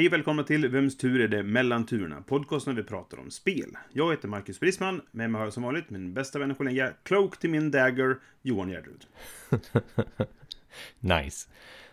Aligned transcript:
Hej 0.00 0.06
och 0.06 0.12
välkomna 0.12 0.42
till 0.42 0.68
Vems 0.68 0.96
tur 0.96 1.20
är 1.20 1.28
det 1.28 1.42
mellan 1.42 1.86
turerna? 1.86 2.22
Podcasten 2.26 2.74
där 2.74 2.82
vi 2.82 2.88
pratar 2.88 3.18
om 3.18 3.30
spel. 3.30 3.76
Jag 3.92 4.10
heter 4.10 4.28
Marcus 4.28 4.60
Brisman, 4.60 5.00
med 5.10 5.30
mig 5.30 5.38
har 5.38 5.46
jag 5.46 5.52
som 5.52 5.62
vanligt 5.62 5.90
min 5.90 6.14
bästa 6.14 6.38
vän 6.38 6.50
och 6.50 6.58
kollega, 6.58 6.92
Cloak 7.02 7.38
till 7.38 7.50
min 7.50 7.70
dagger, 7.70 8.16
Johan 8.42 8.68
Gärderud. 8.68 9.06
nice. 11.00 11.48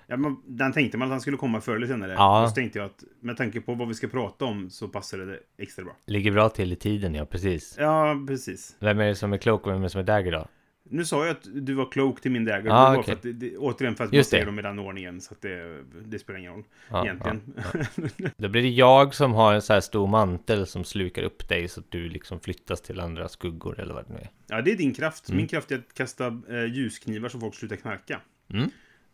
Ja, 0.08 0.18
man, 0.18 0.44
den 0.46 0.74
tänkte 0.74 0.98
man 0.98 1.08
att 1.08 1.12
han 1.12 1.22
skulle 1.22 1.38
komma 1.38 1.62
förr 1.62 1.76
eller 1.76 1.88
senare. 1.88 2.12
Ja. 2.12 2.44
Och 2.44 2.50
så 2.50 2.56
tänkte 2.56 2.80
jag 2.80 2.86
att 2.86 3.04
med 3.20 3.38
tanke 3.38 3.62
på 3.62 3.74
vad 3.74 3.88
vi 3.88 3.94
ska 3.94 4.08
prata 4.08 4.46
om 4.46 4.70
så 4.70 4.88
passade 4.88 5.26
det 5.26 5.40
extra 5.58 5.86
bra. 5.86 5.96
Ligger 6.06 6.32
bra 6.32 6.50
till 6.50 6.74
i 6.74 6.76
tiden, 6.76 7.16
ja 7.16 7.26
precis. 7.26 7.76
Ja, 7.80 8.24
precis. 8.28 8.76
Vem 8.80 9.00
är 9.00 9.08
det 9.08 9.16
som 9.16 9.34
är 9.34 9.38
klok 9.38 9.68
och 9.68 9.74
vem 9.74 9.80
är 9.80 9.84
det 9.84 9.90
som 9.90 10.02
är 10.02 10.06
dagger 10.06 10.32
då? 10.32 10.48
Nu 10.90 11.06
sa 11.06 11.26
jag 11.26 11.32
att 11.32 11.48
du 11.54 11.74
var 11.74 11.92
Cloak 11.92 12.22
till 12.22 12.32
min 12.32 12.46
dagger. 12.46 12.70
Ah, 12.72 13.04
för 13.04 13.12
att 13.12 13.22
det, 13.22 13.34
det, 13.34 13.58
återigen 13.58 13.96
för 13.96 14.04
att 14.04 14.14
Just 14.14 14.28
man 14.28 14.30
säger 14.30 14.46
det. 14.46 14.52
dem 14.52 14.60
i 14.60 14.62
den 14.62 14.80
ordningen. 14.80 15.22
Så 15.22 15.34
att 15.34 15.42
det, 15.42 15.84
det 16.06 16.20
spelar 16.20 16.40
ingen 16.40 16.52
roll 16.52 16.64
Ja, 16.90 17.04
egentligen. 17.04 17.54
Då 18.38 18.48
blir 18.50 18.62
det 18.62 18.70
jag 18.70 19.16
som 19.16 19.34
har 19.34 19.54
en 19.54 19.62
så 19.62 19.74
här 19.74 19.82
stor 19.82 20.08
mantel 20.08 20.68
som 20.68 20.84
slukar 20.84 21.24
upp 21.24 21.50
dig 21.50 21.68
så 21.68 21.80
att 21.80 21.92
du 21.92 22.10
liksom 22.10 22.40
flyttas 22.40 22.82
till 22.82 23.00
andra 23.00 23.30
skuggor 23.30 23.80
eller 23.80 23.94
vad 23.94 24.08
det 24.08 24.14
nu 24.14 24.20
är. 24.20 24.30
Ja, 24.48 24.62
det 24.62 24.72
är 24.72 24.78
din 24.78 24.94
kraft. 24.94 25.30
Mm. 25.30 25.38
Min 25.38 25.48
kraft 25.48 25.72
är 25.72 25.76
att 25.76 25.94
kasta 25.94 26.28
eh, 26.50 26.66
ljusknivar 26.66 27.30
så 27.30 27.40
folk 27.40 27.56
slutar 27.56 27.76
knarka. 27.76 28.22
Mm. 28.54 28.70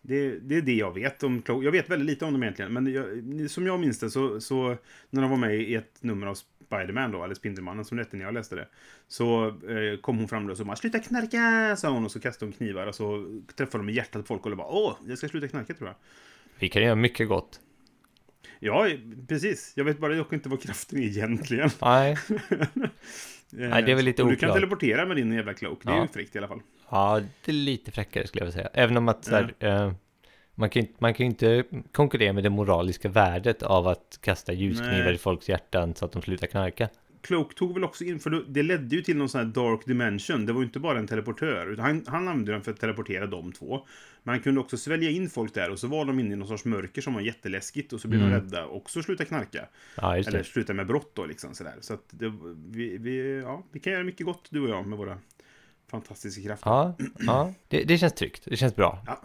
Det, 0.06 0.40
det 0.40 0.56
är 0.56 0.62
det 0.62 0.73
jag 0.73 0.94
vet 0.94 1.23
om 1.23 1.42
Cloak. 1.42 1.64
Jag 1.64 1.72
vet 1.72 1.90
väldigt 1.90 2.06
lite 2.06 2.25
om 2.25 2.34
dem 2.34 2.44
egentligen. 2.44 2.73
Men 2.73 2.94
jag, 2.94 3.50
som 3.50 3.66
jag 3.66 3.80
minns 3.80 4.00
det 4.00 4.09
så, 4.09 4.42
så 4.42 4.78
när 5.09 5.22
de 5.22 5.31
var 5.31 5.38
med 5.38 5.56
i 5.56 5.75
ett 5.75 6.03
nummer 6.03 6.28
av 6.28 6.38
Spiderman 6.77 7.11
då, 7.11 7.23
eller 7.23 7.35
Spindelmannen 7.35 7.85
som 7.85 7.97
det 7.97 8.03
hette 8.03 8.17
när 8.17 8.25
jag 8.25 8.33
läste 8.33 8.55
det. 8.55 8.67
Så 9.07 9.47
eh, 9.47 9.99
kom 10.02 10.17
hon 10.17 10.27
fram 10.27 10.49
och 10.49 10.57
så 10.57 10.66
bara 10.66 10.75
sluta 10.75 10.99
knarka, 10.99 11.75
sa 11.75 11.89
hon 11.89 12.05
och 12.05 12.11
så 12.11 12.19
kastade 12.19 12.45
hon 12.45 12.53
knivar 12.53 12.88
och 12.88 12.95
så 12.95 13.39
träffade 13.55 13.83
de 13.83 13.89
i 13.89 13.93
hjärtat 13.93 14.21
på 14.21 14.27
folk 14.27 14.45
och 14.45 14.57
bara 14.57 14.67
åh, 14.67 14.95
jag 15.07 15.17
ska 15.17 15.27
sluta 15.27 15.47
knarka 15.47 15.73
tror 15.73 15.89
jag. 15.89 15.95
Vi 16.59 16.69
kan 16.69 16.83
göra 16.83 16.95
mycket 16.95 17.27
gott. 17.27 17.59
Ja, 18.59 18.88
precis. 19.27 19.73
Jag 19.75 19.83
vet 19.85 19.99
bara 19.99 20.16
dock 20.16 20.33
inte 20.33 20.49
vad 20.49 20.61
kraften 20.61 20.99
är 20.99 21.03
egentligen. 21.03 21.69
Nej, 21.81 22.17
Nej, 23.49 23.83
det 23.83 23.91
är 23.91 23.95
väl 23.95 24.05
lite 24.05 24.23
och 24.23 24.29
Du 24.29 24.35
kan 24.35 24.49
oklart. 24.49 24.55
teleportera 24.57 25.05
med 25.05 25.17
din 25.17 25.31
jävla 25.33 25.53
Cloak. 25.53 25.79
Det 25.83 25.89
är 25.91 25.95
Ja. 25.95 26.01
ju 26.01 26.07
fräckt 26.07 26.35
i 26.35 26.38
alla 26.38 26.47
fall. 26.47 26.61
ja, 26.89 27.21
det 27.45 27.51
är 27.51 27.53
lite 27.53 27.91
fräckare 27.91 28.27
skulle 28.27 28.41
jag 28.41 28.45
vilja 28.45 28.57
säga. 28.63 28.69
Även 28.83 28.97
om 28.97 29.07
att 29.07 29.25
så 29.25 29.35
här, 29.35 29.53
eh, 29.59 29.94
man 30.56 30.70
kan 30.70 30.86
man 31.00 31.14
kan 31.14 31.26
inte 31.26 31.64
konkurrera 31.92 32.34
med 32.34 32.44
det 32.44 32.50
moraliska 32.50 33.09
värdet 33.09 33.64
av 33.64 33.88
att 33.88 34.20
kasta 34.22 34.54
ljusknivar 34.54 35.04
Nej. 35.04 35.16
i 35.16 35.18
folks 35.18 35.50
hjärtan 35.50 35.96
så 35.96 36.06
att 36.06 36.12
de 36.12 36.22
slutar 36.22 36.48
knarka. 36.48 36.90
Cloak 37.22 37.56
tog 37.56 37.73
väl 37.73 37.84
också 37.84 38.04
in, 38.04 38.20
för 38.20 38.46
det 38.48 38.64
ledde 38.64 38.96
ju 38.96 39.02
till 39.02 39.18
någon 39.18 39.30
sån 39.30 39.40
här 39.42 39.46
dark 39.48 39.86
dimension. 39.86 40.46
Det 40.46 40.54
var 40.54 40.62
ju 40.62 40.66
inte 40.66 40.80
bara 40.80 41.00
en 41.00 41.08
teleportör, 41.08 41.72
utan 41.72 41.86
han, 41.86 42.04
han 42.08 42.28
använde 42.28 42.52
den 42.52 42.62
för 42.62 42.72
att 42.72 42.80
teleportera 42.80 43.28
de 43.28 43.52
två. 43.52 43.88
Men 44.24 44.34
han 44.34 44.42
kunde 44.44 44.62
också 44.62 44.78
svälja 44.78 45.09
in 45.09 45.30
folk 45.30 45.54
där 45.54 45.70
och 45.72 45.80
så 45.80 45.88
var 45.88 46.06
de 46.06 46.20
inne 46.20 46.34
i 46.34 46.36
någon 46.36 46.48
sorts 46.48 46.66
mörker 46.66 47.02
som 47.02 47.14
var 47.14 47.22
jätteläskigt 47.22 47.94
och 47.94 48.00
så 48.02 48.08
blev 48.08 48.22
de 48.22 48.28
Mm. 48.28 48.40
rädda 48.42 48.66
och 48.66 48.90
så 48.90 49.04
sluta 49.04 49.26
knarka. 49.26 49.68
Ja, 49.98 50.18
just 50.18 50.30
Eller 50.30 50.38
det. 50.40 50.44
sluta 50.44 50.74
med 50.74 50.88
brott 50.88 51.12
då 51.16 51.26
liksom 51.26 51.54
sådär. 51.54 51.76
Så 51.81 51.94
att 51.94 52.04
det, 52.09 52.34
vi, 52.72 52.98
vi, 52.98 53.42
ja, 53.42 53.64
vi 53.72 53.80
kan 53.80 53.94
göra 53.94 54.04
mycket 54.04 54.26
gott 54.26 54.48
du 54.50 54.62
och 54.62 54.70
jag 54.70 54.88
med 54.88 54.98
våra 54.98 55.18
fantastiska 55.92 56.42
krafter. 56.42 56.70
Ja, 56.70 56.96
ja 57.19 57.53
det, 57.68 57.84
det 57.84 57.97
känns 57.97 58.13
tryggt. 58.13 58.44
Det 58.46 58.56
känns 58.58 58.75
bra. 58.75 59.03
Ja. 59.08 59.22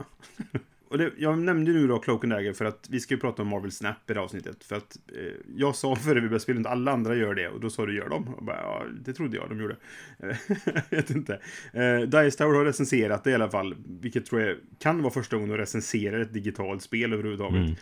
Och 0.91 0.99
det, 0.99 1.13
jag 1.17 1.39
nämnde 1.39 1.73
nu 1.73 1.87
då 1.87 1.99
Cloak 1.99 2.25
and 2.25 2.33
Dagger 2.33 2.53
för 2.53 2.65
att 2.65 2.87
vi 2.91 3.01
ska 3.01 3.15
ju 3.15 3.21
prata 3.21 3.43
om 3.43 3.49
Marvel 3.49 3.73
Snap 3.73 4.11
i 4.11 4.15
det 4.15 4.21
avsnittet. 4.21 4.65
För 4.65 4.77
att 4.77 4.97
eh, 5.17 5.33
jag 5.57 5.77
sa 5.77 5.97
före 5.97 6.15
vi 6.15 6.21
började 6.21 6.41
spela 6.41 6.61
att 6.61 6.67
alla 6.67 6.93
andra 6.93 7.15
gör 7.15 7.35
det 7.35 7.49
och 7.49 7.61
då 7.61 7.71
sa 7.71 7.87
du 7.87 7.97
gör 7.97 8.09
de. 8.09 8.35
Och 8.35 8.45
bara, 8.45 8.57
ja, 8.57 8.85
det 9.05 9.13
trodde 9.13 9.37
jag 9.37 9.49
de 9.49 9.61
gjorde. 9.61 9.77
Eh, 10.19 10.37
jag 10.65 10.83
vet 10.91 11.11
inte. 11.11 11.41
Eh, 11.73 12.01
Dice 12.01 12.39
Tower 12.39 12.55
har 12.55 12.65
recenserat 12.65 13.25
det 13.25 13.31
i 13.31 13.35
alla 13.35 13.51
fall, 13.51 13.75
vilket 14.01 14.27
tror 14.27 14.41
jag 14.41 14.57
kan 14.79 15.03
vara 15.03 15.13
första 15.13 15.37
gången 15.37 15.51
de 15.51 15.57
recenserar 15.57 16.21
ett 16.21 16.33
digitalt 16.33 16.83
spel 16.83 17.13
överhuvudtaget. 17.13 17.79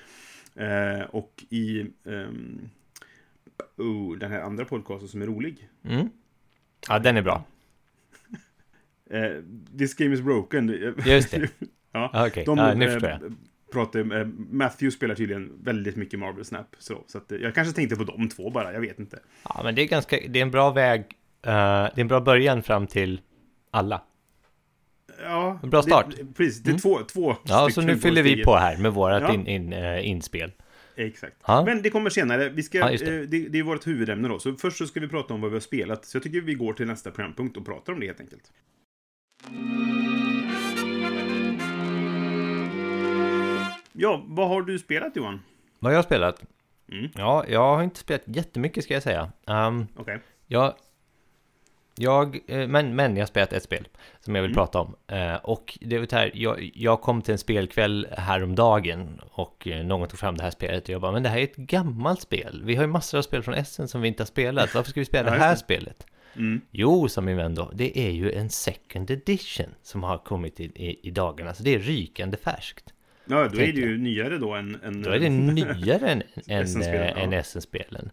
Mm. 0.54 1.00
Eh, 1.00 1.06
och 1.06 1.44
i 1.48 1.80
ehm, 2.04 2.68
oh, 3.76 4.18
den 4.18 4.30
här 4.30 4.40
andra 4.40 4.64
podcasten 4.64 5.08
som 5.08 5.22
är 5.22 5.26
rolig. 5.26 5.68
Mm. 5.84 6.10
Ja, 6.88 6.98
den 6.98 7.16
är 7.16 7.22
bra. 7.22 7.44
Eh, 9.10 9.42
This 9.78 9.94
game 9.94 10.14
is 10.14 10.20
broken. 10.20 10.94
Just 11.04 11.30
det. 11.30 11.48
ja. 11.96 12.10
Ja, 12.12 12.26
Okej, 12.26 12.44
De 12.44 12.58
ja, 12.58 12.74
nu 12.74 12.84
eh, 12.84 12.90
förstår 12.92 13.10
jag. 13.10 13.20
pratar, 13.72 14.20
eh, 14.20 14.26
Matthew 14.50 14.90
spelar 14.96 15.14
tydligen 15.14 15.52
väldigt 15.62 15.96
mycket 15.96 16.18
Marvel 16.18 16.44
Snap. 16.44 16.66
Så, 16.78 17.04
så 17.06 17.18
att, 17.18 17.32
eh, 17.32 17.38
jag 17.38 17.54
kanske 17.54 17.74
tänkte 17.74 17.96
på 17.96 18.04
de 18.04 18.28
två 18.28 18.50
bara, 18.50 18.72
jag 18.72 18.80
vet 18.80 18.98
inte. 18.98 19.18
Ja, 19.44 19.60
men 19.64 19.74
det 19.74 19.82
är 19.82 19.86
ganska, 19.86 20.18
det 20.28 20.38
är 20.38 20.42
en 20.42 20.50
bra 20.50 20.70
väg, 20.70 21.00
eh, 21.00 21.06
det 21.42 21.52
är 21.96 22.00
en 22.00 22.08
bra 22.08 22.20
början 22.20 22.62
fram 22.62 22.86
till 22.86 23.20
alla. 23.70 24.02
Ja, 25.22 25.58
En 25.62 25.70
bra 25.70 25.82
start. 25.82 26.06
Det, 26.18 26.34
precis, 26.34 26.62
det 26.62 26.68
är 26.68 26.70
Mm. 26.70 26.80
två, 26.80 26.98
två 26.98 27.36
Ja, 27.44 27.68
så 27.70 27.80
nu 27.80 27.98
fyller 27.98 28.22
vi 28.22 28.44
på 28.44 28.56
här 28.56 28.76
med 28.76 28.92
vårat 28.92 29.22
Ja. 29.22 29.34
in, 29.34 29.46
in, 29.46 29.72
eh, 29.72 30.08
inspel. 30.08 30.52
Exakt. 30.98 31.36
Ja. 31.46 31.62
Men 31.64 31.82
det 31.82 31.90
kommer 31.90 32.10
senare. 32.10 32.48
Vi 32.48 32.62
ska, 32.62 32.90
just 32.92 33.04
det. 33.04 33.14
Eh, 33.16 33.20
det, 33.22 33.48
det 33.48 33.58
är 33.58 33.62
vårt 33.62 33.86
huvudämne 33.86 34.28
då. 34.28 34.38
Så 34.38 34.54
först 34.54 34.76
så 34.76 34.86
ska 34.86 35.00
vi 35.00 35.08
prata 35.08 35.34
om 35.34 35.40
vad 35.40 35.50
vi 35.50 35.54
har 35.56 35.60
spelat. 35.60 36.04
Så 36.04 36.16
jag 36.16 36.22
tycker 36.22 36.40
vi 36.40 36.54
går 36.54 36.72
till 36.72 36.86
nästa 36.86 37.10
programpunkt 37.10 37.56
och 37.56 37.66
pratar 37.66 37.92
om 37.92 38.00
det 38.00 38.06
helt 38.06 38.20
enkelt. 38.20 38.52
Ja, 43.98 44.22
vad 44.26 44.48
har 44.48 44.62
du 44.62 44.78
spelat 44.78 45.16
Johan? 45.16 45.40
Vad 45.78 45.92
jag 45.92 45.98
har 45.98 46.02
spelat? 46.02 46.42
Mm. 46.92 47.10
Ja, 47.14 47.44
jag 47.48 47.76
har 47.76 47.82
inte 47.82 48.00
spelat 48.00 48.22
jättemycket 48.24 48.84
ska 48.84 48.94
jag 48.94 49.02
säga. 49.02 49.32
Um, 49.46 49.86
Okej. 49.96 50.18
jag, 50.46 50.74
jag, 51.96 52.38
eh, 52.46 52.68
men, 52.68 52.96
men 52.96 53.16
jag 53.16 53.22
har 53.22 53.26
spelat 53.26 53.52
ett 53.52 53.62
spel 53.62 53.88
som 54.20 54.34
jag 54.34 54.42
vill 54.42 54.50
Mm. 54.50 54.56
prata 54.56 54.78
om. 54.80 54.94
Eh, 55.06 55.34
och 55.34 55.78
det 55.80 55.98
var 55.98 56.12
här, 56.12 56.30
jag, 56.34 56.70
jag 56.74 57.00
kom 57.00 57.22
till 57.22 57.32
en 57.32 57.38
spelkväll 57.38 58.06
häromdagen 58.18 59.20
och 59.30 59.68
eh, 59.68 59.84
någon 59.84 60.08
tog 60.08 60.18
fram 60.18 60.36
det 60.36 60.42
här 60.42 60.50
spelet 60.50 60.84
och 60.84 60.88
jag 60.90 61.00
bara, 61.00 61.12
men 61.12 61.22
det 61.22 61.28
här 61.28 61.38
är 61.38 61.42
ett 61.44 61.56
gammalt 61.56 62.20
spel. 62.20 62.62
Vi 62.64 62.74
har 62.74 62.82
ju 62.82 62.88
massor 62.88 63.18
av 63.18 63.22
spel 63.22 63.42
från 63.42 63.54
Essen 63.54 63.88
som 63.88 64.00
vi 64.00 64.08
inte 64.08 64.22
har 64.22 64.26
spelat. 64.26 64.74
Varför 64.74 64.90
ska 64.90 65.00
vi 65.00 65.06
spela 65.06 65.30
det 65.34 65.38
här 65.38 65.56
spelet? 65.56 66.06
Mm. 66.36 66.60
Jo, 66.70 67.08
sa 67.08 67.20
min 67.20 67.36
vän 67.36 67.54
då, 67.54 67.70
det 67.74 67.98
är 67.98 68.10
ju 68.10 68.32
en 68.32 68.50
second 68.50 69.10
edition 69.10 69.66
som 69.82 70.02
har 70.02 70.18
kommit 70.18 70.60
i, 70.60 70.64
i, 70.64 71.08
i 71.08 71.10
dagarna, 71.10 71.54
så 71.54 71.62
det 71.62 71.74
är 71.74 71.78
rykande 71.78 72.36
färskt. 72.36 72.92
Ja, 73.26 73.48
då 73.48 73.58
är 73.60 73.72
det 73.72 73.80
ju 73.80 73.98
nyare 73.98 74.38
då 74.38 74.54
än... 74.54 74.78
än 74.84 75.02
Då 75.02 75.10
är 75.10 75.18
det 75.18 75.28
nyare 75.30 76.08
än, 76.10 76.22
än, 76.46 76.66
SN-spelen, 76.68 77.16
eh, 77.16 77.22
än 77.22 77.32
ja. 77.32 77.42
SN-spelen. 77.42 78.10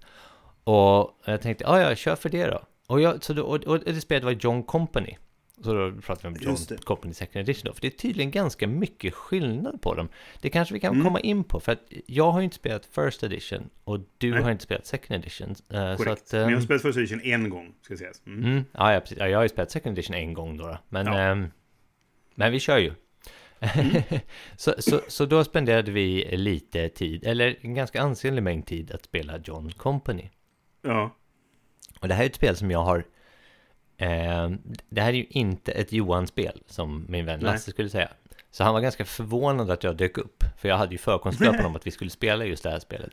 Och 0.64 1.20
jag 1.26 1.42
tänkte, 1.42 1.64
ja, 1.64 1.80
ja, 1.82 1.96
kör 1.96 2.16
för 2.16 2.30
det 2.30 2.46
då. 2.46 2.62
Och, 2.88 3.02
jag, 3.02 3.24
så 3.24 3.34
då, 3.34 3.44
och, 3.44 3.64
och 3.64 3.80
det 3.80 4.02
spelet 4.02 4.24
var 4.24 4.32
John 4.32 4.64
Company. 4.64 5.16
Så 5.62 5.74
då 5.74 6.02
pratar 6.02 6.30
vi 6.30 6.36
om 6.36 6.42
John. 6.42 6.78
Company 6.84 7.14
Second 7.14 7.42
Edition 7.50 7.68
då, 7.68 7.74
för 7.74 7.82
det 7.82 7.88
är 7.88 7.92
tydligen 7.98 8.32
ganska 8.32 8.68
mycket 8.68 9.14
skillnad 9.14 9.82
på 9.82 9.94
dem. 9.96 10.10
Det 10.42 10.50
kanske 10.50 10.74
vi 10.74 10.80
kan 10.80 10.94
Mm. 10.94 11.04
komma 11.06 11.20
in 11.20 11.44
på, 11.44 11.60
för 11.60 11.72
att 11.72 11.80
jag 12.06 12.32
har 12.32 12.40
ju 12.40 12.44
inte 12.44 12.56
spelat 12.56 12.86
First 12.86 13.24
Edition 13.24 13.70
och 13.84 14.00
du 14.18 14.32
Nej. 14.32 14.42
har 14.44 14.52
inte 14.52 14.64
spelat 14.64 14.86
Second 14.86 15.20
Edition. 15.24 15.56
så 15.56 15.64
Korrekt. 15.64 16.10
att, 16.12 16.32
Men 16.32 16.50
jag 16.50 16.58
har 16.58 16.62
spelat 16.62 16.82
First 16.82 16.98
Edition 16.98 17.22
en 17.24 17.50
gång, 17.50 17.74
ska 17.82 17.98
sägas. 17.98 18.22
Mm. 18.28 18.44
Mm, 18.46 18.64
ja, 18.72 18.94
ja, 18.94 19.00
precis. 19.00 19.18
Ja, 19.18 19.28
jag 19.28 19.38
har 19.38 19.44
ju 19.44 19.50
spelat 19.50 19.72
Second 19.72 19.98
Edition 19.98 20.16
en 20.16 20.34
gång 20.34 20.58
då. 20.58 20.68
då. 20.68 20.78
Men, 20.90 21.06
Ja. 21.06 21.18
ehm, 21.20 21.48
men 22.36 22.52
vi 22.52 22.60
kör 22.60 22.78
ju. 22.78 22.94
så, 24.56 24.74
så, 24.80 25.02
så 25.08 25.26
då 25.26 25.44
spenderade 25.44 25.92
vi 25.92 26.38
lite 26.38 26.90
tid, 26.90 27.24
eller 27.28 27.56
en 27.62 27.74
ganska 27.74 28.02
ansenlig 28.02 28.44
mängd 28.44 28.66
tid 28.66 28.92
att 28.92 29.04
spela 29.04 29.38
John 29.44 29.72
Company. 29.72 30.30
Ja. 30.82 31.16
Och 32.00 32.08
det 32.08 32.14
här 32.14 32.24
är 32.24 32.28
ett 32.28 32.36
spel 32.36 32.56
som 32.56 32.72
jag 32.72 32.84
har... 32.84 33.06
ehm, 33.98 34.58
det 34.90 35.02
här 35.02 35.10
är 35.10 35.14
ju 35.14 35.26
inte 35.30 35.72
ett 35.72 35.92
Johan-spel, 35.92 36.62
som 36.68 37.06
min 37.10 37.26
vän. 37.26 37.40
Lasse 37.40 37.72
skulle 37.72 37.90
säga. 37.90 38.10
Så 38.52 38.64
han 38.64 38.74
var 38.74 38.82
ganska 38.82 39.06
förvånad 39.06 39.72
att 39.72 39.84
jag 39.84 39.98
dök 39.98 40.18
upp, 40.18 40.44
för 40.58 40.70
jag 40.70 40.78
hade 40.78 40.92
ju 40.92 40.98
förkunskapen 40.98 41.66
om 41.66 41.76
att 41.76 41.88
vi 41.88 41.92
skulle 41.92 42.10
spela 42.10 42.46
just 42.46 42.64
det 42.64 42.70
här 42.70 42.80
spelet. 42.80 43.12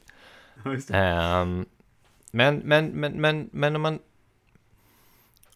Ja, 0.64 0.70
det. 0.70 0.96
Ehm, 0.96 1.66
men, 2.30 2.56
men, 2.56 2.86
men, 2.86 3.12
men, 3.12 3.50
men 3.52 3.76
om 3.76 3.82
man... 3.82 3.98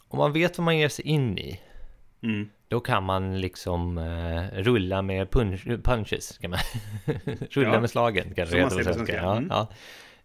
Om 0.09 0.19
man 0.19 0.33
vet 0.33 0.59
vad 0.59 0.65
man 0.65 0.79
ger 0.79 0.89
sig 0.89 1.05
in 1.05 1.39
i, 1.39 1.61
Mm. 2.25 2.51
Då 2.69 2.81
kan 2.81 3.05
man 3.05 3.41
liksom 3.41 3.99
eh, 3.99 4.63
rulla 4.63 5.03
med 5.03 5.31
punch, 5.31 5.65
punches. 5.85 6.39
Kan 6.39 6.51
man 6.51 6.59
rulla 7.51 7.75
Ja, 7.75 7.81
med 7.81 7.91
slagen, 7.91 8.35
kanske 8.35 8.57
det 8.57 8.63
heter 8.63 9.05
på. 9.07 9.13
Ja, 9.13 9.37
Mm. 9.37 9.49
ja. 9.51 9.69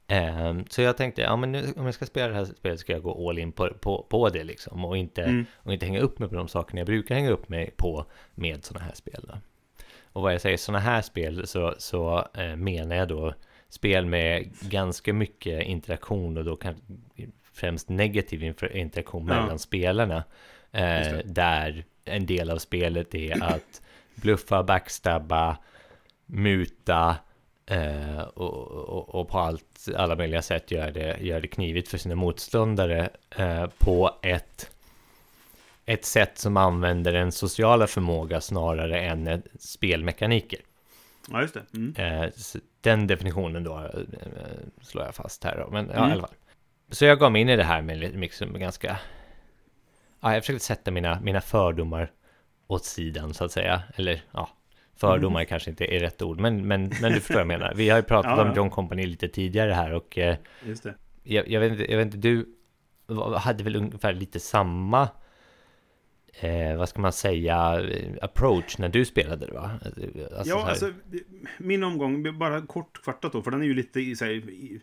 Ehm, 0.07 0.65
så 0.69 0.81
jag 0.81 0.97
tänkte, 0.97 1.21
ja 1.21 1.36
men 1.36 1.51
nu, 1.51 1.74
om 1.77 1.86
jag 1.86 1.94
ska 1.94 2.06
spela 2.06 2.27
det 2.27 2.33
här 2.36 2.45
spelet 2.45 2.80
ska 2.80 2.94
jag 2.94 3.01
gå 3.03 3.30
all 3.30 3.39
in 3.39 3.51
på, 3.51 3.69
på, 3.81 4.06
på 4.09 4.30
det 4.30 4.44
liksom. 4.44 4.86
Och 4.86 4.97
inte, 4.97 5.24
Mm. 5.24 5.45
och 5.56 5.74
inte 5.74 5.86
hänga 5.86 6.00
upp 6.00 6.19
mig 6.19 6.30
på 6.30 6.36
de 6.36 6.47
sakerna 6.47 6.80
jag 6.80 6.86
brukar 6.88 7.15
hänga 7.15 7.30
upp 7.30 7.50
mig 7.50 7.71
på 7.77 8.06
med 8.36 8.65
sådana 8.65 8.86
här 8.86 8.94
spel. 8.94 9.25
Då. 9.27 9.33
Och 10.13 10.21
vad 10.21 10.33
jag 10.33 10.41
säger 10.41 10.57
sådana 10.57 10.80
här 10.80 11.01
spel 11.01 11.47
så, 11.47 11.75
så 11.77 12.27
eh, 12.33 12.56
menar 12.56 12.95
jag 12.95 13.07
då 13.07 13.33
spel 13.69 14.06
med 14.06 14.50
ganska 14.62 15.13
mycket 15.13 15.63
interaktion 15.63 16.38
och 16.38 16.45
då 16.45 16.56
kan 16.56 16.75
främst 17.53 17.89
negativ 17.89 18.44
interaktion 18.74 19.27
Ja. 19.27 19.41
mellan 19.41 19.59
spelarna. 19.59 20.24
Eh, 20.71 21.18
där 21.25 21.86
en 22.06 22.25
del 22.25 22.50
av 22.50 22.57
spelet 22.57 23.16
är 23.16 23.44
att 23.44 23.81
bluffa, 24.16 24.63
backstabba, 24.63 25.57
muta 26.25 27.16
eh, 27.66 28.19
och, 28.19 28.68
och, 28.68 29.16
och 29.16 29.30
på 29.30 29.39
allt, 29.39 29.88
alla 29.98 30.16
möjliga 30.16 30.42
sätt 30.42 30.71
gör 30.71 30.92
det, 30.92 31.18
gör 31.21 31.42
det 31.42 31.48
knivigt 31.48 31.88
för 31.89 31.98
sina 31.98 32.16
motståndare 32.16 33.10
eh, 33.38 33.66
på 33.77 34.16
ett, 34.21 34.71
ett 35.86 36.06
sätt 36.06 36.38
som 36.38 36.57
använder 36.57 37.13
en 37.13 37.31
sociala 37.31 37.88
förmåga 37.88 38.42
snarare 38.42 39.01
än 39.01 39.42
spelmekaniker. 39.60 40.60
Ja, 41.31 41.42
just 41.42 41.54
det. 41.54 41.63
Mm. 41.74 41.95
Eh, 42.24 42.30
den 42.81 43.07
definitionen 43.07 43.63
då 43.63 43.77
eh, 43.77 44.00
slår 44.81 45.06
jag 45.06 45.15
fast 45.15 45.44
här 45.44 45.57
då. 45.57 45.72
Men 45.72 45.89
ja, 45.94 45.98
Mm. 45.98 46.10
i 46.10 46.13
alla 46.13 46.22
fall. 46.22 46.36
Så 46.92 47.06
jag 47.06 47.19
gav 47.19 47.31
mig 47.31 47.42
in 47.42 47.50
i 47.50 47.56
det 47.56 47.63
här 47.63 47.81
med 47.81 47.98
liksom 47.98 48.60
ganska... 48.60 49.00
Ja, 50.21 50.33
jag 50.33 50.44
försökte 50.44 50.66
sätta 50.66 50.92
mina, 50.92 51.19
mina 51.21 51.42
fördomar 51.42 52.12
åt 52.68 52.86
sidan 52.86 53.33
så 53.33 53.45
att 53.45 53.51
säga. 53.51 53.83
Eller 53.95 54.21
ja, 54.31 54.50
fördomar 54.95 55.44
kanske 55.44 55.69
inte 55.69 55.95
är 55.95 56.00
rätt 56.00 56.21
ord. 56.21 56.39
Men, 56.39 56.68
men, 56.68 56.92
men 57.01 57.12
du 57.13 57.19
förstår 57.19 57.33
vad 57.36 57.42
jag 57.42 57.48
menar. 57.48 57.74
Vi 57.75 57.89
har 57.89 57.98
ju 57.98 58.04
pratat 58.04 58.31
Ja, 58.38 58.50
om. 58.50 58.56
John 58.56 58.69
Company 58.69 59.06
lite 59.06 59.27
tidigare 59.27 59.71
här 59.74 59.94
och 59.94 60.18
eh, 60.18 60.36
Just 60.66 60.83
det. 60.83 60.95
jag, 61.24 61.48
jag, 61.50 61.60
vet 61.60 61.71
inte, 61.71 61.92
jag 61.92 61.98
vet 61.98 62.06
inte, 62.06 62.18
du 62.18 62.45
hade 63.38 63.63
väl 63.63 63.75
ungefär 63.75 64.13
lite 64.13 64.39
samma 64.39 65.10
eh, 66.39 66.77
vad 66.77 66.89
ska 66.89 67.01
man 67.01 67.13
säga, 67.13 67.81
eh, 67.89 68.13
approach 68.22 68.77
när 68.77 68.89
du 68.89 69.06
spelade 69.06 69.45
det 69.45 69.54
va? 69.54 69.72
Alltså, 69.86 70.01
så 70.44 70.50
ja, 70.50 70.69
alltså, 70.69 70.94
min 71.57 71.83
omgång, 71.83 72.38
bara 72.39 72.62
kortfattat 72.62 73.31
då, 73.33 73.42
för 73.42 73.51
den 73.51 73.62
är 73.62 73.65
ju 73.65 73.74
lite 73.74 74.00
i 74.00 74.15
sig 74.15 74.38
i- 74.38 74.81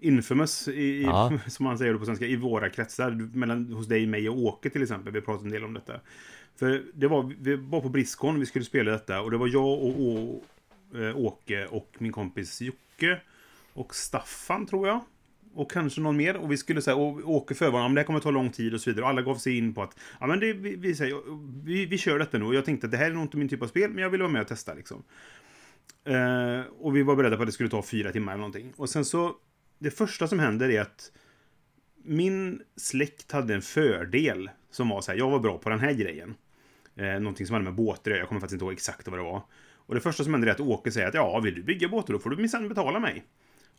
infamous, 0.00 0.68
i, 0.68 1.02
Ja. 1.02 1.38
som 1.46 1.64
man 1.64 1.78
säger 1.78 1.94
på 1.94 2.04
svenska, 2.04 2.26
i 2.26 2.36
våra 2.36 2.70
kretsar. 2.70 3.10
Mellan, 3.36 3.72
hos 3.72 3.86
dig, 3.86 4.06
mig 4.06 4.28
och 4.28 4.38
Åke 4.38 4.70
till 4.70 4.82
exempel. 4.82 5.12
Vi 5.12 5.20
pratat 5.20 5.44
en 5.44 5.50
del 5.50 5.64
om 5.64 5.74
detta. 5.74 6.00
För 6.56 6.82
det 6.94 7.06
var, 7.06 7.34
vi 7.40 7.56
var 7.56 7.80
på 7.80 7.88
Briskon, 7.88 8.40
vi 8.40 8.46
skulle 8.46 8.64
spela 8.64 8.90
detta. 8.90 9.20
Och 9.20 9.30
det 9.30 9.36
var 9.36 9.48
jag 9.48 9.64
och, 9.64 10.00
och 10.00 10.44
eh, 11.00 11.16
Åke 11.16 11.66
och 11.66 11.96
min 11.98 12.12
kompis 12.12 12.60
Jocke. 12.60 13.20
Och 13.72 13.94
Staffan, 13.94 14.66
tror 14.66 14.88
jag. 14.88 15.00
Och 15.54 15.70
kanske 15.70 16.00
någon 16.00 16.16
mer. 16.16 16.36
Och 16.36 16.52
vi 16.52 16.56
skulle 16.56 16.82
säga, 16.82 16.96
och 16.96 17.30
Åke 17.30 17.54
förvarnade, 17.54 17.86
om 17.86 17.94
det 17.94 18.00
här 18.00 18.06
kommer 18.06 18.20
ta 18.20 18.30
lång 18.30 18.50
tid 18.50 18.74
och 18.74 18.80
så 18.80 18.90
vidare. 18.90 19.02
Och 19.02 19.08
alla 19.08 19.22
gav 19.22 19.36
sig 19.36 19.58
in 19.58 19.74
på 19.74 19.82
att, 19.82 19.98
ja 20.20 20.26
men 20.26 20.40
det, 20.40 20.52
vi, 20.52 20.76
vi, 20.76 20.94
säger, 20.94 21.16
vi, 21.64 21.86
vi 21.86 21.98
kör 21.98 22.18
detta 22.18 22.38
nu. 22.38 22.44
Och 22.44 22.54
jag 22.54 22.64
tänkte 22.64 22.86
att 22.86 22.90
det 22.90 22.96
här 22.96 23.10
är 23.10 23.14
nog 23.14 23.22
inte 23.22 23.36
min 23.36 23.48
typ 23.48 23.62
av 23.62 23.66
spel, 23.66 23.90
men 23.90 24.02
jag 24.02 24.10
vill 24.10 24.20
vara 24.20 24.32
med 24.32 24.42
och 24.42 24.48
testa 24.48 24.74
liksom. 24.74 25.02
Eh, 26.04 26.60
och 26.78 26.96
vi 26.96 27.02
var 27.02 27.16
beredda 27.16 27.36
på 27.36 27.42
att 27.42 27.48
det 27.48 27.52
skulle 27.52 27.68
ta 27.68 27.82
fyra 27.82 28.12
timmar 28.12 28.32
eller 28.32 28.40
någonting. 28.40 28.72
Och 28.76 28.88
sen 28.88 29.04
så, 29.04 29.34
det 29.80 29.90
första 29.90 30.28
som 30.28 30.38
händer 30.38 30.70
är 30.70 30.80
att 30.80 31.12
min 32.02 32.62
släkt 32.76 33.32
hade 33.32 33.54
en 33.54 33.62
fördel 33.62 34.50
som 34.70 34.88
var 34.88 35.00
så 35.00 35.10
här, 35.10 35.18
jag 35.18 35.30
var 35.30 35.38
bra 35.38 35.58
på 35.58 35.68
den 35.68 35.80
här 35.80 35.92
grejen. 35.92 36.34
Eh, 36.96 37.20
någonting 37.20 37.46
som 37.46 37.54
hade 37.54 37.64
med 37.64 37.74
båtar 37.74 38.10
jag 38.10 38.28
kommer 38.28 38.40
faktiskt 38.40 38.54
inte 38.54 38.64
ihåg 38.64 38.72
exakt 38.72 39.08
vad 39.08 39.18
det 39.18 39.22
var. 39.22 39.42
Och 39.86 39.94
det 39.94 40.00
första 40.00 40.24
som 40.24 40.34
händer 40.34 40.48
är 40.48 40.52
att 40.52 40.60
Åke 40.60 40.92
säger 40.92 41.08
att 41.08 41.14
ja, 41.14 41.40
vill 41.40 41.54
du 41.54 41.62
bygga 41.62 41.88
båtar 41.88 42.12
då 42.12 42.18
får 42.18 42.30
du 42.30 42.36
minsann 42.36 42.68
betala 42.68 42.98
mig. 42.98 43.24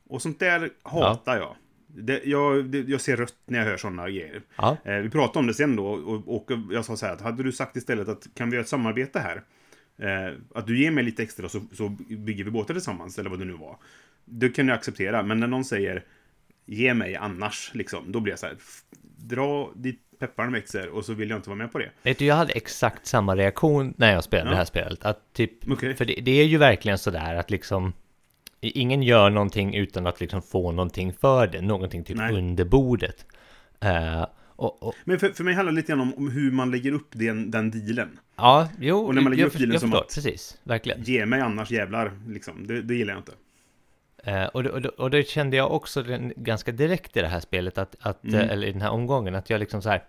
Och 0.07 0.21
sånt 0.21 0.39
där 0.39 0.69
hatar 0.83 1.37
jag. 1.37 1.55
Det, 1.87 2.21
jag. 2.23 2.65
det, 2.65 2.79
jag 2.79 3.01
ser 3.01 3.17
rött 3.17 3.35
när 3.45 3.59
jag 3.59 3.65
hör 3.65 3.77
sådana 3.77 4.09
grejer. 4.09 4.41
ja. 4.55 4.77
Eh, 4.83 4.97
vi 4.97 5.09
pratade 5.09 5.39
om 5.39 5.47
det 5.47 5.53
sen 5.53 5.75
då 5.75 5.87
och, 5.87 6.35
och 6.35 6.51
jag 6.71 6.85
sa 6.85 6.97
så 6.97 7.05
här 7.05 7.13
att 7.13 7.21
hade 7.21 7.43
du 7.43 7.51
sagt 7.51 7.75
istället 7.75 8.07
att 8.07 8.27
kan 8.33 8.49
vi 8.49 8.55
göra 8.55 8.63
ett 8.63 8.69
samarbete 8.69 9.19
här? 9.19 9.43
Eh, 9.97 10.35
att 10.55 10.67
du 10.67 10.79
ger 10.79 10.91
mig 10.91 11.03
lite 11.03 11.23
extra 11.23 11.49
så, 11.49 11.61
så 11.73 11.89
bygger 12.09 12.43
vi 12.43 12.51
båtar 12.51 12.73
tillsammans 12.73 13.19
eller 13.19 13.29
vad 13.29 13.39
det 13.39 13.45
nu 13.45 13.53
var. 13.53 13.77
Det 14.33 14.49
kan 14.49 14.67
jag 14.67 14.75
acceptera, 14.75 15.23
men 15.23 15.39
när 15.39 15.47
någon 15.47 15.65
säger 15.65 16.03
ge 16.65 16.93
mig 16.93 17.15
annars, 17.15 17.71
liksom, 17.73 18.11
då 18.11 18.19
blir 18.19 18.31
jag 18.33 18.39
så 18.39 18.45
här 18.45 18.55
"F- 18.57 18.81
dra 19.17 19.71
dit 19.75 19.99
pepparn 20.19 20.51
växer 20.53 20.89
och 20.89 21.05
så 21.05 21.13
vill 21.13 21.29
jag 21.29 21.39
inte 21.39 21.49
vara 21.49 21.57
med 21.57 21.71
på 21.71 21.79
det. 21.79 21.89
Vet 22.03 22.17
du, 22.17 22.25
jag 22.25 22.35
hade 22.35 22.53
exakt 22.53 23.07
samma 23.07 23.35
reaktion 23.35 23.93
när 23.97 24.13
jag 24.13 24.23
spelade 24.23 24.47
Ja. 24.49 24.51
det 24.51 24.57
här 24.57 24.65
spelet. 24.65 25.05
Att 25.05 25.33
typ, 25.33 25.71
Okej. 25.71 25.95
för 25.95 26.05
det, 26.05 26.13
det 26.21 26.31
är 26.31 26.45
ju 26.45 26.57
verkligen 26.57 26.97
sådär 26.97 27.35
att 27.35 27.51
liksom 27.51 27.93
Ingen 28.63 29.03
gör 29.03 29.29
någonting 29.29 29.75
utan 29.75 30.07
att 30.07 30.21
liksom 30.21 30.41
få 30.41 30.71
någonting 30.71 31.13
för 31.13 31.47
det, 31.47 31.61
någonting 31.61 32.03
typ 32.03 32.17
Nej. 32.17 32.33
under 32.33 32.65
bordet. 32.65 33.25
Eh, 33.79 34.25
och, 34.45 34.83
och, 34.83 34.95
Men 35.05 35.19
för, 35.19 35.29
för 35.29 35.43
mig 35.43 35.53
handlar 35.53 35.71
det 35.71 35.75
lite 35.75 35.87
grann 35.87 36.01
om, 36.01 36.13
om 36.13 36.31
hur 36.31 36.51
man 36.51 36.71
lägger 36.71 36.91
upp 36.91 37.07
den, 37.11 37.51
den 37.51 37.71
dealen. 37.71 38.19
ja, 38.35 38.69
jo, 38.79 38.97
Och 38.97 39.15
när 39.15 39.21
man 39.21 39.31
lägger 39.31 39.43
jag, 39.43 39.47
upp 39.47 39.53
dealen 39.57 39.71
jag 39.71 39.81
som 39.81 39.91
förstår, 39.91 40.03
att- 40.05 40.15
precis, 40.15 40.57
verkligen. 40.63 41.03
Ge 41.03 41.25
mig 41.25 41.41
annars 41.41 41.71
jävlar, 41.71 42.11
liksom. 42.27 42.67
Det, 42.67 42.81
det 42.81 42.95
gillar 42.95 43.13
jag 43.13 43.19
inte. 43.19 43.31
Eh, 44.23 44.45
och, 44.45 44.65
och, 44.65 44.85
och 44.85 45.09
det 45.11 45.27
kände 45.27 45.57
jag 45.57 45.71
också 45.71 46.03
den, 46.03 46.33
ganska 46.35 46.71
direkt 46.71 47.17
i 47.17 47.21
det 47.21 47.27
här 47.27 47.39
spelet, 47.39 47.77
att, 47.77 47.95
att, 47.99 48.23
Mm. 48.23 48.35
eh, 48.39 48.51
eller 48.51 48.67
i 48.67 48.71
den 48.71 48.81
här 48.81 48.89
omgången, 48.91 49.35
att 49.35 49.49
jag 49.49 49.59
liksom 49.59 49.81
så 49.81 49.89
här. 49.89 50.03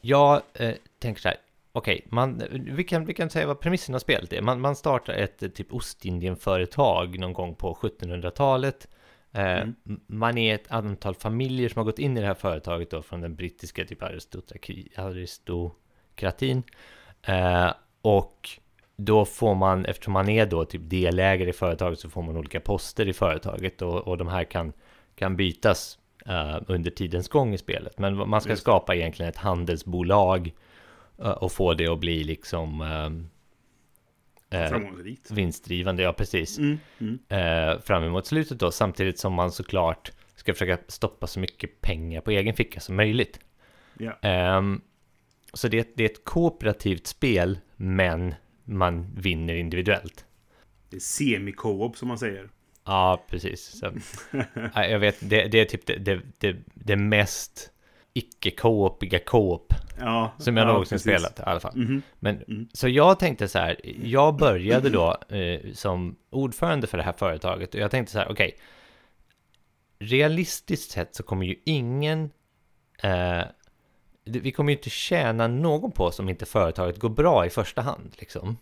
Jag 0.00 0.42
eh, 0.54 0.74
tänker 0.98 1.20
så 1.22 1.28
här, 1.28 1.36
okej, 1.72 2.06
man, 2.10 2.42
vi, 2.52 2.84
kan, 2.84 3.04
vi 3.04 3.14
kan 3.14 3.30
säga 3.30 3.46
vad 3.46 3.60
premissen 3.60 3.94
av 3.94 3.98
spelet 3.98 4.32
är. 4.32 4.42
Man, 4.42 4.60
man 4.60 4.76
startar 4.76 5.12
ett 5.12 5.42
eh, 5.42 5.48
typ 5.48 5.72
Ostindien-företag 5.72 7.18
någon 7.18 7.32
gång 7.32 7.54
på 7.54 7.74
1700-talet. 7.74 8.88
Eh, 9.32 9.44
Mm. 9.44 9.74
Man 10.06 10.38
är 10.38 10.54
ett 10.54 10.70
antal 10.72 11.14
familjer 11.14 11.68
som 11.68 11.78
har 11.80 11.84
gått 11.84 11.98
in 11.98 12.16
i 12.16 12.20
det 12.20 12.26
här 12.26 12.34
företaget 12.34 12.90
då 12.90 13.02
från 13.02 13.20
den 13.20 13.34
brittiska 13.36 13.84
typ 13.84 14.02
aristokrati- 14.02 14.88
aristokratin. 15.00 16.62
Eh, 17.22 17.72
och 18.02 18.48
då 18.96 19.24
får 19.24 19.54
man, 19.54 19.84
eftersom 19.84 20.12
man 20.12 20.28
är 20.28 20.46
då 20.46 20.64
typ 20.64 20.82
delägare 20.84 21.50
i 21.50 21.52
företaget 21.52 21.98
så 21.98 22.10
får 22.10 22.22
man 22.22 22.36
olika 22.36 22.60
poster 22.60 23.08
i 23.08 23.12
företaget 23.12 23.82
och, 23.82 24.08
och 24.08 24.18
de 24.18 24.28
här 24.28 24.44
kan, 24.44 24.72
kan 25.14 25.36
bytas 25.36 25.98
eh, 26.26 26.56
under 26.66 26.90
tidens 26.90 27.28
gång 27.28 27.54
i 27.54 27.58
spelet. 27.58 27.98
Men 27.98 28.28
man 28.28 28.40
ska 28.40 28.50
Just 28.50 28.62
skapa 28.62 28.94
egentligen 28.94 29.30
ett 29.30 29.36
handelsbolag 29.36 30.54
eh, 31.18 31.30
och 31.30 31.52
få 31.52 31.74
det 31.74 31.88
att 31.88 32.00
bli 32.00 32.24
liksom 32.24 32.84
Framgångsrikt. 34.50 35.30
vinstdrivande, 35.30 36.02
ja 36.02 36.12
precis, 36.12 36.58
Mm, 36.58 36.78
mm. 36.98 37.80
fram 37.82 38.04
emot 38.04 38.26
slutet 38.26 38.58
då, 38.58 38.70
samtidigt 38.70 39.18
som 39.18 39.32
man 39.32 39.52
såklart 39.52 40.12
ska 40.34 40.52
försöka 40.52 40.78
stoppa 40.88 41.26
så 41.26 41.40
mycket 41.40 41.80
pengar 41.80 42.20
på 42.20 42.30
egen 42.30 42.54
ficka 42.54 42.80
som 42.80 42.96
möjligt. 42.96 43.40
Ja. 43.98 44.12
Ehm, 44.22 44.80
så 45.52 45.68
det, 45.68 45.96
det 45.96 46.04
är 46.04 46.08
ett 46.08 46.24
kooperativt 46.24 47.06
spel, 47.06 47.58
men 47.76 48.34
man 48.64 49.14
vinner 49.16 49.54
individuellt. 49.54 50.24
Det 50.90 50.96
är 50.96 51.00
semi-co-op 51.00 51.96
som 51.96 52.08
man 52.08 52.18
säger. 52.18 52.48
Ja, 52.84 53.24
precis. 53.28 53.78
Så, 53.78 53.92
ja, 54.74 54.86
jag 54.86 54.98
vet, 54.98 55.16
det, 55.20 55.48
det 55.48 55.60
är 55.60 55.64
typ 55.64 55.86
det, 55.86 56.20
det, 56.38 56.56
det, 56.74 56.96
mest 56.96 57.70
icke-koopiga 58.14 59.18
koop 59.18 59.74
Ja, 60.00 60.34
som 60.38 60.56
jag 60.56 60.64
ja, 60.68 60.72
någonsin 60.72 60.96
precis. 60.96 61.12
spelat 61.12 61.38
i 61.38 61.42
alla 61.42 61.60
fall. 61.60 61.76
Mhm. 61.76 62.02
Men, 62.18 62.36
Mm. 62.48 62.68
Så 62.72 62.88
jag 62.88 63.18
tänkte 63.18 63.48
så 63.48 63.58
här, 63.58 63.80
jag 64.02 64.36
började 64.36 64.90
då 64.90 65.16
eh, 65.36 65.72
som 65.72 66.16
ordförande 66.30 66.86
för 66.86 66.98
det 66.98 67.04
här 67.04 67.12
företaget 67.12 67.74
och 67.74 67.80
jag 67.80 67.90
tänkte 67.90 68.12
så 68.12 68.18
här, 68.18 68.30
okej, 68.30 68.58
realistiskt 69.98 70.90
sett 70.90 71.14
så 71.14 71.22
kommer 71.22 71.46
ju 71.46 71.56
ingen, 71.64 72.30
eh, 73.02 73.42
vi 74.24 74.52
kommer 74.52 74.72
ju 74.72 74.76
inte 74.76 74.90
tjäna 74.90 75.48
någon 75.48 75.92
på 75.92 76.04
oss 76.04 76.18
om 76.18 76.28
inte 76.28 76.46
företaget 76.46 76.98
går 76.98 77.08
bra 77.08 77.46
i 77.46 77.50
första 77.50 77.82
hand, 77.82 78.14
liksom. 78.18 78.56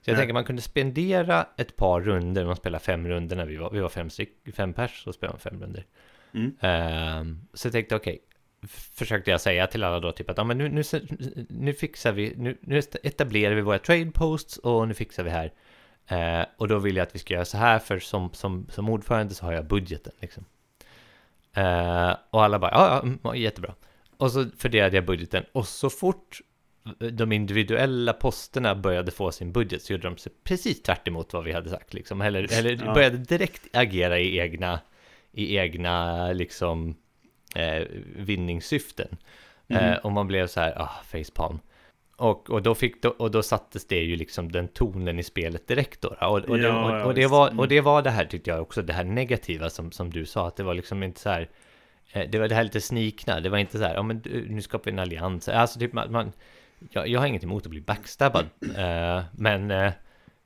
Så 0.00 0.10
jag 0.10 0.14
Nej. 0.14 0.20
tänker 0.20 0.34
man 0.34 0.44
kunde 0.44 0.62
spendera 0.62 1.46
ett 1.56 1.76
par 1.76 2.00
runder, 2.00 2.44
man 2.44 2.56
spelar 2.56 2.78
fem 2.78 3.08
runder 3.08 3.36
när 3.36 3.46
vi 3.46 3.56
var, 3.56 3.70
vi 3.70 3.80
var 3.80 3.88
fem, 3.88 4.08
fem 4.54 4.72
pers, 4.72 5.02
så 5.04 5.12
spelade 5.12 5.32
man 5.34 5.40
fem 5.40 5.60
runder. 5.62 5.86
Mm. 6.34 6.56
Ehm, 6.60 7.40
så 7.54 7.66
jag 7.66 7.72
tänkte, 7.72 7.96
okej, 7.96 8.18
f- 8.64 8.90
försökte 8.94 9.30
jag 9.30 9.40
säga 9.40 9.66
till 9.66 9.84
alla 9.84 10.00
då, 10.00 10.12
typ 10.12 10.30
att 10.30 10.36
ja, 10.36 10.44
men 10.44 10.58
nu, 10.58 10.68
nu, 10.68 10.82
nu 11.48 11.72
fixar 11.72 12.12
vi, 12.12 12.34
nu, 12.36 12.58
nu 12.60 12.78
etablerar 13.02 13.54
vi 13.54 13.60
våra 13.60 13.78
trade 13.78 14.10
posts 14.10 14.56
och 14.58 14.88
nu 14.88 14.94
fixar 14.94 15.22
vi 15.24 15.30
här. 15.30 15.52
Eh, 16.06 16.46
och 16.56 16.68
då 16.68 16.78
vill 16.78 16.96
jag 16.96 17.02
att 17.02 17.14
vi 17.14 17.18
ska 17.18 17.34
göra 17.34 17.44
så 17.44 17.56
här, 17.56 17.78
för 17.78 17.98
som, 17.98 18.30
som, 18.32 18.66
som 18.70 18.88
ordförande 18.88 19.34
så 19.34 19.44
har 19.44 19.52
jag 19.52 19.66
budgeten. 19.66 20.12
Liksom. 20.20 20.44
Eh, 21.52 22.16
och 22.30 22.44
alla 22.44 22.58
bara, 22.58 22.70
ja, 22.70 22.86
ja, 22.88 23.00
mm, 23.02 23.18
ja, 23.22 23.34
jättebra. 23.34 23.74
Och 24.22 24.30
så 24.30 24.46
fördelade 24.58 24.96
jag 24.96 25.04
budgeten, 25.06 25.44
och 25.52 25.68
så 25.68 25.90
fort 25.90 26.40
de 27.12 27.32
individuella 27.32 28.12
posterna 28.12 28.74
började 28.74 29.10
få 29.10 29.32
sin 29.32 29.52
budget 29.52 29.82
så 29.82 29.92
gjorde 29.92 30.08
de 30.08 30.16
sig 30.16 30.32
precis 30.44 30.82
tvärt 30.82 31.08
emot 31.08 31.32
vad 31.32 31.44
vi 31.44 31.52
hade 31.52 31.70
sagt. 31.70 31.94
Liksom. 31.94 32.20
Eller, 32.20 32.58
eller 32.58 32.84
Ja. 32.86 32.94
började 32.94 33.16
direkt 33.16 33.76
agera 33.76 34.18
i 34.18 34.38
egna, 34.38 34.80
i 35.32 35.56
egna 35.56 36.28
liksom, 36.32 36.94
eh, 37.54 37.86
vinningssyften. 38.16 39.16
Mm. 39.68 39.84
Eh, 39.84 39.98
och 39.98 40.12
man 40.12 40.26
blev 40.26 40.46
så 40.46 40.60
här, 40.60 40.82
ah, 40.82 40.90
facepalm. 41.06 41.58
Och, 42.16 42.50
och, 42.50 42.62
då 42.62 42.74
fick, 42.74 43.04
och 43.04 43.30
då 43.30 43.42
sattes 43.42 43.86
det 43.86 43.98
ju 44.00 44.16
liksom 44.16 44.52
den 44.52 44.68
tonen 44.68 45.18
i 45.18 45.22
spelet 45.22 45.68
direkt 45.68 46.00
då. 46.00 46.08
Och, 46.08 46.38
och, 46.38 46.58
det, 46.58 46.62
Ja, 46.62 46.84
och, 46.84 46.90
ja, 46.90 47.04
och, 47.04 47.14
det 47.14 47.26
var, 47.26 47.46
Mm. 47.48 47.58
och 47.58 47.68
det 47.68 47.80
var 47.80 48.02
det 48.02 48.10
här 48.10 48.24
tyckte 48.24 48.50
jag 48.50 48.62
också, 48.62 48.82
det 48.82 48.92
här 48.92 49.04
negativa 49.04 49.70
som, 49.70 49.92
som 49.92 50.10
du 50.10 50.26
sa, 50.26 50.48
att 50.48 50.56
det 50.56 50.62
var 50.62 50.74
liksom 50.74 51.02
inte 51.02 51.20
så 51.20 51.28
här, 51.30 51.48
det 52.12 52.38
var 52.38 52.48
det 52.48 52.54
här 52.54 52.64
lite 52.64 52.80
snikna, 52.80 53.40
det 53.40 53.48
var 53.48 53.58
inte 53.58 53.78
så 53.78 53.84
här, 53.84 53.94
ja 53.94 54.02
men 54.02 54.16
nu 54.48 54.62
skapar 54.62 54.84
vi 54.84 54.90
en 54.90 54.98
allians. 54.98 55.48
Alltså 55.48 55.78
typ 55.78 55.92
man, 55.92 56.12
man 56.12 56.32
jag, 56.90 57.08
jag 57.08 57.20
har 57.20 57.26
inget 57.26 57.44
emot 57.44 57.64
att 57.66 57.70
bli 57.70 57.80
backstabbad, 57.80 58.46
eh, 58.76 59.22
men, 59.32 59.70
eh, 59.70 59.92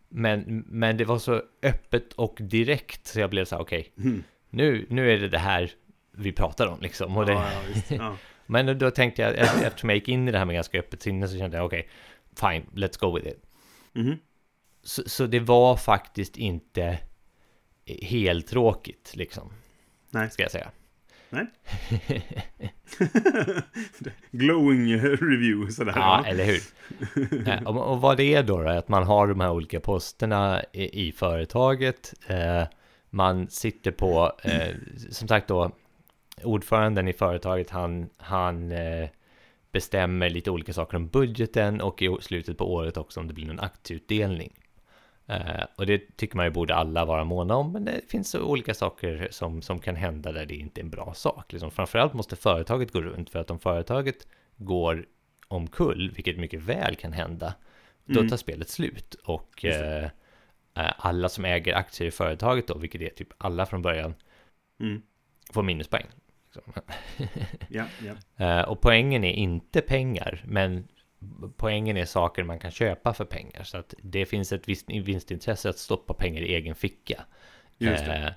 Men, 0.08 0.64
men 0.66 0.96
det 0.96 1.04
var 1.04 1.18
så 1.18 1.42
öppet 1.62 2.12
och 2.12 2.38
direkt 2.40 3.06
så 3.06 3.20
jag 3.20 3.30
blev 3.30 3.44
så 3.44 3.54
här, 3.56 3.62
okej, 3.62 3.92
Mm. 3.98 4.24
nu, 4.50 4.86
nu 4.90 5.12
är 5.12 5.18
det 5.18 5.28
det 5.28 5.38
här 5.38 5.70
vi 6.12 6.32
pratar 6.32 6.66
om 6.66 6.80
liksom. 6.80 7.16
Och 7.16 7.26
det, 7.26 7.32
Ja, 7.32 7.52
ja, 7.52 7.60
visst. 7.74 7.90
Ja. 7.90 8.16
Men 8.46 8.78
då 8.78 8.90
tänkte 8.90 9.22
jag, 9.22 9.34
eftersom 9.38 9.88
jag 9.88 9.96
gick 9.96 10.08
in 10.08 10.28
i 10.28 10.32
det 10.32 10.38
här 10.38 10.44
med 10.44 10.54
ganska 10.54 10.78
öppet 10.78 11.02
sinne 11.02 11.28
så 11.28 11.38
kände 11.38 11.56
jag, 11.56 11.66
okej, 11.66 11.88
fine, 12.40 12.66
let's 12.74 13.00
go 13.00 13.16
with 13.16 13.28
it. 13.28 13.42
Mhm. 13.92 14.18
Så, 14.82 15.02
så 15.06 15.26
det 15.26 15.40
var 15.40 15.76
faktiskt 15.76 16.36
inte 16.36 16.98
helt 18.02 18.46
tråkigt 18.46 19.12
liksom, 19.16 19.52
Nej. 20.10 20.30
ska 20.30 20.42
jag 20.42 20.52
säga. 20.52 20.70
Nej. 21.30 21.46
Glowing 24.30 25.00
review 25.00 25.72
sådär. 25.72 25.92
Ja, 25.96 26.24
eller 26.26 26.44
hur? 26.44 26.60
Och, 27.68 27.92
och 27.92 28.00
vad 28.00 28.16
det 28.16 28.34
är 28.34 28.42
då, 28.42 28.62
då 28.62 28.68
är 28.68 28.78
att 28.78 28.88
man 28.88 29.02
har 29.02 29.26
de 29.26 29.40
här 29.40 29.50
olika 29.50 29.80
posterna 29.80 30.62
i, 30.72 31.08
i 31.08 31.12
företaget. 31.12 32.14
Eh, 32.26 32.62
man 33.10 33.48
sitter 33.48 33.90
på, 33.90 34.32
eh, 34.42 34.74
som 35.10 35.28
sagt 35.28 35.48
då, 35.48 35.70
ordföranden 36.42 37.08
i 37.08 37.12
företaget, 37.12 37.70
han, 37.70 38.08
han 38.16 38.72
eh, 38.72 39.08
bestämmer 39.72 40.30
lite 40.30 40.50
olika 40.50 40.72
saker 40.72 40.96
om 40.96 41.08
budgeten 41.08 41.80
och 41.80 42.02
i 42.02 42.16
slutet 42.20 42.58
på 42.58 42.72
året 42.72 42.96
också 42.96 43.20
om 43.20 43.28
det 43.28 43.34
blir 43.34 43.46
någon 43.46 43.60
aktieutdelning. 43.60 44.52
Eh, 45.26 45.64
och 45.76 45.86
det 45.86 46.16
tycker 46.16 46.36
man 46.36 46.46
ju 46.46 46.50
borde 46.50 46.74
alla 46.74 47.04
vara 47.04 47.24
måna 47.24 47.56
om, 47.56 47.72
men 47.72 47.84
det 47.84 48.00
finns 48.10 48.30
så 48.30 48.40
olika 48.42 48.74
saker 48.74 49.28
som, 49.30 49.62
som 49.62 49.78
kan 49.80 49.96
hända 49.96 50.32
där 50.32 50.46
det 50.46 50.54
inte 50.54 50.80
är 50.80 50.82
en 50.84 50.90
bra 50.90 51.14
sak. 51.14 51.52
Liksom, 51.52 51.70
framförallt 51.70 52.12
måste 52.14 52.36
företaget 52.36 52.92
gå 52.92 53.00
runt, 53.02 53.30
för 53.30 53.38
att 53.38 53.50
om 53.50 53.58
företaget 53.58 54.26
går 54.56 55.06
omkull, 55.48 56.10
vilket 56.14 56.38
mycket 56.38 56.60
väl 56.62 56.96
kan 56.96 57.12
hända, 57.12 57.54
då 58.04 58.18
Mm. 58.20 58.30
tar 58.30 58.36
spelet 58.36 58.68
slut. 58.68 59.14
Och 59.14 59.64
eh, 59.64 60.04
eh, 60.74 60.92
alla 60.96 61.28
som 61.28 61.44
äger 61.44 61.74
aktier 61.74 62.08
i 62.08 62.10
företaget 62.10 62.66
då, 62.68 62.78
vilket 62.78 63.00
är 63.00 63.08
typ 63.08 63.28
alla 63.38 63.66
från 63.66 63.82
början, 63.82 64.14
Mm. 64.80 65.02
får 65.52 65.62
minuspoäng. 65.62 66.06
Ja, 67.68 67.84
ja. 68.04 68.14
Eh, 68.46 68.62
och 68.68 68.80
poängen 68.80 69.24
är 69.24 69.32
inte 69.32 69.80
pengar, 69.80 70.42
men 70.46 70.88
poängen 71.56 71.96
är 71.96 72.04
saker 72.04 72.44
man 72.44 72.58
kan 72.58 72.70
köpa 72.70 73.14
för 73.14 73.24
pengar. 73.24 73.62
Så 73.62 73.78
att 73.78 73.94
det 74.02 74.26
finns 74.26 74.52
ett 74.52 74.68
visst 74.68 74.90
vinstintresse 74.90 75.70
att 75.70 75.78
stoppa 75.78 76.14
pengar 76.14 76.42
i 76.42 76.54
egen 76.54 76.74
ficka. 76.74 77.24
Just. 77.78 78.02
Eh, 78.08 78.28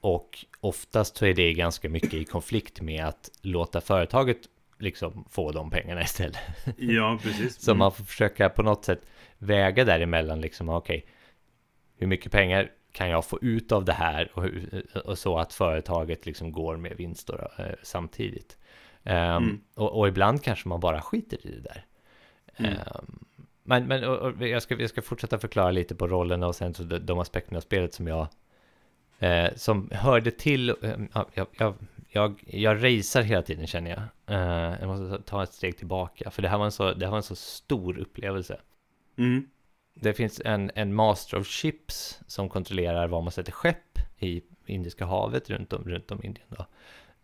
och 0.00 0.44
oftast 0.60 1.16
så 1.16 1.26
är 1.26 1.34
det 1.34 1.52
ganska 1.54 1.88
mycket 1.88 2.14
i 2.14 2.24
konflikt 2.24 2.80
med 2.80 3.04
att 3.04 3.30
låta 3.42 3.80
företaget 3.80 4.38
liksom 4.78 5.24
få 5.30 5.52
de 5.52 5.70
pengarna 5.70 6.02
istället. 6.04 6.38
Ja, 6.78 7.18
precis. 7.22 7.60
Så 7.60 7.70
Mm. 7.70 7.78
man 7.78 7.92
får 7.92 8.04
försöka 8.04 8.48
på 8.48 8.62
något 8.62 8.84
sätt 8.84 9.00
väga 9.38 9.84
däremellan 9.84 10.40
liksom, 10.40 10.68
okej, 10.68 11.06
hur 11.96 12.06
mycket 12.06 12.32
pengar 12.32 12.70
kan 12.92 13.08
jag 13.08 13.24
få 13.24 13.38
ut 13.42 13.72
av 13.72 13.84
det 13.84 13.92
här 13.92 14.30
och, 14.34 14.44
och 15.04 15.18
så 15.18 15.38
att 15.38 15.52
företaget 15.52 16.26
liksom 16.26 16.52
går 16.52 16.76
med 16.76 16.96
vinst 16.96 17.26
då, 17.26 17.34
eh, 17.58 17.66
samtidigt. 17.82 18.58
Ehm, 19.04 19.36
Mm. 19.42 19.60
och, 19.74 19.98
och 19.98 20.08
ibland 20.08 20.42
kanske 20.42 20.68
man 20.68 20.80
bara 20.80 21.00
skiter 21.02 21.46
i 21.46 21.50
det 21.50 21.60
där. 21.60 21.84
Mm. 22.56 22.72
Ehm, 22.72 23.24
men 23.62 23.86
men 23.86 24.04
och, 24.04 24.18
och 24.18 24.46
jag, 24.46 24.62
ska, 24.62 24.74
jag 24.80 24.90
ska 24.90 25.02
fortsätta 25.02 25.38
förklara 25.38 25.70
lite 25.70 25.94
på 25.94 26.06
rollerna 26.08 26.46
och 26.46 26.54
sen 26.56 26.74
så 26.74 26.82
de, 26.82 26.98
de 26.98 27.18
aspekterna 27.18 27.56
av 27.56 27.60
spelet 27.60 27.94
som 27.94 28.06
jag 28.06 28.26
eh, 29.18 29.48
som 29.56 29.90
hörde 29.92 30.30
till. 30.30 30.68
Eh, 30.70 30.76
ja, 31.14 31.26
jag, 31.34 31.46
jag, 31.52 31.74
jag, 32.08 32.44
jag 32.46 32.76
racear 32.76 33.22
hela 33.22 33.42
tiden 33.42 33.66
känner 33.66 33.90
jag. 33.90 34.02
Eh, 34.36 34.76
jag 34.80 34.86
måste 34.88 35.22
ta- 35.22 35.42
ett 35.42 35.52
steg 35.52 35.76
tillbaka 35.78 36.30
för 36.30 36.42
det 36.42 36.48
här 36.48 36.58
var 36.58 36.64
en 36.64 36.72
så, 36.72 36.92
det 36.92 37.06
här 37.06 37.10
var 37.10 37.16
en 37.16 37.22
så 37.22 37.36
stor 37.36 37.98
upplevelse. 37.98 38.60
Mm. 39.18 39.48
Det 39.94 40.12
finns 40.14 40.40
en, 40.44 40.70
en 40.74 40.94
master 40.94 41.38
of 41.38 41.46
ships 41.46 42.20
som 42.26 42.48
kontrollerar 42.48 43.08
var 43.08 43.22
man 43.22 43.32
sätter 43.32 43.52
skepp 43.52 43.98
i 44.18 44.42
Indiska 44.66 45.04
havet 45.04 45.50
runt 45.50 45.72
om, 45.72 45.84
runt 45.84 46.10
om 46.10 46.20
Indien. 46.24 46.46
Då. 46.48 46.66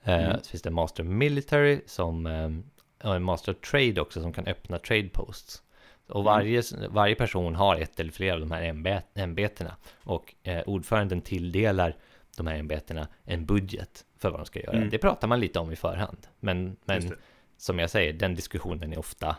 Eh, 0.03 0.25
Mm. 0.25 0.39
Så 0.43 0.51
finns 0.51 0.63
det 0.63 0.69
en 0.69 0.75
master 0.75 1.03
of 1.03 1.09
military 1.09 1.81
som, 1.87 2.27
eh, 2.27 2.51
och 2.79 2.80
en 3.01 3.23
master 3.23 3.53
of 3.53 3.61
trade 3.61 4.01
också 4.01 4.23
som 4.23 4.33
kan 4.33 4.47
öppna 4.47 4.79
trade 4.79 5.09
posts. 5.09 5.63
Och 6.09 6.25
varje, 6.25 6.63
varje 6.89 7.15
person 7.15 7.55
har 7.55 7.77
ett 7.77 8.01
eller 8.01 8.13
flera 8.13 8.35
av 8.35 8.41
de 8.41 8.51
här 8.51 8.63
ämbet, 8.63 9.07
ämbetena. 9.15 9.77
Och 10.05 10.35
eh, 10.43 10.63
ordföranden 10.67 11.21
tilldelar 11.21 11.97
de 12.37 12.47
här 12.47 12.57
ämbetena 12.57 13.09
en 13.25 13.47
budget 13.47 14.05
för 14.19 14.31
vad 14.31 14.41
de 14.41 14.47
ska 14.47 14.61
göra. 14.61 14.77
Mm. 14.77 14.91
Det 14.91 14.99
pratar 14.99 15.29
man 15.29 15.41
lite 15.41 15.59
om 15.59 15.73
i 15.73 15.77
förhand. 15.77 16.27
Men, 16.41 16.77
men 16.85 17.17
som 17.57 17.79
jag 17.79 17.91
säger, 17.91 18.13
den 18.13 18.35
diskussionen 18.35 18.93
är 18.93 18.99
ofta 18.99 19.37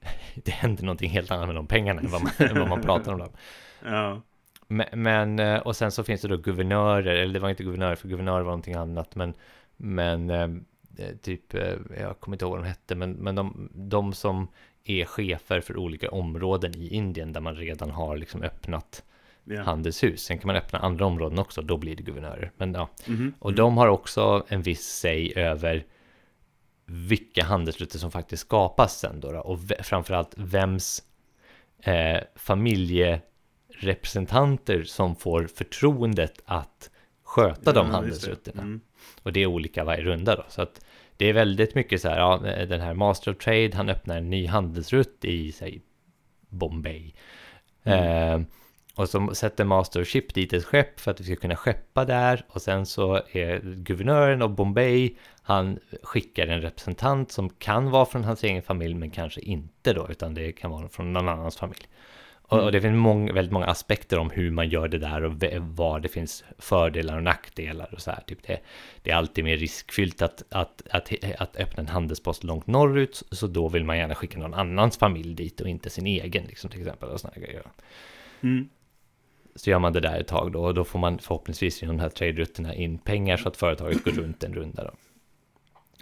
det 0.34 0.50
händer 0.50 0.84
någonting 0.84 1.10
helt 1.10 1.30
annat 1.30 1.46
med 1.46 1.54
de 1.54 1.66
pengarna 1.66 2.00
än 2.00 2.10
vad 2.10 2.22
man, 2.22 2.32
än 2.38 2.58
vad 2.58 2.68
man 2.68 2.82
pratar 2.82 3.12
om 3.12 3.18
dem. 3.18 3.32
Ja. 3.84 4.22
Men, 4.66 4.86
men, 4.92 5.38
eh, 5.38 5.58
och 5.58 5.76
sen 5.76 5.92
så 5.92 6.04
finns 6.04 6.20
det 6.20 6.28
då 6.28 6.36
guvernörer, 6.36 7.14
eller 7.14 7.34
det 7.34 7.40
var 7.40 7.50
inte 7.50 7.62
guvernörer, 7.62 7.94
för 7.94 8.08
guvernörer 8.08 8.42
var 8.42 8.50
någonting 8.50 8.74
annat, 8.74 9.14
men, 9.14 9.34
men 9.76 10.30
eh, 10.30 10.48
typ, 11.22 11.54
eh, 11.54 11.74
jag 11.98 12.20
kommer 12.20 12.34
inte 12.34 12.44
ihåg 12.44 12.52
vad 12.52 12.60
de 12.64 12.68
hette, 12.68 12.94
men, 12.94 13.12
men 13.12 13.34
de, 13.34 13.70
de 13.74 14.12
som 14.12 14.48
är 14.84 15.04
chefer 15.04 15.60
för 15.60 15.76
olika 15.76 16.10
områden 16.10 16.74
i 16.74 16.88
Indien 16.94 17.32
där 17.32 17.40
man 17.40 17.56
redan 17.56 17.90
har 17.90 18.16
liksom 18.16 18.42
öppnat 18.42 19.04
ja. 19.44 19.62
handelshus. 19.62 20.22
Sen 20.22 20.38
kan 20.38 20.46
man 20.46 20.56
öppna 20.56 20.78
andra 20.78 21.06
områden 21.06 21.38
också, 21.38 21.62
då 21.62 21.76
blir 21.76 21.96
det 21.96 22.02
guvernörer. 22.02 22.52
Men 22.56 22.74
ja, 22.74 22.88
Mhm. 23.06 23.34
och 23.38 23.54
de 23.54 23.76
har 23.76 23.88
också 23.88 24.44
en 24.48 24.62
viss 24.62 24.82
säg 24.86 25.32
över 25.36 25.84
vilka 26.86 27.44
handelsrutter 27.44 27.98
som 27.98 28.10
faktiskt 28.10 28.40
skapas 28.40 28.98
sen 28.98 29.20
då, 29.20 29.32
då 29.32 29.38
och 29.40 29.58
framförallt 29.82 30.34
vems 30.36 31.02
eh, 31.82 32.20
familjerepresentanter 32.36 34.82
som 34.84 35.16
får 35.16 35.46
förtroendet 35.46 36.40
att 36.44 36.90
sköta 37.22 37.72
de 37.72 37.78
Ja, 37.78 37.84
det. 37.84 37.90
handelsrutterna. 37.92 38.62
Mm. 38.62 38.80
Och 39.22 39.32
det 39.32 39.40
är 39.40 39.46
olika 39.46 39.84
varje 39.84 40.04
runda 40.04 40.36
då. 40.36 40.44
Så 40.48 40.62
att 40.62 40.84
det 41.16 41.28
är 41.28 41.32
väldigt 41.32 41.74
mycket 41.74 42.00
så 42.00 42.08
här, 42.08 42.18
ja, 42.18 42.36
den 42.66 42.80
här 42.80 42.94
Master 42.94 43.30
of 43.30 43.38
Trade, 43.38 43.70
han 43.74 43.88
öppnar 43.88 44.16
en 44.16 44.30
ny 44.30 44.46
handelsrutt 44.46 45.24
i, 45.24 45.52
säg, 45.52 45.80
Bombay. 46.48 47.14
Eh, 47.84 48.40
och 48.94 49.08
så 49.08 49.34
sätter 49.34 49.64
Master 49.64 50.02
of 50.02 50.08
Ship 50.08 50.34
dit 50.34 50.52
ett 50.52 50.64
skepp 50.64 51.00
för 51.00 51.10
att 51.10 51.20
vi 51.20 51.24
ska 51.24 51.36
kunna 51.36 51.56
skeppa 51.56 52.04
där. 52.04 52.44
Och 52.48 52.62
sen 52.62 52.86
så 52.86 53.14
är 53.32 53.60
guvernören 53.60 54.42
av 54.42 54.54
Bombay, 54.54 55.14
han 55.42 55.78
skickar 56.02 56.46
en 56.46 56.62
representant 56.62 57.32
som 57.32 57.48
kan 57.50 57.90
vara 57.90 58.06
från 58.06 58.24
hans 58.24 58.44
egen 58.44 58.62
familj, 58.62 58.94
men 58.94 59.10
kanske 59.10 59.40
inte 59.40 59.92
då, 59.92 60.06
utan 60.10 60.34
det 60.34 60.52
kan 60.52 60.70
vara 60.70 60.88
från 60.88 61.12
någon 61.12 61.28
annans 61.28 61.56
familj. 61.56 61.86
Och, 62.50 62.64
och 62.64 62.72
det 62.72 62.80
finns 62.80 62.96
många, 62.96 63.32
väldigt 63.32 63.52
många 63.52 63.66
aspekter 63.66 64.18
om 64.18 64.30
hur 64.30 64.50
man 64.50 64.68
gör 64.68 64.88
det 64.88 64.98
där 64.98 65.24
och 65.24 65.32
var 65.60 66.00
det 66.00 66.08
finns 66.08 66.44
fördelar 66.58 67.16
och 67.16 67.22
nackdelar 67.22 67.94
och 67.94 68.00
så 68.00 68.10
här. 68.10 68.20
Typ 68.26 68.42
det, 68.46 68.60
det 69.02 69.10
är 69.10 69.16
alltid 69.16 69.44
mer 69.44 69.56
riskfyllt 69.56 70.22
att, 70.22 70.42
att, 70.50 70.82
att, 70.90 71.12
att 71.38 71.56
öppna 71.56 71.80
en 71.80 71.88
handelspost 71.88 72.44
långt 72.44 72.66
norrut, 72.66 73.22
så 73.30 73.46
då 73.46 73.68
vill 73.68 73.84
man 73.84 73.98
gärna 73.98 74.14
skicka 74.14 74.38
någon 74.38 74.54
annans 74.54 74.98
familj 74.98 75.34
dit 75.34 75.60
och 75.60 75.68
inte 75.68 75.90
sin 75.90 76.06
egen, 76.06 76.44
liksom 76.44 76.70
till 76.70 76.80
exempel. 76.80 77.08
Och 77.08 77.20
såna 77.20 77.34
grejer. 77.36 77.62
Mm. 78.40 78.68
Så 79.54 79.70
gör 79.70 79.78
man 79.78 79.92
det 79.92 80.00
där 80.00 80.20
ett 80.20 80.28
tag 80.28 80.52
då, 80.52 80.64
och 80.64 80.74
då 80.74 80.84
får 80.84 80.98
man 80.98 81.18
förhoppningsvis 81.18 81.82
genom 81.82 81.96
de 81.96 82.02
här 82.02 82.10
trade-rutterna 82.10 82.74
in 82.74 82.98
pengar 82.98 83.36
så 83.36 83.48
att 83.48 83.56
företaget 83.56 84.04
går 84.04 84.12
runt 84.12 84.44
en 84.44 84.54
runda 84.54 84.84
då. 84.84 84.90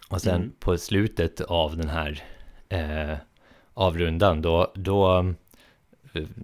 Och 0.09 0.21
sen 0.21 0.37
Mm. 0.37 0.52
på 0.59 0.78
slutet 0.78 1.40
av 1.40 1.76
den 1.76 1.88
här 1.88 2.23
eh, 2.69 3.17
avrundan, 3.75 4.43
då, 4.43 4.73
då 4.75 5.35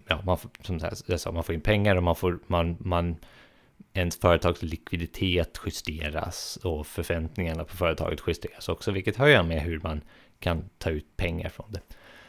ja, 0.08 0.22
man 0.24 0.38
får, 0.38 0.50
som 0.62 0.80
jag 1.06 1.20
sa, 1.20 1.32
man 1.32 1.44
får 1.44 1.54
in 1.54 1.60
pengar 1.60 1.96
och 1.96 2.02
man 2.02 2.16
får, 2.16 2.38
man, 2.46 2.76
man, 2.80 3.16
ens 3.92 4.18
företags 4.18 4.62
likviditet 4.62 5.60
justeras 5.66 6.56
och 6.56 6.86
förväntningarna 6.86 7.64
på 7.64 7.76
företaget 7.76 8.20
justeras 8.26 8.68
också, 8.68 8.90
vilket 8.90 9.18
göra 9.18 9.42
med 9.42 9.62
hur 9.62 9.80
man 9.80 10.00
kan 10.38 10.68
ta 10.78 10.90
ut 10.90 11.16
pengar 11.16 11.48
från 11.48 11.72
det. 11.72 11.80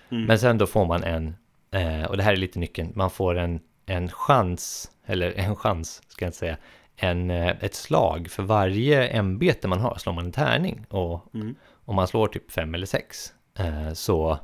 Mm. 0.09 0.25
Men 0.25 0.39
sen 0.39 0.57
då 0.57 0.67
får 0.67 0.85
man 0.85 1.03
en, 1.03 1.35
eh, 1.71 2.03
och 2.03 2.17
det 2.17 2.23
här 2.23 2.31
är 2.33 2.37
lite 2.37 2.59
nyckeln, 2.59 2.91
man 2.95 3.09
får 3.09 3.35
en, 3.37 3.59
en 3.85 4.09
chans, 4.09 4.91
eller 5.05 5.31
en 5.31 5.55
chans 5.55 6.01
ska 6.07 6.25
jag 6.25 6.29
inte 6.29 6.37
säga, 6.37 6.57
en, 6.95 7.29
eh, 7.29 7.49
ett 7.59 7.75
slag 7.75 8.27
för 8.29 8.43
varje 8.43 9.07
ämbete 9.07 9.67
man 9.67 9.79
har, 9.79 9.95
slår 9.97 10.13
man 10.13 10.25
en 10.25 10.31
tärning 10.31 10.85
och 10.89 11.21
Mm. 11.33 11.55
om 11.85 11.95
man 11.95 12.07
slår 12.07 12.27
typ 12.27 12.51
fem 12.51 12.75
eller 12.75 12.85
sex 12.85 13.33
eh, 13.59 13.93
så 13.93 14.39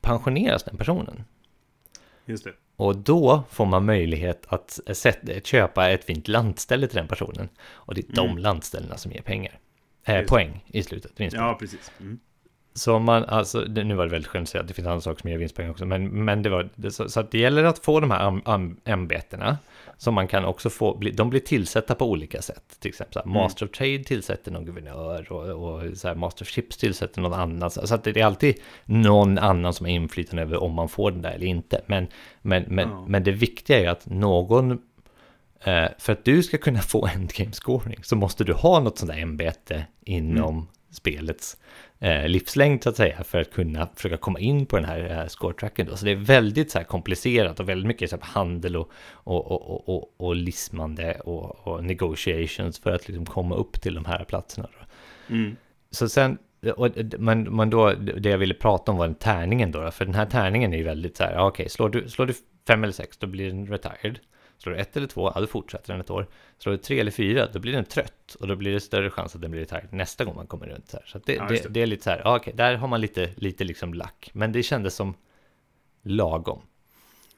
pensioneras 0.00 0.62
den 0.64 0.76
personen. 0.76 1.24
Just 2.26 2.44
det. 2.44 2.52
Och 2.76 2.96
då 2.96 3.42
får 3.50 3.66
man 3.66 3.84
möjlighet 3.84 4.46
att 4.48 4.80
sätta, 4.92 5.40
köpa 5.40 5.90
ett 5.90 6.04
fint 6.04 6.28
landställe 6.28 6.86
till 6.86 6.96
den 6.96 7.08
personen. 7.08 7.48
Och 7.64 7.94
det 7.94 8.08
är 8.10 8.14
de 8.14 8.26
Mm. 8.30 8.38
landställena 8.38 8.96
som 8.96 9.12
ger 9.12 9.22
pengar. 9.22 9.58
Eh, 10.04 10.22
poäng 10.26 10.64
i 10.66 10.82
slutet. 10.82 11.12
Ja, 11.16 11.56
precis. 11.60 11.92
Mm. 12.00 12.18
Så 12.76 12.98
man, 12.98 13.24
alltså, 13.24 13.60
nu 13.60 13.94
var 13.94 14.04
det 14.04 14.10
väldigt 14.10 14.30
skönt 14.30 14.42
att 14.42 14.48
säga 14.48 14.62
att 14.62 14.68
det 14.68 14.74
finns 14.74 14.88
andra 14.88 15.00
saker 15.00 15.20
som 15.20 15.30
ger 15.30 15.38
vinstpengar 15.38 15.70
också, 15.70 15.86
men, 15.86 16.24
men 16.24 16.42
det 16.42 16.48
var, 16.50 16.90
så, 16.90 17.08
så 17.08 17.20
att 17.20 17.30
det 17.30 17.38
gäller 17.38 17.64
att 17.64 17.78
få 17.78 18.00
de 18.00 18.10
här 18.10 18.20
am- 18.30 18.42
am- 18.44 18.76
ämbetena, 18.84 19.58
som 19.96 20.14
man 20.14 20.28
kan 20.28 20.44
också 20.44 20.70
få, 20.70 20.96
bli, 20.96 21.10
de 21.10 21.30
blir 21.30 21.40
tillsatta 21.40 21.94
på 21.94 22.10
olika 22.10 22.42
sätt, 22.42 22.76
till 22.80 22.88
exempel 22.88 23.12
så 23.12 23.18
här, 23.18 23.26
Master 23.26 23.66
of 23.66 23.72
Trade 23.72 24.04
tillsätter 24.04 24.50
någon 24.52 24.64
guvernör 24.64 25.32
och, 25.32 25.74
och 25.74 25.98
så 25.98 26.08
här, 26.08 26.14
Master 26.14 26.44
of 26.44 26.48
Ships 26.48 26.76
tillsätter 26.76 27.20
någon 27.20 27.32
annan, 27.32 27.70
så, 27.70 27.86
så 27.86 27.94
att 27.94 28.04
det 28.04 28.16
är 28.20 28.24
alltid 28.24 28.54
någon 28.84 29.38
annan 29.38 29.74
som 29.74 29.86
har 29.86 29.90
inflytande 29.92 30.42
över 30.42 30.62
om 30.62 30.72
man 30.72 30.88
får 30.88 31.10
den 31.10 31.22
där 31.22 31.30
eller 31.32 31.46
inte, 31.46 31.80
men, 31.86 32.06
men, 32.42 32.64
men, 32.68 32.88
Ja. 32.88 33.04
men 33.08 33.24
det 33.24 33.32
viktiga 33.32 33.80
är 33.80 33.88
att 33.88 34.06
någon 34.06 34.78
Eh, 35.66 35.88
för 35.98 36.12
att 36.12 36.24
du 36.24 36.42
ska 36.42 36.58
kunna 36.58 36.80
få 36.80 37.06
endgame 37.14 37.52
scoring 37.52 37.98
så 38.02 38.16
måste 38.16 38.44
du 38.44 38.52
ha 38.52 38.80
något 38.80 38.98
sånt 38.98 39.12
där 39.12 39.18
ämbete 39.18 39.86
inom 40.04 40.68
spelets 40.90 41.56
eh, 41.56 41.58
livslängd 42.26 42.82
så 42.82 42.88
att 42.88 42.96
säga 42.96 43.24
för 43.24 43.40
att 43.40 43.52
kunna 43.52 43.88
försöka 43.96 44.16
komma 44.16 44.38
in 44.38 44.66
på 44.66 44.76
den 44.76 44.84
här 44.84 45.20
eh, 45.20 45.26
score-tracken 45.26 45.86
då. 45.86 45.96
Så 45.96 46.04
det 46.04 46.10
är 46.10 46.16
väldigt 46.16 46.70
så 46.70 46.78
här 46.78 46.84
komplicerat 46.84 47.60
och 47.60 47.68
väldigt 47.68 47.86
mycket 47.86 48.10
så 48.10 48.16
här, 48.16 48.24
handel 48.24 48.76
och, 48.76 48.90
och, 49.12 49.52
och, 49.52 49.88
och, 49.88 50.14
och, 50.16 50.36
lismande 50.36 51.14
och, 51.14 51.68
och 51.68 51.84
negotiations 51.84 52.78
för 52.78 52.92
att 52.92 53.08
liksom 53.08 53.26
komma 53.26 53.54
upp 53.54 53.80
till 53.80 53.94
de 53.94 54.04
här 54.04 54.24
platserna. 54.24 54.68
Då. 54.78 54.86
Mm. 55.34 55.56
Så 55.90 56.08
sen, 56.08 56.38
och, 56.76 56.88
men, 57.18 57.42
men 57.42 57.70
då, 57.70 57.92
det 57.92 58.28
jag 58.28 58.38
ville 58.38 58.54
prata 58.54 58.92
om 58.92 58.98
var 58.98 59.06
den 59.06 59.14
tärningen 59.14 59.72
då, 59.72 59.90
för 59.90 60.04
den 60.04 60.14
här 60.14 60.26
tärningen 60.26 60.72
är 60.72 60.78
ju 60.78 60.84
väldigt 60.84 61.16
så 61.16 61.24
här, 61.24 61.38
okej, 61.38 61.68
slår 61.68 61.88
du, 61.88 62.08
slår 62.08 62.26
du 62.26 62.34
fem 62.66 62.84
eller 62.84 62.92
sex, 62.92 63.16
då 63.16 63.26
blir 63.26 63.46
den 63.46 63.66
retired. 63.66 64.18
Slår 64.58 64.72
du 64.72 64.78
ett 64.78 64.96
eller 64.96 65.06
två, 65.06 65.32
ja, 65.34 65.40
då 65.40 65.46
fortsätter 65.46 65.92
den 65.92 66.00
ett 66.00 66.10
år. 66.10 66.26
Slår 66.58 66.72
du 66.72 66.78
tre 66.78 67.00
eller 67.00 67.10
fyra, 67.10 67.48
då 67.52 67.58
blir 67.58 67.72
den 67.72 67.84
trött. 67.84 68.36
Och 68.40 68.48
då 68.48 68.56
blir 68.56 68.72
det 68.72 68.80
större 68.80 69.10
chans 69.10 69.34
att 69.34 69.40
den 69.40 69.50
blir 69.50 69.60
retired 69.60 69.92
nästa 69.92 70.24
gång 70.24 70.36
man 70.36 70.46
kommer 70.46 70.66
runt. 70.66 70.88
Så, 70.88 70.96
här. 70.96 71.04
så 71.06 71.18
att 71.18 71.26
det, 71.26 71.34
Ja, 71.34 71.46
det, 71.48 71.62
det. 71.62 71.68
det 71.68 71.82
är 71.82 71.86
lite 71.86 72.02
så 72.04 72.10
här, 72.10 72.20
ja, 72.24 72.36
okej, 72.36 72.52
där 72.56 72.74
har 72.76 72.88
man 72.88 73.00
lite, 73.00 73.30
lite 73.36 73.64
liksom 73.64 73.94
lack. 73.94 74.30
Men 74.32 74.52
det 74.52 74.62
kändes 74.62 74.94
som 74.94 75.14
lagom. 76.02 76.62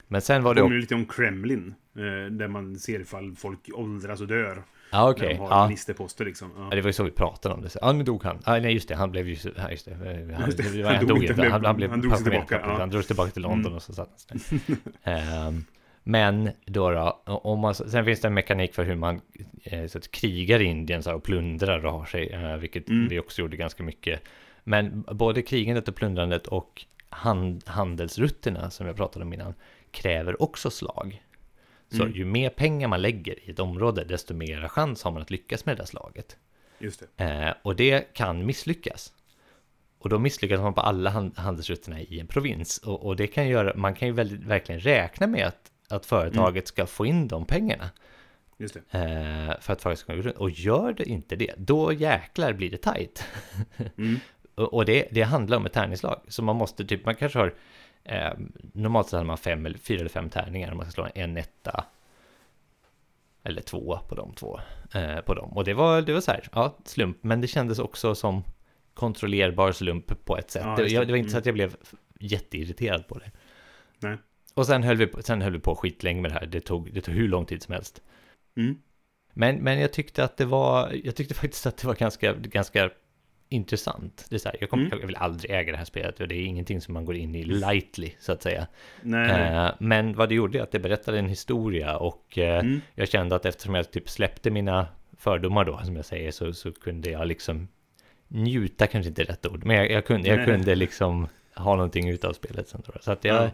Men 0.07 0.21
sen 0.21 0.43
var 0.43 0.55
Det 0.55 0.61
det 0.69 0.69
lite 0.75 0.95
om 0.95 1.05
Kremlin. 1.05 1.73
eh, 1.95 2.31
Där 2.31 2.47
man 2.47 2.75
ser 2.79 2.99
ifall 2.99 3.35
folk 3.35 3.59
åldras 3.73 4.21
och 4.21 4.27
dör. 4.27 4.63
Ja, 4.91 5.03
När 5.05 5.11
okej. 5.11 5.35
har 5.35 5.49
Ja. 5.49 5.67
ministerposter 5.67 6.25
liksom. 6.25 6.51
Ja, 6.57 6.75
det 6.75 6.81
var 6.81 6.89
ju 6.89 6.93
så 6.93 7.03
vi 7.03 7.11
pratade 7.11 7.55
om 7.55 7.61
det. 7.61 7.75
Ja, 7.81 7.91
nu 7.91 8.03
dog 8.03 8.23
han. 8.23 8.39
Ja, 8.45 8.51
nej, 8.59 8.73
just 8.73 8.87
det. 8.89 8.95
Han 8.95 9.11
blev 9.11 9.27
ju... 9.27 9.37
Ja, 9.57 9.71
just 9.71 9.85
det. 9.85 9.93
Han, 9.93 10.45
Just 10.45 10.57
det. 10.57 10.83
Han 10.83 10.95
Han, 10.95 11.07
dog 11.07 11.17
inte, 11.17 11.25
inte. 11.25 11.33
blev- 11.41 11.51
Han, 11.51 11.65
han 11.65 11.75
blev 11.75 11.89
han 11.89 12.01
drog 12.01 12.13
sig 12.15 12.23
tillbaka, 12.23 12.59
ja. 12.63 12.77
Han 12.79 12.89
drog 12.89 13.03
sig 13.03 13.07
tillbaka 13.07 13.31
till 13.31 13.41
London 13.41 13.65
Mm. 13.65 13.75
och 13.75 13.81
så 13.83 13.93
satt 13.93 14.25
han. 14.29 14.39
Ehm, 15.13 15.65
Men 16.09 16.49
då, 16.65 16.91
då 16.91 17.21
om 17.25 17.59
man, 17.59 17.75
sen 17.75 18.05
finns 18.05 18.21
det 18.21 18.27
en 18.27 18.33
mekanik 18.33 18.73
för 18.73 18.83
hur 18.83 18.95
man 18.95 19.21
eh, 19.63 19.87
så 19.87 19.97
att 19.97 20.11
krigar 20.11 20.59
i 20.61 20.65
Indien 20.65 21.03
så 21.03 21.09
här, 21.09 21.17
och 21.17 21.23
plundrar 21.23 21.85
och 21.85 21.91
har 21.91 22.05
sig, 22.05 22.29
eh, 22.29 22.57
vilket 22.57 22.89
Mm. 22.89 23.07
vi 23.07 23.19
också 23.19 23.41
gjorde 23.41 23.57
ganska 23.57 23.83
mycket. 23.83 24.21
Men 24.63 25.01
både 25.11 25.41
krigandet 25.41 25.87
och 25.87 25.95
plundrandet 25.95 26.47
och 26.47 26.85
hand, 27.09 27.63
handelsrutterna 27.67 28.69
som 28.69 28.87
jag 28.87 28.95
pratade 28.95 29.25
om 29.25 29.33
innan 29.33 29.53
kräver 29.91 30.41
också 30.41 30.69
slag. 30.69 31.23
Så 31.91 32.03
Mm. 32.03 32.15
ju 32.15 32.25
mer 32.25 32.49
pengar 32.49 32.87
man 32.87 33.01
lägger 33.01 33.49
i 33.49 33.51
ett 33.51 33.59
område, 33.59 34.03
desto 34.03 34.33
mer 34.33 34.67
chans 34.67 35.03
har 35.03 35.11
man 35.11 35.21
att 35.21 35.31
lyckas 35.31 35.65
med 35.65 35.75
det 35.75 35.81
där 35.81 35.85
slaget. 35.87 36.37
Just 36.79 37.03
det. 37.17 37.23
Eh, 37.25 37.53
och 37.61 37.75
det 37.75 38.13
kan 38.13 38.45
misslyckas. 38.45 39.13
Och 39.99 40.09
då 40.09 40.19
misslyckas 40.19 40.61
man 40.61 40.73
på 40.73 40.81
alla 40.81 41.09
hand- 41.09 41.37
handelsrutterna 41.37 42.01
i 42.01 42.19
en 42.19 42.27
provins. 42.27 42.77
Och, 42.77 43.05
och 43.05 43.15
det 43.15 43.27
kan 43.27 43.47
göra, 43.47 43.73
man 43.75 43.93
kan 43.95 44.07
ju 44.07 44.13
väldigt, 44.13 44.43
verkligen 44.43 44.81
räkna 44.81 45.27
med 45.27 45.47
att, 45.47 45.71
att 45.89 46.05
företaget 46.05 46.67
ska 46.67 46.85
få 46.85 47.05
in 47.05 47.27
de 47.27 47.45
pengarna. 47.45 47.89
Just 48.57 48.77
det. 48.91 48.99
Eh, 48.99 49.59
för 49.61 49.73
att 49.73 49.81
företaget 49.81 49.99
ska 49.99 50.15
gå 50.15 50.21
runt. 50.21 50.37
Och 50.37 50.49
gör 50.49 50.93
det 50.93 51.05
inte 51.05 51.35
det, 51.35 51.53
då 51.57 51.93
jäklar 51.93 52.53
blir 52.53 52.71
det 52.71 52.77
tajt. 52.81 53.23
Mm. 53.97 54.19
och 54.55 54.85
det, 54.85 55.07
det 55.11 55.21
handlar 55.21 55.57
om 55.57 55.65
ett 55.65 55.73
tärningslag. 55.73 56.21
Så 56.27 56.43
man 56.43 56.55
måste 56.55 56.85
typ, 56.85 57.05
man 57.05 57.15
kanske 57.15 57.39
har, 57.39 57.53
eh, 58.03 58.33
normalt 58.73 59.09
så 59.09 59.15
hade 59.17 59.27
man 59.27 59.37
fem 59.37 59.65
eller 59.65 59.77
fyra 59.77 59.99
eller 59.99 60.09
fem 60.09 60.29
tärningar. 60.29 60.73
Man 60.73 60.85
ska 60.85 60.91
slå 60.91 61.07
en 61.15 61.37
etta. 61.37 61.85
Eller 63.43 63.61
två 63.61 63.99
på 64.09 64.15
de 64.15 64.33
två. 64.33 64.59
Eh, 64.93 65.19
på 65.19 65.33
dem. 65.33 65.49
Och 65.57 65.63
det 65.63 65.73
var, 65.73 66.01
det 66.01 66.13
var 66.13 66.21
så 66.21 66.31
här, 66.31 66.47
ja, 66.53 66.77
slump. 66.85 67.17
Men 67.21 67.41
det 67.41 67.47
kändes 67.47 67.79
också 67.79 68.15
som 68.15 68.43
kontrollerbar 68.93 69.71
slump 69.71 70.25
på 70.25 70.37
ett 70.37 70.51
sätt. 70.51 70.63
Ja, 70.65 70.75
det, 70.75 71.05
det 71.05 71.11
var 71.11 71.17
inte 71.17 71.29
så 71.29 71.35
Mm. 71.35 71.39
att 71.39 71.45
jag 71.45 71.55
blev 71.55 71.75
jätteirriterad 72.19 73.07
på 73.07 73.17
det. 73.17 73.31
Nej. 73.99 74.17
Och 74.57 74.65
sen 74.65 74.83
höll 74.83 74.97
vi 74.97 75.07
på, 75.07 75.21
sen 75.21 75.41
höll 75.41 75.51
vi 75.53 75.59
på 75.59 75.75
skitlänge 75.75 76.21
med 76.21 76.31
det 76.31 76.35
här. 76.39 76.45
Det 76.45 76.59
tog, 76.61 76.93
det 76.93 77.01
tog 77.01 77.15
hur 77.15 77.27
lång 77.27 77.45
tid 77.45 77.63
som 77.63 77.73
helst. 77.73 78.01
Mm. 78.57 78.77
Men, 79.33 79.55
men 79.55 79.79
jag 79.79 79.93
tyckte 79.93 80.23
att 80.23 80.37
det 80.37 80.45
var, 80.45 80.91
jag 81.03 81.15
tyckte 81.15 81.33
faktiskt 81.33 81.65
att 81.65 81.77
det 81.77 81.87
var 81.87 81.95
ganska, 81.95 82.33
ganska 82.33 82.89
intressant. 83.49 84.25
Det 84.29 84.35
är 84.35 84.39
så 84.39 84.49
här, 84.49 84.57
jag, 84.61 84.69
kommer, 84.69 84.85
Mm. 84.85 84.99
jag 84.99 85.07
vill 85.07 85.15
aldrig 85.15 85.51
äga 85.51 85.71
det 85.71 85.77
här 85.77 85.85
spelet 85.85 86.19
och 86.19 86.27
det 86.27 86.35
är 86.35 86.45
ingenting 86.45 86.81
som 86.81 86.93
man 86.93 87.05
går 87.05 87.15
in 87.15 87.35
i 87.35 87.43
lightly, 87.43 88.11
så 88.19 88.31
att 88.31 88.41
säga. 88.43 88.67
Eh, 89.67 89.71
men 89.79 90.13
vad 90.15 90.29
det 90.29 90.35
gjorde 90.35 90.59
är 90.59 90.63
att 90.63 90.71
det 90.71 90.79
berättade 90.79 91.19
en 91.19 91.29
historia 91.29 91.97
och 91.97 92.37
eh, 92.37 92.59
Mm. 92.59 92.81
jag 92.95 93.09
kände 93.09 93.35
att 93.35 93.45
eftersom 93.45 93.75
jag 93.75 93.91
typ 93.91 94.09
släppte 94.09 94.51
mina 94.51 94.87
fördomar 95.17 95.65
då, 95.65 95.79
som 95.83 95.95
jag 95.95 96.05
säger, 96.05 96.31
så, 96.31 96.53
så 96.53 96.71
kunde 96.71 97.09
jag 97.09 97.27
liksom 97.27 97.67
njuta, 98.27 98.87
kanske 98.87 99.09
inte 99.09 99.21
är 99.21 99.25
rätt 99.25 99.45
ord, 99.45 99.65
men 99.65 99.75
jag, 99.75 99.91
jag, 99.91 100.05
kunde, 100.05 100.27
jag 100.29 100.45
kunde 100.45 100.75
liksom 100.75 101.27
ha 101.55 101.75
någonting 101.75 102.09
utav 102.09 102.33
spelet 102.33 102.69
sen 102.69 102.81
då. 102.85 102.93
Så 103.01 103.11
att 103.11 103.23
jag, 103.23 103.43
Ja. 103.43 103.49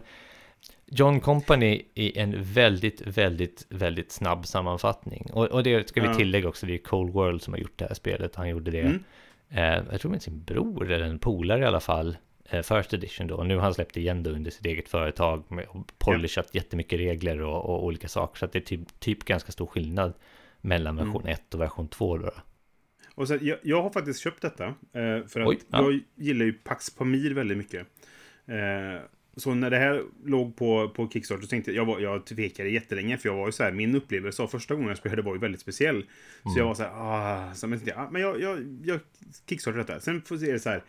John 0.86 1.20
Company 1.20 1.82
i 1.94 2.18
en 2.18 2.42
väldigt, 2.42 3.00
väldigt, 3.06 3.66
väldigt 3.68 4.12
snabb 4.12 4.46
sammanfattning. 4.46 5.30
Och, 5.32 5.46
och 5.46 5.62
det 5.62 5.88
ska 5.88 6.00
vi 6.00 6.06
Ja. 6.06 6.14
tillägga 6.14 6.48
också, 6.48 6.66
det 6.66 6.74
är 6.74 6.78
Cold 6.78 7.12
World 7.12 7.42
som 7.42 7.52
har 7.52 7.60
gjort 7.60 7.78
det 7.78 7.84
här 7.86 7.94
spelet. 7.94 8.34
Han 8.34 8.48
gjorde 8.48 8.70
det, 8.70 8.80
Mm. 8.80 9.04
eh, 9.50 9.84
jag 9.92 10.00
tror 10.00 10.10
med 10.10 10.22
sin 10.22 10.42
bror 10.44 10.90
eller 10.90 11.04
en 11.06 11.18
polare 11.18 11.60
i 11.60 11.64
alla 11.64 11.80
fall, 11.80 12.16
eh, 12.44 12.62
First 12.62 12.92
Edition 12.94 13.26
då. 13.26 13.34
Och 13.36 13.46
nu 13.46 13.54
har 13.54 13.62
han 13.62 13.74
släppt 13.74 13.96
igen 13.96 14.22
det 14.22 14.30
under 14.30 14.50
sitt 14.50 14.66
eget 14.66 14.88
företag 14.88 15.44
med 15.48 15.64
och 15.68 15.92
polishat 15.98 16.54
jättemycket 16.54 16.98
regler 16.98 17.40
och, 17.40 17.64
och 17.64 17.84
olika 17.84 18.08
saker. 18.08 18.38
Så 18.38 18.44
att 18.44 18.52
det 18.52 18.58
är 18.58 18.60
typ, 18.60 19.00
typ 19.00 19.24
ganska 19.24 19.52
stor 19.52 19.66
skillnad 19.66 20.12
mellan 20.60 20.98
Mm. 20.98 21.06
version 21.12 21.26
1 21.28 21.54
och 21.54 21.60
version 21.60 21.88
2 21.88 22.18
då. 22.18 22.30
Och 23.14 23.28
så, 23.28 23.38
jag, 23.40 23.58
jag 23.62 23.82
har 23.82 23.90
faktiskt 23.90 24.20
köpt 24.20 24.42
detta. 24.42 24.64
Eh, 24.66 25.26
för 25.28 25.40
att 25.40 25.48
Oj, 25.48 25.58
ja. 25.68 25.82
jag 25.82 26.00
gillar 26.14 26.44
ju 26.44 26.52
Pax 26.52 26.94
Pamir 26.96 27.34
väldigt 27.34 27.58
mycket. 27.58 27.86
Eh, 28.46 29.02
så 29.36 29.54
när 29.54 29.70
det 29.70 29.78
här 29.78 30.02
låg 30.24 30.56
på, 30.56 30.88
på 30.88 31.08
Kickstarter 31.08 31.42
så 31.42 31.48
tänkte 31.48 31.72
jag, 31.72 31.82
jag, 31.82 31.86
var, 31.86 32.00
jag 32.00 32.26
tvekade 32.26 32.68
jättelänge 32.68 33.18
för 33.18 33.28
jag 33.28 33.36
var 33.36 33.46
ju 33.46 33.52
så 33.52 33.62
här, 33.64 33.72
min 33.72 33.94
upplevelse 33.94 34.42
av 34.42 34.46
första 34.48 34.74
gången 34.74 34.88
jag 34.88 34.98
spelade 34.98 35.22
var 35.22 35.34
ju 35.34 35.40
väldigt 35.40 35.60
speciell. 35.60 36.04
Så 36.42 36.48
Mm. 36.48 36.58
jag 36.58 36.66
var 36.66 36.74
så 36.74 36.82
här, 36.82 36.90
ah, 36.94 37.54
så 37.54 37.66
men, 37.66 37.78
tänkte 37.78 37.94
jag, 37.96 38.06
ah, 38.06 38.10
men 38.10 38.22
jag, 38.22 38.40
jag, 38.40 38.78
jag 38.84 39.00
kickstartar 39.48 39.78
detta. 39.78 40.00
Sen 40.00 40.22
får 40.22 40.36
se 40.36 40.52
det 40.52 40.58
så 40.60 40.70
här, 40.70 40.82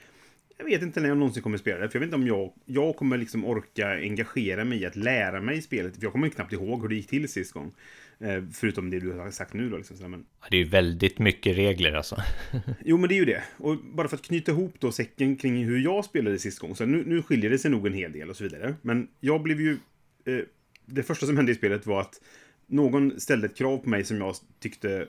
jag 0.57 0.65
vet 0.65 0.81
inte 0.81 0.99
när 0.99 1.09
jag 1.09 1.17
någonsin 1.17 1.43
kommer 1.43 1.57
spela 1.57 1.79
det, 1.79 1.89
för 1.89 1.95
jag 1.95 1.99
vet 1.99 2.07
inte 2.07 2.15
om 2.15 2.27
jag, 2.27 2.53
jag 2.65 2.95
kommer 2.95 3.17
liksom 3.17 3.45
orka 3.45 3.89
engagera 3.89 4.65
mig 4.65 4.81
i 4.81 4.85
att 4.85 4.95
lära 4.95 5.41
mig 5.41 5.61
spelet, 5.61 5.95
för 5.95 6.03
jag 6.03 6.11
kommer 6.11 6.29
knappt 6.29 6.53
ihåg 6.53 6.81
hur 6.81 6.89
det 6.89 6.95
gick 6.95 7.07
till 7.07 7.29
sist 7.29 7.53
gång. 7.53 7.73
Eh, 8.19 8.43
förutom 8.53 8.89
det 8.89 8.99
du 8.99 9.11
har 9.11 9.31
sagt 9.31 9.53
nu 9.53 9.69
då. 9.69 9.77
Liksom, 9.77 10.11
men, 10.11 10.25
Ja, 10.41 10.47
Det 10.49 10.57
är 10.57 10.63
ju 10.63 10.69
väldigt 10.69 11.19
mycket 11.19 11.57
regler 11.57 11.93
alltså. 11.93 12.17
Jo, 12.85 12.97
men 12.97 13.09
det 13.09 13.15
är 13.15 13.19
ju 13.19 13.25
det. 13.25 13.43
Och 13.57 13.77
bara 13.77 14.07
för 14.07 14.17
att 14.17 14.23
knyta 14.23 14.51
ihop 14.51 14.73
då 14.79 14.91
säcken 14.91 15.35
kring 15.35 15.65
hur 15.65 15.79
jag 15.79 16.05
spelade 16.05 16.39
sist 16.39 16.59
gång. 16.59 16.75
Så 16.75 16.85
nu, 16.85 17.03
nu 17.05 17.21
skiljer 17.21 17.49
det 17.49 17.59
sig 17.59 17.71
nog 17.71 17.87
en 17.87 17.93
hel 17.93 18.11
del 18.11 18.29
och 18.29 18.37
så 18.37 18.43
vidare. 18.43 18.75
Men 18.81 19.07
jag 19.19 19.41
blev 19.41 19.61
ju... 19.61 19.77
Eh, 20.25 20.39
det 20.85 21.03
första 21.03 21.25
som 21.25 21.37
hände 21.37 21.51
i 21.51 21.55
spelet 21.55 21.85
var 21.85 22.01
att 22.01 22.21
någon 22.67 23.19
ställde 23.19 23.45
ett 23.45 23.57
krav 23.57 23.77
på 23.77 23.89
mig 23.89 24.03
som 24.03 24.17
jag 24.17 24.35
tyckte 24.59 25.07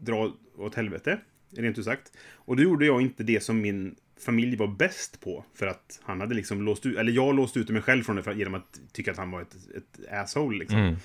dra 0.00 0.36
åt 0.56 0.74
helvete. 0.74 1.18
Rent 1.56 1.78
ut 1.78 1.84
sagt. 1.84 2.12
Och 2.32 2.56
då 2.56 2.62
gjorde 2.62 2.86
jag 2.86 3.02
inte 3.02 3.22
det 3.22 3.42
som 3.42 3.60
min 3.60 3.96
familj 4.20 4.56
var 4.56 4.66
bäst 4.66 5.20
på. 5.20 5.44
För 5.54 5.66
att 5.66 6.00
han 6.02 6.20
hade 6.20 6.34
liksom 6.34 6.62
låst 6.62 6.86
ut... 6.86 6.98
Eller 6.98 7.12
jag 7.12 7.34
låste 7.34 7.58
ut 7.58 7.68
mig 7.68 7.82
själv 7.82 8.02
från 8.02 8.16
det 8.16 8.22
för, 8.22 8.32
genom 8.32 8.54
att 8.54 8.80
tycka 8.92 9.10
att 9.10 9.16
han 9.16 9.30
var 9.30 9.42
ett, 9.42 9.56
ett 9.76 10.12
asshole 10.12 10.58
liksom. 10.58 10.78
Mm. 10.78 10.96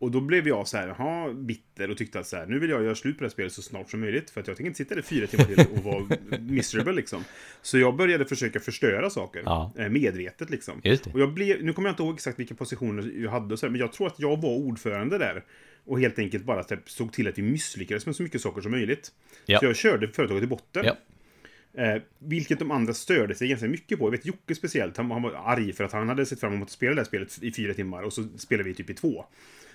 Och 0.00 0.10
då 0.10 0.20
blev 0.20 0.48
jag 0.48 0.68
så 0.68 0.76
här, 0.76 0.88
jaha, 0.98 1.32
bitter 1.32 1.90
och 1.90 1.96
tyckte 1.96 2.18
att 2.18 2.26
så 2.26 2.36
här, 2.36 2.46
nu 2.46 2.58
vill 2.58 2.70
jag 2.70 2.82
göra 2.82 2.94
slut 2.94 3.18
på 3.18 3.24
det 3.24 3.28
här 3.28 3.32
spelet 3.32 3.52
så 3.52 3.62
snart 3.62 3.90
som 3.90 4.00
möjligt. 4.00 4.30
För 4.30 4.40
att 4.40 4.46
jag 4.46 4.56
tänker 4.56 4.68
inte 4.68 4.78
sitta 4.78 4.94
där 4.94 5.02
fyra 5.02 5.26
timmar 5.26 5.44
till 5.44 5.66
och 5.72 5.84
vara 5.84 6.06
miserable 6.40 6.92
liksom. 6.92 7.24
Så 7.62 7.78
jag 7.78 7.96
började 7.96 8.24
försöka 8.24 8.60
förstöra 8.60 9.10
saker. 9.10 9.42
Ja. 9.44 9.72
eh, 9.76 9.88
Medvetet 9.88 10.50
liksom. 10.50 10.80
Och 11.12 11.20
jag 11.20 11.32
blev, 11.32 11.64
nu 11.64 11.72
kommer 11.72 11.88
jag 11.88 11.92
inte 11.92 12.02
ihåg 12.02 12.14
exakt 12.14 12.38
vilka 12.38 12.54
positioner 12.54 13.12
jag 13.16 13.30
hade 13.30 13.52
och 13.52 13.58
så 13.58 13.66
här, 13.66 13.70
men 13.70 13.80
jag 13.80 13.92
tror 13.92 14.06
att 14.06 14.20
jag 14.20 14.42
var 14.42 14.50
ordförande 14.50 15.18
där. 15.18 15.44
Och 15.84 16.00
helt 16.00 16.18
enkelt 16.18 16.44
bara 16.44 16.64
typ, 16.64 16.90
såg 16.90 17.12
till 17.12 17.28
att 17.28 17.38
vi 17.38 17.42
misslyckades 17.42 18.06
med 18.06 18.16
så 18.16 18.22
mycket 18.22 18.40
saker 18.40 18.60
som 18.60 18.70
möjligt. 18.70 19.12
Ja. 19.46 19.58
Så 19.58 19.64
jag 19.64 19.76
körde 19.76 20.08
företaget 20.08 20.42
i 20.44 20.46
botten. 20.46 20.84
Ja. 20.84 20.96
Eh, 21.80 22.02
vilket 22.18 22.58
de 22.58 22.70
andra 22.70 22.94
störde 22.94 23.34
sig 23.34 23.48
ganska 23.48 23.68
mycket 23.68 23.98
på. 23.98 24.06
Jag 24.06 24.10
vet 24.10 24.26
Jocke 24.26 24.54
speciellt, 24.54 24.96
han, 24.96 25.10
han 25.10 25.22
var 25.22 25.32
arg 25.44 25.72
för 25.72 25.84
att 25.84 25.92
han 25.92 26.08
hade 26.08 26.26
sett 26.26 26.40
fram 26.40 26.52
emot 26.54 26.66
att 26.68 26.72
spela 26.72 26.94
det 26.94 27.00
här 27.00 27.04
spelet 27.06 27.42
i 27.42 27.52
fyra 27.52 27.74
timmar 27.74 28.02
och 28.02 28.12
så 28.12 28.24
spelade 28.38 28.68
vi 28.68 28.74
typ 28.74 28.90
i 28.90 28.94
två. 28.94 29.24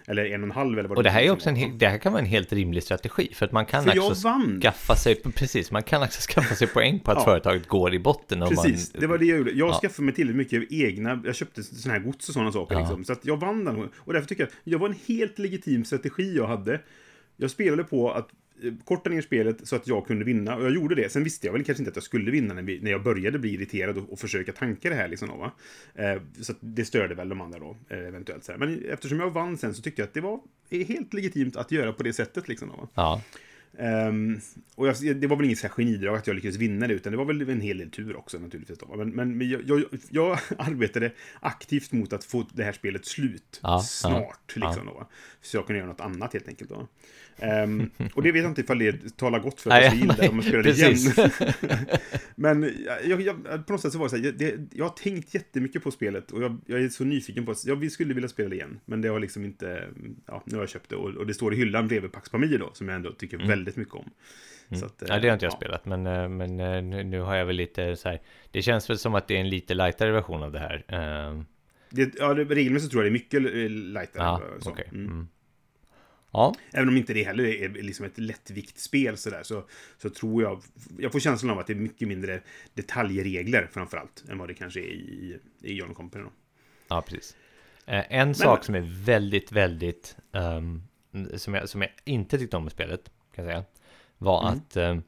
Eller 0.07 0.25
en 0.25 0.41
och 0.41 0.47
en 0.47 0.51
halv 0.51 0.79
eller 0.79 0.89
vad 0.89 0.97
Och 0.97 1.03
det 1.03 1.09
här 1.09 1.21
är 1.21 1.31
också 1.31 1.49
en, 1.49 1.77
det 1.77 1.87
här 1.87 1.97
kan 1.97 2.13
vara 2.13 2.21
en 2.21 2.27
helt 2.29 2.53
rimlig 2.53 2.83
strategi 2.83 3.29
för 3.33 3.45
att 3.45 3.51
man 3.51 3.65
kan 3.65 3.83
För 3.83 3.99
också 3.99 4.29
skaffa 4.61 4.95
sig, 4.95 5.15
precis, 5.15 5.71
man 5.71 5.83
kan 5.83 6.03
också 6.03 6.19
skaffa 6.31 6.55
sig 6.55 6.67
poäng 6.67 6.99
på 6.99 7.11
att 7.11 7.17
Ja. 7.17 7.25
företaget 7.25 7.67
går 7.67 7.93
i 7.93 7.99
botten. 7.99 8.41
Om 8.41 8.49
Precis, 8.49 8.93
man, 8.93 9.01
det 9.01 9.07
var 9.07 9.17
det 9.17 9.25
jag 9.25 9.37
gjorde. 9.37 9.51
Jag 9.51 9.69
Ja. 9.69 9.79
skaffade 9.81 10.05
mig 10.05 10.15
tillräckligt 10.15 10.51
mycket 10.53 10.71
egna, 10.71 11.21
jag 11.25 11.35
köpte 11.35 11.63
sådana 11.63 11.99
här 11.99 12.05
gods 12.05 12.27
och 12.27 12.33
sådana 12.33 12.51
saker 12.51 12.75
Ja. 12.75 12.79
liksom. 12.79 13.03
Så 13.05 13.13
att 13.13 13.25
jag 13.25 13.37
vann 13.37 13.65
den. 13.65 13.89
Och 13.95 14.13
därför 14.13 14.27
tycker 14.27 14.43
jag 14.43 14.51
jag 14.63 14.79
var 14.79 14.89
en 14.89 14.95
helt 15.07 15.39
legitim 15.39 15.85
strategi 15.85 16.35
jag 16.37 16.47
hade. 16.47 16.81
Jag 17.37 17.51
spelade 17.51 17.83
på 17.83 18.11
att 18.11 18.29
korta 18.83 19.09
ner 19.09 19.21
spelet 19.21 19.67
så 19.67 19.75
att 19.75 19.87
jag 19.87 20.07
kunde 20.07 20.25
vinna. 20.25 20.55
Och 20.55 20.63
jag 20.63 20.73
gjorde 20.73 20.95
det. 20.95 21.11
Sen 21.11 21.23
visste 21.23 21.47
jag 21.47 21.53
väl 21.53 21.63
kanske 21.63 21.81
inte 21.81 21.89
att 21.89 21.95
jag 21.95 22.03
skulle 22.03 22.31
vinna 22.31 22.53
när, 22.53 22.61
vi, 22.61 22.79
när 22.81 22.91
jag 22.91 23.03
började 23.03 23.39
bli 23.39 23.53
irriterad 23.53 23.97
och, 23.97 24.13
och 24.13 24.19
försöka 24.19 24.51
tanka 24.51 24.89
det 24.89 24.95
här. 24.95 25.07
Liksom, 25.07 25.27
då, 25.27 25.35
va? 25.35 25.51
Eh, 25.95 26.21
så 26.41 26.51
att 26.51 26.57
det 26.61 26.85
störde 26.85 27.15
väl 27.15 27.29
de 27.29 27.41
andra 27.41 27.59
då, 27.59 27.77
eh, 27.89 27.99
eventuellt. 27.99 28.43
Så 28.43 28.51
här. 28.51 28.59
Men 28.59 28.85
eftersom 28.85 29.19
jag 29.19 29.29
vann 29.29 29.57
sen 29.57 29.73
så 29.73 29.81
tyckte 29.81 30.01
jag 30.01 30.07
att 30.07 30.13
det 30.13 30.21
var 30.21 30.39
helt 30.69 31.13
legitimt 31.13 31.55
att 31.55 31.71
göra 31.71 31.93
på 31.93 32.03
det 32.03 32.13
sättet. 32.13 32.47
Liksom, 32.47 32.67
då, 32.67 32.75
va? 32.75 32.87
Ja, 32.95 33.21
Ehm, 33.79 34.39
och 34.75 34.87
jag, 34.87 35.17
det 35.17 35.27
var 35.27 35.35
väl 35.37 35.45
inget 35.45 35.57
så 35.57 35.67
här 35.67 35.73
genidrag 35.73 36.17
att 36.17 36.27
jag 36.27 36.35
lyckades 36.35 36.57
vinna 36.57 36.87
det, 36.87 36.93
utan 36.93 37.11
det 37.11 37.17
var 37.17 37.25
väl 37.25 37.49
en 37.49 37.61
hel 37.61 37.77
del 37.77 37.91
tur 37.91 38.15
också 38.15 38.39
naturligtvis. 38.39 38.79
Då. 38.79 38.95
Men, 38.95 39.09
men, 39.09 39.37
men 39.37 39.49
jag, 39.49 39.61
jag, 39.65 39.83
jag 40.09 40.39
arbetade 40.57 41.11
aktivt 41.39 41.91
mot 41.91 42.13
att 42.13 42.23
få 42.23 42.45
det 42.53 42.63
här 42.63 42.71
spelet 42.71 43.05
slut 43.05 43.59
Ja, 43.63 43.79
snart. 43.79 44.53
ja, 44.55 44.67
liksom, 44.67 44.85
Då. 44.85 45.09
Så 45.41 45.57
jag 45.57 45.67
kunde 45.67 45.79
göra 45.79 45.89
något 45.89 46.01
annat 46.01 46.33
helt 46.33 46.47
enkelt. 46.47 46.69
Då. 46.69 46.87
Ehm, 47.37 47.89
och 48.13 48.23
det 48.23 48.31
vet 48.31 48.41
jag 48.41 48.51
inte 48.51 48.61
ifall 48.61 48.79
det 48.79 49.17
talar 49.17 49.39
gott 49.39 49.61
för 49.61 49.71
att 49.71 49.83
jag 49.83 50.17
det 50.17 50.29
om 50.29 50.35
jag 50.35 50.45
spelar 50.45 50.63
det 50.63 50.73
precis. 50.73 51.17
igen. 51.17 51.31
men 52.35 52.73
jag, 53.05 53.21
jag, 53.21 53.65
på 53.65 53.73
något 53.73 53.81
sätt 53.81 53.91
så 53.91 53.99
var 53.99 54.05
det 54.05 54.09
så 54.09 54.15
här, 54.15 54.23
jag, 54.23 54.37
det, 54.37 54.59
jag 54.73 54.85
har 54.85 54.89
tänkt 54.89 55.33
jättemycket 55.33 55.83
på 55.83 55.91
spelet 55.91 56.31
och 56.31 56.43
jag, 56.43 56.57
jag 56.65 56.83
är 56.83 56.89
så 56.89 57.03
nyfiken 57.03 57.45
på 57.45 57.53
det. 57.53 57.59
Jag 57.65 57.91
skulle 57.91 58.13
vilja 58.13 58.29
spela 58.29 58.49
det 58.49 58.55
igen, 58.55 58.79
men 58.85 59.01
det 59.01 59.07
har 59.07 59.19
liksom 59.19 59.45
inte, 59.45 59.87
ja, 60.25 60.43
nu 60.45 60.55
har 60.55 60.61
jag 60.61 60.69
köpt 60.69 60.89
det 60.89 60.95
och, 60.95 61.09
och 61.09 61.27
det 61.27 61.33
står 61.33 61.53
i 61.53 61.57
hyllan 61.57 61.87
bredvid 61.87 62.11
Pax 62.11 62.29
Pamir 62.29 62.59
då, 62.59 62.69
som 62.73 62.89
jag 62.89 62.95
ändå 62.95 63.11
tycker 63.11 63.37
väldigt 63.37 63.64
mycket 63.75 63.93
om. 63.95 64.09
Så 64.79 64.85
att, 64.85 65.01
Mm. 65.01 65.13
ja 65.13 65.19
det 65.19 65.27
har 65.27 65.33
inte 65.33 65.45
jag 65.45 65.53
ja. 65.53 65.57
spelat, 65.57 65.85
men, 65.85 66.07
eh, 66.07 66.29
men 66.29 66.59
eh, 66.59 66.83
nu, 66.83 67.03
nu 67.03 67.19
har 67.19 67.35
jag 67.35 67.45
väl 67.45 67.55
lite 67.55 67.95
så 67.95 68.09
här, 68.09 68.21
det 68.51 68.61
känns 68.61 68.89
väl 68.89 68.97
som 68.97 69.15
att 69.15 69.27
det 69.27 69.35
är 69.35 69.39
en 69.41 69.49
lite 69.49 69.73
lightare 69.73 70.11
version 70.11 70.43
av 70.43 70.51
det 70.51 70.59
här. 70.59 70.85
Eh, 70.87 71.41
Det, 71.89 72.13
ja, 72.19 72.33
regelmässigt 72.33 72.91
tror 72.91 73.03
jag 73.03 73.11
det 73.13 73.17
är 73.17 73.19
mycket 73.19 73.39
eh, 73.55 73.69
lightare. 73.69 74.23
Ja, 74.23 74.41
så. 74.59 74.69
okej. 74.69 74.87
Mm. 74.91 75.05
Mm. 75.05 75.27
Ja, 76.31 76.55
Även 76.73 76.89
om 76.89 76.97
inte 76.97 77.13
det 77.13 77.23
heller 77.23 77.43
är 77.43 77.69
liksom 77.69 78.05
ett 78.05 78.17
lättviktspel 78.17 79.17
sådär, 79.17 79.43
så, 79.43 79.63
så 79.97 80.09
tror 80.09 80.43
jag... 80.43 80.61
Jag 80.99 81.11
får 81.11 81.19
känslan 81.19 81.51
av 81.51 81.59
att 81.59 81.67
det 81.67 81.73
är 81.73 81.77
mycket 81.77 82.07
mindre 82.07 82.41
detaljregler 82.73 83.69
framförallt 83.71 84.23
än 84.29 84.37
vad 84.37 84.47
det 84.47 84.53
kanske 84.53 84.79
är 84.79 84.83
i, 84.93 85.39
i 85.61 85.73
John 85.73 85.93
Company. 85.93 86.23
Då. 86.23 86.31
ja 86.87 87.01
precis. 87.01 87.35
Eh, 87.85 88.03
en 88.09 88.35
sak 88.35 88.63
som 88.63 88.75
är 88.75 89.03
väldigt, 89.05 89.51
väldigt, 89.51 90.17
ehm, 90.33 90.81
som, 91.35 91.53
jag, 91.53 91.69
som 91.69 91.81
jag 91.81 91.91
inte 92.05 92.37
tyckte 92.37 92.57
om 92.57 92.63
med 92.63 92.71
spelet, 92.71 93.11
kan 93.35 93.45
jag 93.45 93.53
säga, 93.53 93.63
var 94.17 94.41
Mm. 94.41 94.53
att 94.53 94.77
ehm, 94.77 95.03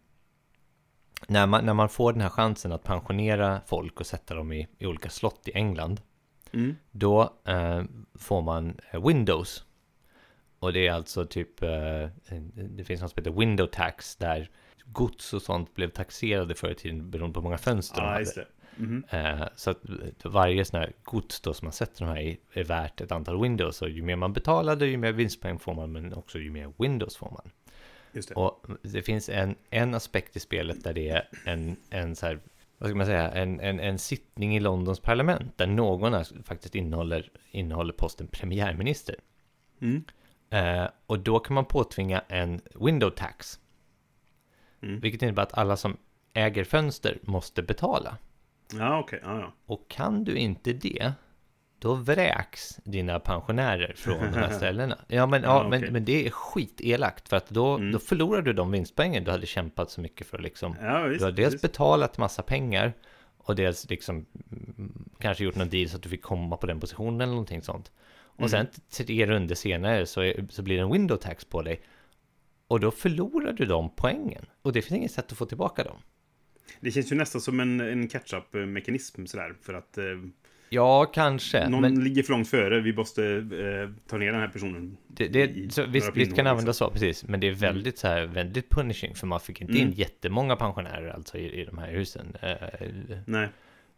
när, 1.27 1.45
man, 1.47 1.65
när 1.65 1.73
man 1.73 1.89
får 1.89 2.13
den 2.13 2.21
här 2.21 2.29
chansen 2.29 2.71
att 2.71 2.83
pensionera 2.83 3.61
folk 3.65 3.99
och 3.99 4.07
sätta 4.07 4.35
dem 4.35 4.51
i, 4.51 4.67
i 4.77 4.85
olika 4.85 5.09
slott 5.09 5.47
i 5.47 5.51
England, 5.53 6.01
Mm. 6.51 6.75
Då 6.91 7.33
eh, 7.45 7.83
får 8.15 8.41
man 8.41 8.79
eh, 8.91 9.07
Windows. 9.07 9.63
Och 10.59 10.73
det 10.73 10.87
är 10.87 10.91
alltså 10.93 11.25
typ, 11.25 11.63
eh, 11.63 11.69
det 12.53 12.83
finns 12.83 13.01
något 13.01 13.11
som 13.11 13.19
heter 13.23 13.39
Window 13.39 13.65
Tax 13.67 14.15
där 14.15 14.49
gods 14.85 15.33
och 15.33 15.41
sånt 15.41 15.75
blev 15.75 15.89
taxerade 15.89 16.55
förr 16.55 16.71
i 16.71 16.75
tiden 16.75 17.11
beroende 17.11 17.33
på 17.33 17.39
hur 17.39 17.43
många 17.43 17.57
fönster 17.57 18.01
de 18.01 18.07
Ja, 18.07 18.11
hade. 18.13 18.47
Mhm. 18.75 19.03
Eh, 19.09 19.47
så 19.55 19.71
att 19.71 19.77
varje 20.23 20.65
sån 20.65 20.79
här 20.79 20.93
gods 21.03 21.41
då 21.41 21.53
som 21.53 21.65
man 21.65 21.73
sätter 21.73 22.05
de 22.05 22.11
här 22.11 22.21
i 22.21 22.39
är 22.53 22.63
värt 22.63 23.01
ett 23.01 23.11
antal 23.11 23.41
Windows. 23.41 23.81
Och 23.81 23.89
ju 23.89 24.01
mer 24.01 24.15
man 24.15 24.33
betalade, 24.33 24.87
ju 24.87 24.97
mer 24.97 25.11
vinstpoäng 25.11 25.59
får 25.59 25.73
man, 25.73 25.91
men 25.91 26.13
också 26.13 26.39
ju 26.39 26.51
mer 26.51 26.73
Windows 26.77 27.17
får 27.17 27.29
man. 27.31 27.49
Just 28.11 28.29
det. 28.29 28.35
Och 28.35 28.65
det 28.81 29.01
finns 29.01 29.29
en, 29.29 29.55
en 29.69 29.93
aspekt 29.93 30.35
i 30.35 30.39
spelet 30.39 30.83
där 30.83 30.93
det 30.93 31.09
är 31.09 31.29
en, 31.45 31.75
en 31.89 32.15
så 32.15 32.25
här, 32.25 32.39
vad 32.77 32.89
ska 32.89 32.97
man 32.97 33.05
säga, 33.05 33.31
en, 33.31 33.59
en, 33.59 33.79
en 33.79 33.99
sittning 33.99 34.55
i 34.55 34.59
Londons 34.59 34.99
parlament 34.99 35.57
där 35.57 35.67
någon 35.67 36.13
är, 36.13 36.43
faktiskt 36.43 36.75
innehåller, 36.75 37.31
innehåller 37.51 37.93
posten 37.93 38.27
premiärminister. 38.27 39.15
Mm. 39.81 40.03
Eh, 40.49 40.89
och 41.05 41.19
då 41.19 41.39
kan 41.39 41.53
man 41.53 41.65
påtvinga 41.65 42.23
en 42.27 42.61
window 42.75 43.09
tax. 43.09 43.59
Mm. 44.81 44.99
Vilket 44.99 45.21
innebär 45.21 45.43
att 45.43 45.57
alla 45.57 45.77
som 45.77 45.97
äger 46.33 46.63
fönster 46.63 47.19
måste 47.21 47.61
betala. 47.61 48.17
Ja, 48.73 48.99
okej. 48.99 49.19
Ja, 49.23 49.39
ja. 49.39 49.53
Och 49.65 49.87
kan 49.87 50.23
du 50.23 50.35
inte 50.35 50.73
det, 50.73 51.13
då 51.79 51.93
vräks 51.95 52.79
dina 52.83 53.19
pensionärer 53.19 53.93
från 53.97 54.17
de 54.19 54.37
här 54.37 54.49
ställena. 54.57 54.97
Ja, 55.07 55.25
men, 55.25 55.43
ja, 55.43 55.63
Ja, 55.63 55.69
men, 55.69 55.81
men 55.93 56.05
det 56.05 56.25
är 56.27 56.29
skitelakt 56.29 57.29
för 57.29 57.37
att 57.37 57.49
då, 57.49 57.75
Mm. 57.75 57.91
då 57.91 57.99
förlorar 57.99 58.41
du 58.41 58.53
de 58.53 58.71
vinstpoängen 58.71 59.23
du 59.23 59.31
hade 59.31 59.45
kämpat 59.45 59.91
så 59.91 60.01
mycket 60.01 60.27
för. 60.27 60.37
Liksom. 60.37 60.75
ja 60.81 61.01
visst, 61.03 61.19
du 61.19 61.25
har 61.25 61.31
dels 61.31 61.53
visst. 61.53 61.61
betalat 61.61 62.17
massa 62.17 62.41
pengar 62.43 62.93
och 63.37 63.55
dels 63.55 63.89
liksom 63.89 64.25
mm, 64.51 65.09
kanske 65.19 65.43
gjort 65.43 65.55
någon 65.55 65.69
deal 65.69 65.89
så 65.89 65.95
att 65.97 66.03
du 66.03 66.09
fick 66.09 66.21
komma 66.21 66.57
på 66.57 66.67
den 66.67 66.79
positionen 66.79 67.21
eller 67.21 67.31
någonting 67.31 67.61
sånt. 67.61 67.91
Och 68.19 68.39
Mm. 68.39 68.49
sen 68.49 68.67
tre 69.05 69.25
runder 69.27 69.55
senare 69.55 70.05
så, 70.05 70.21
är, 70.21 70.45
så 70.49 70.61
blir 70.61 70.75
det 70.75 70.81
en 70.81 70.91
window 70.91 71.17
tax 71.17 71.45
på 71.45 71.61
dig. 71.61 71.81
Och 72.67 72.79
då 72.79 72.91
förlorar 72.91 73.53
du 73.53 73.65
de 73.65 73.89
poängen. 73.95 74.45
Och 74.61 74.73
det 74.73 74.81
finns 74.81 74.97
inget 74.97 75.11
sätt 75.11 75.31
att 75.31 75.37
få 75.37 75.45
tillbaka 75.45 75.83
dem. 75.83 75.97
Det 76.79 76.91
känns 76.91 77.11
ju 77.11 77.15
nästan 77.15 77.41
som 77.41 77.59
en, 77.59 77.79
en 77.81 78.07
catch-up-mekanism 78.07 79.25
sådär. 79.25 79.55
För 79.61 79.73
att 79.73 79.97
eh, 79.97 80.03
Ja, 80.69 81.05
kanske. 81.05 81.69
någon 81.69 81.81
Men 81.81 82.03
ligger 82.03 82.23
för 82.23 82.33
långt 82.33 82.49
före. 82.49 82.81
Vi 82.81 82.93
måste 82.93 83.23
eh, 83.25 84.07
ta 84.09 84.17
ner 84.17 84.31
den 84.31 84.41
här 84.41 84.47
personen. 84.47 84.97
det, 85.07 85.27
det, 85.27 85.43
i 85.43 85.69
så, 85.69 85.81
visst, 85.85 85.95
visst 85.95 86.13
pinnhål, 86.13 86.35
kan 86.35 86.45
det 86.45 86.51
användas 86.51 86.73
liksom. 86.75 86.87
så, 86.87 86.91
precis. 86.91 87.23
Men 87.27 87.39
det 87.39 87.47
är 87.47 87.51
väldigt 87.51 87.97
så 87.97 88.07
här, 88.07 88.25
väldigt 88.25 88.69
punishing. 88.69 89.15
För 89.15 89.27
man 89.27 89.39
fick 89.39 89.61
inte 89.61 89.73
in 89.73 89.81
Mm. 89.81 89.93
jättemånga 89.93 90.55
pensionärer 90.55 91.09
alltså 91.09 91.37
i, 91.37 91.61
i 91.61 91.65
de 91.65 91.77
här 91.77 91.91
husen. 91.91 92.35
Eh, 92.41 92.51
Nej. 93.25 93.47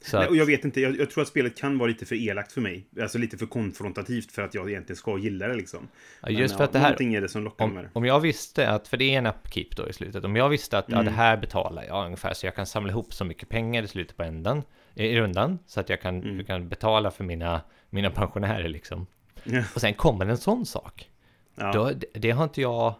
Så 0.02 0.18
Nej, 0.18 0.24
att, 0.26 0.30
och 0.30 0.38
jag 0.38 0.46
vet 0.46 0.66
inte, 0.66 0.82
jag, 0.82 0.98
jag 1.00 1.10
tror 1.10 1.22
att 1.22 1.28
spelet 1.28 1.58
kan 1.58 1.78
vara 1.78 1.88
lite 1.88 2.06
för 2.06 2.16
elakt 2.16 2.52
för 2.52 2.62
mig. 2.62 2.86
Alltså 3.02 3.18
lite 3.18 3.38
för 3.38 3.46
konfrontativt 3.46 4.32
för 4.32 4.42
att 4.42 4.54
jag 4.54 4.70
egentligen 4.70 4.98
ska 4.98 5.18
gilla 5.18 5.48
det 5.48 5.54
liksom. 5.56 5.88
ja, 6.22 6.30
just 6.30 6.40
Men, 6.40 6.58
för 6.58 6.64
ja, 6.64 6.66
att 6.66 6.74
det 6.74 6.80
här, 6.80 7.16
är 7.16 7.22
det 7.22 7.30
som 7.30 7.44
lockar 7.44 7.68
med 7.68 7.78
Om, 7.78 7.84
det. 7.84 7.90
om 7.94 8.06
jag 8.06 8.20
visste 8.20 8.70
att, 8.70 8.88
för 8.88 8.98
det 8.98 9.14
är 9.14 9.18
en 9.18 9.26
upkeep 9.26 9.76
då 9.76 9.90
i 9.90 9.94
slutet, 9.94 10.24
om 10.26 10.36
jag 10.36 10.50
visste 10.50 10.78
att 10.78 10.86
ja, 10.88 10.94
Mm. 10.96 11.06
det 11.06 11.12
här 11.12 11.38
betalar 11.38 11.84
jag 11.84 12.06
ungefär 12.06 12.34
så 12.34 12.46
jag 12.48 12.56
kan 12.56 12.66
samla 12.66 12.90
ihop 12.92 13.14
så 13.14 13.26
mycket 13.26 13.50
pengar 13.50 13.84
i 13.84 13.88
slutet 13.88 14.18
på 14.18 14.24
ändan, 14.24 14.64
i 15.06 15.20
rundan, 15.20 15.60
så 15.66 15.80
att 15.80 15.90
jag 15.90 16.02
kan, 16.02 16.22
Mm. 16.24 16.38
jag 16.38 16.48
kan 16.48 16.70
betala 16.70 17.12
för 17.12 17.24
mina, 17.24 17.62
mina 17.90 18.10
pensionärer 18.10 18.70
liksom. 18.70 19.08
Ja. 19.44 19.64
Och 19.76 19.82
sen 19.82 19.94
kommer 19.94 20.26
en 20.26 20.38
sån 20.38 20.66
sak, 20.66 21.10
Ja. 21.56 21.72
då, 21.74 21.92
det, 21.92 22.06
det 22.14 22.32
har 22.32 22.44
inte 22.44 22.62
jag 22.62 22.94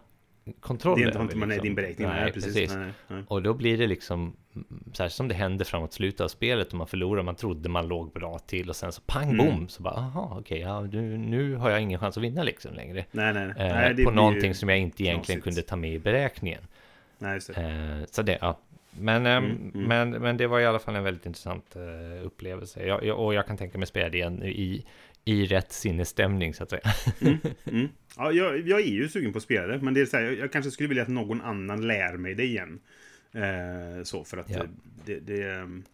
kontroll 0.60 0.98
det 0.98 1.04
är 1.04 1.06
inte, 1.06 1.18
har 1.18 1.24
över, 1.24 1.32
inte 1.34 1.38
man 1.38 1.50
i 1.50 1.54
liksom. 1.54 1.66
din 1.66 1.74
beräkning. 1.74 2.08
Nej, 2.08 2.32
precis. 2.32 2.74
Nej, 2.74 2.90
nej. 3.08 3.22
Och 3.28 3.42
då 3.42 3.54
blir 3.54 3.78
det 3.78 3.86
liksom, 3.86 4.36
här 4.98 5.08
som 5.08 5.28
det 5.28 5.34
händer 5.34 5.64
framåt 5.64 5.92
slutet 5.92 6.20
av 6.20 6.28
spelet 6.28 6.68
och 6.68 6.74
man 6.74 6.86
förlorar, 6.86 7.22
man 7.22 7.34
trodde 7.34 7.68
man 7.68 7.88
låg 7.88 8.12
bra 8.12 8.38
till 8.38 8.68
och 8.68 8.76
sen 8.76 8.92
så 8.92 9.00
pang 9.06 9.30
Mm. 9.30 9.36
bom, 9.46 9.68
så 9.68 9.82
bara 9.82 9.94
aha, 9.94 10.36
okej, 10.40 10.60
ja, 10.60 10.80
nu, 10.80 11.18
nu 11.18 11.54
har 11.54 11.70
jag 11.70 11.80
ingen 11.80 11.98
chans 11.98 12.16
att 12.16 12.22
vinna 12.22 12.42
liksom 12.42 12.74
längre. 12.74 13.04
nej, 13.10 13.32
nej. 13.34 13.44
Eh, 13.48 13.54
nej 13.56 13.94
det 13.94 14.04
på 14.04 14.10
någonting 14.10 14.54
som 14.54 14.68
jag 14.68 14.78
inte 14.78 15.02
egentligen 15.02 15.40
knasigt. 15.40 15.44
kunde 15.56 15.68
ta 15.68 15.76
med 15.76 15.94
i 15.94 15.98
beräkningen. 15.98 16.62
Nej, 17.18 17.34
just 17.34 17.54
det. 17.54 17.62
Eh, 18.00 18.06
så 18.10 18.22
det, 18.22 18.38
ja. 18.40 18.58
Men, 18.90 19.26
ehm, 19.26 19.44
Mm, 19.44 19.70
mm. 19.74 19.88
Men, 19.88 20.22
men 20.22 20.36
det 20.36 20.46
var 20.46 20.60
i 20.60 20.66
alla 20.66 20.78
fall 20.78 20.96
en 20.96 21.04
väldigt 21.04 21.26
intressant 21.26 21.76
eh, 21.76 22.26
upplevelse. 22.26 22.86
Jag, 22.86 23.04
jag, 23.04 23.18
och 23.18 23.34
jag 23.34 23.46
kan 23.46 23.56
tänka 23.56 23.78
mig 23.78 23.86
spela 23.86 24.08
det 24.08 24.16
igen 24.16 24.42
i, 24.42 24.84
i 25.24 25.46
rätt 25.46 25.72
sinnesstämning 25.72 26.54
så 26.54 26.62
att 26.62 26.70
säga. 26.70 26.82
Mm. 27.20 27.88
Ja, 28.16 28.32
jag, 28.32 28.68
jag 28.68 28.80
är 28.80 28.84
ju 28.90 29.08
sugen 29.08 29.32
på 29.32 29.36
att 29.36 29.42
spela 29.44 29.66
det, 29.66 29.78
men 29.82 29.94
det 29.94 30.00
är 30.00 30.06
så 30.06 30.16
här, 30.16 30.24
jag, 30.24 30.52
kanske 30.52 30.70
skulle 30.70 30.88
vilja 30.88 31.02
att 31.02 31.08
någon 31.08 31.40
annan 31.40 31.86
lär 31.86 32.16
mig 32.16 32.34
det 32.34 32.44
igen. 32.44 32.80
Eh, 33.32 34.02
så, 34.04 34.24
för 34.24 34.36
att 34.38 34.50
Ja. 34.50 34.56
eh, 34.58 34.64
det... 35.06 35.20
det 35.20 35.50
ehm, 35.50 35.84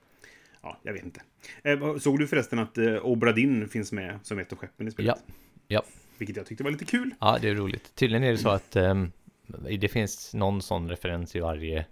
ja, 0.62 0.78
jag 0.82 0.92
vet 0.92 1.04
inte. 1.04 1.20
Eh, 1.62 1.96
såg 1.96 2.18
du 2.18 2.26
förresten 2.26 2.58
att 2.58 2.78
Obradin 3.02 3.68
finns 3.68 3.92
med 3.92 4.18
som 4.22 4.38
ett 4.38 4.52
av 4.52 4.58
skeppen 4.58 4.88
i 4.88 4.90
spelet? 4.90 5.16
Ja. 5.26 5.34
Ja. 5.68 5.82
Vilket 6.18 6.36
jag 6.36 6.46
tyckte 6.46 6.64
var 6.64 6.70
lite 6.70 6.84
kul. 6.84 7.10
Ja, 7.20 7.38
det 7.42 7.48
är 7.48 7.54
roligt. 7.54 7.94
Tydligen 7.94 8.24
är 8.24 8.30
det 8.32 8.38
så 8.38 8.48
att 8.48 8.76
ehm, 8.76 9.12
det 9.80 9.88
finns 9.88 10.34
någon 10.34 10.62
sån 10.62 10.88
referens 10.88 11.36
i 11.36 11.40
varje 11.40 11.86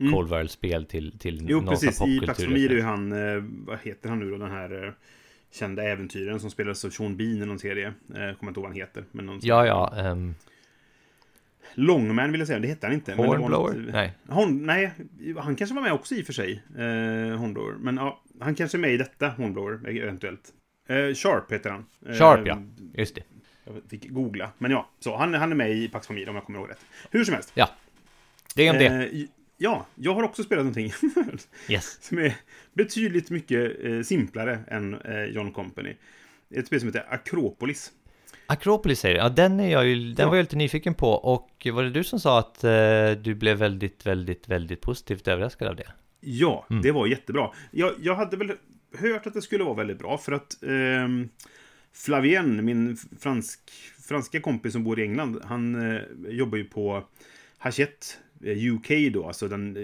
Mm. 0.00 0.12
Cold 0.12 0.28
World-spel 0.28 0.84
till, 0.86 1.18
till 1.18 1.46
Jo, 1.48 1.62
precis. 1.66 2.02
I 2.06 2.20
Pax 2.26 2.44
Famir 2.44 2.70
är 2.70 2.74
ju 2.74 2.82
han, 2.82 3.12
eh, 3.12 3.42
vad 3.66 3.78
heter 3.82 4.08
han 4.08 4.18
nu 4.18 4.30
då, 4.30 4.36
den 4.38 4.50
här 4.50 4.84
eh, 4.86 4.92
kända 5.52 5.82
äventyren 5.82 6.40
som 6.40 6.50
spelades 6.50 6.84
av 6.84 6.90
Sean 6.90 7.16
Bean 7.16 7.42
i 7.42 7.46
någon 7.46 7.58
serie. 7.58 7.86
Eh, 7.86 8.12
kommer 8.14 8.26
inte 8.30 8.44
ihåg 8.44 8.54
vad 8.56 8.64
han 8.64 8.74
heter. 8.76 9.04
Men 9.12 9.26
någon 9.26 9.38
Ja, 9.42 9.66
ja. 9.66 10.10
Um, 10.12 10.34
Longman 11.74 12.32
vill 12.32 12.40
jag 12.40 12.48
säga, 12.48 12.58
det 12.58 12.68
hette 12.68 12.86
han 12.86 12.94
inte. 12.94 13.14
Hornblower? 13.14 13.74
något- 13.74 13.92
Nej. 13.92 14.12
Horn, 14.28 14.66
nej, 14.66 14.92
han 15.38 15.56
kanske 15.56 15.74
var 15.74 15.82
med 15.82 15.92
också 15.92 16.14
i 16.14 16.22
och 16.22 16.26
för 16.26 16.32
sig. 16.32 16.62
Eh, 16.76 17.38
Hornblower. 17.38 17.74
Men 17.80 17.96
ja, 17.96 18.22
han 18.40 18.54
kanske 18.54 18.76
är 18.76 18.80
med 18.80 18.92
i 18.92 18.96
detta 18.96 19.28
Hornblower, 19.28 19.88
eventuellt. 20.02 20.52
Eh, 20.88 20.96
Sharp 21.14 21.52
heter 21.52 21.70
han. 21.70 21.86
Eh, 22.06 22.14
Sharp, 22.14 22.46
ja. 22.46 22.62
Just 22.94 23.14
det. 23.14 23.22
Jag 23.64 23.74
fick 23.90 24.08
googla. 24.10 24.50
Men 24.58 24.70
ja, 24.70 24.88
så 25.00 25.16
han, 25.16 25.34
han 25.34 25.50
är 25.52 25.56
med 25.56 25.70
i 25.70 25.88
Pax 25.88 26.06
Famir 26.06 26.28
om 26.28 26.34
jag 26.34 26.44
kommer 26.44 26.58
ihåg 26.58 26.70
rätt. 26.70 26.84
Hur 27.10 27.24
som 27.24 27.34
helst. 27.34 27.52
Det 28.54 28.66
är 28.66 28.70
om 28.72 28.78
det. 28.78 29.26
Eh, 29.60 29.64
ja, 29.64 29.86
jag 29.94 30.14
har 30.14 30.22
också 30.22 30.42
spelat 30.42 30.64
någonting 30.64 30.92
Yes. 31.68 31.98
som 32.02 32.18
är 32.18 32.34
betydligt 32.74 33.30
mycket 33.30 33.84
eh, 33.84 34.00
simplare 34.00 34.58
än 34.68 34.94
eh, 34.94 35.24
John 35.24 35.52
Company. 35.52 35.96
Ett 36.54 36.66
spel 36.66 36.80
som 36.80 36.88
heter 36.88 37.06
Akropolis. 37.10 37.92
Akropolis 38.46 39.00
säger 39.00 39.14
du. 39.14 39.20
Ja, 39.20 39.28
den 39.28 39.60
är 39.60 39.72
jag 39.72 39.86
ju, 39.86 39.94
den 40.12 40.14
Ja. 40.24 40.28
var 40.28 40.36
jag 40.36 40.42
lite 40.42 40.56
nyfiken 40.56 40.94
på. 40.94 41.08
Och 41.10 41.66
var 41.72 41.82
det 41.82 41.90
du 41.90 42.04
som 42.04 42.20
sa 42.20 42.38
att 42.38 42.64
eh, 42.64 43.10
du 43.22 43.34
blev 43.34 43.56
väldigt, 43.56 44.06
väldigt, 44.06 44.48
väldigt 44.48 44.80
positivt 44.80 45.28
överraskad 45.28 45.68
av 45.68 45.76
det? 45.76 45.92
Ja, 46.20 46.66
Mm. 46.70 46.82
det 46.82 46.92
var 46.92 47.06
jättebra. 47.06 47.50
Jag, 47.70 47.92
jag 48.00 48.14
hade 48.14 48.36
väl 48.36 48.52
hört 48.98 49.26
att 49.26 49.34
det 49.34 49.42
skulle 49.42 49.64
vara 49.64 49.74
väldigt 49.74 49.98
bra 49.98 50.18
för 50.18 50.32
att 50.32 50.62
ehm, 50.62 51.28
Flavien, 51.92 52.64
min 52.64 52.96
fransk, 53.20 53.60
franska 54.08 54.40
kompis 54.40 54.72
som 54.72 54.84
bor 54.84 55.00
i 55.00 55.02
England, 55.02 55.40
han 55.44 55.92
eh, 55.96 56.00
jobbar 56.28 56.58
ju 56.58 56.64
på 56.64 57.04
Hachette 57.58 58.06
eh, 58.16 58.29
UK 58.44 59.12
då, 59.12 59.26
alltså 59.26 59.48
den 59.48 59.76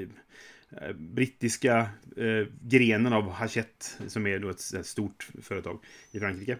eh, 0.71 0.93
brittiska 0.93 1.89
eh, 2.17 2.47
grenen 2.63 3.13
av 3.13 3.31
Hachette, 3.31 3.87
som 4.07 4.27
är 4.27 4.39
då 4.39 4.49
ett, 4.49 4.75
ett 4.75 4.87
stort 4.87 5.29
företag 5.43 5.79
i 6.11 6.21
Frankrike. 6.21 6.59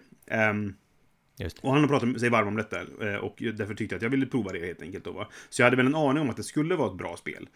Just. 1.39 1.59
och 1.59 1.73
han 1.73 1.81
har 1.81 1.87
pratat 1.87 2.19
sig 2.19 2.29
varm 2.29 2.47
om 2.47 2.55
detta 2.55 2.81
eh, 2.81 3.15
och 3.15 3.35
därför 3.39 3.75
tyckte 3.75 3.95
jag 3.95 3.97
att 3.97 4.03
jag 4.03 4.09
ville 4.09 4.25
prova 4.25 4.51
det 4.51 4.65
helt 4.65 4.81
enkelt. 4.81 5.03
Då, 5.03 5.11
va? 5.11 5.29
Så 5.49 5.61
jag 5.61 5.65
hade 5.65 5.77
väl 5.77 5.85
en 5.85 5.95
aning 5.95 6.23
om 6.23 6.29
att 6.29 6.37
det 6.37 6.43
skulle 6.43 6.75
vara 6.75 6.91
ett 6.91 6.97
bra 6.97 7.17
spel. 7.17 7.49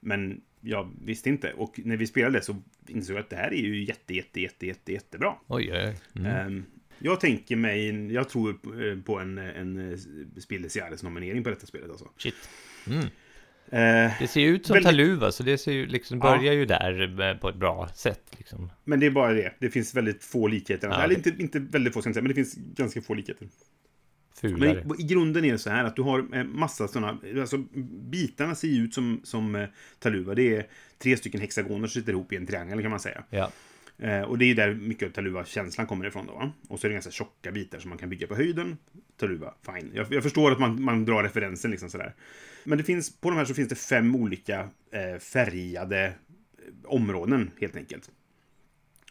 Men 0.00 0.40
jag 0.60 0.94
visste 1.04 1.28
inte. 1.28 1.52
Och 1.52 1.80
när 1.84 1.96
vi 1.96 2.06
spelade 2.06 2.42
så 2.42 2.56
insåg 2.86 3.16
jag 3.16 3.20
att 3.20 3.30
det 3.30 3.36
här 3.36 3.54
är 3.54 3.62
ju 3.62 3.84
jätte, 3.84 4.14
jätte, 4.14 4.40
jätte, 4.40 4.66
jätte, 4.66 4.92
jättebra. 4.92 5.34
Oj, 5.46 5.72
oj. 5.72 5.96
Mm. 6.14 6.26
Ehm, 6.26 6.64
jag 6.98 7.20
tänker 7.20 7.56
mig, 7.56 8.12
jag 8.12 8.28
tror 8.28 8.50
eh, 8.50 9.00
på 9.00 9.18
en, 9.18 9.38
en 9.38 9.92
eh, 9.92 9.98
Spiel 10.40 10.62
des 10.62 10.76
Jahres 10.76 11.02
nominering 11.02 11.44
på 11.44 11.50
detta 11.50 11.66
spelet 11.66 11.90
alltså. 11.90 12.08
Shit. 12.16 12.50
Mm. 12.86 13.06
Eh, 13.70 14.12
Det 14.20 14.28
ser 14.30 14.40
ju 14.40 14.46
ut 14.48 14.66
som 14.66 14.74
Väldigt- 14.74 14.90
Taluva, 14.90 15.32
så 15.32 15.42
det 15.42 15.58
ser 15.58 15.72
ju 15.72 15.86
liksom, 15.86 16.18
Ja. 16.18 16.36
börjar 16.36 16.52
ju 16.54 16.64
där 16.66 17.34
på 17.40 17.48
ett 17.48 17.56
bra 17.56 17.88
sätt. 17.94 18.22
Liksom. 18.38 18.70
men 18.84 19.00
det 19.00 19.06
är 19.06 19.10
bara 19.10 19.32
det. 19.32 19.54
Det 19.58 19.70
finns 19.70 19.94
väldigt 19.94 20.24
få 20.24 20.46
likheter. 20.46 20.88
Ja, 20.88 21.02
Eller 21.02 21.14
inte, 21.14 21.34
inte 21.38 21.58
väldigt 21.58 21.94
få, 21.94 22.00
ska 22.00 22.08
jag 22.08 22.14
säga, 22.14 22.22
men 22.22 22.28
det 22.28 22.34
finns 22.34 22.54
ganska 22.54 23.02
få 23.02 23.14
likheter. 23.14 23.48
Fulare. 24.40 24.82
Men 24.86 25.00
i, 25.00 25.02
i 25.02 25.06
grunden 25.06 25.44
är 25.44 25.52
det 25.52 25.58
så 25.58 25.70
här 25.70 25.84
att 25.84 25.96
du 25.96 26.02
har 26.02 26.36
eh, 26.36 26.44
massa 26.44 26.88
sådana, 26.88 27.18
alltså 27.40 27.58
bitarna 28.10 28.54
ser 28.54 28.68
ju 28.68 28.84
ut 28.84 28.94
som, 28.94 29.20
som 29.24 29.54
eh, 29.54 29.68
Taluva. 29.98 30.34
Det 30.34 30.56
är 30.56 30.66
tre 30.98 31.16
stycken 31.16 31.40
hexagoner 31.40 31.86
som 31.88 32.00
sitter 32.00 32.12
ihop 32.12 32.32
i 32.32 32.36
en 32.36 32.46
triangel 32.46 32.82
kan 32.82 32.90
man 32.90 33.00
säga. 33.00 33.24
Ja. 33.30 33.50
Eh, 33.98 34.20
och 34.22 34.38
det 34.38 34.44
är 34.44 34.46
ju 34.46 34.54
där 34.54 34.74
mycket 34.74 35.08
av 35.08 35.12
Taluva-känslan 35.12 35.86
kommer 35.86 36.06
ifrån 36.06 36.26
då. 36.26 36.32
Va? 36.32 36.52
Och 36.68 36.80
så 36.80 36.86
är 36.86 36.88
det 36.88 36.92
ganska 36.94 37.10
tjocka 37.10 37.52
bitar 37.52 37.78
som 37.78 37.88
man 37.88 37.98
kan 37.98 38.08
bygga 38.08 38.26
på 38.26 38.34
höjden. 38.34 38.76
Taruva. 39.18 39.54
fine. 39.66 39.90
Jag, 39.94 40.06
jag 40.10 40.22
förstår 40.22 40.52
att 40.52 40.58
man, 40.58 40.82
man 40.82 41.04
drar 41.04 41.22
referensen 41.22 41.70
liksom 41.70 41.90
sådär. 41.90 42.14
Men 42.64 42.78
det 42.78 42.84
finns, 42.84 43.20
på 43.20 43.30
de 43.30 43.36
här 43.36 43.44
så 43.44 43.54
finns 43.54 43.68
det 43.68 43.74
fem 43.74 44.16
olika 44.16 44.68
eh, 44.90 45.18
färgade 45.18 46.04
eh, 46.06 46.12
områden 46.84 47.50
helt 47.60 47.76
enkelt. 47.76 48.10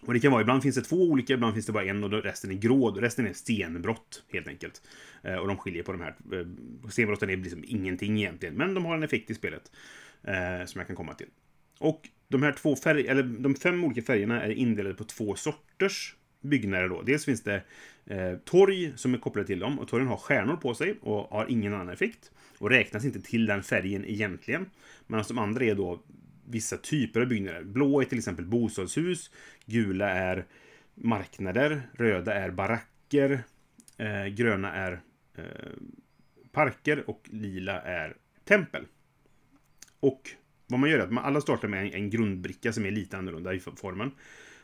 Och 0.01 0.13
det 0.13 0.19
kan 0.19 0.31
vara, 0.31 0.41
ibland 0.41 0.63
finns 0.63 0.75
det 0.75 0.81
två 0.81 1.09
olika, 1.09 1.33
ibland 1.33 1.53
finns 1.53 1.65
det 1.65 1.71
bara 1.71 1.85
en 1.85 2.03
och 2.03 2.11
resten 2.11 2.51
är 2.51 2.55
grå. 2.55 2.85
och 2.85 3.01
Resten 3.01 3.27
är 3.27 3.33
stenbrott 3.33 4.23
helt 4.33 4.47
enkelt. 4.47 4.81
Eh, 5.23 5.35
och 5.35 5.47
de 5.47 5.57
skiljer 5.57 5.83
på 5.83 5.91
de 5.91 6.01
här. 6.01 6.15
Eh, 6.33 6.47
stenbrotten 6.89 7.29
är 7.29 7.37
liksom 7.37 7.63
ingenting 7.67 8.17
egentligen, 8.17 8.55
men 8.55 8.73
de 8.73 8.85
har 8.85 8.95
en 8.95 9.03
effekt 9.03 9.31
i 9.31 9.35
spelet. 9.35 9.71
Eh, 10.23 10.65
som 10.65 10.79
jag 10.79 10.87
kan 10.87 10.95
komma 10.95 11.13
till. 11.13 11.27
Och 11.79 12.09
de 12.27 12.43
här 12.43 12.51
två 12.51 12.75
färg, 12.75 13.07
eller 13.07 13.23
de 13.23 13.55
fem 13.55 13.83
olika 13.83 14.01
färgerna 14.01 14.43
är 14.43 14.49
indelade 14.49 14.95
på 14.95 15.03
två 15.03 15.35
sorters 15.35 16.15
byggnader 16.47 16.89
då. 16.89 17.01
Dels 17.01 17.25
finns 17.25 17.41
det 17.43 17.61
eh, 18.05 18.37
torg 18.45 18.93
som 18.95 19.13
är 19.13 19.17
kopplade 19.17 19.47
till 19.47 19.59
dem 19.59 19.79
och 19.79 19.87
torgen 19.87 20.07
har 20.07 20.17
stjärnor 20.17 20.55
på 20.55 20.73
sig 20.73 20.95
och 21.01 21.29
har 21.29 21.45
ingen 21.49 21.73
annan 21.73 21.89
effekt. 21.89 22.31
Och 22.59 22.69
räknas 22.69 23.05
inte 23.05 23.21
till 23.21 23.45
den 23.45 23.63
färgen 23.63 24.05
egentligen. 24.05 24.65
Medan 25.07 25.25
de 25.27 25.37
andra 25.37 25.65
är 25.65 25.75
då 25.75 26.03
vissa 26.45 26.77
typer 26.77 27.21
av 27.21 27.27
byggnader. 27.27 27.63
Blå 27.63 28.01
är 28.01 28.05
till 28.05 28.17
exempel 28.17 28.45
bostadshus, 28.45 29.31
gula 29.65 30.09
är 30.09 30.45
marknader, 30.95 31.81
röda 31.93 32.33
är 32.33 32.51
baracker, 32.51 33.43
eh, 33.97 34.25
gröna 34.25 34.73
är 34.73 35.01
eh, 35.35 35.43
parker 36.51 37.09
och 37.09 37.21
lila 37.31 37.81
är 37.81 38.15
tempel. 38.45 38.85
Och 39.99 40.21
vad 40.67 40.79
man 40.79 40.89
gör 40.89 40.99
är 40.99 41.03
att 41.03 41.11
man 41.11 41.25
alla 41.25 41.41
startar 41.41 41.67
med 41.67 41.81
en, 41.81 41.93
en 41.93 42.09
grundbricka 42.09 42.73
som 42.73 42.85
är 42.85 42.91
lite 42.91 43.17
annorlunda 43.17 43.53
i 43.53 43.59
formen. 43.59 44.11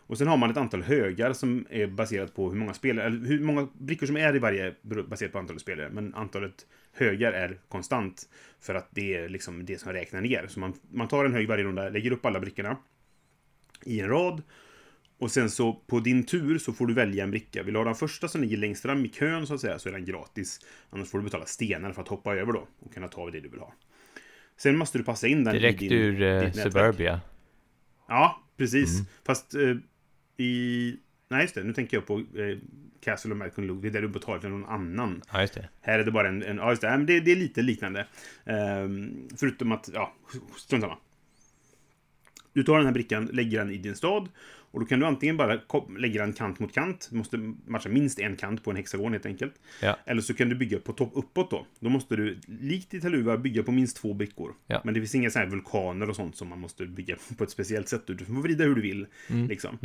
Och 0.07 0.17
sen 0.17 0.27
har 0.27 0.37
man 0.37 0.49
ett 0.49 0.57
antal 0.57 0.83
högar 0.83 1.33
som 1.33 1.65
är 1.69 1.87
baserat 1.87 2.35
på 2.35 2.49
hur 2.49 2.57
många 2.57 2.73
spelare, 2.73 3.05
eller 3.05 3.27
hur 3.27 3.39
många 3.39 3.67
brickor 3.73 4.07
som 4.07 4.17
är 4.17 4.35
i 4.35 4.39
varje 4.39 4.75
baserat 5.09 5.31
på 5.31 5.39
antalet 5.39 5.61
spelare. 5.61 5.89
Men 5.89 6.13
antalet 6.13 6.65
högar 6.93 7.33
är 7.33 7.57
konstant 7.67 8.29
för 8.59 8.75
att 8.75 8.87
det 8.91 9.15
är 9.15 9.29
liksom 9.29 9.65
det 9.65 9.77
som 9.81 9.93
räknar 9.93 10.21
ner. 10.21 10.47
Så 10.47 10.59
man, 10.59 10.73
man 10.91 11.07
tar 11.07 11.25
en 11.25 11.33
hög 11.33 11.47
varje 11.47 11.63
runda, 11.63 11.89
lägger 11.89 12.11
upp 12.11 12.25
alla 12.25 12.39
brickorna 12.39 12.77
i 13.85 13.99
en 13.99 14.09
rad. 14.09 14.41
Och 15.17 15.31
sen 15.31 15.49
så 15.49 15.73
på 15.73 15.99
din 15.99 16.23
tur 16.23 16.57
så 16.57 16.73
får 16.73 16.87
du 16.87 16.93
välja 16.93 17.23
en 17.23 17.31
bricka. 17.31 17.63
Vill 17.63 17.73
du 17.73 17.79
ha 17.79 17.85
den 17.85 17.95
första 17.95 18.27
som 18.27 18.41
ligger 18.41 18.57
längst 18.57 18.81
fram 18.81 19.05
i 19.05 19.09
kön 19.09 19.47
så 19.47 19.53
att 19.53 19.61
säga 19.61 19.79
så 19.79 19.89
är 19.89 19.93
den 19.93 20.05
gratis. 20.05 20.59
Annars 20.89 21.09
får 21.09 21.17
du 21.17 21.23
betala 21.23 21.45
stenar 21.45 21.91
för 21.91 22.01
att 22.01 22.07
hoppa 22.07 22.35
över 22.35 22.53
då 22.53 22.67
och 22.79 22.93
kunna 22.93 23.07
ta 23.07 23.29
det 23.29 23.39
du 23.39 23.49
vill 23.49 23.59
ha. 23.59 23.73
Sen 24.57 24.77
måste 24.77 24.97
du 24.97 25.03
passa 25.03 25.27
in 25.27 25.43
den 25.43 25.53
Direkt 25.53 25.81
i 25.81 25.87
din, 25.87 25.97
ur 25.97 26.21
eh. 26.21 26.51
Suburbia. 26.51 27.21
Ja, 28.07 28.43
precis. 28.57 28.93
Mm. 28.93 29.05
Fast 29.25 29.55
eh, 29.55 29.75
i... 30.37 30.95
Nej, 31.29 31.41
just 31.41 31.55
det. 31.55 31.63
Nu 31.63 31.73
tänker 31.73 31.97
jag 31.97 32.05
på 32.05 32.17
eh, 32.17 32.57
Castle 33.01 33.31
of 33.31 33.37
Malcolm 33.37 33.67
Luke. 33.67 33.81
Det 33.81 33.87
är 33.87 33.91
där 33.91 34.01
du 34.01 34.07
betalar 34.07 34.39
till 34.39 34.49
någon 34.49 34.65
annan. 34.65 35.21
Ja, 35.31 35.41
just 35.41 35.53
det. 35.53 35.69
Här 35.81 35.99
är 35.99 36.03
det 36.03 36.11
bara 36.11 36.27
en... 36.27 36.43
en 36.43 36.57
ja, 36.57 36.69
just 36.69 36.81
det. 36.81 36.87
Ja, 36.87 36.97
men 36.97 37.05
det, 37.05 37.19
det 37.19 37.31
är 37.31 37.35
lite 37.35 37.61
liknande. 37.61 38.07
Ehm, 38.45 39.27
förutom 39.37 39.71
att... 39.71 39.89
Ja, 39.93 40.13
strunt 40.57 40.83
samma. 40.83 40.97
Du 42.53 42.63
tar 42.63 42.77
den 42.77 42.85
här 42.85 42.93
brickan, 42.93 43.25
lägger 43.25 43.57
den 43.59 43.71
i 43.71 43.77
din 43.77 43.95
stad. 43.95 44.29
Och 44.73 44.79
då 44.79 44.85
kan 44.85 44.99
du 44.99 45.05
antingen 45.05 45.37
bara 45.37 45.59
lägga 45.97 46.21
den 46.21 46.33
kant 46.33 46.59
mot 46.59 46.73
kant. 46.73 47.07
Du 47.11 47.17
måste 47.17 47.37
matcha 47.65 47.89
minst 47.89 48.19
en 48.19 48.35
kant 48.35 48.63
på 48.63 48.71
en 48.71 48.77
hexagon 48.77 49.11
helt 49.11 49.25
enkelt. 49.25 49.53
Ja. 49.81 49.97
Eller 50.05 50.21
så 50.21 50.33
kan 50.33 50.49
du 50.49 50.55
bygga 50.55 50.79
på 50.79 50.93
topp 50.93 51.11
uppåt 51.13 51.51
då. 51.51 51.65
Då 51.79 51.89
måste 51.89 52.15
du, 52.15 52.39
likt 52.47 52.93
i 52.93 53.01
Taluva, 53.01 53.37
bygga 53.37 53.63
på 53.63 53.71
minst 53.71 53.97
två 53.97 54.13
brickor. 54.13 54.53
Ja. 54.67 54.81
Men 54.83 54.93
det 54.93 54.99
finns 54.99 55.15
inga 55.15 55.29
så 55.29 55.39
här 55.39 55.45
vulkaner 55.45 56.09
och 56.09 56.15
sånt 56.15 56.35
som 56.35 56.47
man 56.47 56.59
måste 56.59 56.85
bygga 56.85 57.15
på 57.37 57.43
ett 57.43 57.49
speciellt 57.49 57.89
sätt. 57.89 58.07
Du 58.07 58.25
får 58.25 58.33
vrida 58.33 58.63
hur 58.63 58.75
du 58.75 58.81
vill. 58.81 59.07
Mm. 59.29 59.47
Liksom. 59.47 59.77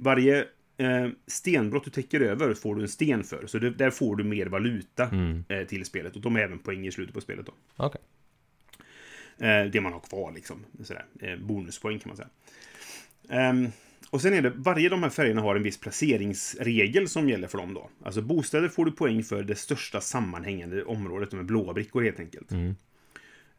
Varje 0.00 0.38
eh, 0.76 1.08
stenbrott 1.26 1.84
du 1.84 1.90
täcker 1.90 2.20
över 2.20 2.54
får 2.54 2.74
du 2.74 2.82
en 2.82 2.88
sten 2.88 3.24
för. 3.24 3.46
Så 3.46 3.58
det, 3.58 3.70
där 3.70 3.90
får 3.90 4.16
du 4.16 4.24
mer 4.24 4.46
valuta 4.46 5.04
Mm. 5.12 5.44
eh, 5.48 5.64
till 5.64 5.84
spelet. 5.84 6.16
Och 6.16 6.22
de 6.22 6.36
är 6.36 6.40
även 6.40 6.58
poäng 6.58 6.86
i 6.86 6.92
slutet 6.92 7.14
på 7.14 7.20
spelet 7.20 7.46
då. 7.46 7.52
Okej. 7.76 8.00
Eh, 9.38 9.64
det 9.64 9.80
man 9.80 9.92
har 9.92 10.00
kvar 10.00 10.32
liksom. 10.32 10.64
Sådär. 10.82 11.04
Eh, 11.20 11.36
bonuspoäng 11.36 11.98
kan 11.98 12.08
man 12.08 12.16
säga. 12.16 12.28
Ehm, 13.28 13.68
och 14.10 14.20
sen 14.22 14.32
är 14.34 14.42
det, 14.42 14.50
varje 14.56 14.88
de 14.88 15.02
här 15.02 15.10
färgerna 15.10 15.40
har 15.40 15.56
en 15.56 15.62
viss 15.62 15.80
placeringsregel 15.80 17.08
som 17.08 17.28
gäller 17.28 17.48
för 17.48 17.58
dem 17.58 17.74
då. 17.74 17.90
Alltså 18.02 18.22
bostäder 18.22 18.68
får 18.68 18.84
du 18.84 18.90
poäng 18.92 19.22
för 19.22 19.42
det 19.42 19.54
största 19.54 20.00
sammanhängande 20.00 20.84
området, 20.84 21.30
de 21.30 21.40
är 21.40 21.44
blåa 21.44 21.72
brickor 21.74 22.02
helt 22.02 22.20
enkelt. 22.20 22.50
Mm. 22.52 22.74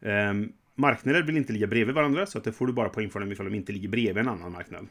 Ehm, 0.00 0.52
marknader 0.74 1.22
vill 1.22 1.36
inte 1.36 1.52
ligga 1.52 1.66
bredvid 1.66 1.94
varandra, 1.94 2.26
så 2.26 2.38
att 2.38 2.44
det 2.44 2.52
får 2.52 2.66
du 2.66 2.72
bara 2.72 2.88
poäng 2.88 3.10
för 3.10 3.20
dem 3.20 3.32
ifall 3.32 3.46
de 3.46 3.54
inte 3.54 3.72
ligger 3.72 3.88
bredvid 3.88 4.18
en 4.18 4.28
annan 4.28 4.52
marknad. 4.52 4.88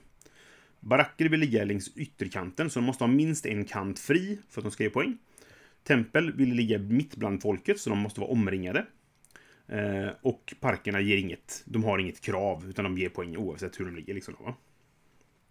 Baracker 0.79 1.29
vill 1.29 1.39
ligga 1.39 1.65
längs 1.65 1.97
ytterkanten, 1.97 2.69
så 2.69 2.79
de 2.79 2.85
måste 2.85 3.03
ha 3.03 3.11
minst 3.11 3.45
en 3.45 3.65
kant 3.65 3.99
fri 3.99 4.39
för 4.49 4.61
att 4.61 4.65
de 4.65 4.71
ska 4.71 4.83
ge 4.83 4.89
poäng. 4.89 5.17
Tempel 5.83 6.33
vill 6.33 6.53
ligga 6.53 6.77
mitt 6.79 7.15
bland 7.15 7.41
folket, 7.41 7.79
så 7.79 7.89
de 7.89 7.99
måste 7.99 8.19
vara 8.19 8.31
omringade. 8.31 8.85
Eh, 9.67 10.09
och 10.21 10.53
parkerna 10.59 11.01
ger 11.01 11.17
inget, 11.17 11.63
de 11.65 11.83
har 11.83 11.99
inget 11.99 12.21
krav, 12.21 12.65
utan 12.69 12.83
de 12.83 12.97
ger 12.97 13.09
poäng 13.09 13.37
oavsett 13.37 13.79
hur 13.79 13.85
de 13.85 13.95
ligger. 13.95 14.13
Liksom, 14.13 14.35
va? 14.39 14.55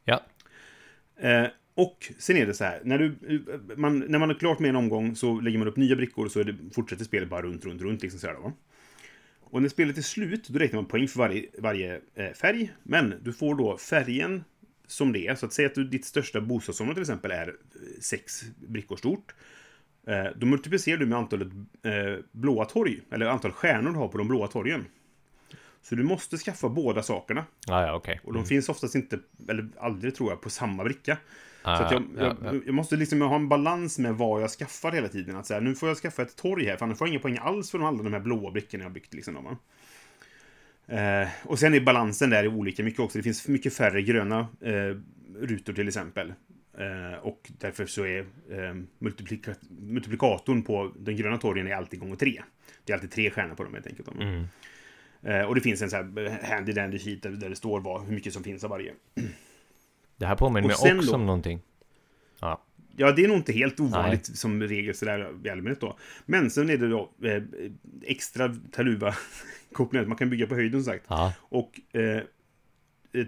Ja. 0.05 0.23
Eh, 1.17 1.47
och 1.75 2.13
sen 2.19 2.37
är 2.37 2.47
det 2.47 2.55
så 2.55 2.65
här, 2.65 2.81
när, 2.85 2.99
du, 2.99 3.17
man, 3.77 3.99
när 3.99 4.19
man 4.19 4.31
är 4.31 4.35
klart 4.35 4.59
med 4.59 4.69
en 4.69 4.77
omgång 4.77 5.17
så 5.17 5.41
lägger 5.41 5.59
man 5.59 5.69
upp 5.69 5.77
nya 5.77 5.97
brickor 5.97 6.25
och 6.25 6.33
så 6.33 6.41
är 6.41 6.45
det, 6.45 6.57
fortsätter 6.73 7.05
spelet 7.05 7.29
bara 7.29 7.43
runt, 7.43 7.65
runt, 7.65 7.83
runt. 7.83 8.03
Liksom 8.03 8.21
så 8.21 8.27
här, 8.27 8.35
va? 8.35 8.53
Och 9.41 9.63
när 9.63 9.69
spelet 9.69 9.99
är 9.99 10.03
slut, 10.03 10.49
då 10.49 10.59
räknar 10.59 10.81
man 10.81 10.89
poäng 10.89 11.09
för 11.09 11.19
varje, 11.19 11.47
varje 11.59 12.01
eh, 12.15 12.33
färg. 12.33 12.73
Men 12.83 13.15
du 13.23 13.33
får 13.33 13.55
då 13.55 13.77
färgen 13.77 14.45
som 14.89 15.13
det 15.13 15.27
är. 15.27 15.35
Så 15.35 15.47
att 15.47 15.53
säga 15.53 15.69
att 15.69 15.75
du, 15.75 15.85
ditt 15.85 16.05
största 16.05 16.41
bostadsområde 16.41 16.95
till 16.95 17.03
exempel 17.03 17.31
är 17.31 17.49
eh, 17.49 17.55
sex 18.01 18.43
brickor 18.69 18.97
stort. 18.97 19.35
Eh, 20.07 20.27
då 20.37 20.47
multiplicerar 20.47 20.99
du 20.99 21.07
med 21.07 21.19
antalet 21.19 21.49
eh, 21.83 22.25
blåa 22.33 22.65
torg, 22.65 23.01
eller 23.11 23.27
antal 23.27 23.53
stjärnor 23.53 23.91
du 23.91 23.97
har 23.97 24.09
på 24.09 24.19
de 24.19 24.29
blåa 24.29 24.47
torgen. 24.47 24.85
Så 25.83 25.95
du 25.95 26.03
måste 26.03 26.39
skaffa 26.39 26.69
båda 26.69 27.03
sakerna. 27.03 27.45
Ja, 27.67 27.87
ja, 27.87 27.95
okej. 27.95 28.21
Och 28.25 28.33
de 28.33 28.45
finns 28.45 28.69
oftast 28.69 28.95
inte, 28.95 29.19
eller 29.49 29.69
aldrig 29.79 30.15
tror 30.15 30.31
jag, 30.31 30.41
på 30.41 30.51
samma 30.51 30.85
bricka. 30.85 31.19
Ah, 31.63 31.77
så 31.77 31.95
jag, 31.95 32.03
ja, 32.19 32.37
ja. 32.43 32.55
jag, 32.67 32.75
måste 32.75 32.97
liksom 32.97 33.21
ha 33.21 33.37
en 33.37 33.49
balans 33.49 33.99
med 33.99 34.15
vad 34.15 34.43
jag 34.43 34.51
skaffar 34.51 34.93
hela 34.93 35.09
tiden. 35.09 35.37
Att 35.37 35.47
säga, 35.47 35.61
nu 35.61 35.75
får 35.75 35.89
jag 35.89 35.99
skaffa 35.99 36.23
ett 36.23 36.37
torg 36.37 36.65
här, 36.65 36.77
för 36.77 36.85
annars 36.85 36.99
får 36.99 37.09
jag 37.09 37.13
inga 37.13 37.21
poäng 37.21 37.39
alls 37.41 37.71
för 37.71 37.79
alla 37.79 38.03
de 38.03 38.13
här 38.13 38.21
blåa 38.21 38.51
brickorna 38.51 38.85
jag 38.85 38.91
har 38.91 38.95
byggt. 38.95 39.15
Liksom, 39.15 39.35
då? 39.35 39.57
Eh, 40.89 41.29
och 41.45 41.59
sen 41.59 41.75
är 41.75 41.81
balansen 41.81 42.31
där 42.31 42.49
olika 42.49 42.83
mycket 42.85 43.01
också. 43.01 43.19
Det 43.19 43.23
finns 43.23 43.49
mycket 43.49 43.75
färre 43.75 44.03
gröna 44.03 44.39
eh, 44.61 44.97
rutor 45.41 45.73
till 45.73 45.89
exempel. 45.89 46.33
Eh, 46.79 47.19
och 47.23 47.51
därför 47.59 47.87
så 47.87 48.05
är 48.07 48.19
eh, 48.51 48.75
multiplika 48.99 49.55
multiplikatorn 49.81 50.63
på 50.63 50.93
den 50.99 51.17
gröna 51.17 51.37
torgen 51.39 51.67
är 51.67 51.75
alltid 51.75 52.01
gånger 52.01 52.17
tre. 52.17 52.43
Det 52.85 52.93
är 52.93 52.95
alltid 52.97 53.11
tre 53.11 53.31
stjärnor 53.31 53.55
på 53.55 53.65
dem 53.65 53.75
helt 53.75 53.87
enkelt. 53.87 54.09
Mm. 54.15 54.45
Eh, 55.23 55.43
och 55.43 55.55
det 55.55 55.61
finns 55.61 55.83
en 55.83 55.91
sån 55.91 56.15
här 56.17 56.55
handy 56.55 56.73
dandy 56.73 56.99
sheet 56.99 57.23
där, 57.23 57.31
där 57.31 57.49
det 57.49 57.57
står 57.57 57.81
vad, 57.81 58.07
hur 58.07 58.15
mycket 58.15 58.33
som 58.33 58.45
finns 58.45 58.65
av 58.65 58.71
varje. 58.71 58.93
Det 60.17 60.27
här 60.27 60.37
påminner 60.37 60.69
mig 60.69 60.75
också 60.99 61.11
då- 61.11 61.15
om 61.15 61.27
någonting. 61.27 61.61
Ja. 62.99 63.13
Det 63.13 63.25
är 63.25 63.29
nog 63.29 63.37
inte 63.37 63.53
helt 63.53 63.81
ovanligt 63.81 64.27
som 64.39 64.63
regel 64.63 64.95
sådär 64.95 65.35
i 65.45 65.49
allmänhet 65.51 65.81
då. 65.81 65.99
Men 66.27 66.51
sen 66.51 66.71
är 66.71 66.77
det 66.77 66.89
då 66.89 67.11
eh, 67.25 67.43
extra 68.07 68.49
Taluva-kopplingar. 68.73 70.05
Man 70.09 70.17
kan 70.19 70.31
bygga 70.31 70.47
på 70.47 70.55
höjden 70.55 70.83
som 70.85 70.93
sagt. 70.93 71.05
Ja. 71.09 71.33
Och 71.41 71.81
eh, 71.93 72.23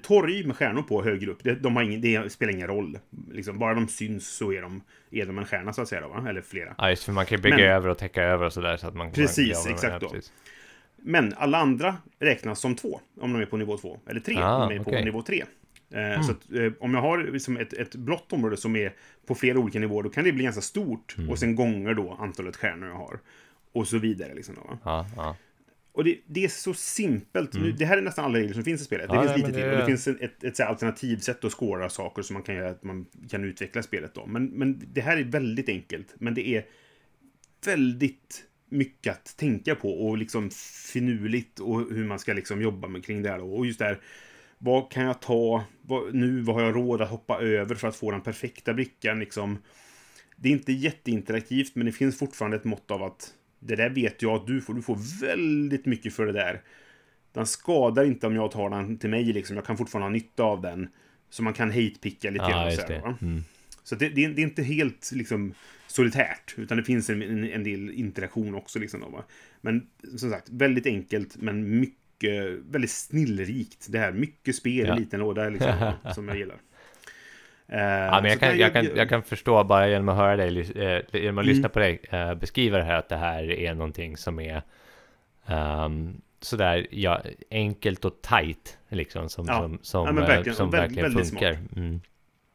torg 0.03 0.45
med 0.47 0.57
stjärnor 0.57 0.83
på 0.83 1.03
högre 1.05 1.31
upp, 1.31 1.45
det, 1.45 1.55
de 1.55 1.77
har 1.77 1.83
ingen, 1.83 2.01
det 2.01 2.33
spelar 2.33 2.53
ingen 2.53 2.67
roll. 2.67 2.99
Liksom, 3.33 3.59
bara 3.59 3.75
de 3.75 3.89
syns 3.89 4.29
så 4.29 4.53
är 4.53 4.63
de, 4.63 4.83
är 5.11 5.27
de 5.27 5.39
en 5.39 5.45
stjärna 5.47 5.73
så 5.73 5.83
att 5.83 5.89
säga. 5.89 6.01
Då, 6.01 6.09
va? 6.09 6.27
Eller 6.29 6.41
flera. 6.43 6.75
ja, 6.79 6.91
just 6.91 7.05
för 7.05 7.13
man 7.13 7.27
kan 7.27 7.41
bygga 7.41 7.57
Men- 7.57 7.65
över 7.67 7.89
och 7.89 7.99
täcka 7.99 8.23
över 8.23 8.47
och 8.47 8.53
sådär 8.53 8.77
så 8.77 8.87
att 8.87 8.95
man 8.95 9.13
Precis, 9.13 9.65
man, 9.65 9.75
exakt 9.75 10.01
då. 10.01 10.09
precis. 10.09 10.33
Men 11.03 11.35
alla 11.37 11.59
andra 11.59 11.97
räknas 12.19 12.61
som 12.61 12.75
två 12.75 13.01
om 13.21 13.33
de 13.33 13.43
är 13.43 13.47
på 13.47 13.57
nivå 13.57 13.79
två. 13.79 13.99
Eller 14.07 14.21
tre 14.21 14.37
Ah, 14.39 14.63
om 14.63 14.69
de 14.69 14.75
är 14.81 14.85
på 14.85 14.91
okej. 14.91 15.05
nivå 15.05 15.23
tre. 15.23 15.45
Eh, 15.95 16.23
Så 16.23 16.33
att, 16.33 16.53
eh, 16.53 16.73
om 16.81 16.95
jag 16.95 17.01
har 17.01 17.19
liksom 17.19 17.57
ett, 17.57 17.73
ett 17.73 17.95
blått 17.95 18.33
område 18.33 18.57
som 18.57 18.77
är 18.77 18.93
på 19.27 19.35
flera 19.35 19.59
olika 19.59 19.79
nivåer, 19.79 20.03
då 20.03 20.11
kan 20.11 20.25
det 20.25 20.33
bli 20.33 20.45
ganska 20.45 20.63
stort. 20.63 21.15
Mm. 21.19 21.31
Och 21.31 21.39
sen 21.39 21.55
gånger 21.55 21.95
då 21.95 22.17
antalet 22.21 22.57
stjärnor 22.57 22.89
jag 22.89 22.95
har. 22.97 23.21
Och 23.73 23.89
så 23.89 23.99
vidare. 23.99 24.35
Liksom 24.35 24.55
då? 24.55 24.79
Ja, 24.85 25.07
ja. 25.17 25.37
Och 25.93 26.05
det, 26.05 26.19
det 26.27 26.45
är 26.45 26.49
så 26.49 26.75
simpelt. 26.75 27.55
Nu, 27.55 27.73
det 27.73 27.85
här 27.85 27.99
är 27.99 28.03
nästan 28.03 28.25
alla 28.25 28.39
regler 28.39 28.55
som 28.55 28.65
finns 28.65 28.81
i 28.81 28.85
spelet. 28.85 29.09
Det 29.09 29.15
Mm. 29.17 29.27
Ja, 29.27 29.33
finns 29.35 29.43
nej, 29.43 29.53
lite 29.53 29.61
till. 29.61 29.69
det- 29.71 29.73
Och 29.73 29.79
det 29.81 29.87
finns 29.87 30.09
ett, 30.09 30.45
ett, 30.45 30.57
så 30.57 30.63
här 30.63 30.71
alternativsätt 30.71 31.45
att 31.45 31.53
skåra 31.53 31.89
saker 31.89 32.23
som 32.23 32.35
man 32.35 32.43
kan 32.43 32.55
göra 32.55 32.71
att 32.71 32.85
man 32.85 33.07
kan 33.31 33.45
utveckla 33.45 33.83
spelet 33.83 34.15
då. 34.15 34.27
Men, 34.27 34.45
men 34.47 34.83
det 34.93 35.01
här 35.01 35.17
är 35.17 35.25
väldigt 35.25 35.69
enkelt. 35.69 36.15
Men 36.19 36.35
det 36.35 36.49
är 36.49 36.65
väldigt 37.65 38.45
mycket 38.69 39.13
att 39.13 39.37
tänka 39.37 39.75
på 39.75 40.07
och 40.09 40.19
liksom 40.19 40.51
finurligt 40.93 41.59
och 41.61 41.81
hur 41.91 42.05
man 42.05 42.19
ska 42.19 42.33
liksom 42.33 42.63
jobba 42.63 42.89
med 42.89 43.05
kring 43.05 43.23
det 43.23 43.29
här. 43.31 43.39
då. 43.39 43.53
Och 43.55 43.67
just 43.67 43.79
det 43.79 43.85
här, 43.85 44.01
vad 44.63 44.91
kan 44.91 45.05
jag 45.05 45.21
ta 45.21 45.65
vad, 45.83 46.15
nu? 46.15 46.41
Vad 46.41 46.57
har 46.57 46.63
jag 46.63 46.77
råd 46.77 47.03
att 47.03 47.11
hoppa 47.11 47.41
över 47.41 47.75
för 47.75 47.89
att 47.89 47.97
få 47.97 48.11
den 48.11 48.21
perfekta 48.21 48.75
brickan? 48.75 49.19
Liksom, 49.19 49.59
det 50.37 50.49
är 50.49 50.53
inte 50.53 50.73
jätteinteraktivt, 50.73 51.75
men 51.75 51.87
det 51.87 51.93
finns 51.93 52.19
fortfarande 52.19 52.57
ett 52.57 52.65
mått 52.65 52.91
av 52.91 53.03
att 53.03 53.35
det 53.59 53.77
där 53.77 53.91
vet 53.91 54.23
jag 54.23 54.33
att 54.33 54.47
du 54.47 54.61
får. 54.61 54.75
Du 54.75 54.83
får 54.83 55.21
väldigt 55.21 55.87
mycket 55.87 56.15
för 56.15 56.27
det 56.27 56.33
där. 56.33 56.63
Den 57.33 57.47
skadar 57.47 58.05
inte 58.05 58.27
om 58.27 58.35
jag 58.35 58.51
tar 58.51 58.71
den 58.71 58.99
till 58.99 59.11
mig, 59.11 59.25
liksom. 59.25 59.57
Jag 59.57 59.65
kan 59.65 59.77
fortfarande 59.77 60.05
ha 60.05 60.13
nytta 60.13 60.43
av 60.43 60.61
den. 60.61 60.89
Så 61.31 61.43
man 61.43 61.53
kan 61.53 61.71
hate-picka 61.71 62.31
lite 62.31 62.45
grann. 62.45 62.67
just 62.67 62.81
så, 62.81 62.89
det. 62.89 63.17
Mm. 63.23 63.45
så 63.83 63.95
det, 63.95 64.09
det, 64.09 64.25
är, 64.25 64.29
det 64.29 64.43
är 64.43 64.45
inte 64.45 64.63
helt 64.63 65.13
liksom, 65.13 65.55
solitärt, 65.87 66.55
utan 66.57 66.77
det 66.77 66.85
finns 66.85 67.11
en, 67.11 67.23
en, 67.23 67.45
en 67.45 67.65
del 67.65 67.91
interaktion 67.91 68.55
också. 68.55 68.79
Liksom, 68.79 69.01
då? 69.01 69.25
Men 69.61 69.87
som 70.17 70.31
sagt, 70.31 70.49
väldigt 70.51 70.87
enkelt, 70.87 71.37
men 71.37 71.81
mycket, 71.81 72.00
väldigt 72.71 72.91
snillrikt. 72.91 73.87
Det 73.91 73.99
här, 73.99 74.13
mycket 74.13 74.57
spel 74.57 74.87
i 74.87 74.89
Ja. 74.89 74.95
liten 74.95 75.21
låda, 75.21 75.49
liksom, 75.49 75.93
som 76.15 76.29
jag 76.29 76.37
gillar. 76.39 76.57
Eh, 77.69 77.81
Ja, 77.81 78.21
men 78.23 78.31
jag 78.31 78.41
kan, 78.41 78.59
jag, 78.59 78.73
kan, 78.73 78.87
jag 78.97 79.09
kan 79.09 79.23
förstå 79.23 79.65
bara 79.65 79.89
genom 79.89 80.09
att 80.09 80.17
höra 80.17 80.37
dig, 80.37 80.59
eh, 80.61 81.03
genom 81.21 81.39
att 81.39 81.45
Mm. 81.45 81.47
lyssna 81.47 81.69
på 81.69 81.79
dig 81.79 82.01
eh, 82.11 82.35
beskriva 82.35 82.79
det 82.79 82.85
här 82.85 82.97
att 82.99 83.09
det 83.09 83.17
här 83.17 83.51
är 83.51 83.75
någonting 83.75 84.17
som 84.17 84.41
är 84.41 84.63
um, 85.47 86.21
sådär 86.41 86.87
ja, 86.91 87.21
enkelt 87.51 88.05
och 88.05 88.23
tight 88.23 88.79
liksom 88.89 89.29
som, 89.29 89.45
Ja. 89.49 89.59
som, 89.63 89.79
som, 89.83 90.17
Ja, 90.17 90.23
eh, 90.23 90.29
verkligen. 90.29 90.57
som 90.57 90.71
verkligen 90.71 91.11
funkar. 91.13 91.59
Mm. 91.77 92.01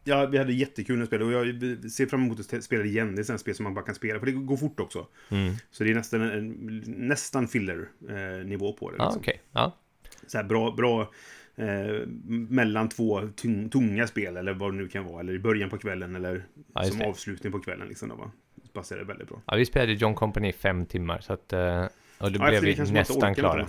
Ja, 0.07 0.25
vi 0.25 0.37
hade 0.37 0.53
jättekul 0.53 0.95
när 0.95 1.01
vi 1.01 1.07
spelade 1.07 1.35
och 1.35 1.47
jag 1.47 1.91
ser 1.91 2.05
fram 2.05 2.23
emot 2.23 2.39
att 2.39 2.63
spela 2.63 2.83
igen. 2.83 3.15
Det 3.15 3.29
är 3.29 3.33
ett 3.33 3.41
spel 3.41 3.55
som 3.55 3.63
man 3.63 3.73
bara 3.73 3.85
kan 3.85 3.95
spela, 3.95 4.19
för 4.19 4.25
det 4.25 4.31
går 4.31 4.57
fort 4.57 4.79
också. 4.79 5.07
Mm. 5.29 5.53
Så 5.71 5.83
det 5.83 5.91
är 5.91 5.95
nästan, 5.95 6.49
nästan 6.85 7.47
filler-nivå 7.47 8.73
på 8.73 8.91
det. 8.91 8.97
Liksom. 8.97 9.19
okej. 9.21 9.41
Ja. 9.51 9.77
Så 10.27 10.37
här 10.37 10.45
bra, 10.45 10.71
bra 10.71 11.11
eh, 11.55 12.07
mellan 12.49 12.89
två 12.89 13.21
tung, 13.35 13.69
tunga 13.69 14.07
spel, 14.07 14.37
eller 14.37 14.53
vad 14.53 14.73
det 14.73 14.77
nu 14.77 14.87
kan 14.87 15.05
vara. 15.05 15.19
Eller 15.19 15.33
i 15.33 15.39
början 15.39 15.69
på 15.69 15.77
kvällen, 15.77 16.15
eller 16.15 16.45
just 16.75 16.89
som 16.89 16.99
det. 16.99 17.05
avslutning 17.05 17.51
på 17.51 17.59
kvällen. 17.59 17.87
Liksom, 17.87 18.09
då, 18.09 18.15
va? 18.15 18.31
Passar 18.73 18.97
det 18.97 19.03
väldigt 19.03 19.27
bra. 19.27 19.41
ja, 19.45 19.55
vi 19.55 19.65
spelade 19.65 19.93
John 19.93 20.15
Company 20.15 20.49
i 20.49 20.53
fem 20.53 20.85
timmar, 20.85 21.19
så 21.21 21.33
att 21.33 21.53
eh, 21.53 21.85
och 22.17 22.31
då 22.31 22.39
Ja, 22.43 22.47
blev 22.49 22.61
vi 22.61 22.91
nästan 22.91 23.35
klara. 23.35 23.53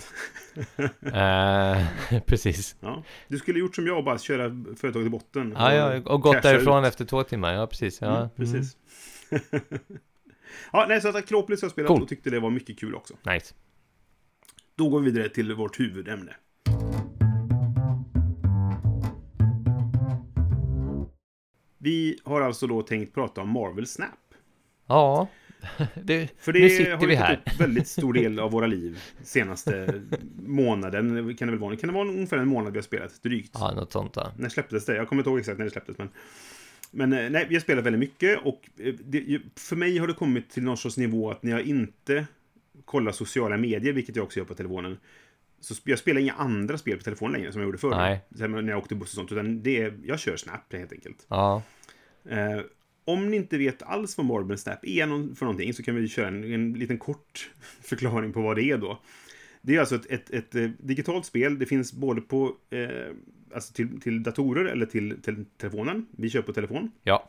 annat. 1.02 1.82
Eh, 2.12 2.20
precis. 2.26 2.76
Ja. 2.80 3.02
Du 3.28 3.38
skulle 3.38 3.58
gjort 3.58 3.74
som 3.74 3.86
jag, 3.86 4.04
bara 4.04 4.18
köra 4.18 4.50
företaget 4.76 5.06
i 5.06 5.10
botten. 5.10 5.54
Ja, 5.58 5.74
ja, 5.74 6.00
och 6.12 6.20
gått 6.20 6.42
därifrån 6.42 6.84
ut. 6.84 6.88
efter 6.88 7.04
två 7.04 7.22
timmar. 7.22 7.52
Ja, 7.52 7.66
precis. 7.66 8.00
Ja, 8.00 8.16
Mm, 8.16 8.28
precis. 8.36 8.76
ja, 10.72 10.86
nej, 10.88 11.00
så 11.00 11.08
att 11.08 11.14
Akropolis 11.14 11.62
har 11.62 11.68
spelat 11.68 11.88
Cool. 11.88 12.02
och 12.02 12.08
tyckte 12.08 12.30
det 12.30 12.40
var 12.40 12.50
mycket 12.50 12.78
kul 12.78 12.94
också. 12.94 13.14
Mm. 13.24 13.34
Nice. 13.34 13.54
Då 14.76 14.88
går 14.88 15.00
vi 15.00 15.10
vidare 15.10 15.28
till 15.28 15.54
vårt 15.54 15.80
huvudämne. 15.80 16.36
Vi 21.78 22.18
har 22.24 22.40
alltså 22.40 22.66
då 22.66 22.82
tänkt 22.82 23.14
prata 23.14 23.40
om 23.40 23.48
Marvel 23.50 23.86
Snap. 23.86 24.08
Ja, 24.86 25.28
det, 25.94 26.30
För 26.38 26.52
det 26.52 26.58
nu 26.58 26.68
sitter 26.70 26.96
har 26.96 27.06
vi 27.06 27.14
här. 27.14 27.34
upp 27.34 27.60
väldigt 27.60 27.88
stor 27.88 28.12
del 28.12 28.40
av 28.40 28.50
våra 28.50 28.66
liv 28.66 28.98
senaste 29.22 30.02
månaden. 30.46 31.36
Kan 31.36 31.48
det 31.48 31.52
väl 31.52 31.60
vara? 31.60 31.76
Kan 31.76 31.88
det 31.88 31.94
vara 31.94 32.08
ungefär 32.08 32.36
en 32.36 32.48
månad 32.48 32.72
vi 32.72 32.78
har 32.78 32.82
spelat? 32.82 33.22
Drygt. 33.22 33.50
Ja, 33.54 33.74
något 33.74 33.92
sånt. 33.92 34.12
Ja. 34.16 34.32
När 34.36 34.48
släpptes 34.48 34.84
det? 34.84 34.96
Jag 34.96 35.08
kommer 35.08 35.20
inte 35.22 35.30
ihåg 35.30 35.38
exakt 35.38 35.58
när 35.58 35.64
det 35.64 35.70
släpptes, 35.70 35.98
men... 35.98 36.08
Men 36.90 37.12
eh, 37.12 37.30
nej, 37.30 37.46
vi 37.48 37.54
har 37.54 37.60
spelat 37.60 37.84
väldigt 37.84 38.00
mycket 38.00 38.38
och 38.44 38.68
eh, 38.78 38.94
det, 39.04 39.40
för 39.56 39.76
mig 39.76 39.98
har 39.98 40.06
det 40.06 40.12
kommit 40.12 40.50
till 40.50 40.62
någon 40.62 40.76
sorts 40.76 40.96
nivå 40.96 41.30
att 41.30 41.42
när 41.42 41.52
jag 41.52 41.62
inte 41.62 42.26
kollar 42.84 43.12
sociala 43.12 43.56
medier, 43.56 43.92
vilket 43.92 44.16
jag 44.16 44.24
också 44.24 44.38
gör 44.38 44.46
på 44.46 44.54
telefonen, 44.54 44.98
så 45.60 45.74
jag 45.84 45.98
spelar 45.98 46.20
inga 46.20 46.32
andra 46.32 46.78
spel 46.78 46.98
på 46.98 47.04
telefonen 47.04 47.32
längre 47.32 47.52
som 47.52 47.60
jag 47.60 47.66
gjorde 47.68 47.78
förr. 47.78 47.90
Nej. 47.90 48.20
När 48.28 48.68
jag 48.68 48.78
åkte 48.78 48.94
buss 48.94 49.08
och 49.10 49.14
sånt, 49.14 49.32
utan 49.32 49.62
det 49.62 49.82
är, 49.82 49.98
jag 50.04 50.18
kör 50.18 50.36
Snap 50.36 50.72
helt 50.72 50.92
enkelt. 50.92 51.26
ja. 51.28 51.62
Om 53.06 53.30
ni 53.30 53.36
inte 53.36 53.58
vet 53.58 53.82
alls 53.82 54.18
vad 54.18 54.26
Marble 54.26 54.56
Snap 54.56 54.78
är 54.82 55.34
för 55.34 55.44
någonting 55.44 55.74
så 55.74 55.82
kan 55.82 55.94
vi 55.94 56.08
köra 56.08 56.28
en, 56.28 56.54
en 56.54 56.72
liten 56.72 56.98
kort 56.98 57.50
förklaring 57.80 58.32
på 58.32 58.42
vad 58.42 58.56
det 58.56 58.62
är 58.62 58.78
då. 58.78 59.00
Det 59.62 59.76
är 59.76 59.80
alltså 59.80 59.94
ett, 59.94 60.06
ett, 60.10 60.30
ett, 60.30 60.54
eh, 60.54 60.70
digitalt 60.78 61.26
spel. 61.26 61.58
Det 61.58 61.66
finns 61.66 61.92
både 61.92 62.20
på 62.20 62.56
eh, 62.70 63.14
alltså 63.54 63.72
till, 63.74 64.00
till 64.00 64.22
datorer 64.22 64.64
eller 64.64 64.86
till, 64.86 65.22
till 65.22 65.44
telefonen. 65.56 66.06
Vi 66.10 66.30
kör 66.30 66.42
på 66.42 66.52
telefon. 66.52 66.90
ja. 67.02 67.28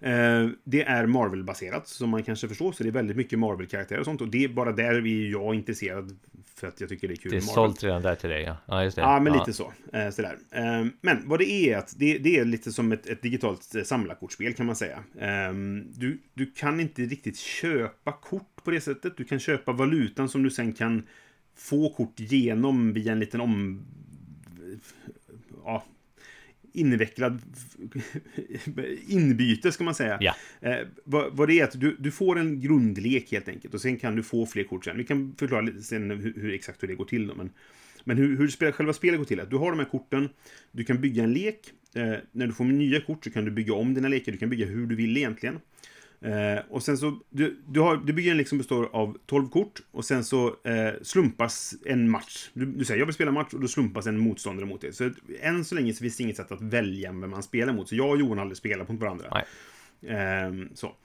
Eh, 0.00 0.48
det 0.64 0.82
är 0.82 1.06
Marvel-baserat, 1.06 1.88
som 1.88 2.10
man 2.10 2.22
kanske 2.22 2.48
förstår, 2.48 2.72
så 2.72 2.82
det 2.82 2.88
är 2.88 2.92
väldigt 2.92 3.16
mycket 3.16 3.38
Marvel-karaktärer 3.38 3.98
och 3.98 4.04
sånt. 4.04 4.20
Och 4.20 4.28
det 4.28 4.44
är 4.44 4.48
bara 4.48 4.72
där 4.72 4.94
är 4.94 5.30
jag 5.30 5.54
intresserad, 5.54 6.18
för 6.54 6.68
att 6.68 6.80
jag 6.80 6.88
tycker 6.88 7.08
det 7.08 7.14
är 7.14 7.16
kul 7.16 7.30
Det 7.32 7.36
är 7.36 7.40
Marvel. 7.40 7.54
sålt 7.54 7.84
redan 7.84 8.02
där 8.02 8.14
till 8.14 8.30
dig, 8.30 8.42
ja. 8.42 8.56
Ja, 8.66 8.84
just 8.84 8.96
det. 8.96 9.02
Ja, 9.02 9.20
men 9.20 9.32
lite 9.32 9.52
så. 9.52 9.72
Eh, 9.92 10.10
sådär. 10.10 10.38
Eh, 10.50 10.86
men 11.00 11.28
vad 11.28 11.38
det 11.38 11.50
är, 11.50 11.78
att 11.78 11.94
det, 11.98 12.18
det 12.18 12.38
är 12.38 12.44
lite 12.44 12.72
som 12.72 12.92
ett, 12.92 13.06
ett 13.06 13.22
digitalt 13.22 13.74
samlarkortspel 13.84 14.54
kan 14.54 14.66
man 14.66 14.76
säga. 14.76 14.98
Eh, 15.18 15.54
du, 15.94 16.18
du 16.34 16.46
kan 16.46 16.80
inte 16.80 17.02
riktigt 17.02 17.38
köpa 17.38 18.12
kort 18.12 18.64
på 18.64 18.70
det 18.70 18.80
sättet. 18.80 19.16
Du 19.16 19.24
kan 19.24 19.38
köpa 19.38 19.72
valutan 19.72 20.28
som 20.28 20.42
du 20.42 20.50
sen 20.50 20.72
kan 20.72 21.02
få 21.56 21.88
kort 21.88 22.20
genom 22.20 22.92
via 22.92 23.12
en 23.12 23.20
liten 23.20 23.40
om... 23.40 23.84
Ja, 25.64 25.84
invecklad 26.74 27.42
inbyte 29.06 29.72
ska 29.72 29.84
man 29.84 29.94
säga. 29.94 30.18
Ja. 30.20 30.34
Eh, 30.60 30.86
vad, 31.04 31.36
vad 31.36 31.48
det 31.48 31.60
är 31.60 31.64
att 31.64 31.80
du, 31.80 31.96
du 31.98 32.10
får 32.10 32.38
en 32.38 32.60
grundlek 32.60 33.32
helt 33.32 33.48
enkelt 33.48 33.74
och 33.74 33.80
sen 33.80 33.96
kan 33.96 34.16
du 34.16 34.22
få 34.22 34.46
fler 34.46 34.64
kort 34.64 34.84
sen. 34.84 34.96
Vi 34.96 35.04
kan 35.04 35.34
förklara 35.38 35.60
lite 35.60 35.82
sen 35.82 36.10
hur, 36.10 36.34
hur 36.36 36.54
exakt 36.54 36.82
hur 36.82 36.88
det 36.88 36.94
går 36.94 37.04
till 37.04 37.26
då, 37.26 37.34
men 37.34 37.50
men 38.04 38.18
hur, 38.18 38.38
hur 38.38 38.48
spel, 38.48 38.72
själva 38.72 38.92
spelet 38.92 39.18
går 39.18 39.24
till 39.24 39.40
att 39.40 39.50
du 39.50 39.56
har 39.56 39.70
de 39.70 39.78
här 39.78 39.86
korten, 39.86 40.28
du 40.72 40.84
kan 40.84 41.00
bygga 41.00 41.24
en 41.24 41.32
lek. 41.32 41.72
Eh, 41.94 42.14
när 42.32 42.46
du 42.46 42.52
får 42.52 42.64
nya 42.64 43.00
kort 43.00 43.24
så 43.24 43.30
kan 43.30 43.44
du 43.44 43.50
bygga 43.50 43.74
om 43.74 43.94
dina 43.94 44.08
lekar, 44.08 44.32
du 44.32 44.38
kan 44.38 44.50
bygga 44.50 44.66
hur 44.66 44.86
du 44.86 44.94
vill 44.94 45.16
egentligen. 45.16 45.60
Eh, 46.24 46.58
och 46.68 46.82
sen 46.82 46.98
så, 46.98 47.20
du, 47.30 47.62
du, 47.68 47.80
har, 47.80 47.96
du 47.96 48.12
bygger 48.12 48.30
en 48.30 48.36
lek 48.36 48.48
som 48.48 48.58
består 48.58 48.88
av 48.92 49.18
12 49.26 49.48
kort 49.48 49.82
och 49.90 50.04
sen 50.04 50.24
så 50.24 50.46
eh, 50.64 50.92
slumpas 51.02 51.74
en 51.86 52.10
match. 52.10 52.50
Du, 52.54 52.66
du 52.66 52.84
säger 52.84 52.98
jag 52.98 53.06
vill 53.06 53.14
spela 53.14 53.30
match 53.30 53.54
och 53.54 53.60
då 53.60 53.68
slumpas 53.68 54.06
en 54.06 54.18
motståndare 54.18 54.66
mot 54.66 54.80
dig. 54.80 54.92
Så 54.92 55.10
än 55.40 55.64
så 55.64 55.74
länge 55.74 55.92
så 55.92 55.98
finns 55.98 56.16
det 56.16 56.22
inget 56.22 56.36
sätt 56.36 56.52
att 56.52 56.62
välja 56.62 57.12
vem 57.12 57.30
man 57.30 57.42
spelar 57.42 57.72
mot. 57.72 57.88
Så 57.88 57.94
jag 57.94 58.10
och 58.10 58.18
Johan 58.18 58.38
har 58.38 58.42
aldrig 58.42 58.56
spelat 58.56 58.88
mot 58.88 59.00
varandra. 59.00 59.44
Ehm, 60.06 60.68
så. 60.74 60.96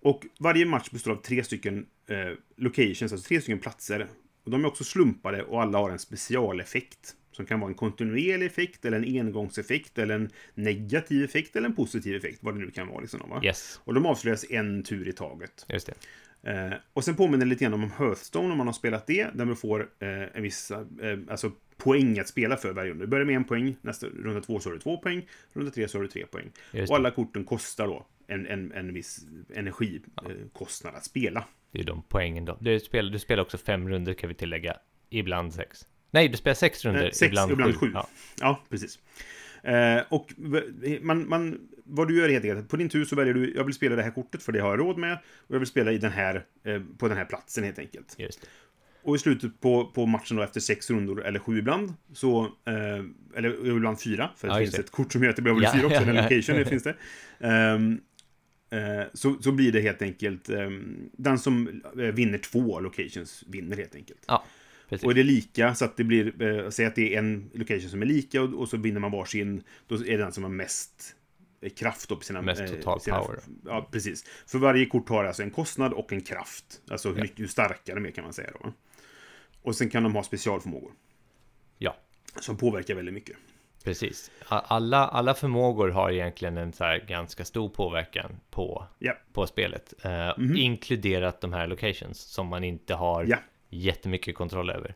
Och 0.00 0.26
varje 0.40 0.66
match 0.66 0.90
består 0.90 1.12
av 1.12 1.16
tre 1.16 1.44
stycken 1.44 1.86
eh, 2.06 2.32
locations, 2.56 3.12
alltså 3.12 3.28
tre 3.28 3.40
stycken 3.40 3.58
platser. 3.58 4.06
Och 4.44 4.50
de 4.50 4.64
är 4.64 4.68
också 4.68 4.84
slumpade 4.84 5.42
och 5.42 5.62
alla 5.62 5.78
har 5.78 5.90
en 5.90 5.98
specialeffekt. 5.98 7.14
Som 7.38 7.46
kan 7.46 7.60
vara 7.60 7.70
en 7.70 7.74
kontinuerlig 7.74 8.46
effekt, 8.46 8.84
eller 8.84 8.96
en 8.96 9.04
engångseffekt, 9.04 9.98
eller 9.98 10.14
en 10.14 10.30
negativ 10.54 11.24
effekt, 11.24 11.56
eller 11.56 11.68
en 11.68 11.74
positiv 11.74 12.16
effekt. 12.16 12.38
Vad 12.42 12.54
det 12.54 12.60
nu 12.60 12.70
kan 12.70 12.88
vara. 12.88 13.00
Liksom, 13.00 13.20
va? 13.30 13.40
Yes, 13.44 13.80
Och 13.84 13.94
de 13.94 14.06
avslöjas 14.06 14.44
en 14.50 14.82
tur 14.82 15.08
i 15.08 15.12
taget. 15.12 15.66
just 15.68 15.86
det. 15.86 15.94
Eh, 16.52 16.72
och 16.92 17.04
sen 17.04 17.16
påminner 17.16 17.44
det 17.44 17.50
lite 17.50 17.64
grann 17.64 17.74
om 17.74 17.90
Hearthstone 17.98 18.52
om 18.52 18.58
man 18.58 18.66
har 18.66 18.74
spelat 18.74 19.06
det. 19.06 19.28
Där 19.34 19.44
man 19.44 19.56
får 19.56 19.80
eh, 19.98 20.08
en 20.08 20.42
viss 20.42 20.70
eh, 20.70 21.18
alltså 21.28 21.52
poäng 21.76 22.18
att 22.18 22.28
spela 22.28 22.56
för 22.56 22.72
varje 22.72 22.90
runda. 22.90 23.04
Du 23.04 23.10
börjar 23.10 23.26
med 23.26 23.36
en 23.36 23.44
poäng, 23.44 23.76
nästa 23.82 24.06
runda 24.06 24.40
två 24.40 24.60
så 24.60 24.68
har 24.68 24.74
du 24.74 24.80
två 24.80 24.96
poäng, 24.96 25.28
runda 25.52 25.70
tre 25.70 25.88
så 25.88 25.98
har 25.98 26.02
du 26.02 26.08
tre 26.08 26.26
poäng. 26.26 26.50
Och 26.88 26.96
alla 26.96 27.10
korten 27.10 27.44
kostar 27.44 27.86
då 27.86 28.06
en, 28.26 28.46
en, 28.46 28.72
en 28.72 28.94
viss 28.94 29.20
energikostnad 29.54 30.52
kostnad 30.52 30.94
att 30.94 31.04
spela. 31.04 31.44
Det 31.72 31.80
är 31.80 31.84
de 31.84 32.02
poängen 32.08 32.44
då. 32.44 32.58
Du 32.60 32.80
spelar, 32.80 33.10
du 33.10 33.18
spelar 33.18 33.42
också 33.42 33.58
fem 33.58 33.88
runder 33.88 34.14
kan 34.14 34.28
vi 34.28 34.34
tillägga. 34.34 34.76
Ibland 35.10 35.54
sex. 35.54 35.86
Nej, 36.10 36.28
du 36.28 36.36
spelar 36.36 36.54
sex 36.54 36.84
runder, 36.84 37.04
Eh, 37.04 37.10
sex, 37.10 37.22
ibland, 37.22 37.52
ibland 37.52 37.74
sju. 37.74 37.86
sju. 37.86 37.90
Ja. 37.94 38.08
Ja, 38.40 38.62
precis. 38.70 38.98
Eh, 39.62 40.00
och 40.08 40.32
man, 41.00 41.28
man, 41.28 41.58
vad 41.84 42.08
du 42.08 42.18
gör 42.18 42.28
helt 42.28 42.44
enkelt, 42.44 42.68
på 42.68 42.76
din 42.76 42.88
tur 42.88 43.04
så 43.04 43.16
väljer 43.16 43.34
du, 43.34 43.54
jag 43.56 43.64
vill 43.64 43.74
spela 43.74 43.96
det 43.96 44.02
här 44.02 44.10
kortet 44.10 44.42
för 44.42 44.52
det 44.52 44.60
har 44.60 44.70
jag 44.70 44.78
råd 44.80 44.98
med. 44.98 45.18
Och 45.36 45.54
jag 45.54 45.58
vill 45.58 45.68
spela 45.68 45.92
i 45.92 45.98
den 45.98 46.12
här, 46.12 46.44
eh, 46.64 46.82
på 46.98 47.08
den 47.08 47.16
här 47.16 47.24
platsen 47.24 47.64
helt 47.64 47.78
enkelt. 47.78 48.14
Just 48.18 48.40
det. 48.40 48.46
Och 49.02 49.16
i 49.16 49.18
slutet 49.18 49.60
på, 49.60 49.86
på 49.94 50.06
matchen 50.06 50.36
då 50.36 50.42
efter 50.42 50.60
sex 50.60 50.90
rundor, 50.90 51.24
eller 51.24 51.38
sju 51.38 51.58
ibland, 51.58 51.94
så, 52.12 52.40
eh, 52.44 53.04
eller 53.36 53.76
ibland 53.76 54.00
fyra, 54.02 54.30
för 54.36 54.48
det 54.48 54.54
Ja, 54.54 54.58
finns 54.60 54.74
det. 54.74 54.80
ett 54.80 54.90
kort 54.90 55.12
som 55.12 55.22
gör 55.22 55.30
att 55.30 55.36
det 55.36 55.42
blir 55.42 55.62
Ja, 55.62 55.72
fyra 55.74 55.86
också, 55.86 56.00
ja, 56.00 56.02
en 56.08 56.14
ja. 56.16 56.22
location, 56.22 56.56
det 56.56 56.64
finns 56.64 56.82
det. 56.82 56.94
Ehm, 57.40 58.00
eh, 58.70 59.06
så, 59.14 59.36
så 59.42 59.52
blir 59.52 59.72
det 59.72 59.80
helt 59.80 60.02
enkelt, 60.02 60.48
ehm, 60.48 61.10
den 61.12 61.38
som 61.38 61.82
eh, 61.98 62.02
vinner 62.02 62.38
två 62.38 62.80
locations 62.80 63.44
vinner 63.46 63.76
helt 63.76 63.94
enkelt. 63.94 64.24
Ja. 64.28 64.44
Precis. 64.88 65.04
Och 65.04 65.10
är 65.10 65.14
det 65.14 65.22
lika, 65.22 65.74
så 65.74 65.84
att 65.84 65.96
det 65.96 66.04
blir, 66.04 66.42
eh, 66.42 66.70
säg 66.70 66.86
att 66.86 66.94
det 66.94 67.14
är 67.14 67.18
en 67.18 67.50
location 67.54 67.90
som 67.90 68.02
är 68.02 68.06
lika 68.06 68.42
och, 68.42 68.54
och 68.54 68.68
så 68.68 68.76
vinner 68.76 69.00
man 69.00 69.10
varsin, 69.10 69.62
då 69.86 69.94
är 69.94 69.98
det 69.98 70.16
den 70.16 70.32
som 70.32 70.42
har 70.42 70.50
mest 70.50 71.16
eh, 71.60 71.70
kraft 71.70 72.08
då 72.08 72.16
på 72.16 72.24
sina... 72.24 72.42
Mest 72.42 72.60
eh, 72.60 72.66
total 72.66 73.00
sina, 73.00 73.18
power. 73.18 73.40
Ja, 73.64 73.88
precis. 73.92 74.24
För 74.46 74.58
varje 74.58 74.86
kort 74.86 75.08
har 75.08 75.24
alltså 75.24 75.42
en 75.42 75.50
kostnad 75.50 75.92
och 75.92 76.12
en 76.12 76.20
kraft. 76.20 76.64
Alltså 76.90 77.08
hur, 77.08 77.16
Ja. 77.16 77.22
mycket, 77.22 77.38
hur 77.40 77.46
starkare 77.46 77.94
de 77.94 78.06
är 78.06 78.10
kan 78.10 78.24
man 78.24 78.32
säga 78.32 78.50
då. 78.62 78.72
Och 79.62 79.76
sen 79.76 79.90
kan 79.90 80.02
de 80.02 80.14
ha 80.14 80.22
specialförmågor. 80.22 80.92
Ja, 81.78 81.96
Som 82.40 82.56
påverkar 82.56 82.94
väldigt 82.94 83.14
mycket. 83.14 83.36
precis. 83.84 84.30
Alla, 84.48 85.06
alla 85.08 85.34
förmågor 85.34 85.88
har 85.88 86.10
egentligen 86.10 86.56
en 86.56 86.72
så 86.72 86.84
här 86.84 87.04
ganska 87.08 87.44
stor 87.44 87.68
påverkan 87.68 88.40
på, 88.50 88.86
Ja, 88.98 89.12
på 89.32 89.46
spelet. 89.46 89.94
Eh, 90.04 90.30
Inkluderat 90.56 91.40
de 91.40 91.52
här 91.52 91.66
locations 91.66 92.18
som 92.18 92.46
man 92.46 92.64
inte 92.64 92.94
har 92.94 93.24
Ja. 93.24 93.36
Jättemycket 93.70 94.34
kontroll 94.34 94.70
över. 94.70 94.94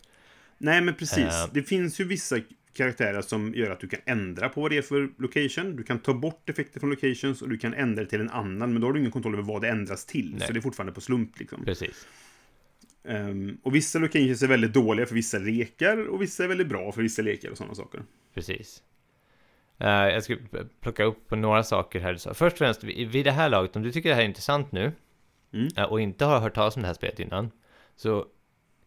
nej 0.59 0.81
men 0.81 0.95
precis. 0.95 1.19
Eh. 1.19 1.49
Det 1.53 1.63
finns 1.63 2.01
ju 2.01 2.05
vissa 2.05 2.37
karaktärer 2.75 3.23
som 3.23 3.55
gör 3.55 3.71
att 3.71 3.81
du 3.81 3.89
kan 3.89 4.01
ändra 4.05 4.49
på 4.49 4.61
vad 4.61 4.71
det 4.71 4.77
är 4.79 4.83
för 4.83 5.11
location. 5.19 5.77
Du 5.77 5.83
kan 5.83 5.99
ta 5.99 6.15
bort 6.15 6.51
effekter 6.51 6.81
från 6.81 6.91
locations 6.91 7.43
och 7.43 7.49
du 7.49 7.59
kan 7.59 7.75
ändra 7.75 8.05
till 8.05 8.21
en 8.21 8.31
annan, 8.31 8.73
men 8.73 8.81
då 8.81 8.87
har 8.89 8.93
du 8.93 8.99
ingen 9.01 9.13
kontroll 9.13 9.35
över 9.35 9.43
vad 9.45 9.63
det 9.63 9.69
ändras 9.69 10.07
till. 10.07 10.35
Nej. 10.39 10.47
Så 10.47 10.53
det 10.53 10.59
är 10.59 10.61
fortfarande 10.61 10.93
på 10.93 11.01
slump 11.01 11.39
liksom. 11.39 11.65
Precis. 11.65 12.07
Ehm, 13.05 13.59
och 13.63 13.75
vissa 13.75 13.99
locations 13.99 14.43
är 14.43 14.47
väldigt 14.47 14.73
dåliga 14.73 15.07
för 15.07 15.15
vissa 15.15 15.39
lekar 15.39 16.09
och 16.09 16.23
vissa 16.23 16.45
är 16.45 16.49
väldigt 16.49 16.69
bra 16.69 16.93
för 16.93 17.03
vissa 17.03 17.23
lekar 17.23 17.51
och 17.51 17.57
sådana 17.57 17.75
saker. 17.75 18.03
Precis. 18.35 18.83
Eh, 19.79 19.89
jag 19.89 20.25
ska 20.25 20.37
plocka 20.81 21.05
upp 21.05 21.29
på 21.29 21.37
några 21.37 21.63
saker 21.63 22.01
här. 22.01 22.35
Först 22.35 22.55
och 22.55 22.59
främst, 22.59 22.85
vid 22.85 23.25
det 23.25 23.31
här 23.31 23.49
laget, 23.49 23.77
om 23.77 23.83
du 23.83 23.93
tycker 23.93 24.09
det 24.09 24.15
här 24.15 24.23
är 24.23 24.27
intressant 24.27 24.73
nu 24.73 24.93
Mm. 25.55 25.69
eh, 25.77 25.85
och 25.85 26.01
inte 26.01 26.25
har 26.25 26.41
hört 26.41 26.55
talas 26.55 26.77
om 26.77 26.83
det 26.83 26.89
här 26.89 26.95
spelet 26.95 27.21
innan, 27.21 27.51
så 27.97 28.27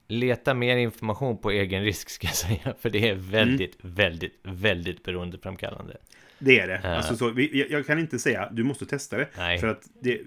leta 0.08 0.54
mer 0.54 0.78
information 0.78 1.38
på 1.38 1.52
egen 1.52 1.84
risk 1.84 2.10
ska 2.10 2.28
jag 2.28 2.36
säga, 2.36 2.74
för 2.80 2.90
det 2.90 3.10
är 3.10 3.16
väldigt, 3.16 3.78
väldigt, 3.82 4.40
väldigt 4.44 5.04
beroendeframkallande. 5.04 5.98
Det 6.40 6.60
är 6.60 6.68
det. 6.68 6.76
Eh. 6.84 6.98
Alltså, 6.98 7.16
så, 7.16 7.34
jag, 7.38 7.72
jag 7.72 7.86
kan 7.86 8.00
inte 8.00 8.20
säga 8.20 8.50
du 8.52 8.64
måste 8.64 8.86
testa 8.86 9.18
det. 9.18 9.28
Nej. 9.38 9.60
För 9.60 9.68
att 9.68 9.82
det, 10.02 10.22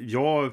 jag, 0.00 0.52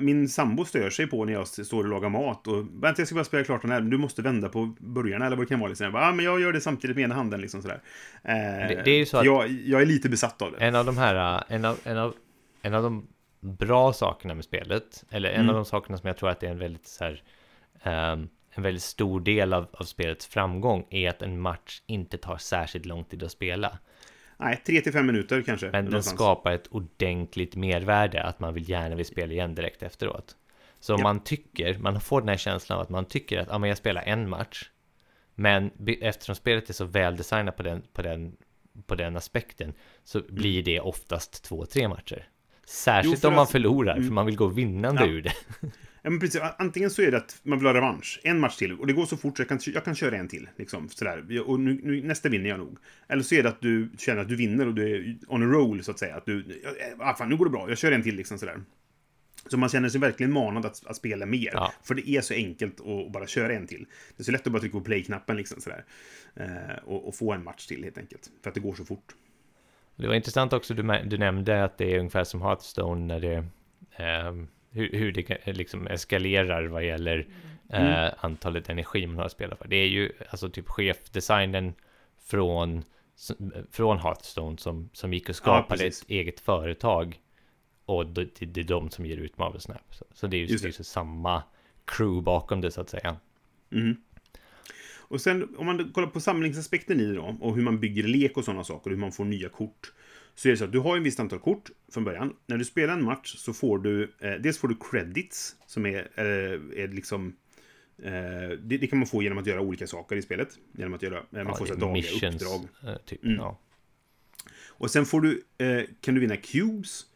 Min 0.00 0.28
sambo 0.28 0.64
stör 0.64 0.90
sig 0.90 1.06
på 1.06 1.24
när 1.24 1.32
jag 1.32 1.48
står 1.48 1.84
och 1.84 1.88
lagar 1.90 2.08
mat. 2.08 2.46
Och, 2.46 2.56
Vänta, 2.82 3.00
jag 3.00 3.06
ska 3.06 3.14
bara 3.14 3.24
spela 3.24 3.44
klart 3.44 3.62
den 3.62 3.70
här. 3.70 3.80
men 3.80 3.90
Du 3.90 3.98
måste 3.98 4.22
vända 4.22 4.48
på 4.48 4.74
burgarna 4.78 5.26
eller 5.26 5.36
vad 5.36 5.46
det 5.46 5.48
kan 5.48 5.60
vara. 5.60 5.68
Liksom. 5.68 5.84
Jag, 5.84 5.92
bara, 5.92 6.08
ah, 6.08 6.12
men 6.12 6.24
jag 6.24 6.40
gör 6.40 6.52
det 6.52 6.60
samtidigt 6.60 6.96
med 6.96 7.04
ena 7.04 7.14
handen. 7.14 7.40
Liksom, 7.40 7.62
sådär. 7.62 7.80
Eh, 8.24 8.32
Det- 8.68 8.82
det 8.84 8.90
är 8.90 8.98
ju 8.98 9.06
så 9.06 9.16
att- 9.18 9.24
jag, 9.24 9.48
jag 9.48 9.82
är 9.82 9.86
lite 9.86 10.08
besatt 10.08 10.42
av 10.42 10.52
det. 10.52 10.58
En 10.58 10.74
av 10.74 10.84
de 10.86 10.96
här, 10.98 11.36
eh, 11.38 11.42
en 11.56 11.64
av, 11.64 11.78
en 11.84 11.98
av, 11.98 12.14
en 12.62 12.74
av 12.74 12.82
de 12.82 13.06
bra 13.46 13.92
sakerna 13.92 14.34
med 14.34 14.44
spelet, 14.44 15.04
eller 15.10 15.28
en 15.30 15.34
Mm. 15.40 15.48
av 15.48 15.54
de 15.54 15.64
sakerna 15.64 15.98
som 15.98 16.06
jag 16.06 16.16
tror 16.16 16.28
att 16.30 16.40
det 16.40 16.46
är 16.46 16.50
en 16.50 16.58
väldigt 16.58 16.86
så 16.86 17.04
här, 17.04 17.22
ehm, 17.82 18.28
en 18.50 18.62
väldigt 18.62 18.82
stor 18.82 19.20
del 19.20 19.52
av, 19.52 19.66
av 19.72 19.84
spelets 19.84 20.26
framgång 20.26 20.86
är 20.90 21.08
att 21.10 21.22
en 21.22 21.40
match 21.40 21.82
inte 21.86 22.18
tar 22.18 22.36
särskilt 22.36 22.86
lång 22.86 23.04
tid 23.04 23.22
att 23.22 23.30
spela. 23.32 23.78
Nej, 24.38 24.62
tre 24.66 24.80
till 24.80 24.92
fem 24.92 25.06
minuter 25.06 25.42
kanske. 25.42 25.70
Men 25.70 25.90
den 25.90 26.02
skapar 26.02 26.52
ett 26.52 26.66
ordentligt 26.66 27.56
mervärde 27.56 28.22
att 28.22 28.40
man 28.40 28.54
vill 28.54 28.68
gärna 28.70 28.96
vill 28.96 29.06
spela 29.06 29.32
igen 29.32 29.54
direkt 29.54 29.82
efteråt. 29.82 30.36
Så 30.80 30.92
Ja. 30.92 30.96
man 30.98 31.20
tycker, 31.20 31.78
man 31.78 32.00
får 32.00 32.20
den 32.20 32.28
här 32.28 32.36
känslan 32.36 32.76
av 32.78 32.82
att 32.82 32.88
man 32.88 33.04
tycker 33.04 33.38
att 33.38 33.50
ah, 33.50 33.58
men 33.58 33.68
jag 33.68 33.78
spelar 33.78 34.02
en 34.02 34.28
match, 34.28 34.70
men 35.34 35.70
eftersom 36.00 36.34
spelet 36.34 36.68
är 36.68 36.74
så 36.74 36.84
väldesignat 36.84 37.56
på 37.56 37.62
den, 37.62 37.82
på 37.92 38.02
den, 38.02 38.36
på 38.86 38.94
den 38.94 39.16
aspekten 39.16 39.74
så 40.04 40.20
blir 40.28 40.62
det 40.62 40.80
oftast 40.80 41.44
två, 41.44 41.66
tre 41.66 41.88
matcher. 41.88 42.28
Särskilt. 42.66 43.22
Jo, 43.22 43.28
om 43.28 43.34
man 43.34 43.42
att- 43.42 43.50
förlorar, 43.50 43.94
för 43.94 44.00
Mm. 44.02 44.14
man 44.14 44.26
vill 44.26 44.36
gå 44.36 44.46
vinnande 44.46 45.00
Ja. 45.04 45.10
ur 45.10 45.22
det. 45.22 45.32
Ja, 46.02 46.10
men 46.10 46.20
precis. 46.20 46.40
Antingen 46.58 46.90
så 46.90 47.02
är 47.02 47.10
det 47.10 47.16
att 47.16 47.40
man 47.42 47.58
vill 47.58 47.66
ha 47.66 47.74
revansch. 47.74 48.20
En 48.24 48.40
match 48.40 48.56
till. 48.56 48.72
Och 48.72 48.86
det 48.86 48.92
går 48.92 49.06
så 49.06 49.16
fort 49.16 49.36
så 49.36 49.40
jag 49.40 49.48
kan, 49.48 49.58
jag 49.66 49.84
kan 49.84 49.94
köra 49.94 50.16
en 50.16 50.28
till. 50.28 50.48
Liksom, 50.56 50.88
sådär. 50.88 51.40
Och 51.48 51.60
nu, 51.60 51.80
nu, 51.82 52.02
nästa 52.02 52.28
vinner 52.28 52.48
jag 52.50 52.58
nog. 52.58 52.78
Eller 53.08 53.22
så 53.22 53.34
är 53.34 53.42
det 53.42 53.48
att 53.48 53.60
du 53.60 53.90
känner 53.98 54.22
att 54.22 54.28
du 54.28 54.36
vinner 54.36 54.66
och 54.66 54.74
du 54.74 54.94
är 54.96 55.16
on 55.28 55.42
a 55.42 55.46
roll, 55.46 55.82
så 55.84 55.90
att 55.90 55.98
säga. 55.98 56.16
Att 56.16 56.26
du, 56.26 56.62
ah, 56.98 57.14
fan, 57.14 57.28
nu 57.28 57.36
går 57.36 57.44
det 57.44 57.50
bra. 57.50 57.68
Jag 57.68 57.78
kör 57.78 57.92
en 57.92 58.02
till, 58.02 58.16
liksom 58.16 58.38
sådär. 58.38 58.60
Så 59.50 59.56
man 59.56 59.68
känner 59.68 59.88
sig 59.88 60.00
verkligen 60.00 60.32
manad 60.32 60.66
att, 60.66 60.86
att 60.86 60.96
spela 60.96 61.26
mer. 61.26 61.50
Ja. 61.52 61.72
För 61.82 61.94
det 61.94 62.08
är 62.08 62.20
så 62.20 62.34
enkelt 62.34 62.80
att 62.80 63.12
bara 63.12 63.26
köra 63.26 63.52
en 63.52 63.66
till. 63.66 63.86
Det 64.16 64.22
är 64.22 64.24
så 64.24 64.32
lätt 64.32 64.46
att 64.46 64.52
bara 64.52 64.60
trycka 64.60 64.78
på 64.78 64.84
play-knappen, 64.84 65.36
liksom 65.36 65.60
sådär. 65.60 65.84
Eh, 66.36 66.76
och, 66.84 67.08
och 67.08 67.14
få 67.14 67.32
en 67.32 67.44
match 67.44 67.66
till, 67.66 67.84
helt 67.84 67.98
enkelt. 67.98 68.30
För 68.42 68.50
att 68.50 68.54
det 68.54 68.60
går 68.60 68.74
så 68.74 68.84
fort. 68.84 69.14
Det 69.96 70.06
var 70.06 70.14
intressant 70.14 70.52
också, 70.52 70.74
du, 70.74 71.02
du 71.04 71.18
nämnde 71.18 71.64
att 71.64 71.78
det 71.78 71.94
är 71.94 71.98
ungefär 71.98 72.24
som 72.24 72.42
Hearthstone 72.42 73.06
när 73.06 73.20
det 73.20 73.44
ehm, 73.96 74.48
hur, 74.70 74.90
hur 74.92 75.12
det 75.12 75.52
liksom 75.52 75.86
eskalerar 75.86 76.64
vad 76.64 76.84
gäller 76.84 77.26
eh, 77.72 78.08
antalet 78.18 78.68
energi 78.68 79.06
man 79.06 79.16
har 79.16 79.24
att 79.24 79.32
spela 79.32 79.56
för. 79.56 79.68
Det 79.68 79.76
är 79.76 79.88
ju 79.88 80.12
alltså 80.30 80.48
typ 80.48 80.68
chefdesignen 80.68 81.74
från, 82.18 82.84
från 83.70 83.98
Hearthstone 83.98 84.58
som, 84.58 84.90
som 84.92 85.12
gick 85.12 85.28
och 85.28 85.36
skapade 85.36 85.78
precis. 85.78 86.02
ett 86.02 86.10
eget 86.10 86.40
företag 86.40 87.20
och 87.86 88.06
det, 88.06 88.40
det, 88.40 88.60
är 88.60 88.64
de 88.64 88.90
som 88.90 89.06
ger 89.06 89.16
ut 89.16 89.38
Marvel 89.38 89.60
Snap. 89.60 89.94
Så, 89.94 90.04
så 90.12 90.26
det 90.26 90.36
är 90.36 90.38
ju 90.38 90.46
Just 90.46 90.62
det. 90.62 90.68
det. 90.68 90.76
är 90.76 90.80
ju 90.80 90.84
samma 90.84 91.42
crew 91.84 92.24
bakom 92.24 92.60
det 92.60 92.70
så 92.70 92.80
att 92.80 92.90
säga. 92.90 93.16
Mhm. 93.70 93.96
Och 95.08 95.20
sen 95.20 95.48
om 95.56 95.66
man 95.66 95.92
kollar 95.92 96.08
på 96.08 96.20
samlingsaspekten 96.20 97.00
i 97.00 97.04
det 97.06 97.14
då, 97.14 97.36
och 97.40 97.54
hur 97.56 97.62
man 97.62 97.80
bygger 97.80 98.02
lek 98.02 98.36
och 98.36 98.44
sådana 98.44 98.64
saker, 98.64 98.90
hur 98.90 98.96
man 98.96 99.12
får 99.12 99.24
nya 99.24 99.48
kort. 99.48 99.92
Så 100.34 100.48
är 100.48 100.50
det 100.50 100.56
så 100.56 100.64
att 100.64 100.72
du 100.72 100.78
har 100.78 100.96
en 100.96 101.02
visst 101.02 101.20
antal 101.20 101.38
kort 101.38 101.70
från 101.92 102.04
början. 102.04 102.32
När 102.46 102.56
du 102.58 102.64
spelar 102.64 102.94
en 102.94 103.04
match 103.04 103.34
så 103.38 103.52
får 103.52 103.78
du, 103.78 104.12
eh, 104.20 104.32
dels 104.34 104.58
får 104.58 104.68
du 104.68 104.76
credits, 104.90 105.56
som 105.66 105.86
är, 105.86 106.08
eh, 106.16 106.82
är 106.82 106.88
liksom, 106.94 107.36
eh, 108.02 108.12
det, 108.62 108.78
det 108.78 108.86
kan 108.86 108.98
man 108.98 109.08
få 109.08 109.22
genom 109.22 109.38
att 109.38 109.46
göra 109.46 109.60
olika 109.60 109.86
saker 109.86 110.16
i 110.16 110.22
spelet. 110.22 110.48
Genom 110.72 110.94
att 110.94 111.02
göra, 111.02 111.16
eh, 111.16 111.22
man 111.32 111.46
Ja, 111.46 111.54
får 111.56 111.66
det 111.66 111.72
så 111.72 111.78
är 111.78 111.86
här 111.86 111.86
dagliga 111.86 112.32
uppdrag. 112.32 112.68
eh, 112.92 112.96
typ. 113.06 113.24
Mm. 113.24 113.36
Ja. 113.36 113.58
Och 114.68 114.90
sen 114.90 115.06
får 115.06 115.20
du, 115.20 115.42
eh, 115.58 115.82
kan 116.00 116.14
du 116.14 116.20
vinna 116.20 116.36
cubes. 116.36 117.06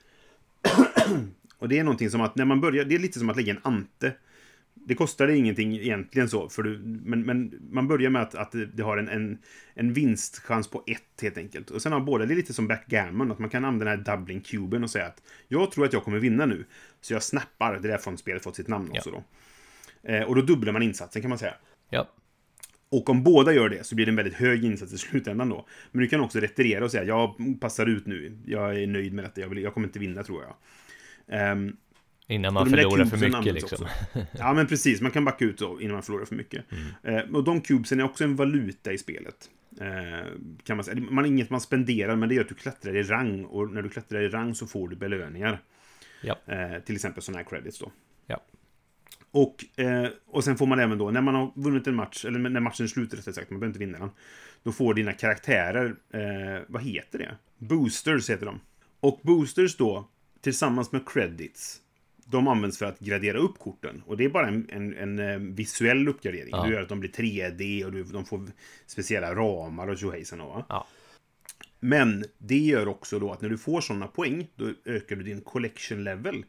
och 1.59 1.69
det 1.69 1.79
är 1.79 1.85
någonting 1.85 2.11
som 2.11 2.21
att 2.21 2.37
när 2.37 2.45
man 2.45 2.61
börjar, 2.61 2.85
det 2.85 2.95
är 2.95 2.99
lite 2.99 3.19
som 3.19 3.31
att 3.31 3.37
lägga 3.37 3.53
en 3.53 3.61
ante. 3.63 4.13
Det 4.85 4.95
kostar 4.95 5.27
dig 5.27 5.37
ingenting 5.39 5.77
egentligen 5.77 6.29
så, 6.29 6.49
för 6.49 6.63
du, 6.63 6.79
men, 7.05 7.23
men 7.23 7.55
man 7.71 7.89
börjar 7.89 8.11
med 8.11 8.23
att, 8.23 8.35
att 8.35 8.55
det- 8.75 8.83
har 8.83 8.99
en, 8.99 9.09
en, 9.09 9.39
en 9.75 9.93
vinstchans 9.93 10.69
på 10.71 10.85
ett 10.87 11.23
helt 11.23 11.37
enkelt. 11.39 11.71
Och 11.71 11.83
sen 11.83 11.93
har 11.93 12.01
båda, 12.01 12.27
det 12.27 12.35
är 12.35 12.37
lite 12.37 12.55
som 12.55 12.69
backgammon, 12.69 13.31
att 13.33 13.39
man 13.39 13.51
kan 13.51 13.65
använda 13.65 13.97
den 13.97 14.05
här 14.07 14.17
doubling 14.17 14.41
cuben 14.41 14.85
och 14.85 14.91
säga 14.91 15.07
att 15.07 15.23
jag 15.49 15.73
tror 15.73 15.85
att 15.85 15.93
jag 15.93 16.05
kommer 16.05 16.19
vinna 16.19 16.47
nu. 16.47 16.65
Så 17.01 17.13
jag 17.13 17.23
snappar, 17.23 17.73
det 17.79 17.89
är 17.89 17.93
därför 17.93 18.17
spelet 18.17 18.43
fått 18.43 18.57
sitt 18.57 18.69
namn 18.69 18.91
också 18.91 19.11
då. 19.11 19.25
Eh, 20.13 20.23
och 20.23 20.35
då 20.35 20.43
dubblar 20.43 20.73
man 20.73 20.83
insatsen 20.83 21.23
kan 21.23 21.29
man 21.29 21.39
säga. 21.39 21.55
ja, 21.91 22.09
Och 22.89 23.09
om 23.11 23.23
båda 23.23 23.53
gör 23.53 23.69
det 23.69 23.87
så 23.87 23.95
blir 23.95 24.07
det 24.07 24.11
en 24.13 24.17
väldigt 24.17 24.35
hög 24.35 24.65
insats 24.65 24.93
i 24.93 24.99
slutändan 24.99 25.49
då. 25.49 25.67
Men 25.93 26.03
du 26.03 26.09
kan 26.09 26.21
också 26.21 26.41
retirera 26.41 26.85
och 26.85 26.91
säga 26.91 27.05
jag 27.05 27.35
passar 27.61 27.87
ut 27.87 28.07
nu. 28.07 28.39
Jag 28.47 28.83
är 28.83 28.87
nöjd 28.87 29.13
med 29.13 29.25
detta. 29.25 29.41
Jag, 29.41 29.49
vill, 29.49 29.63
jag 29.63 29.75
kommer 29.75 29.87
inte 29.89 29.99
vinna 29.99 30.23
tror 30.23 30.43
jag. 30.43 30.55
Ehm, 31.41 31.77
innan 32.31 32.55
man 32.55 32.71
förlorar 32.71 33.05
för 33.05 33.17
mycket 33.17 33.55
liksom. 33.55 33.87
Ja, 34.33 34.53
men 34.53 34.67
precis. 34.67 35.01
Man 35.01 35.11
kan 35.11 35.25
backa 35.25 35.45
ut 35.45 35.59
då 35.59 35.81
innan 35.81 35.93
man 35.93 36.03
förlorar 36.03 36.25
för 36.25 36.37
mycket. 36.37 36.65
Mm. 37.03 37.19
Eh, 37.19 37.35
och 37.35 37.45
de 37.45 37.61
cubesen 37.61 38.01
är 38.01 38.05
också 38.05 38.25
en 38.25 38.37
valuta 38.37 38.93
i 38.93 38.99
spelet. 38.99 39.51
Eh, 39.81 40.27
kan 40.65 40.77
man 40.77 40.85
säga. 40.85 41.01
Man 41.11 41.27
inget 41.27 41.51
man 41.51 41.61
spenderar, 41.61 42.17
men 42.17 42.29
det 42.29 42.35
gör 42.35 42.43
att 42.43 42.49
du 42.49 42.55
klättrar 42.55 42.97
i 42.97 43.03
rang. 43.03 43.45
Och 43.45 43.71
när 43.71 43.83
du 43.83 43.89
klättrar 43.89 44.21
i 44.21 44.29
rang 44.29 44.55
så 44.55 44.67
får 44.67 44.89
du 44.89 44.97
belöningar. 44.97 45.63
Ja. 46.23 46.37
Eh, 46.47 46.81
till 46.81 46.95
exempel 46.95 47.23
sådana 47.23 47.39
här 47.39 47.51
credits 47.51 47.79
då. 47.79 47.93
Ja. 48.27 48.41
Och, 49.31 49.81
eh, 49.81 50.09
och 50.27 50.45
sen 50.45 50.57
får 50.57 50.67
man 50.67 50.81
även 50.81 50.99
då, 50.99 51.11
när 51.11 51.21
man 51.21 51.35
har 51.35 51.53
vunnit 51.55 51.87
en 51.87 51.95
match, 51.95 52.25
eller 52.25 52.39
när 52.39 52.61
matchen 52.61 52.85
är 52.85 52.89
slut 52.89 53.15
rättare 53.15 53.35
sagt, 53.35 53.51
man 53.51 53.61
behöver 53.61 53.71
inte 53.71 53.87
vinna 53.87 53.99
den. 53.99 54.11
Då 54.63 54.73
får 54.73 54.95
dina 54.95 55.13
karaktärer, 55.13 55.97
eh, 56.11 56.63
vad 56.69 56.83
heter 56.83 57.19
det? 57.19 57.37
Boosters 57.59 58.31
heter 58.31 58.47
de. 58.47 58.61
Och 59.01 59.21
boosters 59.23 59.77
då, 59.77 60.09
tillsammans 60.41 60.93
med 60.93 61.09
credits, 61.09 61.81
de 62.31 62.49
används 62.49 62.79
för 62.79 62.87
att 62.87 62.99
gradera 63.01 63.39
upp 63.39 63.59
korten. 63.59 64.03
Och 64.07 64.17
det 64.17 64.25
är 64.25 64.29
bara 64.29 64.49
en, 64.49 64.69
en, 64.73 64.97
en 64.97 65.19
eh, 65.19 65.39
visuell 65.39 66.09
uppgradering. 66.09 66.49
Ja. 66.53 66.63
Det 66.67 66.73
gör 66.73 66.83
att 66.83 66.89
de 66.89 67.01
blir 67.01 67.11
3D 67.11 67.85
och 67.85 67.93
du, 67.93 68.05
de 68.05 68.25
får 68.25 68.47
speciella 68.87 69.35
ramar 69.35 69.89
och 69.89 69.99
tjohejsan. 69.99 70.39
va? 70.39 70.67
Ja. 70.69 70.87
Men 71.81 72.25
det 72.39 72.59
gör 72.59 72.89
också 72.89 73.19
då 73.19 73.33
att 73.33 73.41
när 73.41 73.49
du 73.49 73.59
får 73.59 73.81
sådana 73.81 74.07
poäng, 74.07 74.47
då 74.57 74.73
ökar 74.85 75.17
du 75.17 75.23
din 75.23 75.41
collection 75.41 76.05
level. 76.05 76.45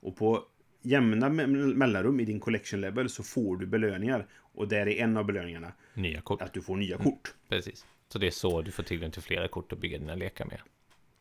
Och 0.00 0.16
på 0.16 0.44
jämna 0.82 1.28
me- 1.28 1.74
mellanrum 1.74 2.20
i 2.20 2.24
din 2.24 2.40
collection 2.40 2.80
level 2.80 3.08
så 3.08 3.22
får 3.22 3.56
du 3.56 3.66
belöningar. 3.66 4.26
Och 4.52 4.68
där 4.68 4.88
är 4.88 5.02
en 5.02 5.16
av 5.16 5.24
belöningarna 5.26 5.72
Nya 5.94 6.20
kort. 6.20 6.42
att 6.42 6.52
du 6.52 6.62
får 6.62 6.76
nya 6.76 6.96
kort. 6.98 7.34
Precis. 7.48 7.86
Så 8.08 8.18
det 8.18 8.26
är 8.26 8.30
så 8.30 8.62
du 8.62 8.70
får 8.70 8.82
tillgång 8.82 9.10
till 9.10 9.22
flera 9.22 9.48
kort 9.48 9.72
att 9.72 9.78
bygga 9.78 9.98
dina 9.98 10.14
lekar 10.14 10.44
med. 10.44 10.58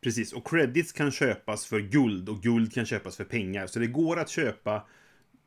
Precis, 0.02 0.34
och 0.34 0.48
credits 0.48 0.92
kan 0.92 1.12
köpas 1.12 1.66
för 1.66 1.80
guld 1.80 2.30
och 2.30 2.42
guld 2.42 2.74
kan 2.74 2.86
köpas 2.86 3.18
för 3.18 3.24
pengar. 3.24 3.68
Så 3.68 3.80
det 3.80 3.88
går 3.88 4.20
att 4.20 4.30
köpa 4.30 4.88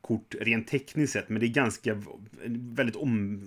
kort 0.01 0.35
rent 0.39 0.67
tekniskt 0.67 1.13
sett, 1.13 1.29
men 1.29 1.39
det 1.39 1.45
är 1.45 1.53
ganska 1.53 2.03
väldigt 2.47 2.95
om, 2.95 3.41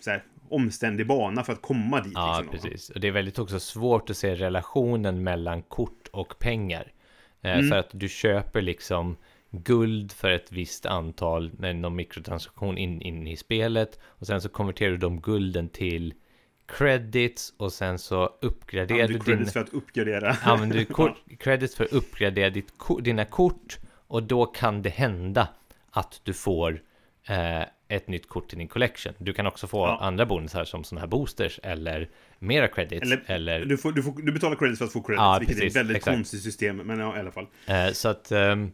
så 0.00 0.10
här, 0.10 0.24
omständig 0.48 1.06
bana 1.06 1.44
för 1.44 1.52
att 1.52 1.62
komma 1.62 2.00
dit. 2.00 2.12
Ja, 2.14 2.40
liksom, 2.40 2.70
precis. 2.70 2.90
Och 2.90 3.00
det 3.00 3.08
är 3.08 3.12
väldigt 3.12 3.38
också 3.38 3.60
svårt 3.60 4.10
att 4.10 4.16
se 4.16 4.34
relationen 4.34 5.22
mellan 5.22 5.62
kort 5.62 6.08
och 6.12 6.38
pengar. 6.38 6.92
Eh, 7.42 7.52
Mm. 7.52 7.68
För 7.68 7.76
att 7.76 7.90
du 7.92 8.08
köper 8.08 8.62
liksom 8.62 9.16
guld 9.50 10.12
för 10.12 10.30
ett 10.30 10.52
visst 10.52 10.86
antal 10.86 11.52
med 11.58 11.76
någon 11.76 11.96
mikrotransaktion 11.96 12.78
in, 12.78 13.02
in 13.02 13.26
i 13.26 13.36
spelet. 13.36 13.98
Och 14.04 14.26
sen 14.26 14.40
så 14.40 14.48
konverterar 14.48 14.90
du 14.90 14.96
de 14.96 15.20
gulden 15.20 15.68
till 15.68 16.14
credits 16.68 17.52
och 17.56 17.72
sen 17.72 17.98
så 17.98 18.30
uppgraderar 18.42 19.00
du 19.08 19.12
du 19.12 19.12
din... 19.18 19.24
credits 19.24 19.52
för 19.52 19.60
att 19.60 19.72
uppgradera. 19.74 20.36
Använder 20.42 20.76
du 20.76 20.84
kort, 20.94 21.16
credits 21.38 21.76
för 21.76 21.84
att 21.84 21.92
uppgradera 21.92 22.50
ditt, 22.50 22.72
dina 23.00 23.24
kort 23.24 23.78
och 24.08 24.22
då 24.22 24.46
kan 24.46 24.82
det 24.82 24.90
hända 24.90 25.48
att 25.90 26.20
du 26.24 26.32
får 26.32 26.80
eh, 27.28 27.62
ett 27.88 28.08
nytt 28.08 28.28
kort 28.28 28.48
till 28.48 28.58
din 28.58 28.68
collection. 28.68 29.12
Du 29.18 29.32
kan 29.32 29.46
också 29.46 29.66
få 29.66 29.78
Ja. 29.86 29.98
andra 30.00 30.26
bonusar 30.26 30.64
som 30.64 30.84
sådana 30.84 31.00
här 31.00 31.08
boosters 31.08 31.60
eller 31.62 32.08
mera 32.38 32.68
credits 32.68 33.02
eller, 33.12 33.22
Eller, 33.26 33.64
Du, 33.64 33.76
får, 33.76 33.92
du, 33.92 34.02
får, 34.02 34.12
du 34.22 34.32
betalar 34.32 34.56
credits 34.56 34.78
för 34.78 34.84
att 34.86 34.92
få 34.92 35.02
credits, 35.02 35.20
Ja, 35.20 35.36
vilket 35.38 35.56
är 35.56 35.60
precis, 35.60 35.76
ett 35.76 35.80
väldigt 35.80 35.96
exakt. 35.96 36.16
konstigt 36.16 36.42
system. 36.42 36.76
Men 36.76 36.98
ja, 36.98 37.16
i 37.16 37.20
alla 37.20 37.30
fall. 37.32 37.46
eh, 37.66 37.92
så 37.92 38.08
att 38.08 38.32
ehm, 38.32 38.72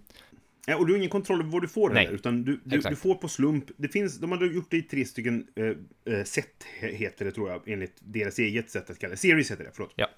Ja, 0.66 0.76
och 0.76 0.86
du 0.86 0.92
har 0.92 0.98
ingen 0.98 1.10
kontroll 1.10 1.40
över 1.40 1.50
vad 1.50 1.62
du 1.62 1.68
får 1.68 1.90
heller, 1.90 2.12
utan 2.12 2.44
du, 2.44 2.60
du, 2.64 2.76
du 2.90 2.96
får 2.96 3.14
på 3.14 3.28
slump. 3.28 3.64
Det 3.76 3.88
finns, 3.88 4.18
de 4.18 4.32
hade 4.32 4.46
gjort 4.46 4.70
det 4.70 4.76
i 4.76 4.82
tre 4.82 5.04
stycken 5.04 5.46
eh, 5.56 6.14
eh, 6.14 6.24
set, 6.24 6.64
he- 6.80 6.92
heter 6.94 7.24
det 7.24 7.32
tror 7.32 7.50
jag, 7.50 7.68
enligt 7.68 7.92
deras 8.00 8.38
eget 8.38 8.70
sätt 8.70 8.90
att 8.90 8.98
kalla 8.98 9.10
det. 9.10 9.16
Series 9.16 9.50
heter 9.50 9.64
det, 9.64 9.70
förlåt. 9.74 9.92
ja, 9.96 10.08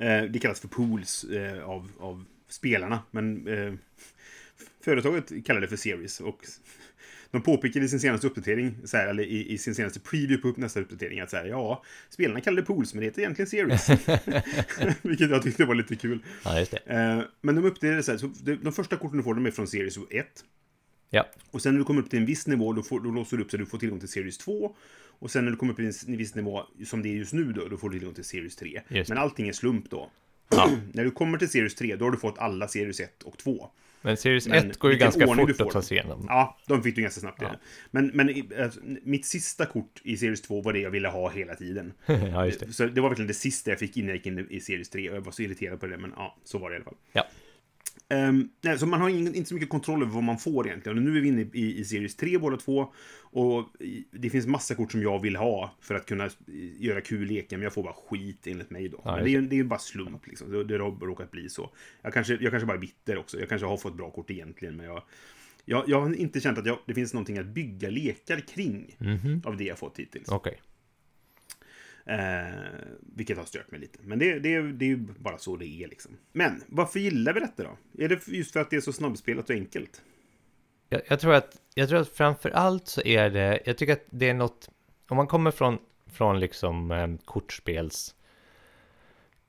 Eh, 0.00 0.22
det 0.22 0.38
kallas 0.38 0.60
för 0.60 0.68
pools 0.68 1.24
eh, 1.24 1.64
av, 1.68 1.90
av 1.98 2.24
spelarna, 2.48 3.02
men 3.10 3.46
eh, 3.48 3.74
företaget 4.84 5.46
kallar 5.46 5.60
det 5.60 5.68
för 5.68 5.76
series. 5.76 6.20
Och 6.20 6.40
de 7.30 7.42
påpekade 7.42 7.84
i 7.84 7.88
sin 7.88 8.00
senaste 8.00 8.26
uppdatering, 8.26 8.74
så 8.84 8.96
här, 8.96 9.06
eller 9.06 9.22
i, 9.22 9.52
i 9.52 9.58
sin 9.58 9.74
senaste 9.74 10.00
preview 10.00 10.42
på 10.42 10.60
nästa 10.60 10.80
uppdatering, 10.80 11.20
att 11.20 11.30
så 11.30 11.36
här, 11.36 11.44
ja, 11.44 11.84
spelarna 12.08 12.40
kallar 12.40 12.56
det 12.56 12.66
pools, 12.66 12.94
men 12.94 13.00
det 13.00 13.06
heter 13.06 13.22
egentligen 13.22 13.48
series. 13.48 13.88
Vilket 15.02 15.30
jag 15.30 15.42
tyckte 15.42 15.64
var 15.64 15.74
lite 15.74 15.96
kul. 15.96 16.18
ja, 16.44 16.58
just 16.58 16.70
det. 16.70 16.78
Eh, 16.86 17.20
men 17.40 17.54
de 17.54 17.64
uppdaterade 17.64 18.02
så 18.02 18.10
här, 18.10 18.18
så 18.18 18.26
de, 18.26 18.54
de 18.54 18.72
första 18.72 18.96
korten 18.96 19.16
du 19.16 19.22
får, 19.22 19.34
de 19.34 19.46
är 19.46 19.50
från 19.50 19.68
Series 19.68 19.98
1. 20.10 20.26
Ja, 21.10 21.28
Och 21.50 21.62
sen 21.62 21.74
när 21.74 21.78
du 21.78 21.84
kommer 21.84 22.02
upp 22.02 22.10
till 22.10 22.18
en 22.18 22.26
viss 22.26 22.46
nivå, 22.46 22.72
då, 22.72 22.82
får, 22.82 23.00
då 23.00 23.10
låser 23.10 23.36
du 23.36 23.42
upp 23.42 23.50
så 23.50 23.56
att 23.56 23.60
du 23.60 23.66
får 23.66 23.78
tillgång 23.78 24.00
till 24.00 24.08
Series 24.08 24.38
2. 24.38 24.76
Och 25.20 25.30
sen 25.30 25.44
när 25.44 25.50
du 25.50 25.56
kommer 25.56 25.72
upp 25.72 25.76
till 25.76 26.12
en 26.12 26.16
viss 26.16 26.34
nivå, 26.34 26.62
som 26.86 27.02
det 27.02 27.08
är 27.08 27.12
just 27.12 27.32
nu 27.32 27.52
då, 27.52 27.68
då 27.68 27.76
får 27.76 27.90
du 27.90 27.98
tillgång 27.98 28.14
till 28.14 28.24
Series 28.24 28.56
3. 28.56 28.80
Just 28.88 29.08
Men 29.08 29.18
allting 29.18 29.48
är 29.48 29.52
slump 29.52 29.90
då. 29.90 30.10
Ja. 30.48 30.70
när 30.92 31.04
du 31.04 31.10
kommer 31.10 31.38
till 31.38 31.48
Series 31.48 31.74
3, 31.74 31.96
då 31.96 32.04
har 32.04 32.10
du 32.10 32.18
fått 32.18 32.38
alla 32.38 32.68
Series 32.68 33.00
1 33.00 33.22
och 33.22 33.38
2. 33.38 33.70
Men 34.02 34.16
Series 34.16 34.48
Men 34.48 34.70
1 34.70 34.78
går 34.78 34.92
ju 34.92 34.98
ganska 34.98 35.26
fort 35.26 35.60
att 35.60 35.70
ta 35.70 35.82
sig 35.82 35.96
igenom. 35.98 36.24
Ja, 36.28 36.58
de 36.66 36.82
fick 36.82 36.96
du 36.96 37.02
ganska 37.02 37.20
snabbt. 37.20 37.42
Ja. 37.42 37.54
Men, 37.90 38.06
men 38.14 38.30
i- 38.30 38.48
alltså, 38.62 38.80
mitt 39.02 39.26
sista 39.26 39.66
kort 39.66 40.00
i 40.04 40.16
Series 40.16 40.42
2 40.42 40.60
var 40.62 40.72
det 40.72 40.78
jag 40.78 40.90
ville 40.90 41.08
ha 41.08 41.30
hela 41.30 41.54
tiden. 41.54 41.92
ja, 42.06 42.46
just 42.46 42.60
det. 42.60 42.72
Så 42.72 42.86
det 42.86 43.00
var 43.00 43.08
verkligen 43.08 43.28
det 43.28 43.34
sista 43.34 43.70
jag 43.70 43.78
fick 43.78 43.96
innan 43.96 44.08
jag 44.08 44.16
gick 44.16 44.26
in 44.26 44.46
i 44.50 44.60
Series 44.60 44.88
3. 44.90 45.10
Och 45.10 45.16
jag 45.16 45.20
var 45.20 45.32
så 45.32 45.42
irriterad 45.42 45.80
på 45.80 45.86
det, 45.86 45.98
men 45.98 46.12
ja, 46.16 46.36
så 46.44 46.58
var 46.58 46.70
det 46.70 46.74
i 46.74 46.76
alla 46.76 46.84
fall. 46.84 46.96
Ja, 47.12 47.26
Ehm, 48.10 48.48
nej, 48.60 48.78
så 48.78 48.86
man 48.86 49.00
har 49.00 49.08
ingen, 49.08 49.34
inte 49.34 49.48
så 49.48 49.54
mycket 49.54 49.68
kontroll 49.70 50.02
över 50.02 50.12
vad 50.12 50.22
man 50.22 50.38
får 50.38 50.66
egentligen. 50.66 50.98
Och 50.98 51.04
nu 51.04 51.16
är 51.16 51.20
vi 51.20 51.28
inne 51.28 51.42
i, 51.52 51.78
i 51.78 51.84
Series 51.84 52.16
3 52.16 52.38
båda 52.38 52.56
två. 52.56 52.92
Och 53.30 53.68
det 54.10 54.30
finns 54.30 54.46
massa 54.46 54.74
kort 54.74 54.92
som 54.92 55.02
jag 55.02 55.22
vill 55.22 55.36
ha 55.36 55.74
för 55.80 55.94
att 55.94 56.06
kunna 56.06 56.30
göra 56.78 57.00
kul 57.00 57.26
lekar, 57.28 57.56
men 57.56 57.64
jag 57.64 57.72
får 57.74 57.82
bara 57.82 57.92
skit 58.08 58.46
enligt 58.46 58.70
mig 58.70 58.88
då. 58.88 59.00
Ja, 59.04 59.14
men 59.14 59.24
det 59.24 59.30
är 59.30 59.32
ju 59.32 59.40
det 59.40 59.58
är 59.58 59.64
bara 59.64 59.78
slump 59.78 60.26
liksom. 60.26 60.52
Det, 60.52 60.64
det 60.64 60.78
har 60.78 61.06
råkat 61.06 61.30
bli 61.30 61.48
så. 61.48 61.70
Jag 62.02 62.12
kanske, 62.12 62.38
jag 62.40 62.50
kanske 62.50 62.66
bara 62.66 62.76
är 62.76 62.80
bitter 62.80 63.18
också. 63.18 63.40
Jag 63.40 63.48
kanske 63.48 63.66
har 63.66 63.76
fått 63.76 63.96
bra 63.96 64.10
kort 64.10 64.30
egentligen, 64.30 64.76
men 64.76 64.86
jag... 64.86 65.02
Jag, 65.64 65.84
jag 65.88 66.00
har 66.00 66.14
inte 66.14 66.40
känt 66.40 66.58
att 66.58 66.66
jag, 66.66 66.78
det 66.86 66.94
finns 66.94 67.14
någonting 67.14 67.38
att 67.38 67.46
bygga 67.46 67.90
lekar 67.90 68.40
kring 68.40 68.96
Mhm. 68.98 69.42
av 69.44 69.56
det 69.56 69.64
jag 69.64 69.78
fått 69.78 69.98
hittills. 69.98 70.28
okej. 70.28 70.60
Eh, 72.08 72.48
vilket 73.00 73.38
har 73.38 73.44
stört 73.44 73.70
mig 73.70 73.80
lite. 73.80 73.98
Men 74.02 74.18
det, 74.18 74.38
det, 74.38 74.72
det 74.72 74.84
är 74.84 74.88
ju 74.88 74.96
bara 74.96 75.38
så 75.38 75.56
det 75.56 75.66
är 75.66 75.88
liksom. 75.88 76.16
Men 76.32 76.62
varför 76.66 77.00
gillar 77.00 77.32
vi 77.32 77.40
detta 77.40 77.62
då? 77.62 78.02
Är 78.04 78.08
det 78.08 78.28
just 78.28 78.52
för 78.52 78.60
att 78.60 78.70
det 78.70 78.76
är 78.76 78.80
så 78.80 78.92
snabbspelat 78.92 79.50
och 79.50 79.56
enkelt? 79.56 80.02
Jag, 80.88 81.00
jag, 81.08 81.20
tror 81.20 81.34
att, 81.34 81.56
jag 81.74 81.88
tror 81.88 82.00
att 82.00 82.08
framför 82.08 82.50
allt 82.50 82.88
så 82.88 83.02
är 83.02 83.30
det, 83.30 83.62
jag 83.64 83.78
tycker 83.78 83.92
att 83.92 84.06
det 84.10 84.28
är 84.28 84.34
något, 84.34 84.68
om 85.08 85.16
man 85.16 85.26
kommer 85.26 85.50
från, 85.50 85.78
från 86.06 86.40
liksom 86.40 86.90
eh, 86.90 87.08
kortspels, 87.24 88.14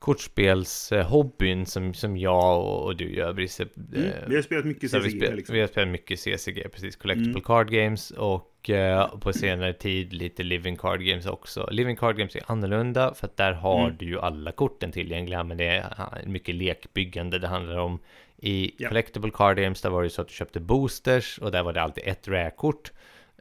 kortspelshobbyn 0.00 1.66
som, 1.66 1.94
som 1.94 2.16
jag 2.16 2.60
och, 2.60 2.84
och 2.84 2.96
du 2.96 3.14
gör, 3.14 3.32
Brisse. 3.32 3.66
Mm. 3.94 4.04
eh, 4.08 4.12
Vi 4.28 4.34
har 4.34 4.42
spelat 4.42 4.64
mycket 4.64 4.92
har 4.92 5.00
vi, 5.00 5.10
CCG 5.10 5.20
spel, 5.22 5.36
liksom. 5.36 5.54
vi 5.54 5.60
har 5.60 5.68
spelat 5.68 5.88
mycket 5.88 6.20
CCG, 6.20 6.68
precis, 6.72 6.96
Collectible 6.96 7.30
Mm. 7.30 7.42
Card 7.42 7.70
Games 7.70 8.10
och 8.10 8.70
eh, 8.70 9.18
på 9.18 9.32
senare 9.32 9.72
tid 9.72 10.12
lite 10.12 10.42
Living 10.42 10.76
Card 10.76 11.00
Games 11.02 11.26
också. 11.26 11.68
Living 11.70 11.96
Card 11.96 12.16
Games 12.16 12.36
är 12.36 12.42
annorlunda 12.46 13.14
för 13.14 13.26
att 13.26 13.36
där 13.36 13.52
har 13.52 13.84
Mm. 13.84 13.96
du 13.98 14.06
ju 14.06 14.20
alla 14.20 14.52
korten 14.52 14.92
tillgängliga, 14.92 15.44
men 15.44 15.56
det 15.56 15.64
är 15.66 16.26
mycket 16.26 16.54
lekbyggande 16.54 17.38
det 17.38 17.48
handlar 17.48 17.76
om. 17.78 17.98
I 18.42 18.72
Ja. 18.78 18.88
Collectible 18.88 19.30
Card 19.34 19.56
Games 19.56 19.82
där 19.82 19.90
var 19.90 20.02
det 20.02 20.10
så 20.10 20.22
att 20.22 20.28
du 20.28 20.34
köpte 20.34 20.60
boosters 20.60 21.38
och 21.38 21.50
där 21.52 21.62
var 21.62 21.72
det 21.72 21.82
alltid 21.82 22.04
ett 22.06 22.28
räkort. 22.28 22.92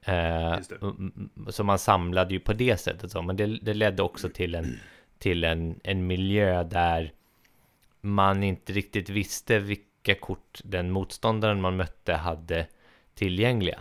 Eh, 0.03 0.55
så 1.49 1.63
man 1.63 1.79
samlade 1.79 2.33
ju 2.33 2.39
på 2.39 2.53
det 2.53 2.77
sättet 2.79 3.11
så, 3.11 3.21
men 3.21 3.35
det, 3.37 3.45
det 3.61 3.73
ledde 3.73 4.03
också 4.03 4.29
till 4.29 4.55
en, 4.55 4.79
till 5.19 5.43
en, 5.43 5.79
en 5.83 6.07
miljö 6.07 6.63
där 6.63 7.13
man 8.01 8.43
inte 8.43 8.73
riktigt 8.73 9.09
visste 9.09 9.59
vilka 9.59 10.15
kort 10.15 10.61
den 10.63 10.91
motståndaren 10.91 11.61
man 11.61 11.75
mötte 11.75 12.13
hade 12.13 12.67
tillgängliga. 13.15 13.79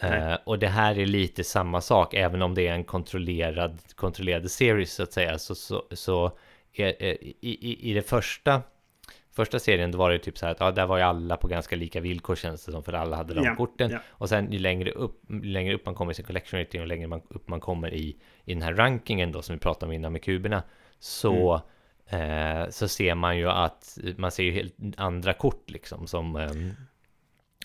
Eh, 0.00 0.34
och 0.44 0.58
det 0.58 0.68
här 0.68 0.98
är 0.98 1.06
lite 1.06 1.44
samma 1.44 1.80
sak, 1.80 2.14
även 2.14 2.42
om 2.42 2.54
det 2.54 2.68
är 2.68 2.72
en 2.72 2.84
kontrollerad, 2.84 3.78
kontrollerad 3.94 4.50
series 4.50 4.92
så 4.92 5.02
att 5.02 5.12
säga, 5.12 5.38
så, 5.38 5.54
så, 5.54 5.84
så 5.90 6.38
är, 6.72 7.02
är, 7.02 7.16
i, 7.22 7.90
i 7.90 7.94
det 7.94 8.02
första 8.02 8.62
Första 9.36 9.58
serien 9.58 9.90
då 9.92 9.98
var 9.98 10.10
det 10.10 10.18
typ 10.18 10.38
så 10.38 10.46
här 10.46 10.52
att 10.52 10.60
ja, 10.60 10.70
där 10.70 10.86
var 10.86 10.96
ju 10.96 11.02
alla 11.02 11.36
på 11.36 11.48
ganska 11.48 11.76
lika 11.76 12.00
villkor 12.00 12.36
känns 12.36 12.64
det 12.64 12.72
som 12.72 12.82
för 12.82 12.92
alla 12.92 13.16
hade 13.16 13.34
de 13.34 13.44
Ja, 13.44 13.56
korten. 13.56 13.90
ja. 13.90 13.98
Och 14.08 14.28
sen 14.28 14.52
ju 14.52 14.58
längre 14.58 14.90
upp, 14.90 15.20
ju 15.28 15.42
längre 15.44 15.74
upp 15.74 15.86
man 15.86 15.94
kommer 15.94 16.12
i 16.12 16.14
sin 16.14 16.24
collection 16.24 16.60
rating 16.60 16.80
och 16.80 16.86
längre 16.86 17.06
man, 17.06 17.22
upp 17.28 17.48
man 17.48 17.60
kommer 17.60 17.94
i, 17.94 18.16
i 18.44 18.52
den 18.54 18.62
här 18.62 18.74
rankingen 18.74 19.32
då 19.32 19.42
som 19.42 19.54
vi 19.54 19.60
pratade 19.60 19.86
om 19.86 19.92
innan 19.92 20.12
med 20.12 20.22
kuberna 20.22 20.62
så, 20.98 21.60
Mm. 22.10 22.62
eh, 22.62 22.70
så 22.70 22.88
ser 22.88 23.14
man 23.14 23.38
ju 23.38 23.48
att 23.50 23.98
man 24.16 24.30
ser 24.30 24.42
ju 24.44 24.52
helt 24.52 24.74
andra 24.96 25.32
kort 25.32 25.70
liksom 25.70 26.06
som, 26.06 26.36
ehm, 26.36 26.70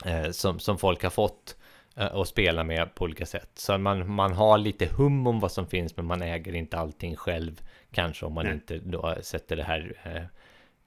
eh, 0.05 0.31
som, 0.31 0.59
som 0.59 0.77
folk 0.77 1.03
har 1.03 1.09
fått 1.09 1.57
eh, 1.95 2.05
och 2.07 2.27
spela 2.27 2.63
med 2.63 2.95
på 2.95 3.03
olika 3.03 3.25
sätt. 3.25 3.51
Så 3.55 3.77
man, 3.77 4.11
man 4.13 4.33
har 4.33 4.57
lite 4.57 4.85
hum 4.97 5.27
om 5.27 5.39
vad 5.39 5.51
som 5.51 5.67
finns 5.67 5.97
men 5.97 6.05
man 6.05 6.21
äger 6.21 6.55
inte 6.55 6.77
allting 6.77 7.15
själv 7.15 7.61
kanske 7.91 8.25
om 8.25 8.33
man 8.33 8.45
Nej. 8.45 8.53
inte 8.53 8.77
då 8.77 9.15
sätter 9.21 9.55
det 9.55 9.63
här 9.63 9.97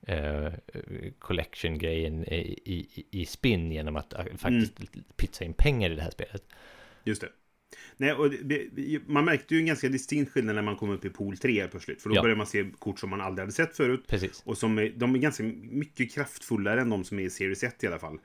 eh, 0.07 0.53
collection-grejen 1.19 2.25
i, 2.25 2.59
i, 2.65 3.05
i 3.11 3.27
spinn 3.27 3.73
genom 3.73 3.97
att 3.97 4.13
eh, 4.13 4.25
faktiskt 4.37 4.73
pytsa 5.17 5.45
in 5.45 5.53
pengar 5.55 5.91
i 5.91 5.95
det 5.95 6.03
här 6.03 6.11
spelet. 6.11 6.45
Just 7.05 7.21
det. 7.21 7.29
Nej, 7.97 8.13
och 8.13 8.31
det, 8.31 8.69
man 9.07 9.25
märkte 9.25 9.55
ju 9.55 9.61
en 9.61 9.67
ganska 9.67 9.89
distinkt 9.89 10.33
skillnad 10.33 10.55
när 10.55 10.63
man 10.63 10.77
kom 10.77 10.91
upp 10.91 11.05
i 11.05 11.11
pool 11.11 11.37
3 11.37 11.69
plötsligt. 11.69 12.03
För 12.03 12.09
då 12.11 12.17
Ja. 12.17 12.23
började 12.23 12.39
man 12.39 12.47
se 12.47 12.65
kort 12.79 12.99
som 12.99 13.11
man 13.11 13.21
aldrig 13.21 13.43
hade 13.43 13.53
sett 13.53 13.77
förut. 13.77 14.05
Precis. 14.07 14.43
Och 14.47 14.59
som 14.59 14.79
är, 14.79 14.93
de 14.97 15.15
är 15.15 15.19
ganska 15.19 15.43
mycket 15.71 16.15
kraftfullare 16.15 16.81
än 16.81 16.91
de 16.91 17.05
som 17.05 17.19
är 17.19 17.23
i 17.23 17.31
Series 17.31 17.63
1 17.63 17.85
i 17.85 17.87
alla 17.87 17.99
fall. 17.99 18.19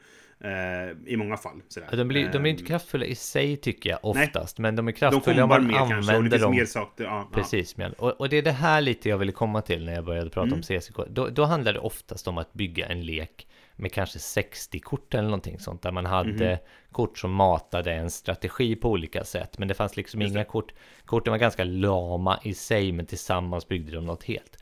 Eh, 0.43 1.13
I 1.13 1.17
många 1.17 1.37
fall. 1.37 1.61
Sådär. 1.67 1.87
Ja, 1.91 1.97
De 1.97 2.07
blir, 2.07 2.29
de 2.31 2.45
är 2.45 2.49
inte 2.49 2.63
Eh, 2.63 2.67
kraftfulla 2.67 3.05
i 3.05 3.15
sig 3.15 3.57
tycker 3.57 3.89
jag 3.89 3.99
Nej. 4.15 4.25
oftast, 4.27 4.57
men 4.59 4.75
de 4.75 4.87
är 4.87 4.91
De 4.91 4.97
kraftfulla 4.97 5.43
om 5.43 5.49
man 5.49 5.67
mer 5.67 5.73
kanske. 5.73 5.95
Det 5.95 5.97
använder 6.17 6.29
finns 6.31 6.41
dem. 6.41 6.55
mer 6.55 6.65
saker. 6.65 7.03
Ja, 7.03 7.09
ja. 7.09 7.29
Precis, 7.33 7.77
men, 7.77 7.93
och, 7.93 8.11
och 8.21 8.29
det 8.29 8.37
är 8.37 8.41
det 8.41 8.51
här 8.51 8.81
lite 8.81 9.09
jag 9.09 9.17
ville 9.17 9.31
komma 9.31 9.61
till 9.61 9.85
när 9.85 9.93
jag 9.93 10.05
började 10.05 10.29
prata 10.29 10.47
Mm. 10.47 10.53
om 10.59 10.61
CCK. 10.63 10.97
Då, 11.09 11.27
då 11.27 11.43
handlar 11.45 11.73
det 11.73 11.79
oftast 11.79 12.27
om 12.27 12.37
att 12.37 12.53
bygga 12.53 12.87
en 12.87 13.05
lek 13.05 13.47
med 13.75 13.91
kanske 13.93 14.19
60 14.19 14.79
kort 14.79 15.13
eller 15.13 15.23
någonting 15.23 15.59
sånt, 15.59 15.81
där 15.81 15.91
man 15.91 16.05
hade 16.05 16.49
Mhm. 16.49 16.57
kort 16.91 17.17
som 17.17 17.31
matade 17.31 17.93
en 17.93 18.09
strategi 18.09 18.75
på 18.75 18.89
olika 18.89 19.23
sätt. 19.23 19.57
Men 19.57 19.67
det 19.67 19.73
fanns 19.73 19.97
liksom 19.97 20.21
Just 20.21 20.35
inga 20.35 20.43
kort, 20.43 20.73
korten 21.05 21.31
var 21.31 21.37
ganska 21.37 21.63
lama 21.63 22.39
i 22.43 22.53
sig, 22.53 22.91
men 22.91 23.05
tillsammans 23.05 23.67
byggde 23.67 23.91
de 23.91 24.05
något 24.05 24.23
helt. 24.23 24.58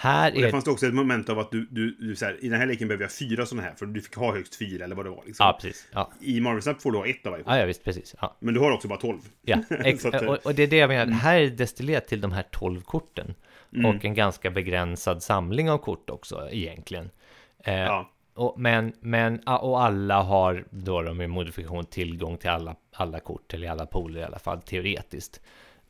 Här 0.00 0.32
Och 0.34 0.40
det 0.40 0.46
är... 0.46 0.50
fanns 0.50 0.64
det 0.64 0.70
också 0.70 0.86
ett 0.86 0.94
moment 0.94 1.28
av 1.28 1.38
att 1.38 1.50
du, 1.50 1.66
du, 1.70 1.90
du 1.90 2.16
så 2.16 2.24
här, 2.24 2.44
i 2.44 2.48
den 2.48 2.60
här 2.60 2.66
leken 2.66 2.88
behöver 2.88 3.04
jag 3.04 3.12
fyra 3.12 3.46
sådana 3.46 3.68
här, 3.68 3.74
för 3.74 3.86
du 3.86 4.00
fick 4.00 4.14
ha 4.14 4.34
högst 4.34 4.56
fyra 4.56 4.84
eller 4.84 4.96
vad 4.96 5.06
det 5.06 5.10
var. 5.10 5.22
Liksom. 5.26 5.46
Ja, 5.46 5.58
precis. 5.62 5.88
Ja. 5.92 6.12
I 6.20 6.40
Marvel 6.40 6.62
Snap 6.62 6.82
får 6.82 6.92
du 6.92 6.98
ha 6.98 7.06
ett 7.06 7.26
av 7.26 7.32
varje. 7.32 7.44
Ja, 7.46 7.58
ja, 7.58 7.66
visst, 7.66 7.84
precis. 7.84 8.14
Ja. 8.20 8.36
Men 8.40 8.54
du 8.54 8.60
har 8.60 8.72
också 8.72 8.88
bara 8.88 8.98
tolv. 8.98 9.18
Ja, 9.42 9.56
att, 9.70 10.04
eh, 10.04 10.28
och, 10.28 10.46
och 10.46 10.54
det 10.54 10.62
är 10.62 10.66
det 10.66 10.76
jag 10.76 10.88
menar. 10.88 11.12
Här 11.12 11.36
är 11.38 11.40
det 11.40 11.50
destillerat 11.50 12.06
till 12.08 12.20
de 12.20 12.32
här 12.32 12.44
12 12.50 12.80
korten. 12.80 13.34
Mm. 13.74 13.86
Och 13.86 14.04
en 14.04 14.14
ganska 14.14 14.50
begränsad 14.50 15.22
samling 15.22 15.70
av 15.70 15.78
kort 15.78 16.10
också 16.10 16.48
egentligen. 16.50 17.10
Eh, 17.64 17.74
Ja. 17.74 18.10
och, 18.34 18.60
men, 18.60 18.92
men, 19.00 19.38
och 19.38 19.82
alla 19.82 20.22
har 20.22 20.64
då 20.70 21.02
de 21.02 21.16
med 21.16 21.30
modifikation 21.30 21.84
tillgång 21.86 22.36
till 22.36 22.50
alla, 22.50 22.76
alla 22.92 23.20
kort, 23.20 23.54
eller 23.54 23.66
i 23.66 23.70
alla 23.70 23.86
pooler 23.86 24.20
i 24.20 24.24
alla 24.24 24.38
fall, 24.38 24.62
teoretiskt. 24.62 25.40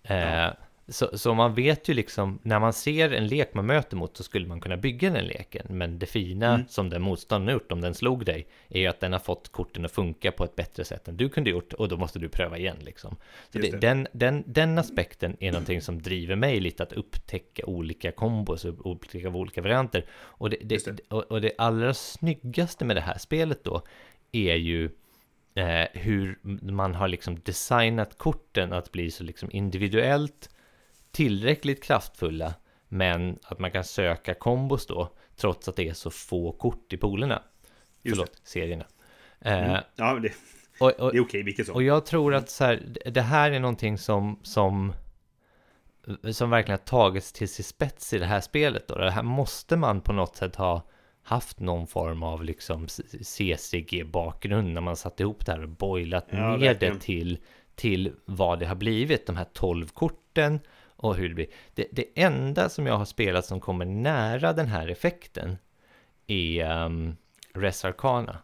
Eh. 0.02 0.48
Så, 0.88 1.18
så 1.18 1.34
man 1.34 1.54
vet 1.54 1.88
ju 1.88 1.94
liksom, 1.94 2.38
när 2.42 2.58
man 2.58 2.72
ser 2.72 3.12
en 3.12 3.26
lek 3.26 3.54
man 3.54 3.66
möter 3.66 3.96
mot 3.96 4.16
så 4.16 4.22
skulle 4.22 4.46
man 4.48 4.60
kunna 4.60 4.76
bygga 4.76 5.10
den 5.10 5.24
leken. 5.24 5.66
Men 5.70 5.98
det 5.98 6.06
fina 6.06 6.54
Mm. 6.54 6.68
som 6.68 6.90
den 6.90 7.02
motståndaren 7.02 7.58
gjort, 7.58 7.72
om 7.72 7.80
den 7.80 7.94
slog 7.94 8.24
dig, 8.24 8.46
är 8.68 8.80
ju 8.80 8.86
att 8.86 9.00
den 9.00 9.12
har 9.12 9.18
fått 9.18 9.48
korten 9.48 9.84
att 9.84 9.92
funka 9.92 10.32
på 10.32 10.44
ett 10.44 10.56
bättre 10.56 10.84
sätt 10.84 11.08
än 11.08 11.16
du 11.16 11.28
kunde 11.28 11.50
gjort 11.50 11.72
och 11.72 11.88
då 11.88 11.96
måste 11.96 12.18
du 12.18 12.28
pröva 12.28 12.58
igen 12.58 12.76
liksom. 12.80 13.16
Så 13.52 13.58
det, 13.58 13.70
det. 13.70 13.78
den, 13.78 14.06
den, 14.12 14.44
den 14.46 14.78
aspekten 14.78 15.36
är 15.40 15.52
någonting 15.52 15.80
som 15.80 16.02
driver 16.02 16.36
mig 16.36 16.60
lite 16.60 16.82
att 16.82 16.92
upptäcka 16.92 17.66
olika 17.66 18.12
kombos 18.12 18.64
och 18.64 18.86
olika, 18.86 19.28
olika 19.28 19.62
varianter. 19.62 20.04
Och 20.10 20.50
det, 20.50 20.56
det. 20.62 21.00
och, 21.08 21.22
och 21.22 21.40
det 21.40 21.52
allra 21.58 21.94
snyggaste 21.94 22.84
med 22.84 22.96
det 22.96 23.00
här 23.00 23.18
spelet 23.18 23.64
då 23.64 23.82
är 24.32 24.54
ju 24.54 24.90
eh, 25.54 25.86
hur 25.92 26.38
man 26.72 26.94
har 26.94 27.08
liksom 27.08 27.40
designat 27.44 28.18
korten 28.18 28.72
att 28.72 28.92
bli 28.92 29.10
så 29.10 29.24
liksom 29.24 29.48
individuellt 29.52 30.50
tillräckligt 31.10 31.82
kraftfulla 31.82 32.54
men 32.88 33.38
att 33.42 33.58
man 33.58 33.70
kan 33.70 33.84
söka 33.84 34.34
kombos 34.34 34.86
då 34.86 35.08
trots 35.36 35.68
att 35.68 35.76
det 35.76 35.88
är 35.88 35.92
så 35.94 36.10
få 36.10 36.52
kort 36.52 36.92
i 36.92 36.96
polerna. 36.96 37.42
Just 38.02 38.16
Förlåt, 38.16 38.40
serierna. 38.44 38.84
Eh, 39.40 39.58
Mm. 39.70 39.82
Ja, 39.96 40.14
det, 40.14 40.32
och, 40.80 40.90
och, 41.00 41.12
det 41.12 41.18
är 41.18 41.22
okej 41.22 41.42
vilket 41.42 41.68
och 41.68 41.74
som. 41.74 41.84
jag 41.84 42.06
tror 42.06 42.34
att 42.34 42.50
så 42.50 42.64
här, 42.64 42.82
det- 43.04 43.10
det 43.10 43.22
här 43.22 43.50
är 43.50 43.60
någonting 43.60 43.98
som, 43.98 44.38
som, 44.42 44.92
som 46.30 46.50
verkligen 46.50 46.78
har 46.78 46.86
tagits 46.86 47.32
till 47.32 47.48
sin 47.48 47.64
spets 47.64 48.12
i 48.12 48.18
det 48.18 48.26
här 48.26 48.40
spelet. 48.40 48.88
Då. 48.88 48.94
Det 48.94 49.10
här 49.10 49.22
måste 49.22 49.76
man 49.76 50.00
på 50.00 50.12
något 50.12 50.36
sätt 50.36 50.56
ha 50.56 50.82
haft 51.22 51.60
någon 51.60 51.86
form 51.86 52.22
av 52.22 52.44
liksom 52.44 52.86
CCG-bakgrund 53.22 54.72
när 54.74 54.80
man 54.80 54.96
satt 54.96 55.20
ihop 55.20 55.46
det 55.46 55.52
här 55.52 55.62
och 55.62 55.68
boilat 55.68 56.26
Ja, 56.30 56.36
ner 56.56 56.58
verkligen. 56.66 56.94
det 56.94 57.00
till, 57.00 57.38
till 57.74 58.12
vad 58.24 58.58
det 58.58 58.66
har 58.66 58.74
blivit, 58.74 59.26
de 59.26 59.36
här 59.36 59.46
12 59.52 59.88
korten 59.88 60.60
och 60.98 61.16
hur 61.16 61.28
det 61.28 61.34
blir. 61.34 61.46
Det, 61.74 61.86
det 61.92 62.04
enda 62.14 62.68
som 62.68 62.86
jag 62.86 62.96
har 62.96 63.04
spelat 63.04 63.46
som 63.46 63.60
kommer 63.60 63.84
nära 63.84 64.52
den 64.52 64.66
här 64.66 64.88
effekten 64.88 65.58
är 66.26 66.84
um, 66.84 67.16
Res 67.54 67.84
Arcana. 67.84 68.38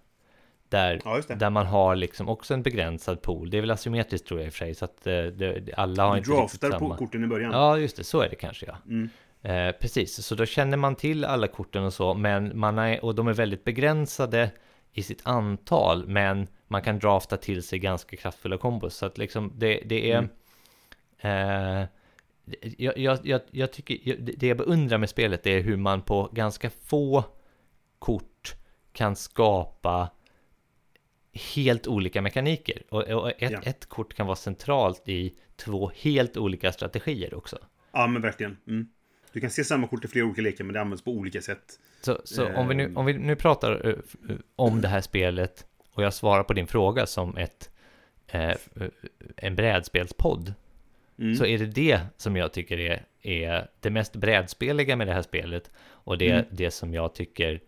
Där, 0.69 1.01
Ja, 1.05 1.21
där 1.37 1.51
man 1.51 1.67
har 1.67 1.97
liksom 1.97 2.29
också 2.29 2.55
en 2.55 2.63
begränsad 2.63 3.23
pool. 3.23 3.51
Det 3.51 3.57
är 3.57 3.61
väl 3.61 3.71
asymmetriskt 3.71 4.29
tror 4.29 4.41
jag 4.41 4.47
i 4.47 4.49
och 4.49 4.53
för 4.53 4.59
sig, 4.59 4.75
så 4.75 4.85
att 4.85 5.07
eh, 5.07 5.23
det, 5.23 5.75
alla 5.77 6.05
har 6.05 6.13
Du 6.13 6.19
inte 6.19 6.31
riktigt 6.31 6.61
draftar 6.61 6.79
samma. 6.79 6.95
på 6.95 6.97
korten 6.97 7.25
i 7.25 7.27
början. 7.27 7.53
Ja, 7.53 7.79
just 7.79 7.97
det, 7.97 8.05
så 8.05 8.21
är 8.21 8.29
det 8.29 8.37
kanske 8.37 8.67
ja. 8.67 8.77
Mm. 8.87 9.09
Eh, 9.43 9.73
precis, 9.81 10.27
så 10.27 10.35
då 10.35 10.47
känner 10.47 10.77
man 10.77 10.95
till 10.97 11.25
alla 11.25 11.47
korten 11.47 11.85
och 11.85 11.93
så, 11.93 12.15
men 12.15 12.59
man 12.59 12.79
är, 12.79 13.05
och 13.05 13.15
de 13.15 13.29
är 13.29 13.33
väldigt 13.33 13.65
begränsade 13.65 14.51
i 14.93 15.03
sitt 15.03 15.27
antal, 15.27 16.07
men 16.07 16.47
man 16.67 16.83
kan 16.83 16.99
drafta 16.99 17.37
till 17.37 17.63
sig 17.63 17.79
ganska 17.79 18.17
kraftfulla 18.17 18.59
kombos. 18.59 18.97
Så 18.97 19.07
att 19.07 19.19
liksom 19.19 19.53
det, 19.57 19.83
det 19.85 20.13
är... 20.13 20.29
Eh, 21.19 21.87
jag, 22.79 22.99
jag, 22.99 23.19
jag, 23.25 23.41
jag 23.51 23.73
tycker, 23.73 24.17
det 24.19 24.47
jag 24.47 24.57
beundrar 24.57 24.99
med 24.99 25.11
spelet 25.11 25.47
är 25.47 25.61
hur 25.63 25.77
man 25.77 26.03
på 26.03 26.31
ganska 26.33 26.71
få 26.71 27.25
kort 27.99 28.55
kan 28.93 29.17
skapa 29.17 30.11
helt 31.55 31.87
olika 31.87 32.23
mekaniker. 32.23 32.83
Och, 32.89 33.03
och 33.03 33.43
ett, 33.43 33.51
Ja. 33.51 33.61
ett 33.63 33.87
kort 33.87 34.15
kan 34.15 34.27
vara 34.27 34.37
centralt 34.37 35.09
i 35.09 35.35
två 35.57 35.91
helt 35.95 36.37
olika 36.37 36.73
strategier 36.73 37.35
också. 37.35 37.59
Ja, 37.93 38.07
men 38.07 38.23
verkligen. 38.23 38.57
Mm. 38.69 38.89
Du 39.33 39.41
kan 39.41 39.51
se 39.51 39.65
samma 39.65 39.87
kort 39.89 40.05
i 40.05 40.09
flera 40.09 40.25
olika 40.27 40.43
lekar, 40.43 40.65
men 40.65 40.75
det 40.75 40.81
används 40.81 41.05
på 41.05 41.11
olika 41.11 41.43
sätt. 41.43 41.81
Så, 42.01 42.21
så 42.25 42.55
om, 42.55 42.69
vi 42.69 42.75
nu, 42.75 42.85
Ehm. 42.85 42.97
om 42.97 43.07
vi 43.07 43.13
nu 43.13 43.37
pratar 43.37 43.87
eh, 43.87 43.95
eh, 44.31 44.37
om 44.57 44.81
det 44.81 44.89
här 44.89 45.01
spelet 45.01 45.67
och 45.93 46.03
jag 46.03 46.15
svarar 46.15 46.43
på 46.43 46.53
din 46.53 46.67
fråga 46.67 47.07
som 47.07 47.37
ett, 47.37 47.71
eh, 48.27 48.51
eh, 48.51 48.57
en 49.37 49.57
brädspelspodd, 49.57 50.55
Mm. 51.19 51.35
så 51.35 51.47
är 51.47 51.59
det 51.59 51.67
det 51.67 52.01
som 52.17 52.37
jag 52.37 52.53
tycker 52.53 52.79
är, 52.79 53.03
är 53.23 53.69
det 53.81 53.91
mest 53.91 54.17
brädspeliga 54.17 54.97
med 54.97 55.07
det 55.07 55.13
här 55.13 55.23
spelet 55.23 55.71
och 55.79 56.19
det, 56.19 56.31
Mm. 56.31 56.45
det 56.51 56.71
som 56.71 56.95
jag 56.95 57.15
tycker 57.15 57.61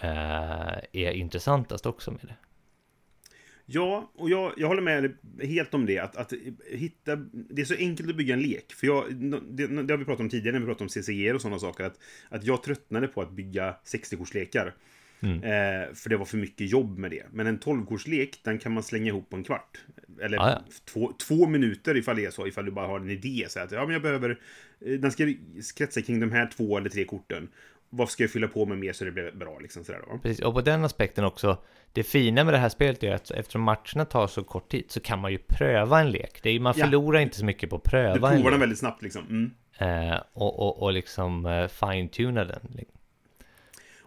eh, 0.00 0.78
är 0.92 1.10
intressantast 1.10 1.86
också 1.86 2.10
med 2.10 2.20
det. 2.22 2.34
Ja, 3.66 4.10
och 4.14 4.30
jag, 4.30 4.52
jag 4.56 4.68
håller 4.68 4.82
med 4.82 5.16
helt 5.42 5.74
om 5.74 5.86
det. 5.86 5.98
Att, 5.98 6.16
att 6.16 6.32
hitta, 6.70 7.16
det 7.32 7.62
är 7.62 7.66
så 7.66 7.74
enkelt 7.74 8.10
att 8.10 8.16
bygga 8.16 8.34
en 8.34 8.42
lek. 8.42 8.72
För 8.72 8.86
jag, 8.86 9.14
det, 9.14 9.66
det 9.66 9.92
har 9.92 9.98
vi 9.98 10.04
pratat 10.04 10.20
om 10.20 10.28
tidigare 10.30 10.52
när 10.52 10.60
vi 10.60 10.66
pratade 10.66 10.84
om 10.84 10.88
CCG 10.88 11.34
och 11.34 11.40
sådana 11.40 11.58
saker. 11.58 11.84
Att, 11.84 11.98
att 12.28 12.44
jag 12.44 12.62
tröttnade 12.62 13.08
på 13.08 13.22
att 13.22 13.30
bygga 13.30 13.76
60-kortslekar. 13.84 14.72
Mm. 15.24 15.36
Eh, 15.42 15.94
för 15.94 16.10
det 16.10 16.16
var 16.16 16.24
för 16.24 16.36
mycket 16.36 16.70
jobb 16.70 16.98
med 16.98 17.10
det. 17.10 17.22
Men 17.32 17.46
en 17.46 17.58
12-kortslek, 17.58 18.28
den 18.44 18.58
kan 18.58 18.72
man 18.74 18.82
slänga 18.82 19.06
ihop 19.06 19.30
på 19.30 19.36
en 19.36 19.44
kvart. 19.44 19.78
Eller 20.22 20.36
Ja, 20.36 20.50
ja. 20.50 20.62
Två, 20.92 21.12
två 21.28 21.46
minuter 21.46 21.96
ifall 21.96 22.16
det 22.16 22.24
är 22.24 22.30
så. 22.30 22.46
Ifall 22.46 22.64
du 22.64 22.70
bara 22.70 22.86
har 22.86 23.00
en 23.00 23.10
idé. 23.10 23.46
Så 23.48 23.60
att 23.60 23.72
ja, 23.72 23.82
men 23.84 23.92
jag 23.92 24.02
behöver... 24.02 24.30
eh, 24.86 24.92
Den 24.92 25.12
ska 25.12 25.32
kretsa 25.76 26.02
kring 26.02 26.20
de 26.20 26.32
här 26.32 26.46
två 26.56 26.78
eller 26.78 26.90
tre 26.90 27.04
korten. 27.04 27.48
Vad 27.90 28.10
ska 28.10 28.22
jag 28.22 28.30
fylla 28.30 28.48
på 28.48 28.66
med 28.66 28.78
mer 28.78 28.92
så 28.92 29.04
det 29.04 29.10
blir 29.12 29.30
bra? 29.32 29.58
Liksom, 29.58 29.84
sådär, 29.84 30.00
då. 30.10 30.18
Precis, 30.18 30.40
och 30.44 30.54
på 30.54 30.60
den 30.60 30.84
aspekten 30.84 31.24
också, 31.24 31.58
det 31.92 32.02
fina 32.02 32.44
med 32.44 32.54
det 32.54 32.58
här 32.58 32.68
spelet 32.68 33.02
är 33.02 33.14
att 33.14 33.30
eftersom 33.30 33.62
matcherna 33.62 34.04
tar 34.04 34.26
så 34.26 34.44
kort 34.44 34.68
tid 34.70 34.84
så 34.88 35.00
kan 35.00 35.18
man 35.18 35.32
ju 35.32 35.38
pröva 35.38 36.00
en 36.00 36.10
lek. 36.10 36.40
Det 36.42 36.50
är, 36.50 36.60
man 36.60 36.74
Ja. 36.76 36.84
förlorar 36.84 37.18
inte 37.20 37.36
så 37.36 37.44
mycket 37.44 37.70
på 37.70 37.76
att 37.76 37.84
Du 37.84 37.90
pröva 37.90 38.12
en 38.14 38.20
provar 38.20 38.36
lek. 38.36 38.50
den 38.50 38.60
väldigt 38.60 38.78
snabbt 38.78 39.02
liksom. 39.02 39.22
Mm. 39.78 40.10
Eh, 40.12 40.20
och, 40.32 40.58
och, 40.60 40.82
och 40.82 40.92
liksom 40.92 41.46
eh, 41.46 41.68
fine-tuna 41.68 42.44
den. 42.44 42.60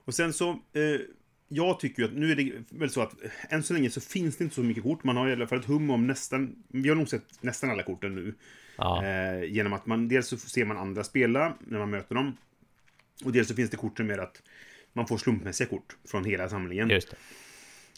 Och 0.08 0.14
sen 0.14 0.34
så, 0.34 0.50
eh, 0.50 1.02
jag 1.48 1.80
tycker 1.80 2.02
ju 2.02 2.08
att 2.08 2.14
nu 2.16 2.32
är 2.32 2.36
det 2.36 2.52
väl 2.70 2.90
så 2.90 3.02
att 3.02 3.24
eh, 3.24 3.30
än 3.50 3.64
så 3.64 3.74
länge 3.74 3.90
så 3.90 4.02
finns 4.02 4.38
det 4.38 4.44
inte 4.44 4.56
så 4.56 4.64
mycket 4.64 4.84
kort. 4.84 5.04
Man 5.04 5.18
har 5.18 5.30
i 5.30 5.32
alla 5.32 5.48
fall 5.48 5.60
ett 5.60 5.66
hum 5.66 5.90
om 5.90 6.08
nästan, 6.08 6.56
vi 6.68 6.90
har 6.90 6.96
nog 6.96 7.10
sett 7.10 7.24
nästan 7.42 7.70
alla 7.70 7.84
korten 7.84 8.16
nu. 8.16 8.34
Ja, 8.78 9.04
Eh, 9.06 9.44
genom 9.44 9.74
att 9.74 9.86
man, 9.86 10.08
dels 10.08 10.28
så 10.28 10.38
ser 10.38 10.66
man 10.66 10.78
andra 10.78 11.04
spela 11.04 11.54
när 11.60 11.80
man 11.80 11.90
möter 11.90 12.16
dem. 12.16 12.38
Och 13.26 13.32
dels 13.32 13.48
så 13.48 13.56
finns 13.56 13.70
det 13.70 13.78
kort 13.78 13.98
som 13.98 14.10
är 14.10 14.18
att 14.18 14.42
man 14.94 15.08
får 15.08 15.18
slumpmässiga 15.18 15.68
kort 15.68 15.98
från 16.12 16.26
hela 16.26 16.50
samlingen. 16.50 16.90
just 16.90 17.10
det. 17.10 17.18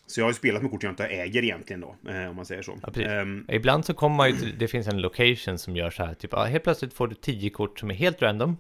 Så 0.06 0.20
jag 0.20 0.26
har 0.26 0.32
ju 0.32 0.36
spelat 0.36 0.62
med 0.62 0.72
kort 0.72 0.84
jag 0.84 0.92
inte 0.92 1.06
äger 1.06 1.44
egentligen 1.44 1.82
då, 1.82 1.96
eh, 2.10 2.30
om 2.30 2.36
man 2.36 2.46
säger 2.46 2.62
så. 2.62 2.80
Ja. 2.96 3.02
Ehm, 3.02 3.46
Ibland 3.50 3.86
så 3.86 3.94
kommer 3.94 4.16
man 4.16 4.30
ju 4.30 4.38
till, 4.38 4.58
det 4.58 4.68
finns 4.68 4.88
en 4.88 5.02
location 5.02 5.58
som 5.58 5.76
gör 5.76 5.90
så 5.90 6.06
här, 6.06 6.14
typ, 6.14 6.32
ja, 6.34 6.44
helt 6.44 6.64
plötsligt 6.64 6.94
får 6.94 7.08
du 7.08 7.16
tio 7.16 7.50
kort 7.50 7.80
som 7.80 7.92
är 7.92 7.96
helt 7.96 8.22
random. 8.22 8.58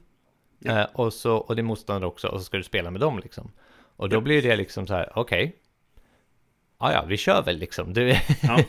Ja. 0.60 0.80
Eh, 0.80 0.88
och, 0.94 1.14
så, 1.14 1.38
och 1.38 1.56
det 1.56 1.62
är 1.62 1.64
motståndare 1.64 2.06
också, 2.08 2.28
och 2.28 2.40
så 2.40 2.44
ska 2.46 2.58
du 2.58 2.64
spela 2.64 2.92
med 2.92 3.02
dem 3.02 3.20
liksom. 3.20 3.52
Och 3.96 4.10
då 4.10 4.22
blir 4.22 4.42
det 4.42 4.56
liksom 4.56 4.88
så 4.88 4.94
här, 4.94 5.12
okej. 5.16 5.56
Ja, 6.80 6.94
ja, 6.94 7.06
vi 7.08 7.18
kör 7.18 7.44
väl 7.44 7.58
liksom. 7.58 7.94
Du, 7.94 8.10
Ja. 8.42 8.64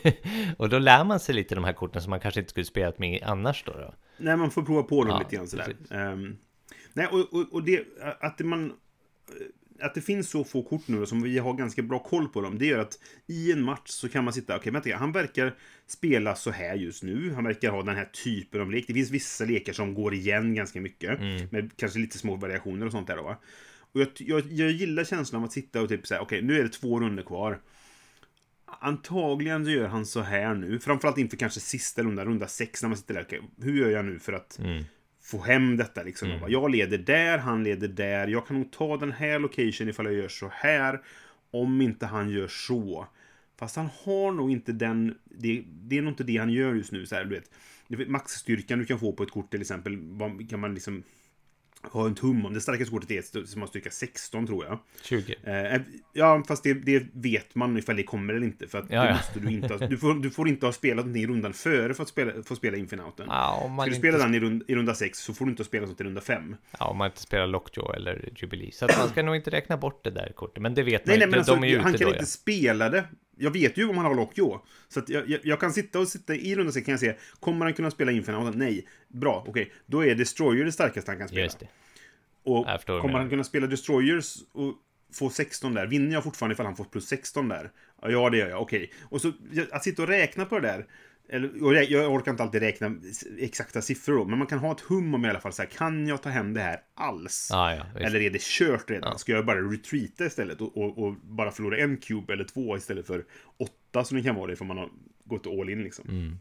och 0.59 0.69
då 0.69 0.79
lär 0.79 1.05
man 1.05 1.21
sig 1.21 1.35
lite 1.35 1.55
de 1.55 1.65
här 1.65 1.73
korten 1.73 2.03
som 2.03 2.11
man 2.11 2.21
kanske 2.21 2.41
inte 2.41 2.51
skulle 2.51 2.67
spelat 2.67 2.99
med 2.99 3.23
annars 3.23 3.65
då. 3.65 3.73
då. 3.73 3.95
Nej, 4.17 4.37
man 4.37 4.51
får 4.51 4.63
prova 4.63 4.83
på 4.83 5.05
dem 5.05 5.11
Ja, 5.13 5.19
lite 5.19 5.37
grann 5.37 5.47
sådär. 5.47 5.77
Ehm, 5.91 6.37
nej, 6.93 7.07
och, 7.07 7.35
och, 7.35 7.53
och 7.53 7.63
det, 7.63 7.85
att 8.21 8.41
man... 8.41 8.73
Att 9.81 9.95
det 9.95 10.01
finns 10.01 10.31
så 10.31 10.45
få 10.45 10.63
kort 10.63 10.89
nu 10.89 11.07
som 11.07 11.23
vi 11.23 11.39
har 11.39 11.55
ganska 11.55 11.83
bra 11.83 11.99
koll 11.99 12.29
på 12.29 12.41
dem, 12.41 12.59
det 12.59 12.67
gör 12.67 12.79
att 12.79 12.99
i 13.27 13.53
en 13.53 13.63
match 13.63 13.91
så 13.91 14.09
kan 14.09 14.25
man 14.25 14.33
sitta, 14.33 14.57
okej 14.57 14.73
vänta, 14.73 14.97
han 14.97 15.13
verkar 15.13 15.55
spela 15.87 16.35
så 16.35 16.51
här 16.51 16.75
just 16.75 17.03
nu, 17.03 17.33
han 17.35 17.45
verkar 17.45 17.71
ha 17.71 17.83
den 17.83 17.97
här 17.97 18.09
typen 18.25 18.61
av 18.61 18.71
lek. 18.71 18.85
Det 18.87 18.95
finns 18.95 19.11
vissa 19.11 19.45
lekar 19.45 19.73
som 19.73 19.95
går 19.95 20.15
igen 20.15 20.55
ganska 20.55 20.81
mycket, 20.81 21.21
med 21.51 21.71
kanske 21.77 21.99
lite 21.99 22.19
små 22.19 22.37
variationer 22.37 22.87
och 22.87 22.93
sånt 22.93 23.07
där 23.07 23.17
då. 23.17 23.23
Va? 23.23 23.37
Och 23.93 24.01
jag, 24.01 24.09
jag, 24.17 24.53
jag 24.53 24.71
gillar 24.71 25.05
känslan 25.05 25.43
av 25.43 25.47
att 25.47 25.53
sitta 25.53 25.83
och 25.83 25.89
typ 25.89 26.07
säga, 26.07 26.21
okej 26.21 26.43
nu 26.43 26.59
är 26.59 26.63
det 26.63 26.69
två 26.69 27.01
runder 27.01 27.23
kvar. 27.23 27.61
Antagligen 28.81 29.67
gör 29.67 29.89
han 29.89 30.07
så 30.07 30.21
här 30.21 30.55
nu, 30.55 30.79
framförallt 30.79 31.19
inför 31.19 31.37
kanske 31.37 31.61
sista 31.61 32.03
rundan, 32.03 32.27
runda 32.27 32.47
sex, 32.47 32.83
när 32.83 32.89
man 32.89 32.99
sitter 32.99 33.15
där, 33.15 33.23
okej, 33.23 33.41
hur 33.63 33.81
gör 33.81 33.91
jag 33.91 34.05
nu 34.05 34.19
för 34.19 34.33
att 34.33 34.59
Mm. 34.59 34.85
Få 35.23 35.43
hem 35.43 35.77
detta 35.77 36.03
liksom. 36.03 36.41
Bara, 36.41 36.51
Jag 36.51 36.71
leder 36.71 36.99
där, 36.99 37.39
han 37.39 37.65
leder 37.65 37.89
där. 37.89 38.29
Jag 38.29 38.47
kan 38.47 38.59
nog 38.59 38.71
ta 38.71 38.97
den 38.97 39.13
här 39.13 39.39
location 39.39 39.89
ifall 39.89 40.07
jag 40.07 40.15
gör 40.15 40.29
så 40.29 40.51
här. 40.55 41.01
Om 41.51 41.81
inte 41.81 42.07
han 42.07 42.31
gör 42.31 42.49
så. 42.49 43.07
Fast 43.59 43.77
han 43.77 43.89
har 44.05 44.33
nog 44.33 44.51
inte 44.51 44.73
den... 44.73 45.19
Det, 45.25 45.65
det 45.67 45.99
är 45.99 46.03
nog 46.03 46.13
inte 46.13 46.25
det 46.25 46.37
han 46.37 46.51
gör 46.51 46.75
just 46.75 46.93
nu. 46.93 47.07
Så 47.07 47.15
här, 47.15 47.25
du 47.25 47.31
vet. 47.31 48.09
Maxstyrkan 48.09 48.79
du 48.79 48.85
kan 48.85 48.99
få 48.99 49.13
på 49.13 49.23
ett 49.23 49.31
kort 49.31 49.51
till 49.51 49.61
exempel. 49.61 49.99
Kan 50.51 50.61
man 50.61 50.75
liksom 50.75 51.03
ha 51.83 52.07
en 52.07 52.15
tum 52.15 52.47
om. 52.47 52.55
Det 52.55 52.61
starkaste 52.61 52.93
kortet 52.93 53.11
är 53.11 53.47
som 53.47 53.61
har 53.61 53.69
styrka 53.69 53.91
16 53.91 54.47
tror 54.47 54.65
jag. 54.65 54.79
20. 55.03 55.35
Eh, 55.45 55.81
ja, 56.13 56.43
fast 56.49 56.63
det, 56.63 56.75
det 56.75 57.07
vet 57.13 57.55
man 57.55 57.79
ifall 57.79 57.97
det 57.97 58.03
kommer 58.03 58.35
eller 58.35 58.47
inte. 58.47 58.69
För 58.69 58.79
att 58.79 58.85
Ja, 58.91 59.13
måste 59.13 59.41
du, 59.41 59.51
inte 59.51 59.75
ha, 59.75 59.87
du, 59.87 59.99
får, 59.99 60.15
du 60.15 60.31
får 60.31 60.49
inte 60.49 60.67
ha 60.67 60.73
spelat 60.73 60.97
någonting 60.97 61.23
i 61.23 61.27
rundan 61.27 61.53
före 61.53 61.95
för 61.95 62.03
att 62.03 62.09
spela, 62.09 62.43
få 62.43 62.57
spela 62.57 62.77
Infinauten. 62.77 63.27
Ja, 63.29 63.71
Ska 63.75 63.85
du 63.85 63.89
inte, 63.89 63.99
spela 63.99 64.19
den 64.19 64.35
i, 64.35 64.41
rund, 64.41 64.63
i 64.69 64.75
runda 64.75 64.95
6 64.95 65.19
så 65.19 65.35
får 65.35 65.45
du 65.45 65.51
inte 65.51 65.65
spela 65.65 65.87
sånt 65.87 66.01
i 66.01 66.05
runda 66.05 66.21
5. 66.21 66.57
ja, 66.79 66.87
om 66.87 66.97
man 66.97 67.07
inte 67.07 67.21
spelar 67.21 67.47
Lockjaw 67.47 67.97
eller 67.97 68.33
Jubilee. 68.37 68.73
Så 68.73 68.89
man 68.99 69.09
ska 69.09 69.23
nog 69.23 69.37
inte 69.37 69.51
räkna 69.51 69.77
bort 69.77 70.05
det 70.05 70.11
där 70.11 70.33
kortet. 70.37 70.63
Men 70.63 70.75
det 70.75 70.83
vet 70.83 71.07
man 71.07 71.19
Nej, 71.19 71.19
nej, 71.19 71.25
inte. 71.25 71.31
men 71.31 71.39
alltså, 71.39 71.83
han 71.83 71.93
kan 71.93 72.01
då 72.01 72.09
inte 72.09 72.23
ja. 72.23 72.27
spela 72.27 72.89
det. 72.89 73.05
Jag 73.41 73.51
vet 73.51 73.77
ju 73.77 73.89
om 73.89 73.97
han 73.97 74.07
har 74.07 74.15
Lockjaw. 74.15 74.59
Så 74.89 75.03
jag, 75.07 75.31
jag, 75.31 75.41
jag 75.43 75.61
kan 75.61 75.73
sitta 75.73 75.99
och 76.01 76.09
sitta 76.09 76.35
i 76.35 76.55
runda 76.55 76.73
6 76.73 76.85
kan 76.85 76.93
jag 76.93 77.01
se, 77.01 77.15
kommer 77.41 77.67
han 77.67 77.75
kunna 77.75 77.91
spela 77.91 78.13
Infinauten? 78.13 78.59
Nej. 78.59 78.87
Bra, 79.09 79.45
okej. 79.49 79.73
Då 79.87 80.05
är 80.05 80.15
Destroyer 80.15 80.65
det 80.65 80.73
starkaste 80.73 81.11
han 81.11 81.19
kan 81.19 81.29
spela. 81.29 81.43
Just 81.43 81.59
det. 81.59 81.69
Och 82.43 82.67
kommer 82.87 83.19
han 83.19 83.31
kunna 83.31 83.45
spela 83.45 83.67
Destroyers 83.67 84.37
och 84.53 84.75
få 85.13 85.31
16 85.31 85.75
där? 85.75 85.87
Vinner 85.87 86.13
jag 86.13 86.25
fortfarande 86.25 86.53
ifall 86.53 86.67
han 86.67 86.77
får 86.77 86.85
plus 86.85 87.07
16 87.07 87.49
där? 87.49 87.71
Ja, 88.03 88.31
det 88.31 88.39
gör 88.39 88.49
jag. 88.49 88.63
Okej. 88.63 88.93
Och 89.03 89.21
så 89.21 89.33
att 89.71 89.85
sitta 89.85 90.03
och 90.03 90.09
räkna 90.09 90.45
på 90.45 90.59
det 90.59 90.69
där. 90.69 90.87
Eller, 91.33 91.65
och 91.65 91.73
rä- 91.73 91.87
jag 91.91 92.13
orkar 92.13 92.31
inte 92.31 92.43
alltid 92.43 92.61
räkna 92.63 92.97
exakta 93.39 93.83
siffror 93.83 94.17
då, 94.17 94.25
men 94.25 94.39
man 94.39 94.47
kan 94.47 94.59
ha 94.59 94.73
ett 94.73 94.81
hum 94.81 95.15
om 95.15 95.25
i 95.25 95.29
alla 95.29 95.41
fall 95.41 95.53
så 95.53 95.63
här, 95.63 95.69
kan 95.69 96.07
jag 96.07 96.23
ta 96.23 96.29
hem 96.29 96.55
det 96.55 96.61
här 96.61 96.81
alls? 96.95 97.49
Ja, 97.51 97.75
ja. 97.75 98.01
Eller 98.01 98.21
är 98.21 98.31
det 98.31 98.41
kört 98.43 98.91
redan? 98.91 99.19
Ska 99.19 99.33
jag 99.33 99.47
bara 99.47 99.61
retreata 99.61 100.27
istället 100.27 100.61
och, 100.61 100.77
och, 100.77 100.99
och 100.99 101.15
bara 101.15 101.51
förlora 101.51 101.77
en 101.79 101.97
cube 101.97 102.33
eller 102.33 102.45
två 102.45 102.77
istället 102.77 103.07
för 103.07 103.25
åtta 103.57 104.05
som 104.05 104.17
det 104.17 104.23
kan 104.23 104.35
vara 104.35 104.47
det 104.51 104.57
för 104.57 104.65
man 104.65 104.79
har 104.79 104.91
gått 105.25 105.47
all 105.47 105.71
in 105.71 105.83
liksom. 105.83 106.09
Mm. 106.09 106.39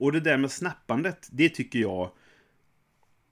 Och 0.00 0.12
det 0.12 0.20
där 0.20 0.36
med 0.36 0.50
snappandet, 0.50 1.28
det 1.32 1.48
tycker 1.48 1.78
jag 1.78 2.10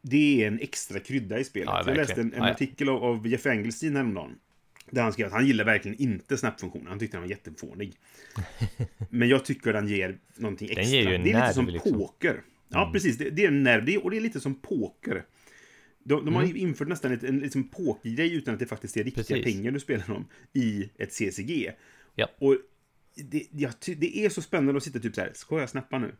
det 0.02 0.42
är 0.42 0.46
en 0.48 0.60
extra 0.60 1.00
krydda 1.00 1.38
i 1.38 1.44
spelet. 1.44 1.68
Ja, 1.68 1.82
jag 1.86 1.96
läste 1.96 2.20
en, 2.20 2.32
en 2.32 2.38
Ja, 2.38 2.46
ja. 2.46 2.52
artikel 2.52 2.88
av, 2.88 3.04
av 3.04 3.26
Jeff 3.26 3.46
Engelstein 3.46 3.96
häromdagen. 3.96 4.38
Där 4.90 5.02
han 5.02 5.12
skrev 5.12 5.26
att 5.26 5.32
han 5.32 5.46
gillar 5.46 5.64
verkligen 5.64 5.96
inte 6.00 6.36
snap-funktionen. 6.36 6.86
Han 6.86 6.98
tyckte 6.98 7.16
den 7.16 7.22
var 7.22 7.30
jättefånig. 7.30 7.92
Men 9.10 9.28
jag 9.28 9.44
tycker 9.44 9.72
den 9.72 9.88
ger 9.88 10.18
någonting 10.36 10.68
extra. 10.68 10.84
ger 10.84 11.08
ju 11.08 11.14
en 11.14 11.22
det 11.24 11.30
är 11.30 11.34
lite 11.34 11.38
nerv, 11.38 11.52
som 11.52 11.66
liksom. 11.66 11.92
poker. 11.92 12.42
Ja, 12.68 12.90
precis. 12.92 13.18
Det, 13.18 13.30
det 13.30 13.44
är 13.44 13.48
en 13.48 13.62
nerv. 13.62 13.84
Det, 13.84 13.98
och 13.98 14.10
det 14.10 14.16
är 14.16 14.20
lite 14.20 14.40
som 14.40 14.54
poker. 14.54 15.24
De, 16.04 16.24
de 16.24 16.34
har 16.34 16.42
Mm. 16.42 16.56
infört 16.56 16.88
nästan 16.88 17.12
ett, 17.12 17.24
en 17.24 17.38
liksom 17.38 17.68
pokergrej 17.68 18.34
utan 18.34 18.54
att 18.54 18.60
det 18.60 18.66
faktiskt 18.66 18.96
är 18.96 19.04
riktiga 19.04 19.24
Precis. 19.24 19.44
pengar 19.44 19.70
du 19.72 19.80
spelar 19.80 20.10
om 20.10 20.26
i 20.52 20.88
ett 20.98 21.12
CCG. 21.12 21.72
Ja. 22.14 22.28
Och 22.38 22.56
det, 23.14 23.46
jag, 23.52 23.72
det 23.96 24.18
är 24.24 24.28
så 24.28 24.42
spännande 24.42 24.76
att 24.76 24.84
sitta 24.84 24.98
typ 24.98 25.14
så 25.14 25.20
här, 25.20 25.30
ska 25.34 25.60
jag 25.60 25.70
snappa 25.70 25.98
nu? 25.98 26.14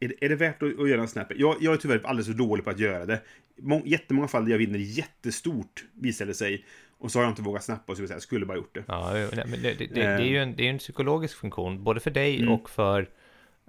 Är 0.00 0.08
det, 0.08 0.24
är 0.24 0.28
det 0.28 0.36
värt 0.36 0.62
att, 0.62 0.78
att 0.78 0.88
göra 0.88 1.00
en 1.00 1.08
snap? 1.08 1.32
Jag, 1.36 1.56
jag 1.60 1.74
är 1.74 1.78
tyvärr 1.78 2.06
alldeles 2.06 2.26
för 2.26 2.34
dålig 2.34 2.64
på 2.64 2.70
att 2.70 2.78
göra 2.78 3.06
det. 3.06 3.22
Må, 3.56 3.82
jättemånga 3.86 4.28
fall 4.28 4.44
där 4.44 4.50
jag 4.50 4.58
vinner 4.58 4.78
jättestort, 4.78 5.84
visade 5.92 6.34
sig. 6.34 6.64
Och 6.98 7.10
så 7.12 7.18
har 7.18 7.24
jag 7.24 7.30
inte 7.32 7.42
vågat 7.42 7.64
snappa 7.64 7.92
och 7.92 7.96
så 7.96 8.02
vill 8.02 8.10
jag 8.10 8.22
skulle 8.22 8.46
bara 8.46 8.56
gjort 8.56 8.74
det. 8.74 8.84
Ja, 8.88 9.10
men 9.46 9.62
det, 9.62 9.74
det, 9.78 9.86
det, 9.86 10.02
är 10.02 10.20
ju 10.20 10.38
en, 10.38 10.56
det 10.56 10.66
är 10.66 10.70
en 10.70 10.78
psykologisk 10.78 11.36
funktion, 11.36 11.84
både 11.84 12.00
för 12.00 12.10
dig 12.10 12.36
Mm. 12.40 12.52
och 12.52 12.70
för, 12.70 13.10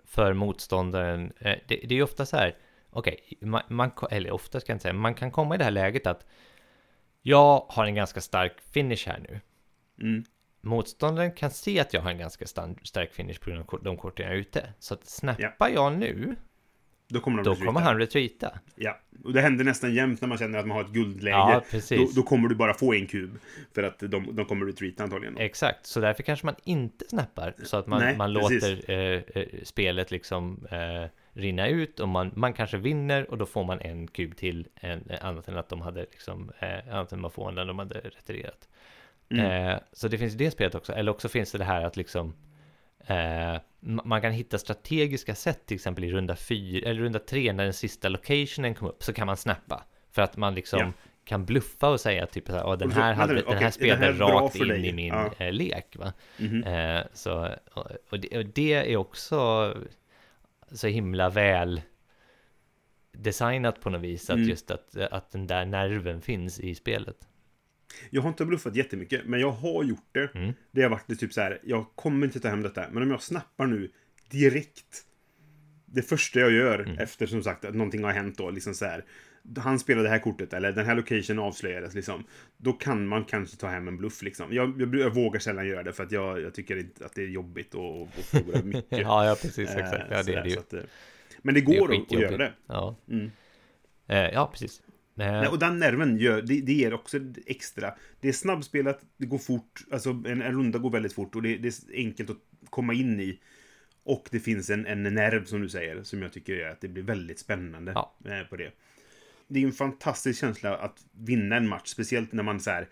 för 0.05 0.33
motståndaren. 0.33 1.33
Eh, 1.39 1.55
Det, 1.67 1.75
det 1.75 1.85
är 1.91 1.93
ju 1.93 2.03
ofta 2.03 2.25
så 2.25 2.37
här, 2.37 2.55
okej, 2.89 3.37
man, 3.41 3.61
man, 3.69 3.91
ko- 3.91 4.07
eller 4.11 4.31
ofta 4.31 4.59
ska 4.59 4.71
jag 4.71 4.75
inte 4.75 4.81
säga, 4.83 4.93
man 4.93 5.13
kan 5.15 5.31
komma 5.31 5.55
i 5.55 5.57
det 5.57 5.63
här 5.63 5.71
läget 5.71 6.07
att 6.07 6.25
jag 7.21 7.65
har 7.69 7.85
en 7.85 7.95
ganska 7.95 8.21
stark 8.21 8.61
finish 8.73 9.07
här 9.07 9.19
nu. 9.29 9.39
Mm. 10.07 10.23
Motståndaren 10.61 11.31
kan 11.31 11.51
se 11.51 11.79
att 11.79 11.93
jag 11.93 12.01
har 12.01 12.11
en 12.11 12.17
ganska 12.17 12.45
stark 12.83 13.13
finish 13.13 13.39
på 13.41 13.49
grund 13.49 13.65
av 13.73 13.79
de 13.83 13.97
korten 13.97 14.25
jag 14.25 14.35
är 14.35 14.39
ute. 14.39 14.73
Så 14.79 14.93
att 14.93 15.05
snappar 15.05 15.69
jag 15.69 15.93
nu, 15.97 16.35
Då 17.07 17.19
kommer 17.19 17.43
de 17.43 17.49
då 17.59 17.65
kommer 17.65 17.81
han 17.81 17.97
retreata. 17.97 18.59
Ja, 18.75 18.99
och 19.23 19.33
det 19.33 19.41
händer 19.41 19.65
nästan 19.65 19.93
jämt 19.93 20.21
när 20.21 20.27
man 20.27 20.37
känner 20.37 20.59
att 20.59 20.67
man 20.67 20.77
har 20.77 20.83
ett 20.83 20.91
guldläge. 20.91 21.37
Ja. 21.37 21.63
Då, 21.89 22.09
då 22.15 22.23
kommer 22.23 22.49
du 22.49 22.55
bara 22.55 22.73
få 22.73 22.93
en 22.93 23.07
kub. 23.07 23.39
För 23.75 23.83
att 23.83 23.99
de, 23.99 24.35
de 24.35 24.45
kommer 24.45 24.65
retreata 24.65 25.03
antagligen. 25.03 25.37
Exakt, 25.37 25.85
så 25.85 25.99
därför 25.99 26.23
kanske 26.23 26.45
man 26.45 26.55
inte 26.63 27.05
snappar 27.09 27.53
så 27.63 27.77
att 27.77 27.87
man, 27.87 27.99
Nej, 27.99 28.17
man 28.17 28.33
låter 28.33 28.91
eh, 28.91 29.21
eh, 29.35 29.47
spelet 29.63 30.11
liksom 30.11 30.67
eh, 30.71 31.09
rinna 31.33 31.67
ut 31.67 31.99
och 31.99 32.07
man, 32.07 32.31
man 32.35 32.53
kanske 32.53 32.77
vinner 32.77 33.31
och 33.31 33.37
då 33.37 33.45
får 33.45 33.63
man 33.63 33.81
en 33.81 34.07
kub 34.07 34.35
till 34.35 34.67
en, 34.75 35.09
eh, 35.09 35.25
annat 35.25 35.47
än 35.47 35.57
att 35.57 35.69
de 35.69 35.81
hade 35.81 35.99
liksom 35.99 36.51
eh, 36.59 36.95
annat 36.95 37.11
än 37.11 37.21
man 37.21 37.31
får 37.31 37.51
när 37.51 37.65
de 37.65 37.79
hade 37.79 37.99
retirerat. 37.99 38.69
Mm. 39.29 39.69
Eh, 39.71 39.79
så 39.93 40.07
det 40.07 40.17
finns 40.17 40.33
det 40.33 40.51
spelet 40.51 40.75
också, 40.75 40.93
eller 40.93 41.11
också 41.11 41.29
finns 41.29 41.51
det 41.51 41.57
det 41.57 41.63
här 41.63 41.85
att 41.85 41.97
liksom 41.97 42.33
eh, 43.07 43.59
ma- 43.79 44.05
man 44.05 44.21
kan 44.21 44.31
hitta 44.31 44.57
strategiska 44.57 45.35
sätt, 45.35 45.65
till 45.65 45.75
exempel 45.75 46.03
i 46.03 46.11
runda 46.11 46.35
fyra 46.35 46.89
eller 46.89 47.01
runda 47.01 47.19
tre 47.19 47.53
när 47.53 47.63
den 47.63 47.73
sista 47.73 48.09
locationen 48.09 48.75
kom 48.75 48.87
upp 48.87 49.03
så 49.03 49.13
kan 49.13 49.27
man 49.27 49.37
snappa 49.37 49.83
för 50.11 50.21
att 50.21 50.37
man 50.37 50.55
liksom 50.55 50.79
Ja. 50.79 50.91
kan 51.23 51.45
bluffa 51.45 51.89
och 51.89 51.99
säga 51.99 52.25
typ 52.25 52.47
så 52.47 52.53
här, 52.53 52.65
"Åh, 52.67 52.77
den 52.77 52.91
här, 52.91 53.13
hade, 53.13 53.33
den 53.41 53.57
här 53.57 53.65
är 53.67 53.71
spelade 53.71 54.11
rakt 54.11 54.55
in 54.55 54.67
dig? 54.67 54.87
i 54.87 54.93
min 54.93 55.07
Ja. 55.07 55.31
eh, 55.37 55.51
lek. 55.53 55.95
Va? 55.97 56.13
Mhm. 56.39 56.63
Eh, 56.63 57.01
så, 57.13 57.55
och, 57.73 57.87
och, 58.09 58.19
det, 58.19 58.37
och 58.37 58.45
det 58.45 58.73
är 58.93 58.97
också 58.97 59.73
så 60.71 60.87
himla 60.87 61.29
väl 61.29 61.81
designat 63.11 63.81
på 63.81 63.89
något 63.89 64.01
vis, 64.01 64.29
att 64.29 64.35
Mm. 64.35 64.49
just 64.49 64.71
att, 64.71 64.97
att 64.97 65.31
den 65.31 65.47
där 65.47 65.65
nerven 65.65 66.21
finns 66.21 66.59
i 66.59 66.75
spelet. 66.75 67.27
Jag 68.09 68.21
har 68.21 68.29
inte 68.29 68.45
bluffat 68.45 68.75
jättemycket, 68.75 69.21
men 69.25 69.39
jag 69.39 69.51
har 69.51 69.83
gjort 69.83 70.07
det. 70.11 70.35
Mm. 70.35 70.53
Det 70.71 70.81
har 70.81 70.89
varit 70.89 71.19
typ 71.19 71.33
så 71.33 71.41
här, 71.41 71.59
jag 71.63 71.85
kommer 71.95 72.25
inte 72.27 72.39
ta 72.39 72.47
hem 72.47 72.61
detta, 72.61 72.85
men 72.91 73.03
om 73.03 73.11
jag 73.11 73.21
snappar 73.21 73.65
nu 73.67 73.91
direkt. 74.29 75.03
Det 75.85 76.01
första 76.01 76.39
jag 76.39 76.51
gör 76.51 76.79
Mm. 76.79 76.97
efter 76.97 77.25
som 77.27 77.43
sagt 77.43 77.65
att 77.65 77.75
någonting 77.75 78.03
har 78.03 78.11
hänt 78.11 78.37
då, 78.37 78.49
liksom 78.49 78.73
så 78.73 78.85
här. 78.85 79.05
Han 79.57 79.79
spelar 79.79 80.03
det 80.03 80.09
här 80.09 80.19
kortet, 80.19 80.53
eller 80.53 80.71
den 80.71 80.85
här 80.85 80.95
location 80.95 81.39
avslöjades 81.39 81.93
liksom. 81.95 82.23
Då 82.57 82.73
kan 82.73 83.07
man 83.07 83.25
kanske 83.25 83.57
ta 83.57 83.67
hem 83.67 83.87
en 83.87 83.97
bluff 83.97 84.21
liksom. 84.21 84.53
Jag, 84.53 84.81
jag, 84.81 84.95
jag 84.95 85.15
vågar 85.15 85.39
sällan 85.39 85.67
göra 85.67 85.83
det 85.83 85.93
för 85.93 86.03
att 86.03 86.11
jag, 86.11 86.41
jag 86.41 86.53
tycker 86.53 86.77
inte 86.77 87.05
att 87.05 87.15
det 87.15 87.21
är 87.21 87.27
jobbigt 87.27 87.73
och, 87.75 88.01
och 88.01 88.09
förlora 88.13 88.61
mycket. 88.63 88.99
Ja, 88.99 89.25
ja 89.25 89.35
precis, 89.41 89.69
Eh, 89.69 89.77
exakt. 89.77 90.03
Ja, 90.11 90.23
det 90.23 90.33
är 90.33 90.43
det 90.43 90.49
ju. 90.49 90.59
att, 90.59 90.73
eh, 90.73 90.81
men 91.41 91.53
det 91.55 91.61
Det 91.61 91.77
går 91.79 91.95
att, 91.95 92.01
att 92.01 92.11
göra 92.19 92.37
det. 92.37 92.53
Ja, 92.67 92.95
Mm. 93.09 93.31
eh, 94.07 94.17
ja 94.17 94.49
precis. 94.51 94.81
Nej, 95.17 95.47
och 95.47 95.59
den 95.59 95.79
nerven 95.79 96.17
gör, 96.17 96.41
det, 96.41 96.61
det 96.61 96.73
ger 96.73 96.93
också 96.93 97.19
extra. 97.45 97.93
Det 98.19 98.27
är 98.29 98.33
snabbspelat, 98.33 98.99
det 99.17 99.25
går 99.25 99.37
fort, 99.37 99.83
alltså 99.91 100.09
en, 100.09 100.41
en 100.41 100.51
runda 100.53 100.79
går 100.79 100.89
väldigt 100.89 101.13
fort 101.13 101.35
och 101.35 101.41
det, 101.41 101.57
det 101.57 101.67
är 101.67 101.95
enkelt 101.95 102.29
att 102.29 102.37
komma 102.69 102.93
in 102.93 103.19
i. 103.19 103.39
Och 104.03 104.27
det 104.31 104.39
finns 104.39 104.69
en, 104.69 104.85
en 104.85 105.03
nerv 105.03 105.45
som 105.45 105.61
du 105.61 105.69
säger, 105.69 106.03
som 106.03 106.21
jag 106.21 106.33
tycker 106.33 106.53
gör 106.53 106.69
att 106.69 106.81
det 106.81 106.87
blir 106.87 107.03
väldigt 107.03 107.39
spännande 107.39 107.91
Ja. 107.95 108.15
eh, 108.25 108.43
på 108.49 108.55
det. 108.55 108.71
Det 109.47 109.59
är 109.59 109.65
en 109.65 109.71
fantastisk 109.71 110.39
känsla 110.39 110.77
att 110.77 111.05
vinna 111.11 111.55
en 111.55 111.67
match, 111.67 111.87
speciellt 111.87 112.31
när 112.31 112.43
man 112.43 112.59
så 112.59 112.71
här 112.71 112.87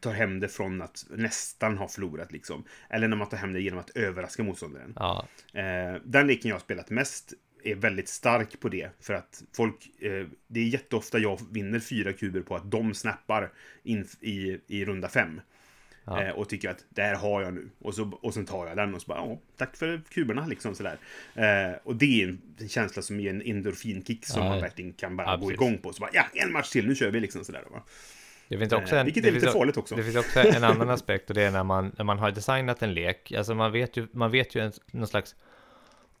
tar 0.00 0.12
hem 0.12 0.40
det 0.40 0.48
från 0.48 0.82
att 0.82 1.06
nästan 1.10 1.78
ha 1.78 1.88
förlorat 1.88 2.32
liksom. 2.32 2.64
Eller 2.90 3.08
när 3.08 3.16
man 3.16 3.28
tar 3.28 3.36
hem 3.36 3.52
det 3.52 3.60
genom 3.60 3.78
att 3.80 3.90
överraska 3.96 4.42
motståndaren. 4.42 4.92
ja, 4.96 5.26
Eh, 5.52 6.00
den 6.04 6.26
leken 6.26 6.48
jag 6.48 6.54
har 6.54 6.60
spelat 6.60 6.90
mest 6.90 7.32
är 7.70 7.74
väldigt 7.74 8.08
stark 8.08 8.60
på 8.60 8.68
det. 8.68 8.90
För 9.00 9.14
att 9.14 9.42
folk, 9.52 10.02
eh, 10.02 10.26
det 10.46 10.60
är 10.60 10.64
jätteofta 10.64 11.18
jag 11.18 11.40
vinner 11.50 11.80
fyra 11.80 12.12
kuber 12.12 12.40
på 12.40 12.56
att 12.56 12.70
de 12.70 12.94
snappar 12.94 13.52
in 13.82 14.06
i, 14.20 14.58
i 14.66 14.84
runda 14.84 15.08
fem. 15.08 15.40
Ja. 16.04 16.22
Eh, 16.22 16.30
och 16.30 16.48
tycker 16.48 16.70
att 16.70 16.84
det 16.88 17.02
här 17.02 17.14
har 17.14 17.42
jag 17.42 17.54
nu. 17.54 17.70
Och, 17.78 17.94
så, 17.94 18.18
och 18.22 18.34
sen 18.34 18.46
tar 18.46 18.66
jag 18.66 18.76
den 18.76 18.94
och 18.94 19.02
så 19.02 19.06
bara, 19.06 19.18
ja, 19.18 19.38
tack 19.56 19.76
för 19.76 20.00
kuberna 20.10 20.46
liksom 20.46 20.74
sådär. 20.74 20.98
Eh, 21.34 21.78
och 21.84 21.96
det 21.96 22.22
är 22.22 22.38
en 22.58 22.68
känsla 22.68 23.02
som 23.02 23.20
ger 23.20 23.30
en 23.30 23.42
endorfinkick 23.42 24.26
som 24.26 24.42
Ja, 24.42 24.48
man 24.48 24.60
verkligen 24.60 24.92
kan 24.92 25.16
bara 25.16 25.26
Ja, 25.26 25.36
gå 25.36 25.52
igång 25.52 25.78
på. 25.78 25.92
Så 25.92 26.00
bara, 26.00 26.10
ja, 26.12 26.24
en 26.32 26.52
match 26.52 26.70
till, 26.70 26.88
nu 26.88 26.94
kör 26.94 27.10
vi 27.10 27.20
liksom 27.20 27.44
sådär. 27.44 27.64
Va? 27.70 27.82
Det 28.48 28.58
finns 28.58 28.72
också 28.72 28.94
Eh, 28.94 29.00
en, 29.00 29.04
vilket 29.04 29.24
är 29.24 29.32
lite 29.32 29.50
farligt 29.50 29.76
också. 29.76 29.94
Det 29.94 30.02
finns 30.02 30.16
också 30.16 30.40
en 30.40 30.64
annan 30.64 30.90
aspekt 30.90 31.30
och 31.30 31.34
det 31.34 31.42
är 31.42 31.50
när 31.50 31.64
man, 31.64 31.92
när 31.98 32.04
man 32.04 32.18
har 32.18 32.30
designat 32.30 32.82
en 32.82 32.94
lek. 32.94 33.32
Alltså 33.32 33.54
man 33.54 33.72
vet 33.72 33.96
ju, 33.96 34.06
man 34.12 34.30
vet 34.30 34.54
ju 34.54 34.60
en, 34.60 34.72
någon 34.90 35.06
slags 35.06 35.34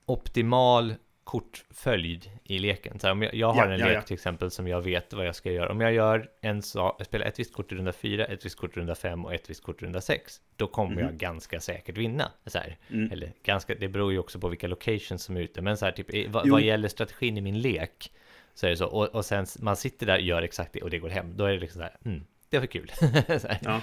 optimal 0.06 0.94
kortföljd 1.26 2.30
i 2.44 2.58
leken. 2.58 2.98
Så 2.98 3.06
här, 3.06 3.12
om 3.12 3.22
jag, 3.22 3.34
jag 3.34 3.52
har 3.52 3.66
Ja, 3.66 3.72
en 3.72 3.80
ja, 3.80 3.86
lek 3.86 3.96
ja. 3.96 4.02
till 4.02 4.14
exempel 4.14 4.50
som 4.50 4.68
jag 4.68 4.80
vet 4.80 5.12
vad 5.12 5.26
jag 5.26 5.34
ska 5.34 5.52
göra. 5.52 5.70
Om 5.70 5.80
jag 5.80 5.92
gör 5.92 6.30
en 6.40 6.62
sak, 6.62 6.96
jag 6.98 7.06
spelar 7.06 7.26
ett 7.26 7.38
visst 7.38 7.52
kort 7.52 7.72
i 7.72 7.74
runda 7.74 7.92
4, 7.92 8.24
ett 8.24 8.46
visst 8.46 8.58
kort 8.58 8.76
i 8.76 8.80
runda 8.80 8.94
5 8.94 9.24
och 9.24 9.34
ett 9.34 9.50
visst 9.50 9.62
kort 9.62 9.82
i 9.82 9.84
runda 9.84 10.00
6. 10.00 10.40
Då 10.56 10.66
kommer 10.66 11.02
jag 11.02 11.16
ganska 11.16 11.60
säkert 11.60 11.98
vinna. 11.98 12.32
Så. 12.46 12.58
Mm. 12.90 13.12
Eller 13.12 13.32
ganska, 13.42 13.74
det 13.74 13.88
beror 13.88 14.12
ju 14.12 14.18
också 14.18 14.38
på 14.38 14.48
vilka 14.48 14.66
locations 14.66 15.22
som 15.22 15.36
är 15.36 15.40
ute. 15.40 15.62
Men 15.62 15.76
så 15.76 15.84
här, 15.84 15.92
typ, 15.92 16.28
vad, 16.28 16.48
vad 16.48 16.62
gäller 16.62 16.88
strategin 16.88 17.38
i 17.38 17.40
min 17.40 17.60
lek 17.60 18.12
så 18.54 18.66
är 18.66 18.70
det 18.70 18.76
så. 18.76 18.86
Och, 18.86 19.06
och 19.06 19.24
sen 19.24 19.46
man 19.58 19.76
sitter 19.76 20.06
där 20.06 20.14
och 20.14 20.20
gör 20.20 20.42
exakt 20.42 20.72
det 20.72 20.82
och 20.82 20.90
det 20.90 20.98
går 20.98 21.08
hem. 21.08 21.36
Då 21.36 21.44
är 21.44 21.52
det 21.52 21.58
liksom 21.58 21.78
så 21.78 21.82
här, 21.82 21.96
mm, 22.04 22.24
det 22.48 22.58
var 22.58 22.66
kul. 22.66 22.90
så 23.40 23.48
här. 23.48 23.80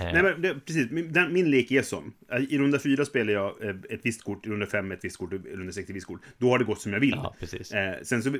Eh, 0.00 0.12
Nej, 0.12 0.22
men 0.22 0.42
det, 0.42 0.60
precis. 0.60 0.90
Min, 0.90 1.12
min 1.32 1.50
lek 1.50 1.70
är 1.70 1.82
sån. 1.82 2.12
I 2.48 2.58
runda 2.58 2.78
fyra 2.78 3.04
spelar 3.04 3.32
jag 3.32 3.62
eh, 3.62 3.74
ett 3.90 4.00
visst 4.02 4.24
kort, 4.24 4.46
i 4.46 4.50
runda 4.50 4.66
fem 4.66 4.92
ett 4.92 5.04
visst 5.04 5.16
kort, 5.16 5.32
i 5.32 5.36
runda 5.36 5.72
sex 5.72 5.90
ett 5.90 5.96
visst 5.96 6.06
kort. 6.06 6.20
Då 6.38 6.50
har 6.50 6.58
det 6.58 6.64
gått 6.64 6.80
som 6.80 6.92
jag 6.92 7.00
vill. 7.00 7.16
Ja. 7.16 7.34
Eh, 7.78 8.02
sen 8.02 8.22
så 8.22 8.36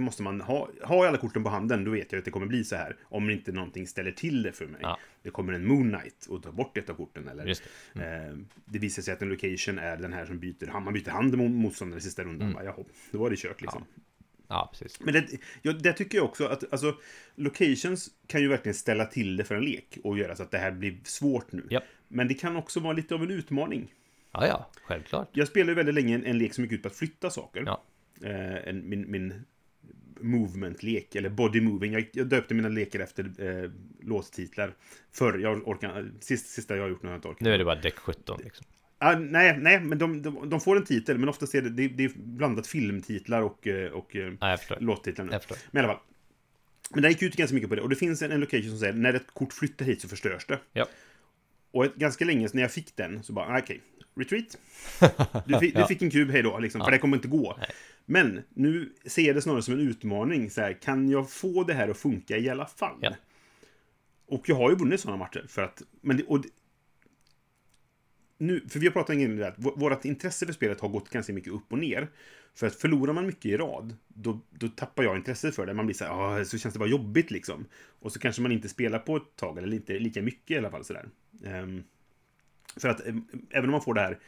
måste 0.00 0.22
man 0.22 0.40
ha, 0.40 0.68
ha 0.82 1.08
alla 1.08 1.18
korten 1.18 1.44
på 1.44 1.50
handen, 1.50 1.84
då 1.84 1.90
vet 1.90 2.12
jag 2.12 2.18
att 2.18 2.24
det 2.24 2.30
kommer 2.30 2.46
bli 2.46 2.64
så 2.64 2.76
här. 2.76 2.96
Om 3.02 3.30
inte 3.30 3.52
någonting 3.52 3.86
ställer 3.86 4.12
till 4.12 4.42
det 4.42 4.52
för 4.52 4.66
mig. 4.66 4.80
Ja. 4.82 4.98
Det 5.22 5.30
kommer 5.30 5.52
en 5.52 5.66
Moon 5.66 5.90
Knight 5.90 6.26
och 6.28 6.42
tar 6.42 6.52
bort 6.52 6.76
ett 6.78 6.90
av 6.90 6.94
korten. 6.94 7.28
Eller, 7.28 7.44
det. 7.94 8.28
eh, 8.30 8.36
det 8.64 8.78
visar 8.78 9.02
sig 9.02 9.14
att 9.14 9.22
en 9.22 9.28
location 9.28 9.78
är 9.78 9.96
den 9.96 10.12
här 10.12 10.26
som 10.26 10.38
byter. 10.38 10.80
Man 10.80 10.94
byter 10.94 11.10
hand 11.10 11.36
med 11.38 11.50
motståndaren 11.50 11.98
i 11.98 12.02
sista 12.02 12.22
rundan. 12.24 12.40
Mm. 12.42 12.54
Bara, 12.54 12.64
Jaha, 12.64 12.84
då 13.10 13.18
var 13.18 13.30
det 13.30 13.36
kört 13.36 13.60
liksom. 13.60 13.84
Ja, 13.96 14.02
precis. 14.72 15.00
Men 15.00 15.14
det, 15.14 15.26
ja, 15.62 15.72
det 15.72 15.92
tycker 15.92 16.18
jag 16.18 16.24
också 16.24 16.46
att 16.46 16.72
alltså, 16.72 16.94
locations 17.34 18.10
kan 18.26 18.40
ju 18.40 18.48
verkligen 18.48 18.74
ställa 18.74 19.04
till 19.04 19.36
det 19.36 19.44
för 19.44 19.54
en 19.54 19.64
lek 19.64 19.98
och 20.04 20.18
göra 20.18 20.36
så 20.36 20.42
att 20.42 20.50
det 20.50 20.58
här 20.58 20.72
blir 20.72 20.96
svårt 21.04 21.52
nu. 21.52 21.66
Japp. 21.70 21.84
Men 22.08 22.28
det 22.28 22.34
kan 22.34 22.56
också 22.56 22.80
vara 22.80 22.92
lite 22.92 23.14
av 23.14 23.22
en 23.22 23.30
utmaning. 23.30 23.94
Ja, 24.32 24.46
ja, 24.46 24.70
självklart. 24.84 25.28
Jag 25.32 25.48
spelade 25.48 25.70
ju 25.72 25.76
väldigt 25.76 25.94
länge 25.94 26.14
en, 26.14 26.24
en 26.24 26.38
lek 26.38 26.54
som 26.54 26.64
gick 26.64 26.72
ut 26.72 26.82
på 26.82 26.88
att 26.88 26.96
flytta 26.96 27.30
saker. 27.30 27.62
Ja. 27.66 27.82
Eh, 28.22 28.68
en, 28.68 28.88
min, 28.88 29.10
min 29.10 29.44
movement-lek, 30.20 31.14
eller 31.14 31.28
body 31.28 31.60
moving. 31.60 31.92
Jag, 31.92 32.08
jag 32.12 32.26
döpte 32.26 32.54
mina 32.54 32.68
lekar 32.68 33.00
efter 33.00 33.24
eh, 33.38 33.70
låttitlar. 34.00 34.74
Förr, 35.12 35.38
jag 35.38 35.68
orkar, 35.68 36.10
sist, 36.20 36.46
sista 36.46 36.76
jag 36.76 36.82
har 36.82 36.88
gjort 36.88 37.02
nu 37.02 37.08
har 37.08 37.12
jag 37.12 37.18
inte 37.18 37.28
orkat. 37.28 37.40
Nu 37.40 37.54
är 37.54 37.58
det 37.58 37.64
bara 37.64 37.80
däck 37.80 37.98
17 37.98 38.40
liksom. 38.44 38.66
Ah, 39.06 39.18
nej, 39.18 39.58
nej, 39.60 39.80
men 39.80 39.98
de, 39.98 40.22
de, 40.22 40.50
de 40.50 40.60
får 40.60 40.76
en 40.76 40.84
titel, 40.84 41.18
men 41.18 41.28
oftast 41.28 41.54
är 41.54 41.62
det, 41.62 41.70
det, 41.70 41.88
det 41.88 42.04
är 42.04 42.10
blandat 42.16 42.66
filmtitlar 42.66 43.42
och, 43.42 43.66
eh, 43.66 43.90
och 43.92 44.10
förstår. 44.58 44.80
låttitlar. 44.80 45.24
nu. 45.24 45.30
Men 45.70 45.84
i 45.84 45.84
alla 45.84 45.94
fall. 45.94 46.02
Men 46.90 47.02
det 47.02 47.08
gick 47.08 47.22
ut 47.22 47.36
ganska 47.36 47.54
mycket 47.54 47.68
på 47.70 47.74
det. 47.76 47.82
Och 47.82 47.88
det 47.88 47.96
finns 47.96 48.22
en, 48.22 48.32
en 48.32 48.40
location 48.40 48.68
som 48.70 48.78
säger 48.78 48.92
när 48.92 49.14
ett 49.14 49.26
kort 49.34 49.52
flyttar 49.52 49.84
hit 49.84 50.00
så 50.00 50.08
förstörs 50.08 50.46
det. 50.46 50.58
Ja. 50.72 50.86
Och 51.70 51.84
ett, 51.84 51.94
ganska 51.94 52.24
länge 52.24 52.48
när 52.52 52.62
jag 52.62 52.72
fick 52.72 52.96
den 52.96 53.22
så 53.22 53.32
bara, 53.32 53.46
ah, 53.46 53.58
okej, 53.58 53.80
retreat. 54.16 54.58
Du, 55.46 55.58
fick, 55.58 55.74
Ja. 55.74 55.80
du 55.80 55.86
fick 55.86 56.02
en 56.02 56.10
kub, 56.10 56.30
hej 56.30 56.42
då, 56.42 56.58
liksom, 56.58 56.80
för 56.80 56.86
Ja. 56.86 56.90
det 56.90 56.98
kommer 56.98 57.16
inte 57.16 57.28
gå. 57.28 57.56
Nej. 57.58 57.68
Men 58.06 58.42
nu 58.54 58.92
ser 59.06 59.22
jag 59.22 59.36
det 59.36 59.42
snarare 59.42 59.62
som 59.62 59.74
en 59.74 59.80
utmaning. 59.88 60.50
Så 60.50 60.60
här, 60.60 60.72
kan 60.72 61.08
jag 61.08 61.30
få 61.30 61.64
det 61.64 61.74
här 61.74 61.88
att 61.88 61.96
funka 61.98 62.36
i 62.36 62.48
alla 62.48 62.66
fall? 62.66 62.96
Ja. 63.00 63.14
Och 64.26 64.48
jag 64.48 64.56
har 64.56 64.70
ju 64.70 64.76
vunnit 64.76 65.00
sådana 65.00 65.16
matcher. 65.18 65.44
För 65.48 65.62
att, 65.62 65.82
men 66.00 66.16
det, 66.16 66.22
och 66.24 66.44
nu, 68.38 68.60
för 68.68 68.78
vi 68.78 68.86
har 68.86 68.92
pratat 68.92 69.16
om 69.16 69.36
det, 69.36 69.48
att 69.48 69.58
vårt 69.58 70.04
intresse 70.04 70.46
för 70.46 70.52
spelet 70.52 70.80
har 70.80 70.88
gått 70.88 71.10
ganska 71.10 71.32
mycket 71.32 71.52
upp 71.52 71.72
och 71.72 71.78
ner. 71.78 72.08
För 72.54 72.66
att 72.66 72.74
förlorar 72.74 73.12
man 73.12 73.26
mycket 73.26 73.44
i 73.44 73.56
rad, 73.56 73.96
då, 74.08 74.40
då 74.50 74.68
tappar 74.68 75.02
jag 75.02 75.16
intresset 75.16 75.54
för 75.54 75.66
det. 75.66 75.74
Man 75.74 75.86
blir 75.86 75.96
så 75.96 76.04
här, 76.04 76.40
ah, 76.40 76.44
så 76.44 76.58
känns 76.58 76.72
det 76.72 76.78
bara 76.78 76.88
jobbigt 76.88 77.30
liksom. 77.30 77.66
Och 78.00 78.12
så 78.12 78.18
kanske 78.18 78.42
man 78.42 78.52
inte 78.52 78.68
spelar 78.68 78.98
på 78.98 79.16
ett 79.16 79.36
tag, 79.36 79.58
eller 79.58 79.74
inte 79.74 79.98
lika 79.98 80.22
mycket 80.22 80.50
i 80.50 80.58
alla 80.58 80.70
fall 80.70 80.84
sådär. 80.84 81.08
Um, 81.44 81.84
för 82.76 82.88
att 82.88 83.06
ehm, 83.06 83.24
även 83.50 83.64
om 83.64 83.70
man 83.70 83.82
får 83.82 83.94
det 83.94 84.00
här, 84.00 84.18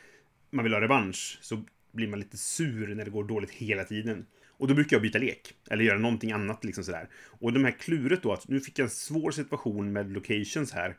man 0.51 0.63
vill 0.65 0.73
ha 0.73 0.81
revansch, 0.81 1.39
så 1.43 1.63
blir 1.93 2.09
man 2.09 2.19
lite 2.19 2.37
sur 2.37 2.95
när 2.95 3.05
det 3.05 3.11
går 3.11 3.25
dåligt 3.25 3.51
hela 3.51 3.85
tiden. 3.85 4.27
Och 4.49 4.69
då 4.69 4.75
brukar 4.75 4.97
jag 4.97 5.03
byta 5.03 5.19
lek, 5.19 5.55
eller 5.71 5.85
göra 5.85 5.99
någonting 5.99 6.33
annat 6.33 6.65
liksom 6.65 6.85
sådär. 6.85 7.09
Och 7.15 7.53
de 7.53 7.65
här 7.65 7.71
kluret 7.71 8.23
då, 8.23 8.33
att 8.33 8.49
nu 8.49 8.61
fick 8.61 8.79
jag 8.79 8.85
en 8.85 8.91
svår 8.91 9.31
situation 9.31 9.93
med 9.93 10.13
locations 10.13 10.73
här. 10.73 10.97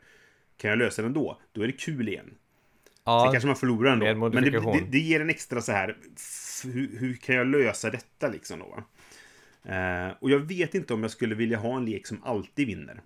Kan 0.56 0.70
jag 0.70 0.78
lösa 0.78 1.02
den 1.02 1.12
då? 1.12 1.40
Då 1.52 1.62
är 1.62 1.66
det 1.66 1.72
kul 1.72 2.08
igen. 2.08 2.34
Sen 3.04 3.14
Ja, 3.14 3.28
kanske 3.32 3.46
man 3.46 3.56
förlorar 3.56 3.92
ändå. 3.92 4.28
Men 4.28 4.44
det, 4.44 4.50
det, 4.50 4.86
det 4.90 4.98
ger 4.98 5.20
en 5.20 5.30
extra 5.30 5.60
så 5.60 5.72
här, 5.72 5.96
hur, 6.64 6.98
hur 6.98 7.14
kan 7.14 7.34
jag 7.34 7.46
lösa 7.46 7.90
detta 7.90 8.28
liksom 8.28 8.58
då? 8.58 8.84
Eh, 9.72 10.08
och 10.20 10.30
jag 10.30 10.38
vet 10.38 10.74
inte 10.74 10.94
om 10.94 11.02
jag 11.02 11.10
skulle 11.10 11.34
vilja 11.34 11.58
ha 11.58 11.76
en 11.76 11.84
lek 11.84 12.06
som 12.06 12.24
alltid 12.24 12.66
vinner. 12.66 13.00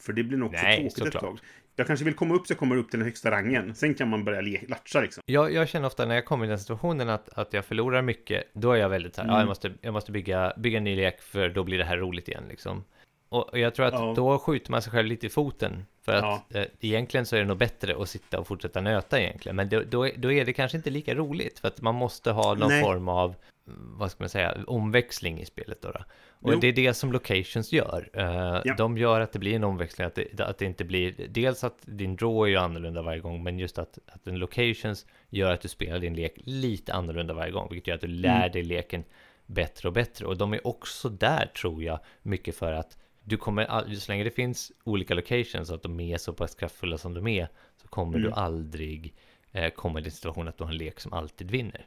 För 0.00 0.12
det 0.12 0.22
blir 0.22 0.38
nog 0.38 0.50
också 0.50 0.62
Nej, 0.62 0.90
tråkigt 0.90 1.14
ett 1.14 1.20
tag. 1.20 1.38
Jag 1.76 1.86
kanske 1.86 2.04
vill 2.04 2.14
komma 2.14 2.34
upp 2.34 2.46
så 2.46 2.52
jag 2.52 2.58
kommer 2.58 2.76
upp 2.76 2.90
till 2.90 2.98
den 2.98 3.06
högsta 3.06 3.30
rangen. 3.30 3.74
Sen 3.74 3.94
kan 3.94 4.08
man 4.08 4.24
börja 4.24 4.40
le- 4.40 4.64
latcha 4.68 5.00
liksom. 5.00 5.22
Jag, 5.26 5.52
jag 5.52 5.68
känner 5.68 5.86
ofta 5.86 6.06
när 6.06 6.14
jag 6.14 6.24
kommer 6.24 6.44
i 6.44 6.48
den 6.48 6.58
situationen 6.58 7.08
att, 7.08 7.28
att 7.28 7.52
jag 7.52 7.64
förlorar 7.64 8.02
mycket, 8.02 8.44
då 8.52 8.72
är 8.72 8.76
jag 8.76 8.88
väldigt 8.88 9.14
så 9.14 9.22
här, 9.22 9.28
ja, 9.28 9.38
jag 9.38 9.48
måste, 9.48 9.72
jag 9.80 9.92
måste 9.92 10.12
bygga, 10.12 10.52
bygga 10.56 10.78
en 10.78 10.84
ny 10.84 10.96
lek 10.96 11.22
för 11.22 11.48
då 11.48 11.64
blir 11.64 11.78
det 11.78 11.84
här 11.84 11.96
roligt 11.96 12.28
igen 12.28 12.44
liksom. 12.48 12.84
Och 13.32 13.58
jag 13.58 13.74
tror 13.74 13.86
att 13.86 13.92
Ja. 13.94 14.12
då 14.16 14.38
skjuter 14.38 14.70
man 14.70 14.82
sig 14.82 14.92
själv 14.92 15.08
lite 15.08 15.26
i 15.26 15.30
foten. 15.30 15.86
För 16.02 16.12
att 16.12 16.42
Ja. 16.48 16.58
eh, 16.60 16.66
egentligen 16.80 17.26
så 17.26 17.36
är 17.36 17.40
det 17.40 17.46
nog 17.46 17.58
bättre 17.58 17.96
att 18.02 18.08
sitta 18.08 18.40
och 18.40 18.46
fortsätta 18.46 18.80
nöta 18.80 19.20
egentligen. 19.20 19.56
Men 19.56 19.68
då, 19.68 19.82
då, 19.90 20.06
är, 20.06 20.12
då 20.16 20.32
är 20.32 20.44
det 20.44 20.52
kanske 20.52 20.76
inte 20.76 20.90
lika 20.90 21.14
roligt. 21.14 21.58
För 21.58 21.68
att 21.68 21.80
man 21.80 21.94
måste 21.94 22.30
ha 22.30 22.54
någon 22.54 22.68
Nej. 22.68 22.82
form 22.82 23.08
av, 23.08 23.34
mm, 23.66 23.98
vad 23.98 24.10
ska 24.10 24.22
man 24.24 24.28
säga, 24.28 24.56
omväxling 24.66 25.40
i 25.40 25.44
spelet 25.44 25.82
då. 25.82 25.90
då. 25.90 26.00
Och 26.30 26.52
Jo. 26.52 26.58
det 26.60 26.66
är 26.68 26.72
det 26.72 26.94
som 26.94 27.12
locations 27.12 27.72
gör. 27.72 28.10
Eh, 28.12 28.60
Ja. 28.64 28.74
De 28.78 28.98
gör 28.98 29.20
att 29.20 29.32
det 29.32 29.38
blir 29.38 29.56
en 29.56 29.64
omväxling, 29.64 30.06
att 30.06 30.14
det, 30.14 30.40
att 30.40 30.58
det 30.58 30.64
inte 30.64 30.84
blir, 30.84 31.14
dels 31.28 31.64
att 31.64 31.78
din 31.80 32.16
draw 32.16 32.46
är 32.46 32.50
ju 32.50 32.56
annorlunda 32.56 33.02
varje 33.02 33.20
gång, 33.20 33.42
men 33.42 33.58
just 33.58 33.78
att, 33.78 33.98
att 34.06 34.24
den 34.24 34.38
locations 34.38 35.06
gör 35.30 35.52
att 35.52 35.60
du 35.60 35.68
spelar 35.68 35.98
din 35.98 36.14
lek 36.14 36.32
lite 36.36 36.92
annorlunda 36.92 37.34
varje 37.34 37.52
gång, 37.52 37.68
vilket 37.70 37.86
gör 37.86 37.94
att 37.94 38.00
du 38.00 38.06
lär 38.06 38.36
Mm. 38.36 38.52
dig 38.52 38.62
leken 38.62 39.04
bättre 39.46 39.88
och 39.88 39.92
bättre. 39.92 40.26
Och 40.26 40.36
de 40.36 40.52
är 40.52 40.66
också 40.66 41.08
där, 41.08 41.46
tror 41.46 41.82
jag, 41.82 41.98
mycket 42.22 42.56
för 42.56 42.72
att 42.72 42.98
du 43.24 43.36
kommer, 43.36 43.64
all- 43.64 43.96
så 43.96 44.12
länge 44.12 44.24
det 44.24 44.30
finns 44.30 44.72
olika 44.84 45.14
locations, 45.14 45.70
att 45.70 45.82
de 45.82 46.00
är 46.00 46.18
så 46.18 46.32
pass 46.32 46.54
kraftfulla 46.54 46.98
som 46.98 47.14
de 47.14 47.26
är, 47.26 47.48
så 47.82 47.88
kommer 47.88 48.18
Mm. 48.18 48.30
du 48.30 48.36
aldrig 48.36 49.14
eh, 49.52 49.70
komma 49.70 49.98
i 49.98 50.02
den 50.02 50.12
situation 50.12 50.48
att 50.48 50.58
du 50.58 50.64
har 50.64 50.70
en 50.70 50.76
lek 50.76 51.00
som 51.00 51.12
alltid 51.12 51.50
vinner. 51.50 51.86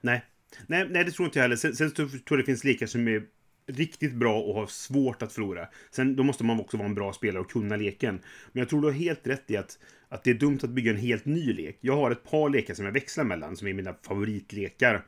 Nej. 0.00 0.22
Nej, 0.66 0.86
nej, 0.90 1.04
det 1.04 1.10
tror 1.10 1.26
inte 1.26 1.38
jag 1.38 1.44
heller. 1.44 1.56
Sen, 1.56 1.76
sen 1.76 1.90
tror 1.90 2.10
jag 2.28 2.38
det 2.38 2.44
finns 2.44 2.64
lekar 2.64 2.86
som 2.86 3.08
är 3.08 3.22
riktigt 3.66 4.12
bra 4.14 4.40
och 4.40 4.54
har 4.54 4.66
svårt 4.66 5.22
att 5.22 5.32
förlora. 5.32 5.68
Sen 5.90 6.16
då 6.16 6.22
måste 6.22 6.44
man 6.44 6.60
också 6.60 6.76
vara 6.76 6.88
en 6.88 6.94
bra 6.94 7.12
spelare 7.12 7.40
och 7.42 7.50
kunna 7.50 7.76
leken. 7.76 8.14
Men 8.52 8.60
jag 8.60 8.68
tror 8.68 8.80
du 8.80 8.86
har 8.86 8.92
helt 8.94 9.26
rätt 9.26 9.50
i 9.50 9.56
att, 9.56 9.78
att 10.08 10.24
det 10.24 10.30
är 10.30 10.34
dumt 10.34 10.58
att 10.62 10.70
bygga 10.70 10.90
en 10.90 10.96
helt 10.96 11.24
ny 11.24 11.52
lek. 11.52 11.78
Jag 11.80 11.96
har 11.96 12.10
ett 12.10 12.24
par 12.30 12.48
lekar 12.48 12.74
som 12.74 12.84
jag 12.84 12.92
växlar 12.92 13.24
mellan, 13.24 13.56
som 13.56 13.68
är 13.68 13.72
mina 13.72 13.94
favoritlekar. 14.02 15.02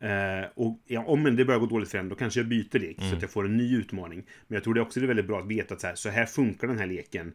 Eh, 0.00 0.48
och 0.54 0.80
ja, 0.86 1.04
om 1.04 1.36
det 1.36 1.44
börjar 1.44 1.60
gå 1.60 1.66
dåligt 1.66 1.90
för 1.90 1.98
en, 1.98 2.08
då 2.08 2.14
kanske 2.14 2.40
jag 2.40 2.48
byter 2.48 2.78
lek 2.78 2.96
så 3.00 3.16
att 3.16 3.22
jag 3.22 3.30
får 3.30 3.44
en 3.44 3.56
ny 3.56 3.76
utmaning. 3.76 4.22
Men 4.46 4.54
jag 4.54 4.64
tror 4.64 4.74
det 4.74 4.80
också 4.80 5.00
är 5.00 5.06
väldigt 5.06 5.26
bra 5.26 5.40
att 5.40 5.46
veta 5.46 5.74
att 5.74 5.80
så 5.80 5.86
här, 5.86 5.94
så 5.94 6.08
här 6.08 6.26
funkar 6.26 6.68
den 6.68 6.78
här 6.78 6.86
leken. 6.86 7.32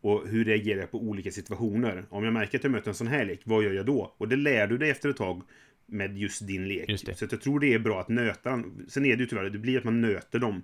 Och 0.00 0.28
hur 0.28 0.44
reagerar 0.44 0.80
jag 0.80 0.90
på 0.90 0.98
olika 0.98 1.30
situationer? 1.30 2.04
Om 2.08 2.24
jag 2.24 2.32
märker 2.32 2.58
att 2.58 2.64
jag 2.64 2.70
möter 2.70 2.88
en 2.88 2.94
sån 2.94 3.06
här 3.06 3.24
lek, 3.24 3.40
vad 3.44 3.64
gör 3.64 3.72
jag 3.72 3.86
då? 3.86 4.14
Och 4.18 4.28
det 4.28 4.36
lär 4.36 4.66
du 4.66 4.78
dig 4.78 4.90
efter 4.90 5.08
ett 5.08 5.16
tag 5.16 5.42
med 5.86 6.18
just 6.18 6.46
din 6.46 6.68
lek. 6.68 6.88
Just. 6.88 7.18
Så 7.18 7.26
jag 7.30 7.40
tror 7.40 7.60
det 7.60 7.74
är 7.74 7.78
bra 7.78 8.00
att 8.00 8.08
nöta 8.08 8.50
den. 8.50 8.86
Sen 8.88 9.06
är 9.06 9.16
det 9.16 9.22
ju 9.22 9.26
tyvärr, 9.26 9.50
det 9.50 9.58
blir 9.58 9.78
att 9.78 9.84
man 9.84 10.00
nöter 10.00 10.38
dem. 10.38 10.62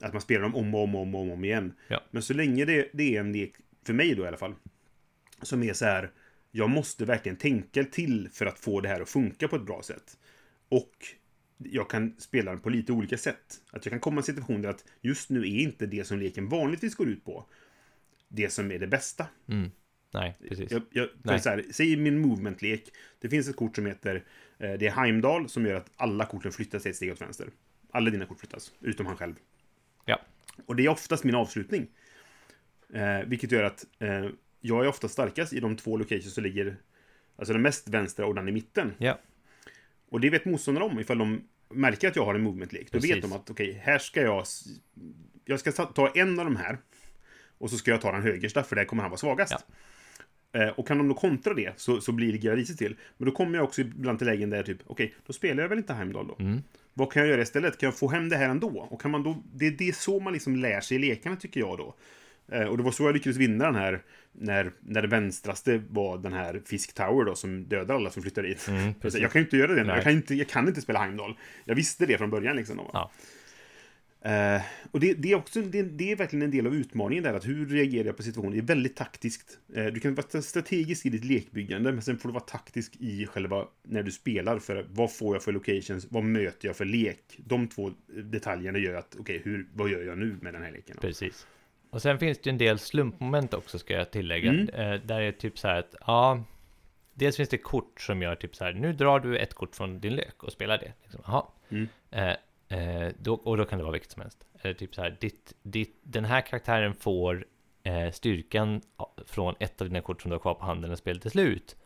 Att 0.00 0.12
man 0.12 0.22
spelar 0.22 0.42
dem 0.42 0.54
om 0.54 0.74
och 0.74 0.82
om 0.82 0.94
och 0.94 1.00
om, 1.02 1.14
och 1.14 1.32
om 1.32 1.44
igen. 1.44 1.72
Ja. 1.88 2.00
Men 2.10 2.22
så 2.22 2.34
länge 2.34 2.64
det, 2.64 2.88
det 2.92 3.16
är 3.16 3.20
en 3.20 3.32
lek, 3.32 3.52
för 3.86 3.92
mig 3.92 4.14
då 4.14 4.24
i 4.24 4.28
alla 4.28 4.36
fall, 4.36 4.54
som 5.42 5.62
är 5.62 5.72
så 5.72 5.84
här, 5.84 6.10
jag 6.50 6.70
måste 6.70 7.04
verkligen 7.04 7.36
tänka 7.36 7.84
till 7.84 8.28
för 8.32 8.46
att 8.46 8.58
få 8.58 8.80
det 8.80 8.88
här 8.88 9.00
att 9.00 9.08
funka 9.08 9.48
på 9.48 9.56
ett 9.56 9.66
bra 9.66 9.82
sätt. 9.82 10.18
Och 10.68 11.06
jag 11.58 11.90
kan 11.90 12.14
spela 12.18 12.50
den 12.50 12.60
på 12.60 12.70
lite 12.70 12.92
olika 12.92 13.18
sätt. 13.18 13.60
Att 13.70 13.86
jag 13.86 13.92
kan 13.92 14.00
komma 14.00 14.16
i 14.16 14.18
en 14.18 14.24
situation 14.24 14.62
där 14.62 14.68
att 14.70 14.84
just 15.00 15.30
nu 15.30 15.40
är 15.40 15.60
inte 15.60 15.86
det 15.86 16.04
som 16.04 16.18
leken 16.18 16.48
vanligtvis 16.48 16.94
går 16.94 17.08
ut 17.08 17.24
på 17.24 17.46
det 18.28 18.50
som 18.50 18.70
är 18.70 18.78
det 18.78 18.86
bästa. 18.86 19.26
Mm. 19.48 19.70
Nej, 20.10 20.36
precis. 20.48 20.70
Jag, 20.70 20.82
jag, 20.90 21.08
Nej. 21.22 21.40
så 21.40 21.48
här, 21.48 21.64
säg 21.70 21.96
min 21.96 22.18
movement-lek. 22.18 22.90
Det 23.18 23.28
finns 23.28 23.48
ett 23.48 23.56
kort 23.56 23.76
som 23.76 23.86
heter 23.86 24.24
eh, 24.58 24.72
Det 24.72 24.86
är 24.86 24.90
Heimdall 24.90 25.48
som 25.48 25.66
gör 25.66 25.74
att 25.74 25.90
alla 25.96 26.26
korten 26.26 26.52
flyttas 26.52 26.86
ett 26.86 26.96
steg 26.96 27.12
åt 27.12 27.20
vänster. 27.20 27.48
Alla 27.90 28.10
dina 28.10 28.26
kort 28.26 28.40
flyttas, 28.40 28.72
utom 28.80 29.06
han 29.06 29.16
själv. 29.16 29.34
Ja, 30.04 30.20
Och 30.66 30.76
det 30.76 30.84
är 30.84 30.88
oftast 30.88 31.24
min 31.24 31.34
avslutning. 31.34 31.86
Eh, 32.92 33.20
vilket 33.26 33.52
gör 33.52 33.62
att 33.62 33.86
eh, 33.98 34.26
jag 34.60 34.84
är 34.84 34.88
ofta 34.88 35.08
starkast 35.08 35.52
i 35.52 35.60
de 35.60 35.76
två 35.76 35.96
locations 35.96 36.34
som 36.34 36.44
ligger 36.44 36.76
Alltså 37.36 37.52
den 37.52 37.62
mest 37.62 37.88
vänstra 37.88 38.26
och 38.26 38.34
den 38.34 38.48
i 38.48 38.52
mitten. 38.52 38.94
ja, 38.98 39.18
Och 40.14 40.20
det 40.20 40.30
vet 40.30 40.44
motståndarna 40.44 40.86
om 40.86 40.98
ifall 40.98 41.18
de 41.18 41.40
märker 41.68 42.08
att 42.08 42.16
jag 42.16 42.24
har 42.24 42.34
en 42.34 42.42
movement-lek. 42.42 42.86
Då 42.92 42.98
Precis. 42.98 43.16
vet 43.16 43.22
de 43.22 43.32
att 43.32 43.50
okej, 43.50 43.80
här 43.84 43.98
ska 43.98 44.20
jag... 44.20 44.44
Jag 45.44 45.60
ska 45.60 45.72
ta- 45.72 46.12
en 46.14 46.38
av 46.38 46.44
de 46.44 46.56
här. 46.56 46.78
Och 47.58 47.70
så 47.70 47.76
ska 47.76 47.90
jag 47.90 48.00
ta 48.00 48.12
den 48.12 48.22
högersta, 48.22 48.62
för 48.62 48.76
där 48.76 48.84
kommer 48.84 49.02
han 49.02 49.10
vara 49.10 49.18
svagast. 49.18 49.66
Eh, 50.52 50.68
och 50.68 50.88
kan 50.88 50.98
de 50.98 51.08
då 51.08 51.14
kontra 51.14 51.54
det 51.54 51.72
så, 51.76 52.00
så 52.00 52.12
blir 52.12 52.38
det 52.38 52.56
risigt 52.56 52.78
till. 52.78 52.96
Men 53.16 53.26
då 53.26 53.32
kommer 53.32 53.58
jag 53.58 53.64
också 53.64 53.80
ibland 53.80 54.18
till 54.18 54.26
lägen 54.26 54.50
där 54.50 54.62
typ, 54.62 54.78
okej, 54.86 55.14
då 55.26 55.32
spelar 55.32 55.62
jag 55.62 55.68
väl 55.68 55.78
inte 55.78 55.92
Heimdall 55.94 56.28
då. 56.28 56.36
Mm. 56.40 56.62
Vad 56.94 57.12
kan 57.12 57.22
jag 57.22 57.30
göra 57.30 57.42
istället? 57.42 57.78
Kan 57.78 57.86
jag 57.86 57.98
få 57.98 58.08
hem 58.08 58.28
det 58.28 58.36
här 58.36 58.48
ändå? 58.48 58.86
Och 58.90 59.00
kan 59.00 59.10
man 59.10 59.22
då, 59.22 59.42
det, 59.54 59.70
det 59.70 59.88
är 59.88 59.92
så 59.92 60.20
man 60.20 60.32
liksom 60.32 60.56
lär 60.56 60.80
sig 60.80 60.96
i 60.96 61.00
lekarna 61.00 61.36
tycker 61.36 61.60
jag 61.60 61.78
då. 61.78 61.94
Eh, 62.52 62.62
och 62.62 62.76
det 62.76 62.82
var 62.82 62.90
så 62.90 63.04
jag 63.04 63.12
lyckades 63.12 63.36
vinna 63.36 63.64
den 63.64 63.74
här, 63.74 64.02
när, 64.32 64.72
när 64.80 65.02
det 65.02 65.08
vänstraste 65.08 65.82
var 65.90 66.18
den 66.18 66.32
här 66.32 66.62
Fisk 66.66 66.94
Tower 66.94 67.24
då, 67.24 67.34
som 67.34 67.64
dödar 67.64 67.94
alla 67.94 68.10
som 68.10 68.22
flyttar 68.22 68.42
dit. 68.42 68.68
Mm, 68.68 68.94
jag 69.02 69.32
kan 69.32 69.40
ju 69.40 69.44
inte 69.44 69.56
göra 69.56 69.74
det 69.74 69.84
nu. 69.84 69.92
Jag 69.92 70.02
kan 70.02 70.12
inte, 70.12 70.34
jag 70.34 70.48
kan 70.48 70.68
inte 70.68 70.80
spela 70.80 70.98
Heimdall. 70.98 71.38
Jag 71.64 71.74
visste 71.74 72.06
det 72.06 72.18
från 72.18 72.30
början 72.30 72.56
liksom. 72.56 72.76
Då. 72.76 72.90
Ja. 72.92 73.10
Eh, 74.24 74.62
och 74.90 75.00
det, 75.00 75.14
det, 75.14 75.32
är 75.32 75.34
också, 75.34 75.62
det, 75.62 75.82
det 75.82 76.12
är 76.12 76.16
verkligen 76.16 76.42
en 76.42 76.50
del 76.50 76.66
av 76.66 76.74
utmaningen 76.74 77.24
där, 77.24 77.34
att 77.34 77.46
hur 77.46 77.66
reagerar 77.66 78.06
jag 78.06 78.16
på 78.16 78.22
situationen? 78.22 78.52
Det 78.52 78.58
är 78.58 78.76
väldigt 78.76 78.96
taktiskt. 78.96 79.58
Eh, 79.74 79.86
du 79.86 80.00
kan 80.00 80.14
vara 80.14 80.42
strategisk 80.42 81.06
i 81.06 81.10
ditt 81.10 81.24
lekbyggande, 81.24 81.92
men 81.92 82.02
sen 82.02 82.18
får 82.18 82.28
du 82.28 82.32
vara 82.32 82.44
taktisk 82.44 82.96
i 82.96 83.26
själva 83.26 83.66
när 83.82 84.02
du 84.02 84.10
spelar. 84.10 84.58
För 84.58 84.86
vad 84.90 85.16
får 85.16 85.34
jag 85.34 85.42
för 85.42 85.52
locations? 85.52 86.06
Vad 86.10 86.24
möter 86.24 86.68
jag 86.68 86.76
för 86.76 86.84
lek? 86.84 87.20
De 87.36 87.68
två 87.68 87.92
detaljerna 88.06 88.78
gör 88.78 88.94
att, 88.94 89.16
okej, 89.18 89.40
hur 89.44 89.68
vad 89.74 89.90
gör 89.90 90.02
jag 90.02 90.18
nu 90.18 90.36
med 90.42 90.54
den 90.54 90.62
här 90.62 90.72
leken? 90.72 90.96
precis. 91.00 91.46
Och 91.94 92.02
sen 92.02 92.18
finns 92.18 92.38
det 92.38 92.46
ju 92.46 92.52
en 92.52 92.58
del 92.58 92.78
slumpmoment 92.78 93.54
också, 93.54 93.78
ska 93.78 93.94
jag 93.94 94.10
tillägga. 94.10 94.50
Mm. 94.50 94.68
Eh, 94.68 95.00
där 95.00 95.20
är 95.20 95.32
typ 95.32 95.58
så 95.58 95.68
här 95.68 95.78
att, 95.78 95.94
ja, 96.06 96.44
dels 97.14 97.36
finns 97.36 97.48
det 97.48 97.58
kort 97.58 98.00
som 98.00 98.22
gör 98.22 98.34
typ 98.34 98.56
så 98.56 98.64
här, 98.64 98.72
nu 98.72 98.92
drar 98.92 99.20
du 99.20 99.38
ett 99.38 99.54
kort 99.54 99.76
från 99.76 100.00
din 100.00 100.14
lek 100.14 100.42
och 100.42 100.52
spelar 100.52 100.78
det. 100.78 100.92
Liksom, 101.02 101.20
Jaha. 101.26 101.44
Mm. 101.68 101.88
Eh, 102.10 102.34
eh, 102.78 103.12
då, 103.18 103.34
och 103.34 103.56
då 103.56 103.64
kan 103.64 103.78
det 103.78 103.84
vara 103.84 103.92
vilket 103.92 104.10
som 104.10 104.22
helst. 104.22 104.46
Eller 104.60 104.74
typ 104.74 104.94
så 104.94 105.02
här, 105.02 105.16
ditt, 105.20 105.52
ditt, 105.62 106.00
den 106.02 106.24
här 106.24 106.40
karaktären 106.40 106.94
får 106.94 107.46
eh, 107.82 108.10
styrkan 108.10 108.80
från 109.26 109.54
ett 109.58 109.80
av 109.80 109.88
dina 109.88 110.00
kort 110.00 110.22
som 110.22 110.30
du 110.30 110.34
har 110.34 110.40
kvar 110.40 110.54
på 110.54 110.64
handen 110.64 110.90
när 110.90 110.96
spelet 110.96 111.26
är 111.26 111.30
slut. 111.30 111.76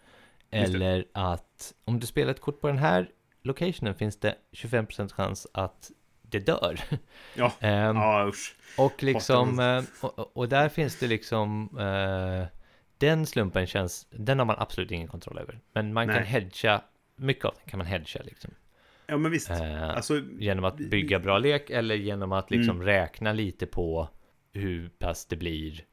Det. 0.51 0.57
Eller 0.57 1.05
att 1.13 1.75
om 1.85 2.01
du 2.01 2.07
spelar 2.07 2.31
ett 2.31 2.41
kort 2.41 2.61
på 2.61 2.67
den 2.67 2.79
här 2.79 3.11
locationen 3.43 3.95
finns 3.95 4.17
det 4.17 4.35
25% 4.53 5.13
chans 5.13 5.47
att 5.53 5.91
det 6.31 6.39
dör. 6.39 6.81
Ja, 7.35 7.53
Ehm, 7.61 7.97
ja 7.97 8.27
usch. 8.29 8.55
och 8.79 9.03
liksom, 9.03 9.59
eh, 9.61 9.83
och, 10.01 10.37
och 10.37 10.49
där 10.49 10.69
finns 10.69 10.99
det 10.99 11.07
liksom, 11.07 11.79
eh, 11.79 12.47
den 12.99 13.27
slumpen 13.27 13.67
känns, 13.67 14.07
den 14.11 14.39
har 14.39 14.47
man 14.47 14.57
absolut 14.59 14.91
ingen 14.91 15.09
kontroll 15.09 15.39
över. 15.39 15.61
Men 15.73 15.93
man 15.93 16.07
kan 16.07 16.17
Nej. 16.17 16.25
hedga, 16.25 16.83
mycket 17.17 17.45
av 17.45 17.55
den 17.63 17.71
kan 17.71 17.79
man 17.79 17.87
hedga 17.87 18.23
liksom. 18.25 18.51
Ja, 19.07 19.17
men 19.17 19.31
visst. 19.31 19.51
Eh, 19.51 19.89
Alltså, 19.91 20.21
genom 20.39 20.65
att 20.65 20.77
bygga 20.77 21.19
bra 21.19 21.39
lek 21.39 21.71
eller 21.71 21.95
genom 21.95 22.33
att 22.33 22.51
liksom 22.51 22.77
Mm. 22.77 22.87
räkna 22.87 23.33
lite 23.33 23.67
på 23.67 24.09
hur 24.53 24.89
pass 24.89 25.27
det 25.27 25.37
blir. 25.37 25.85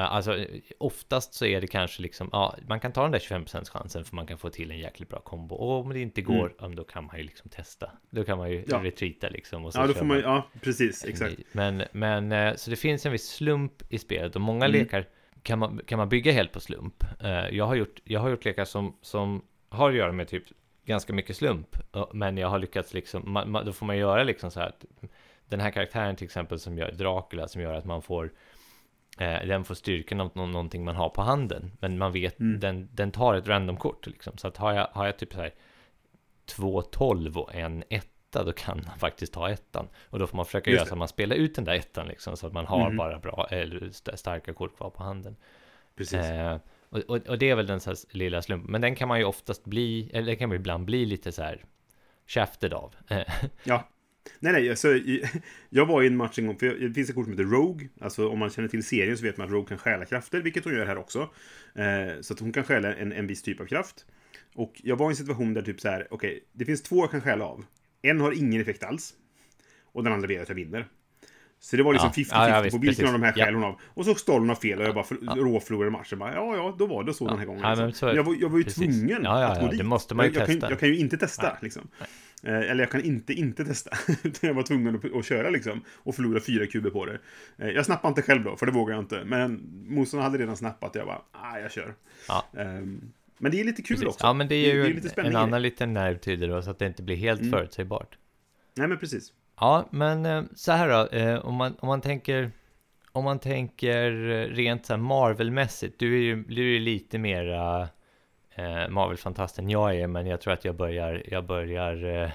Eh, 0.00 0.12
Alltså 0.14 0.36
eh, 0.38 0.46
oftast 0.78 1.34
så 1.34 1.44
är 1.46 1.60
det 1.60 1.66
kanske 1.66 2.02
liksom, 2.02 2.28
ja, 2.32 2.56
man 2.68 2.80
kan 2.80 2.92
ta 2.92 3.02
den 3.02 3.12
där 3.12 3.18
25% 3.18 3.70
chansen 3.70 4.04
för 4.04 4.16
man 4.16 4.26
kan 4.26 4.38
få 4.38 4.50
till 4.50 4.70
en 4.70 4.78
jäkligt 4.78 5.08
bra 5.08 5.20
kombo. 5.20 5.54
Och 5.54 5.80
om 5.80 5.92
det 5.92 6.00
inte 6.00 6.22
går, 6.22 6.54
men 6.60 6.76
då 6.76 6.84
kan 6.84 7.04
man 7.04 7.16
ju 7.16 7.22
liksom 7.22 7.50
testa. 7.50 7.90
Då 8.10 8.24
kan 8.24 8.38
man 8.38 8.50
ju 8.50 8.56
Mm. 8.56 8.68
Ja. 8.70 8.78
retreata 8.84 9.28
liksom. 9.28 9.64
Och 9.64 9.72
så 9.72 9.78
ja, 9.80 9.86
då 9.86 9.94
får 9.94 10.04
man 10.04 10.20
ja, 10.20 10.48
precis, 10.60 11.04
en 11.04 11.10
exakt. 11.10 11.36
Men, 11.52 11.82
men 11.92 12.32
eh, 12.32 12.54
så 12.54 12.70
det 12.70 12.76
finns 12.76 13.06
en 13.06 13.12
viss 13.12 13.28
slump 13.28 13.82
i 13.92 13.98
spelet 13.98 14.34
och 14.34 14.40
många 14.40 14.64
Mm. 14.66 14.80
lekar 14.80 15.04
kan 15.42 15.58
man, 15.58 15.80
kan 15.86 15.98
man 15.98 16.08
bygga 16.08 16.32
helt 16.32 16.52
på 16.52 16.60
slump. 16.60 17.04
Eh, 17.20 17.48
Jag 17.56 17.66
har 17.66 17.74
gjort, 17.74 18.00
jag 18.04 18.20
har 18.20 18.30
gjort 18.30 18.44
lekar 18.44 18.64
som, 18.64 18.96
som 19.02 19.42
har 19.68 19.90
att 19.90 19.96
göra 19.96 20.12
med 20.12 20.28
typ 20.28 20.44
ganska 20.84 21.12
mycket 21.12 21.36
slump, 21.36 21.76
eh, 21.96 22.06
men 22.12 22.36
jag 22.38 22.48
har 22.48 22.58
lyckats 22.58 22.94
liksom, 22.94 23.32
man, 23.32 23.50
man, 23.50 23.66
då 23.66 23.72
får 23.72 23.86
man 23.86 23.96
göra 23.98 24.22
liksom 24.22 24.50
så 24.50 24.60
här 24.60 24.68
att 24.68 24.84
den 25.48 25.60
här 25.60 25.70
karaktären 25.70 26.16
till 26.16 26.24
exempel 26.24 26.58
som 26.58 26.78
gör 26.78 26.92
Dracula 26.92 27.48
som 27.48 27.62
gör 27.62 27.74
att 27.74 27.84
man 27.84 28.02
får 28.02 28.24
eh, 28.24 28.30
den 29.24 29.64
får 29.64 29.74
styrkan 29.74 30.20
av 30.20 30.30
nå- 30.34 30.46
någonting 30.46 30.84
man 30.84 30.96
har 30.96 31.08
på 31.08 31.22
handen. 31.22 31.72
Men 31.80 31.98
man 31.98 32.12
vet, 32.12 32.40
Mm. 32.40 32.60
den, 32.60 32.88
den 32.92 33.12
tar 33.12 33.34
ett 33.34 33.48
randomkort 33.48 34.06
liksom. 34.06 34.36
Så 34.36 34.48
att 34.48 34.56
har 34.56 34.72
jag, 34.72 34.88
har 34.92 35.06
jag 35.06 35.18
typ 35.18 35.32
så 35.32 35.40
här 35.40 35.54
två 36.46 36.82
12 36.82 37.38
och 37.38 37.54
en 37.54 37.84
etta, 37.90 38.44
då 38.44 38.52
kan 38.52 38.82
man 38.86 38.98
faktiskt 38.98 39.32
ta 39.32 39.50
ettan. 39.50 39.88
Och 40.10 40.18
då 40.18 40.26
får 40.26 40.36
man 40.36 40.46
försöka 40.46 40.70
Just 40.70 40.78
göra 40.78 40.84
det. 40.84 40.88
så 40.88 40.94
att 40.94 40.98
man 40.98 41.08
spelar 41.08 41.36
ut 41.36 41.54
den 41.54 41.64
där 41.64 41.74
ettan 41.74 42.06
liksom, 42.08 42.36
så 42.36 42.46
att 42.46 42.52
man 42.52 42.66
har 42.66 42.88
Mhm. 42.88 42.96
bara 42.96 43.18
bra, 43.18 43.46
eller 43.50 43.84
st- 43.86 44.16
starka 44.16 44.52
kort 44.54 44.76
kvar 44.76 44.90
på 44.90 45.02
handen. 45.02 45.36
Precis. 45.96 46.14
Eh, 46.20 46.58
och, 46.88 46.98
och, 46.98 47.16
och 47.28 47.38
det 47.38 47.50
är 47.50 47.54
väl 47.54 47.66
den 47.66 47.80
så 47.80 47.94
lilla 48.10 48.42
slumpen, 48.42 48.72
men 48.72 48.80
den 48.80 48.94
kan 48.94 49.08
man 49.08 49.18
ju 49.18 49.24
oftast 49.24 49.64
bli, 49.64 50.10
eller 50.14 50.26
den 50.26 50.36
kan 50.36 50.48
man 50.48 50.56
ibland 50.56 50.84
bli 50.84 51.04
lite 51.06 51.32
så 51.32 51.42
här 51.42 51.64
käfted 52.26 52.74
av. 52.74 52.94
Eh, 53.08 53.22
Ja. 53.64 53.84
Nej, 54.40 54.52
nej, 54.52 54.70
alltså, 54.70 54.88
jag 55.70 55.86
var 55.86 56.02
i 56.02 56.06
en 56.06 56.16
match 56.16 56.38
en 56.38 56.46
gång, 56.46 56.58
för 56.58 56.66
det 56.66 56.94
finns 56.94 57.08
ett 57.08 57.14
kort 57.14 57.24
som 57.24 57.32
heter 57.32 57.44
Rogue. 57.44 57.88
Alltså 58.00 58.28
om 58.28 58.38
man 58.38 58.50
känner 58.50 58.68
till 58.68 58.84
serien 58.84 59.16
så 59.18 59.24
vet 59.24 59.36
man 59.36 59.46
att 59.46 59.52
Rogue 59.52 59.68
kan 59.68 59.78
stjäla 59.78 60.04
krafter, 60.04 60.40
vilket 60.40 60.64
hon 60.64 60.74
gör 60.74 60.86
här 60.86 60.98
också. 60.98 61.28
Eh, 61.74 62.20
så 62.20 62.32
att 62.34 62.40
hon 62.40 62.52
kan 62.52 62.64
stjäla 62.64 62.94
en, 62.94 63.12
en 63.12 63.26
viss 63.26 63.42
typ 63.42 63.60
av 63.60 63.64
kraft. 63.66 64.04
Och 64.54 64.72
jag 64.84 64.96
var 64.96 65.06
i 65.06 65.10
en 65.10 65.16
situation 65.16 65.54
där 65.54 65.62
typ 65.62 65.80
så 65.80 65.88
här, 65.88 66.06
okej, 66.10 66.44
det 66.52 66.64
finns 66.64 66.82
två 66.82 66.96
jag 67.02 67.10
kan 67.10 67.20
stjäla 67.20 67.44
av. 67.44 67.64
En 68.02 68.20
har 68.20 68.32
ingen 68.32 68.60
effekt 68.62 68.84
alls. 68.84 69.14
Och 69.92 70.04
den 70.04 70.12
andra 70.12 70.28
vet 70.28 70.42
att 70.42 70.48
jag 70.48 70.56
vinner. 70.56 70.86
Så 71.62 71.76
det 71.76 71.82
var 71.82 71.92
liksom 71.92 72.10
Ja, 72.16 72.22
50-50 72.22 72.26
ja, 72.32 72.48
ja, 72.48 72.70
på 72.70 72.78
visst, 72.78 72.82
vilken 72.98 73.06
av 73.06 73.12
de 73.12 73.22
här 73.22 73.32
Ja. 73.36 73.44
stjäl 73.44 73.54
hon 73.54 73.64
av. 73.64 73.80
Och 73.84 74.04
så 74.04 74.14
stal 74.14 74.40
hon 74.40 74.50
av 74.50 74.54
fel 74.54 74.78
och 74.78 74.84
jag 74.84 74.94
bara 74.94 75.04
för, 75.04 75.14
råförlorade 75.36 75.90
matchen. 75.90 76.18
Bara, 76.18 76.34
ja, 76.34 76.56
ja, 76.56 76.76
då 76.78 76.86
var 76.86 77.04
det 77.04 77.14
så 77.14 77.28
den 77.28 77.38
här 77.38 77.46
gången. 77.46 77.62
Ja, 77.62 77.74
men 77.76 77.86
liksom. 77.86 78.08
så- 78.08 78.16
jag, 78.16 78.24
var, 78.24 78.36
jag 78.40 78.48
var 78.48 78.58
ju 78.58 78.64
precis. 78.64 78.82
tvungen 79.00 79.22
Ja, 79.24 79.40
ja, 79.40 79.46
att 79.46 79.58
gå 79.60 79.66
ja, 79.66 79.70
det 79.70 79.76
dit. 79.76 79.86
måste 79.86 80.14
man 80.14 80.26
ju 80.26 80.32
jag, 80.32 80.40
jag, 80.40 80.46
kan, 80.46 80.54
testa. 80.56 80.70
jag 80.70 80.80
kan 80.80 80.88
ju 80.88 80.96
inte 80.96 81.16
testa, 81.16 81.56
liksom. 81.62 81.88
Eh, 82.42 82.54
Eller 82.70 82.78
jag 82.82 82.90
kan 82.90 83.00
inte 83.04 83.32
inte 83.32 83.64
testa. 83.64 83.90
Jag 84.40 84.54
var 84.54 84.62
tvungen 84.62 84.96
att, 84.96 85.14
att 85.14 85.24
köra 85.24 85.50
liksom. 85.50 85.80
Och 85.96 86.14
förlora 86.14 86.40
fyra 86.40 86.66
kuber 86.66 86.90
på 86.90 87.06
det. 87.06 87.18
Eh, 87.58 87.68
Jag 87.68 87.86
snappade 87.86 88.08
inte 88.10 88.22
själv 88.22 88.44
då, 88.44 88.56
för 88.56 88.66
det 88.66 88.72
vågar 88.72 88.94
jag 88.94 89.02
inte. 89.02 89.24
Men 89.24 89.62
motståndaren 89.88 90.32
hade 90.32 90.42
redan 90.42 90.56
snappat. 90.56 90.94
Jag 90.94 91.06
bara, 91.06 91.22
ah, 91.32 91.58
jag 91.58 91.72
kör. 91.72 91.94
Ja. 92.28 92.44
Ehm, 92.58 93.00
Men 93.38 93.52
det 93.52 93.60
är 93.60 93.64
lite 93.64 93.82
kul 93.82 93.96
precis. 93.96 94.08
också. 94.08 94.26
Ja, 94.26 94.32
men 94.32 94.48
det 94.48 94.54
är 94.54 94.74
ju 94.74 94.82
det 94.82 94.88
är 94.88 94.94
lite 94.94 95.20
en, 95.20 95.26
en 95.26 95.36
annan 95.36 95.62
liten 95.62 95.92
nerv 95.92 96.18
till 96.18 96.40
det 96.40 96.46
då, 96.46 96.62
så 96.62 96.70
att 96.70 96.78
det 96.78 96.86
inte 96.86 97.02
blir 97.02 97.16
helt 97.16 97.40
Mm. 97.40 97.52
förutsägbart. 97.52 98.18
Nej, 98.76 98.88
men 98.88 98.98
precis. 98.98 99.32
Ja, 99.60 99.88
men 99.90 100.26
eh, 100.26 100.42
så 100.54 100.72
här 100.72 100.88
då, 100.88 101.40
om 101.40 101.54
man, 101.54 101.74
om 101.80 101.86
man 101.88 102.00
tänker 102.00 102.50
om 103.12 103.24
man 103.24 103.38
tänker 103.38 104.10
rent 104.48 104.86
så 104.86 104.92
här 104.92 105.00
Marvel-mässigt, 105.00 105.94
du 105.98 106.14
är 106.16 106.20
ju, 106.22 106.42
du 106.42 106.60
är 106.62 106.72
ju 106.72 106.78
lite 106.78 107.18
mera 107.18 107.88
eh, 108.60 108.88
Marvel-fantast 108.88 109.58
än 109.58 109.70
jag 109.70 109.96
är, 109.96 110.06
men 110.06 110.26
jag 110.26 110.40
tror 110.40 110.52
att 110.52 110.64
jag 110.64 110.76
börjar, 110.76 111.22
jag 111.30 111.46
börjar, 111.46 112.04
eh, 112.04 112.30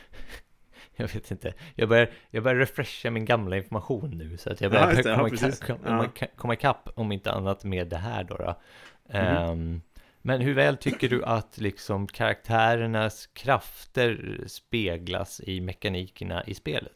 jag 0.96 1.08
vet 1.14 1.30
inte, 1.30 1.54
jag 1.74 1.88
börjar, 1.88 2.10
jag 2.30 2.42
börjar 2.42 2.58
refresha 2.58 3.10
min 3.10 3.24
gamla 3.24 3.56
information 3.56 4.10
nu, 4.10 4.36
så 4.36 4.52
att 4.52 4.60
jag 4.60 4.68
Ja, 4.68 4.72
börjar 4.80 4.90
just 4.92 5.02
det, 5.02 5.10
ja, 5.10 5.16
komma, 5.16 5.28
precis. 5.28 5.62
ikapp, 5.62 5.78
Ja. 5.82 5.88
komma, 5.88 6.04
ika- 6.04 6.26
komma 6.36 6.54
ikapp, 6.54 6.88
om 6.94 7.12
inte 7.12 7.32
annat 7.32 7.64
med 7.64 7.88
det 7.88 7.96
här 7.96 8.24
då. 8.24 8.36
då. 8.36 8.60
Mhm. 9.08 9.16
Ehm, 9.20 9.82
men 10.22 10.40
hur 10.40 10.54
väl 10.54 10.76
tycker 10.76 11.08
du 11.08 11.24
att 11.24 11.58
liksom 11.58 12.06
karaktärernas 12.06 13.26
krafter 13.26 14.40
speglas 14.46 15.40
i 15.40 15.60
mekanikerna 15.60 16.44
i 16.44 16.54
spelet? 16.54 16.92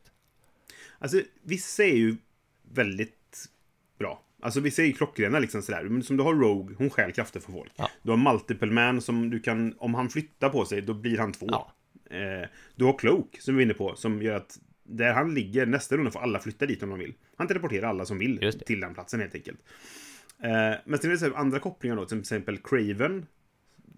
Alltså, 0.99 1.21
vissa 1.43 1.85
är 1.85 1.97
ju 1.97 2.17
väldigt 2.63 3.47
bra. 3.99 4.23
Alltså 4.43 4.61
vissa 4.61 4.83
är 4.83 4.87
ju 4.87 4.93
klockrena 4.93 5.39
liksom 5.39 5.63
sådär. 5.63 5.83
Men 5.85 6.03
som 6.03 6.17
du 6.17 6.23
har 6.23 6.35
Rogue, 6.35 6.75
hon 6.79 6.91
stjäl 6.91 7.13
krafter 7.13 7.41
från 7.41 7.55
folk. 7.55 7.73
Ja. 7.77 7.91
Du 8.03 8.11
har 8.11 8.17
Multiple 8.33 8.71
Man 8.73 9.01
som 9.01 9.31
du 9.31 9.41
kan, 9.41 9.75
om 9.79 9.95
han 9.95 10.09
flyttar 10.09 10.49
på 10.49 10.65
sig, 10.65 10.83
då 10.83 10.95
blir 10.95 11.19
han 11.19 11.33
två. 11.33 11.47
Ja. 11.51 11.73
Eh, 12.11 12.49
du 12.77 12.85
har 12.85 12.99
Cloak, 12.99 13.37
som 13.41 13.57
vi 13.57 13.63
är 13.63 13.65
inne 13.65 13.75
på, 13.75 13.95
som 13.97 14.23
gör 14.23 14.35
att 14.37 14.59
där 14.85 15.13
han 15.13 15.35
ligger 15.35 15.67
nästa 15.67 15.97
runda 15.97 16.11
får 16.11 16.21
alla 16.21 16.39
flytta 16.39 16.67
dit 16.67 16.83
om 16.83 16.91
de 16.91 16.99
vill. 16.99 17.15
Han 17.37 17.47
teleporterar 17.47 17.89
alla 17.89 18.05
som 18.07 18.19
vill 18.19 18.53
till 18.67 18.81
den 18.81 18.95
platsen 18.95 19.21
helt 19.21 19.35
enkelt. 19.35 19.61
Eh, 20.43 20.79
men 20.85 20.99
sen 20.99 21.11
är 21.11 21.31
det 21.31 21.37
andra 21.37 21.59
kopplingar 21.59 21.97
då, 21.97 22.05
till 22.05 22.21
exempel 22.21 22.59
Craven. 22.59 23.27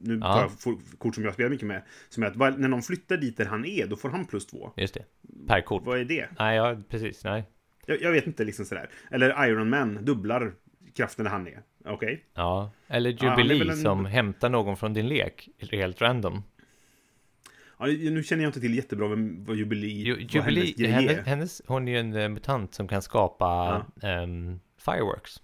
Nu 0.05 0.18
Ja. 0.22 0.34
tar 0.34 0.70
jag 0.70 0.78
kort 0.99 1.14
som 1.14 1.24
jag 1.24 1.34
spelar 1.34 1.51
mycket 1.51 1.66
med. 1.68 1.82
Som 2.09 2.22
är 2.22 2.26
att 2.26 2.59
när 2.59 2.68
någon 2.68 2.82
flyttar 2.82 3.16
dit 3.16 3.36
där 3.36 3.45
han 3.45 3.64
är, 3.64 3.86
då 3.86 3.97
får 3.97 4.09
han 4.09 4.24
plus 4.26 4.47
två. 4.47 4.72
Just 4.76 4.95
det, 4.95 5.05
per 5.47 5.61
kort. 5.61 5.82
Vad 5.86 5.99
är 6.01 6.05
det? 6.05 6.28
Nej, 6.38 6.57
ja, 6.57 6.76
precis, 6.88 7.24
nej. 7.24 7.45
Jag, 7.87 8.03
jag 8.03 8.12
vet 8.12 8.26
inte 8.26 8.45
liksom 8.45 8.64
sådär. 8.64 8.91
Eller 9.11 9.47
Iron 9.49 9.70
Man 9.70 10.05
dubblar 10.05 10.53
kraften 10.95 11.26
han 11.26 11.47
är. 11.47 11.62
Okej? 11.85 12.24
Ja, 12.35 12.70
eller 12.89 13.16
Ja, 13.20 13.33
är 13.33 13.39
Jubilee 13.39 13.59
väl 13.59 13.70
en- 13.70 13.76
som 13.76 14.05
hämtar 14.07 14.49
någon 14.51 14.76
från 14.76 14.93
din 14.95 15.09
lek, 15.09 15.49
helt 15.70 16.03
random. 16.03 16.43
Ja, 17.78 17.87
nu 17.87 18.22
känner 18.22 18.43
jag 18.43 18.49
inte 18.49 18.61
till 18.61 18.74
jättebra 18.74 19.09
vem, 19.09 19.45
vad 19.45 19.57
Jubilee, 19.57 20.03
Ju, 20.03 20.12
vad 20.14 20.20
hennes 20.22 20.35
Jubilee, 20.35 20.72
grej 20.76 20.91
hennes, 20.93 21.26
hennes, 21.26 21.62
hon 21.66 21.89
är 21.89 21.93
ju 21.93 21.99
en 21.99 22.16
eh, 22.16 22.28
mutant 22.28 22.74
som 22.74 22.89
kan 22.89 23.03
skapa 23.03 23.83
ehm, 24.03 24.61
fireworks. 24.78 25.41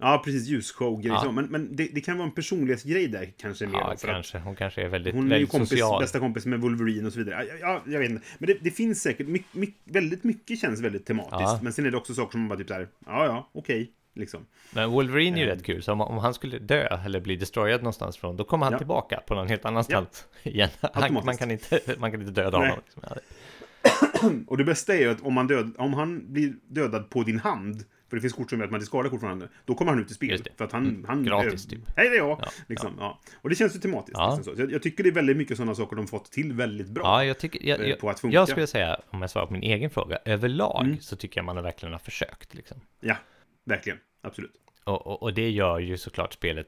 Ja, 0.00 0.22
precis. 0.24 0.48
Ljusshow-grej. 0.48 1.12
Ja. 1.12 1.22
så. 1.24 1.32
Men, 1.32 1.44
men 1.44 1.76
det, 1.76 1.88
det 1.94 2.00
kan 2.00 2.18
vara 2.18 2.28
en 2.28 2.34
personlighetsgrej 2.34 3.08
där 3.08 3.32
kanske 3.40 3.66
mer. 3.66 3.78
Ja, 3.78 3.94
då, 4.02 4.06
kanske. 4.08 4.38
Hon 4.38 4.56
kanske 4.56 4.82
är 4.82 4.88
väldigt, 4.88 5.14
Hon 5.14 5.32
är 5.32 5.38
ju 5.38 5.46
kompis, 5.46 5.68
social. 5.68 6.00
bästa 6.02 6.18
kompis 6.18 6.46
med 6.46 6.60
Wolverine 6.60 7.06
och 7.06 7.12
så 7.12 7.18
vidare. 7.18 7.44
Ja, 7.44 7.54
ja, 7.60 7.82
jag 7.86 8.00
vet 8.00 8.10
inte. 8.10 8.26
Men 8.38 8.46
det, 8.46 8.56
det 8.60 8.70
finns 8.70 9.02
säkert, 9.02 9.28
my, 9.28 9.42
my, 9.52 9.72
väldigt 9.84 10.24
mycket 10.24 10.58
känns 10.58 10.80
väldigt 10.80 11.06
tematiskt. 11.06 11.40
Ja. 11.40 11.60
Men 11.62 11.72
sen 11.72 11.86
är 11.86 11.90
det 11.90 11.96
också 11.96 12.14
saker 12.14 12.30
som 12.32 12.40
man 12.40 12.48
bara 12.48 12.58
typ 12.58 12.68
såhär, 12.68 12.88
ja, 13.06 13.26
ja, 13.26 13.50
okej, 13.54 13.90
liksom. 14.14 14.46
Men 14.72 14.90
Wolverine 14.90 15.36
är 15.36 15.44
ju 15.44 15.50
Ehm. 15.50 15.56
rätt 15.56 15.64
kul, 15.66 15.82
så 15.82 15.92
om, 15.92 16.00
om 16.00 16.18
han 16.18 16.34
skulle 16.34 16.58
dö 16.58 16.86
eller 17.04 17.20
bli 17.20 17.36
destroyad 17.36 17.80
någonstans 17.80 18.16
från, 18.16 18.36
då 18.36 18.44
kommer 18.44 18.66
han 18.66 18.72
Ja. 18.72 18.78
tillbaka 18.78 19.20
på 19.26 19.34
någon 19.34 19.48
helt 19.48 19.64
annanstans 19.64 20.24
igen. 20.42 20.68
Han, 20.80 21.14
man, 21.14 21.36
kan 21.36 21.50
inte, 21.50 21.80
man 21.98 22.10
kan 22.10 22.20
inte 22.20 22.42
döda 22.42 22.58
Nej. 22.58 22.68
honom. 22.68 22.82
Liksom. 22.84 23.02
Ja, 23.08 24.30
Och 24.46 24.56
det 24.58 24.64
bästa 24.64 24.94
är 24.94 24.98
ju 25.00 25.10
att 25.10 25.20
om, 25.20 25.34
man 25.34 25.46
död, 25.46 25.74
om 25.78 25.94
han 25.94 26.32
blir 26.32 26.54
dödad 26.68 27.10
på 27.10 27.22
din 27.22 27.38
hand, 27.38 27.84
för 28.10 28.16
det 28.16 28.20
finns 28.20 28.32
kort 28.32 28.50
som 28.50 28.58
gör 28.58 28.64
att 28.64 28.70
man 28.70 28.80
discardar 28.80 29.10
kort 29.10 29.20
från 29.20 29.28
handen, 29.30 29.48
då 29.64 29.74
kommer 29.74 29.92
han 29.92 30.00
ut 30.00 30.10
i 30.10 30.14
spel. 30.14 30.42
För 30.56 30.64
att 30.64 30.72
han... 30.72 30.86
Mm, 30.88 31.04
han 31.04 31.24
gratis, 31.24 31.66
eh, 31.66 31.70
typ. 31.70 31.80
Hej, 31.96 32.08
det 32.08 32.14
är 32.14 32.18
jag! 32.18 32.38
Ja, 32.42 32.48
liksom, 32.66 32.96
ja. 32.98 33.20
Och 33.34 33.48
det 33.48 33.54
känns 33.54 33.76
ju 33.76 33.80
tematiskt. 33.80 34.18
Ja. 34.18 34.34
Liksom 34.36 34.56
så. 34.56 34.62
Jag, 34.62 34.72
jag 34.72 34.82
tycker 34.82 35.02
det 35.04 35.10
är 35.10 35.14
väldigt 35.14 35.36
mycket 35.36 35.56
sådana 35.56 35.74
saker 35.74 35.96
de 35.96 36.06
fått 36.06 36.30
till 36.32 36.52
väldigt 36.52 36.88
bra. 36.88 37.02
Ja, 37.04 37.24
jag 37.24 37.38
tycker, 37.38 37.66
jag, 37.68 37.80
eh, 37.80 37.86
jag, 37.88 37.98
på 37.98 38.10
att 38.10 38.20
funka. 38.20 38.34
jag 38.34 38.48
skulle 38.48 38.66
säga, 38.66 39.00
om 39.10 39.20
jag 39.20 39.30
svarar 39.30 39.46
på 39.46 39.52
min 39.52 39.62
egen 39.62 39.90
fråga, 39.90 40.18
överlag 40.24 40.84
Mm. 40.84 41.00
så 41.00 41.16
tycker 41.16 41.38
jag 41.38 41.44
man 41.44 41.62
verkligen 41.62 41.92
har 41.92 41.98
försökt. 41.98 42.54
Liksom. 42.54 42.80
Ja, 43.00 43.16
verkligen. 43.64 43.98
Absolut. 44.22 44.52
Och, 44.84 45.06
och, 45.06 45.22
och 45.22 45.34
det 45.34 45.50
gör 45.50 45.78
ju 45.78 45.96
såklart 45.98 46.32
spelet, 46.32 46.66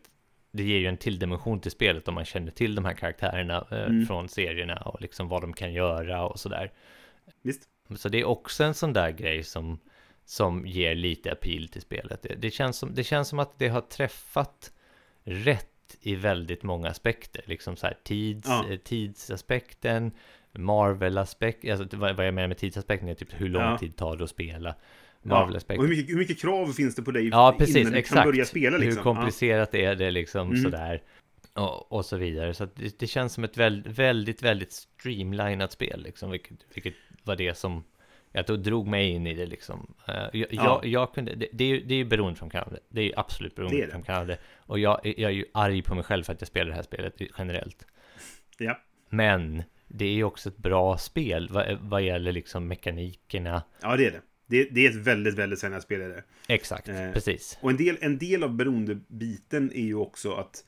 det 0.52 0.62
ger 0.62 0.78
ju 0.78 0.86
en 0.86 0.96
till 0.96 1.18
dimension 1.18 1.60
till 1.60 1.70
spelet 1.70 2.08
om 2.08 2.14
man 2.14 2.24
känner 2.24 2.50
till 2.50 2.74
de 2.74 2.84
här 2.84 2.94
karaktärerna 2.94 3.66
eh, 3.70 3.78
Mm. 3.82 4.06
från 4.06 4.28
serierna 4.28 4.76
och 4.76 5.00
liksom 5.00 5.28
vad 5.28 5.40
de 5.42 5.52
kan 5.52 5.72
göra 5.72 6.26
och 6.26 6.40
sådär. 6.40 6.72
Visst. 7.42 7.62
Så 7.96 8.08
det 8.08 8.20
är 8.20 8.24
också 8.24 8.64
en 8.64 8.74
sån 8.74 8.92
där 8.92 9.10
grej 9.10 9.42
som, 9.44 9.78
som 10.32 10.66
ger 10.66 10.94
lite 10.94 11.32
appeal 11.32 11.68
till 11.68 11.82
spelet. 11.82 12.22
Det, 12.22 12.34
det, 12.34 12.50
känns 12.50 12.78
som, 12.78 12.94
det 12.94 13.04
känns 13.04 13.28
som 13.28 13.38
att 13.38 13.58
det 13.58 13.68
har 13.68 13.80
träffat 13.80 14.72
rätt 15.24 15.96
i 16.00 16.14
väldigt 16.14 16.62
många 16.62 16.88
aspekter. 16.88 17.42
Liksom 17.46 17.76
så 17.76 17.86
här 17.86 17.96
tids, 18.04 18.48
Ja. 18.48 18.66
eh, 18.70 18.76
tidsaspekten, 18.78 20.12
Marvel-aspekt, 20.52 21.70
alltså 21.70 21.96
vad, 21.96 22.16
vad 22.16 22.26
jag 22.26 22.34
menar 22.34 22.48
med 22.48 22.58
tidsaspekten 22.58 23.08
är 23.08 23.14
typ 23.14 23.40
hur 23.40 23.48
lång 23.48 23.62
Ja. 23.62 23.78
tid 23.78 23.96
tar 23.96 24.16
det 24.16 24.24
att 24.24 24.30
spela. 24.30 24.74
Ja. 25.22 25.28
Marvel-aspekten. 25.28 25.78
Och 25.84 25.88
hur 25.88 25.96
mycket, 25.96 26.12
hur 26.14 26.18
mycket 26.18 26.40
krav 26.40 26.66
finns 26.72 26.94
det 26.94 27.02
på 27.02 27.10
dig 27.10 27.28
Ja, 27.28 27.54
precis, 27.58 27.76
innan 27.76 27.92
du 27.92 27.98
exakt. 27.98 28.22
kan 28.22 28.30
börja 28.30 28.44
spela? 28.44 28.78
Liksom? 28.78 28.96
Hur 28.96 29.02
komplicerat 29.02 29.74
är 29.74 29.94
det 29.94 30.10
liksom 30.10 30.50
Mm. 30.50 30.62
sådär. 30.62 31.02
Och, 31.54 31.92
och 31.92 32.04
så 32.04 32.16
vidare. 32.16 32.54
Så 32.54 32.64
det, 32.74 32.98
det 32.98 33.06
känns 33.06 33.32
som 33.32 33.44
ett 33.44 33.56
väldigt, 33.56 33.98
väldigt, 33.98 34.42
väldigt 34.42 34.72
streamlinat 34.72 35.72
spel 35.72 36.02
liksom. 36.02 36.30
Vilket, 36.30 36.58
vilket 36.74 36.94
var 37.22 37.36
det 37.36 37.54
som 37.58 37.84
jag 38.32 38.46
då 38.46 38.56
drog 38.56 38.86
mig 38.86 39.08
in 39.10 39.26
i 39.26 39.34
det 39.34 39.46
liksom. 39.46 39.94
Eh, 40.08 40.14
jag, 40.14 40.32
Ja. 40.32 40.80
jag, 40.82 40.86
jag 40.86 41.14
kunde, 41.14 41.34
det, 41.34 41.48
det 41.52 41.64
är 41.64 41.68
ju 41.68 41.80
det 41.84 41.94
är 41.94 41.98
ju 41.98 42.04
beroendeframkallande. 42.04 42.80
Det 42.88 43.00
är 43.00 43.04
ju 43.04 43.12
absolut 43.16 43.54
beroendeframkallande. 43.54 44.38
Och 44.56 44.78
jag, 44.78 45.00
jag 45.04 45.18
är 45.30 45.34
ju 45.34 45.44
arg 45.54 45.82
på 45.82 45.94
mig 45.94 46.04
själv 46.04 46.24
för 46.24 46.32
att 46.32 46.40
jag 46.40 46.48
spelar 46.48 46.68
det 46.70 46.74
här 46.76 46.82
spelet 46.82 47.14
generellt. 47.38 47.86
Ja. 48.58 48.78
Men 49.08 49.62
det 49.88 50.04
är 50.04 50.12
ju 50.12 50.24
också 50.24 50.48
ett 50.48 50.56
bra 50.58 50.98
spel 50.98 51.48
vad, 51.52 51.78
vad 51.80 52.02
gäller 52.02 52.32
liksom 52.32 52.68
mekanikerna. 52.68 53.62
ja, 53.82 53.96
det 53.96 54.06
är 54.06 54.10
det. 54.10 54.20
Det, 54.46 54.68
det 54.70 54.86
är 54.86 54.90
ett 54.90 54.96
väldigt, 55.06 55.34
väldigt 55.34 55.58
spännande 55.58 55.82
spel. 55.82 56.00
Är 56.00 56.08
det. 56.08 56.22
Exakt, 56.48 56.88
Eh, 56.88 57.12
precis. 57.12 57.58
Och 57.62 57.70
en 57.70 57.76
del, 57.76 57.96
en 58.00 58.18
del 58.18 58.42
av 58.42 58.54
beroendebiten 58.54 59.72
är 59.74 59.82
ju 59.82 59.94
också 59.94 60.32
att 60.32 60.64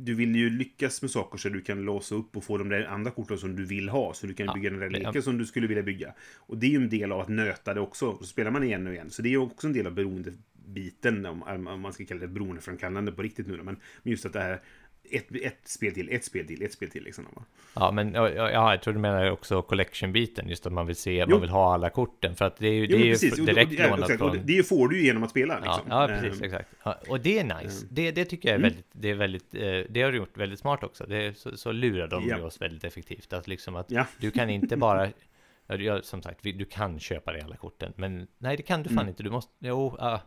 du 0.00 0.14
vill 0.14 0.36
ju 0.36 0.50
lyckas 0.50 1.02
med 1.02 1.10
saker 1.10 1.38
så 1.38 1.48
du 1.48 1.60
kan 1.60 1.82
låsa 1.82 2.14
upp 2.14 2.36
och 2.36 2.44
få 2.44 2.58
de 2.58 2.68
där 2.68 2.84
andra 2.84 3.10
korten 3.10 3.38
som 3.38 3.56
du 3.56 3.64
vill 3.64 3.88
ha. 3.88 4.14
Så 4.14 4.26
du 4.26 4.34
kan 4.34 4.46
Ja, 4.46 4.54
bygga 4.54 4.70
den 4.70 4.78
där 4.78 4.90
leken 4.90 5.22
som 5.22 5.38
du 5.38 5.46
skulle 5.46 5.66
vilja 5.66 5.82
bygga. 5.82 6.14
Och 6.36 6.58
det 6.58 6.66
är 6.66 6.70
ju 6.70 6.76
en 6.76 6.88
del 6.88 7.12
av 7.12 7.20
att 7.20 7.28
nöta 7.28 7.74
det 7.74 7.80
också. 7.80 8.18
Så 8.18 8.24
spelar 8.26 8.50
man 8.50 8.64
igen 8.64 8.86
och 8.86 8.92
igen. 8.92 9.10
Så 9.10 9.22
det 9.22 9.28
är 9.28 9.30
ju 9.30 9.38
också 9.38 9.66
en 9.66 9.72
del 9.72 9.86
av 9.86 9.94
beroendebiten, 9.94 11.26
om, 11.26 11.42
om 11.66 11.80
man 11.80 11.92
ska 11.92 12.04
kalla 12.04 12.20
det 12.20 12.28
beroendeframkallande 12.28 13.12
på 13.12 13.22
riktigt 13.22 13.46
nu. 13.46 13.56
Men 13.56 13.64
men 14.02 14.10
just 14.10 14.26
att 14.26 14.32
det 14.32 14.40
här, 14.40 14.60
ett, 15.10 15.26
ett 15.42 15.58
spel 15.68 15.94
till, 15.94 16.08
ett 16.12 16.24
spel 16.24 16.46
till, 16.46 16.62
ett 16.62 16.72
spel 16.72 16.90
till 16.90 17.04
liksom. 17.04 17.24
Ja, 17.74 17.90
men 17.90 18.14
ja, 18.14 18.30
ja, 18.30 18.70
jag 18.72 18.82
tror 18.82 18.94
du 18.94 19.00
menar 19.00 19.30
också 19.30 19.62
collection-biten, 19.62 20.48
just 20.48 20.66
att 20.66 20.72
man 20.72 20.86
vill 20.86 20.96
se, 20.96 21.12
Jo. 21.18 21.26
man 21.30 21.40
vill 21.40 21.50
ha 21.50 21.74
alla 21.74 21.90
korten, 21.90 22.36
för 22.36 22.44
att 22.44 22.56
det 22.56 22.68
är 22.68 22.72
ju, 22.72 22.86
det 22.86 22.92
Jo, 22.92 22.96
är 22.96 22.98
men 22.98 23.06
ju 23.06 23.12
precis. 23.12 23.32
Och- 23.32 23.38
och- 23.38 23.46
direkt 23.46 23.72
ja, 23.72 23.84
lånat 23.90 23.98
exakt. 24.00 24.22
Och 24.22 24.34
från... 24.34 24.46
det, 24.46 24.56
det 24.56 24.62
får 24.62 24.88
du 24.88 24.98
ju 25.00 25.04
genom 25.04 25.22
att 25.22 25.30
spela. 25.30 25.60
Ja, 25.64 25.76
Liksom. 25.76 25.90
ja, 25.90 26.06
precis, 26.20 26.38
Ehm, 26.40 26.44
exakt. 26.44 26.70
Ja, 26.84 27.00
och 27.08 27.20
det 27.20 27.38
är 27.38 27.62
nice. 27.62 27.86
Det, 27.90 28.10
det 28.10 28.24
tycker 28.24 28.48
jag 28.48 28.54
är 28.54 28.58
Mm. 28.58 28.70
väldigt, 28.70 28.86
det 28.92 29.10
är 29.10 29.14
väldigt, 29.14 29.54
eh, 29.54 29.92
det 29.94 30.02
har 30.02 30.12
du 30.12 30.18
gjort 30.18 30.36
väldigt 30.36 30.58
smart 30.58 30.84
också. 30.84 31.04
Det, 31.08 31.38
så, 31.38 31.56
så 31.56 31.72
lurar 31.72 32.08
de 32.08 32.28
Ja. 32.28 32.42
oss 32.42 32.60
väldigt 32.60 32.84
effektivt. 32.84 33.32
Att 33.32 33.48
liksom 33.48 33.76
att 33.76 33.90
Ja. 33.90 34.06
du 34.20 34.30
kan 34.30 34.50
inte 34.50 34.76
bara, 34.76 35.06
ja, 35.66 35.76
ja, 35.76 36.02
som 36.02 36.22
sagt, 36.22 36.42
du 36.42 36.64
kan 36.64 37.00
köpa 37.00 37.32
dig 37.32 37.40
alla 37.42 37.56
korten, 37.56 37.92
men 37.96 38.26
nej, 38.38 38.56
det 38.56 38.62
kan 38.62 38.82
du 38.82 38.88
fan 38.88 38.98
Mm. 38.98 39.08
inte. 39.08 39.22
Du 39.22 39.30
måste, 39.30 39.52
jo, 39.60 39.96
ah, 39.98 40.18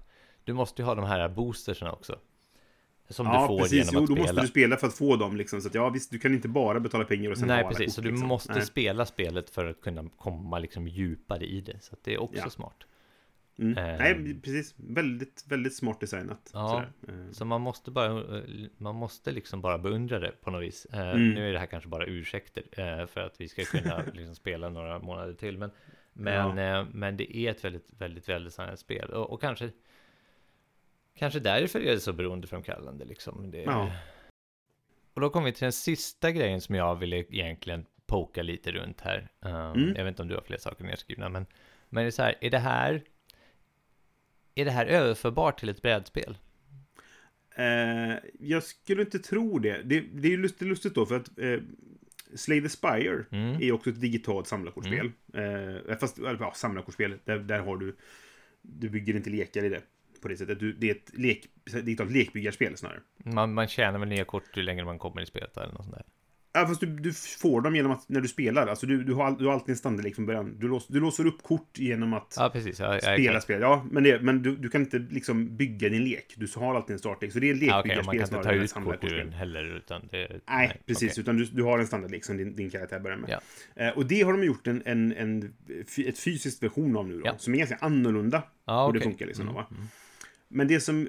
du 0.43 0.53
måste 0.53 0.81
ju 0.81 0.85
ha 0.85 0.95
de 0.95 1.05
här 1.05 1.29
boosterserna 1.29 1.91
också. 1.91 2.15
Som 3.09 3.25
du 3.25 3.31
Ja, 3.31 3.47
får 3.47 3.59
precis. 3.59 3.73
genom 3.77 3.93
Jo, 3.93 4.01
att 4.03 4.07
då 4.09 4.15
spela. 4.15 4.27
måste 4.27 4.41
du 4.41 4.47
spela 4.47 4.77
för 4.77 4.87
att 4.87 4.93
få 4.93 5.15
dem 5.15 5.35
liksom. 5.37 5.61
Så 5.61 5.67
att 5.67 5.75
ja, 5.75 5.89
visst, 5.89 6.11
du 6.11 6.19
kan 6.19 6.33
inte 6.33 6.47
bara 6.47 6.79
betala 6.79 7.03
pengar 7.03 7.31
och 7.31 7.37
sen 7.37 7.49
ha 7.49 7.55
Nej, 7.55 7.63
alla 7.65 7.69
precis. 7.69 7.85
kort, 7.85 7.95
Så 7.95 8.01
du 8.01 8.09
liksom. 8.11 8.27
måste 8.27 8.53
Nej. 8.53 8.61
spela 8.65 9.05
spelet 9.05 9.49
för 9.49 9.65
att 9.65 9.81
kunna 9.81 10.09
komma 10.17 10.59
liksom 10.59 10.87
djupare 10.87 11.45
i 11.45 11.61
det. 11.61 11.83
Så 11.83 11.93
att 11.93 12.03
det 12.03 12.13
är 12.13 12.21
också 12.21 12.41
Ja. 12.43 12.49
smart. 12.49 12.77
Mm. 13.59 13.77
Eh. 13.77 13.97
Nej, 13.97 14.39
precis. 14.41 14.73
Väldigt, 14.77 15.43
väldigt 15.47 15.75
smart 15.75 15.99
designat. 15.99 16.49
Ja. 16.53 16.83
Eh, 17.07 17.13
Så 17.31 17.45
man 17.45 17.61
måste 17.61 17.91
bara, 17.91 18.37
eh, 18.37 18.43
man 18.77 18.95
måste 18.95 19.31
liksom 19.31 19.61
bara 19.61 19.77
beundra 19.77 20.19
det 20.19 20.31
på 20.41 20.51
något 20.51 20.63
vis. 20.63 20.85
Eh, 20.93 20.99
Mm. 21.09 21.29
Nu 21.29 21.49
är 21.49 21.53
det 21.53 21.59
här 21.59 21.65
kanske 21.65 21.89
bara 21.89 22.05
ursäkter 22.05 22.63
eh, 22.71 23.07
för 23.07 23.21
att 23.21 23.41
vi 23.41 23.47
ska 23.47 23.63
kunna 23.63 24.01
liksom 24.13 24.35
spela 24.35 24.69
några 24.69 24.99
månader 24.99 25.33
till. 25.33 25.57
Men, 25.57 25.71
men, 26.13 26.57
eh, 26.57 26.85
men 26.93 27.17
det 27.17 27.37
är 27.37 27.51
ett 27.51 27.63
väldigt, 27.65 27.87
väldigt 27.97 28.29
väldesignat 28.29 28.79
spel. 28.79 29.09
Och, 29.09 29.29
och 29.33 29.41
kanske, 29.41 29.69
kanske 31.15 31.39
därför 31.39 31.79
är 31.81 31.91
det 31.93 31.99
så 31.99 32.13
beroendeframkallande 32.13 33.05
liksom. 33.05 33.51
Det, 33.51 33.61
Ja. 33.61 33.91
Och 35.13 35.21
då 35.21 35.29
kommer 35.29 35.45
vi 35.45 35.51
till 35.53 35.63
den 35.65 35.71
sista 35.71 36.31
grejen 36.31 36.61
som 36.61 36.75
jag 36.75 36.95
ville 36.95 37.17
egentligen 37.17 37.85
poka 38.05 38.43
lite 38.43 38.71
runt 38.71 39.01
här. 39.01 39.31
Um, 39.39 39.51
Mm. 39.51 39.93
Jag 39.95 40.03
vet 40.03 40.07
inte 40.07 40.21
om 40.21 40.27
du 40.27 40.35
har 40.35 40.41
fler 40.41 40.57
saker 40.57 40.83
nedskrivna, 40.83 41.29
men, 41.29 41.45
men 41.89 42.03
det 42.03 42.07
är 42.07 42.11
så 42.11 42.23
här, 42.23 42.35
är 42.41 42.49
det 42.49 42.59
här, 42.59 43.03
är 44.55 44.65
det 44.65 44.71
här 44.71 44.85
överförbart 44.85 45.59
till 45.59 45.69
ett 45.69 45.81
brädspel? 45.81 46.37
Eh, 47.55 48.15
jag 48.39 48.63
skulle 48.63 49.01
inte 49.01 49.19
tro 49.19 49.59
det. 49.59 49.81
Det, 49.83 49.99
det 49.99 50.27
är 50.27 50.31
ju 50.31 50.37
lustigt, 50.37 50.67
lustigt 50.67 50.95
då, 50.95 51.05
för 51.05 51.15
att 51.15 51.39
eh, 51.39 51.57
Slay 52.35 52.61
the 52.61 52.69
Spire 52.69 53.25
Mm. 53.31 53.61
är 53.61 53.71
också 53.71 53.89
ett 53.89 54.01
digitalt 54.01 54.47
samlarkortspel. 54.47 55.11
Eh, 55.33 55.97
fast, 55.97 56.17
ja, 56.17 56.53
samlarkortspel, 56.55 57.19
där, 57.25 57.39
där 57.39 57.59
har 57.59 57.77
du... 57.77 57.95
Du 58.61 58.89
bygger 58.89 59.15
inte 59.15 59.29
lekar 59.29 59.63
i 59.63 59.69
det. 59.69 59.81
På 60.21 60.27
det 60.27 60.37
sättet. 60.37 60.59
Du, 60.59 60.73
det 60.73 60.87
är 60.89 60.95
ett 60.95 61.11
lek, 61.13 61.45
digitalt 61.83 62.11
lekbyggarspel 62.11 62.77
snarare. 62.77 62.99
Man, 63.25 63.53
man 63.53 63.67
tjänar 63.67 63.99
väl 63.99 64.09
nya 64.09 64.25
kort 64.25 64.57
ju 64.57 64.61
längre 64.63 64.85
man 64.85 64.99
kommer 64.99 65.21
i 65.21 65.25
spelet 65.25 65.57
eller 65.57 65.73
något 65.73 65.83
sånt 65.83 65.95
där. 65.95 66.05
Ja, 66.53 66.67
fast 66.67 66.81
du, 66.81 66.87
du 66.87 67.13
får 67.13 67.61
dem 67.61 67.75
genom 67.75 67.91
att, 67.91 68.09
när 68.09 68.21
du 68.21 68.27
spelar. 68.27 68.67
Alltså 68.67 68.85
du, 68.85 69.03
du, 69.03 69.13
har, 69.13 69.25
all- 69.25 69.37
du 69.37 69.45
har 69.45 69.53
alltid 69.53 69.69
en 69.69 69.77
standardlek 69.77 70.15
från 70.15 70.25
början. 70.25 70.59
Du, 70.59 70.67
lås, 70.67 70.87
du 70.87 70.99
låser 70.99 71.25
upp 71.25 71.43
kort 71.43 71.77
genom 71.79 72.13
att 72.13 72.33
Ja, 72.37 72.49
precis. 72.53 72.79
Ja, 72.79 72.99
spela 72.99 73.17
exakt. 73.23 73.43
spel. 73.43 73.61
Ja, 73.61 73.85
men, 73.91 74.03
det, 74.03 74.21
men 74.21 74.41
du, 74.41 74.55
du 74.55 74.69
kan 74.69 74.81
inte 74.81 74.99
liksom 74.99 75.57
bygga 75.57 75.89
din 75.89 76.03
lek. 76.03 76.33
Du 76.37 76.47
har 76.55 76.75
alltid 76.75 76.93
en 76.93 76.99
startlek. 76.99 77.33
Så 77.33 77.39
det 77.39 77.49
är 77.49 77.53
en 77.53 77.59
Ja, 77.65 77.75
lekbyggarspel 77.77 78.05
man 78.05 78.43
kan 78.43 78.53
inte 78.55 78.75
ta 78.75 78.81
ut 78.81 78.99
kort 79.01 79.11
ur 79.11 79.17
den 79.17 79.33
heller, 79.33 79.63
utan 79.77 80.07
det... 80.11 80.41
Nej, 80.49 80.81
precis. 80.85 81.11
okej. 81.11 81.21
Utan 81.21 81.37
du, 81.37 81.45
du 81.45 81.63
har 81.63 81.79
en 81.79 81.87
standardlek 81.87 82.25
som 82.25 82.37
din, 82.37 82.55
din 82.55 82.69
karaktär 82.69 82.99
börjar 82.99 83.17
med. 83.17 83.29
Ja. 83.75 83.85
Eh, 83.85 83.97
och 83.97 84.05
det 84.05 84.21
har 84.21 84.31
de 84.33 84.43
gjort 84.43 84.67
en, 84.67 84.81
en, 84.85 85.13
en, 85.13 85.53
fy- 85.95 86.07
ett 86.09 86.19
fysiskt 86.19 86.63
version 86.63 86.97
av 86.97 87.07
nu 87.07 87.19
då. 87.21 87.35
Som 87.37 87.53
är 87.53 87.57
ganska 87.57 87.77
annorlunda. 87.81 88.43
Ja, 88.65 88.85
hur 88.85 88.93
det 88.93 88.99
okej. 88.99 89.09
funkar 89.11 89.25
liksom. 89.25 89.41
Mm, 89.47 89.53
då, 89.53 89.59
va? 89.59 89.67
Men 90.51 90.67
det 90.67 90.79
som 90.79 91.07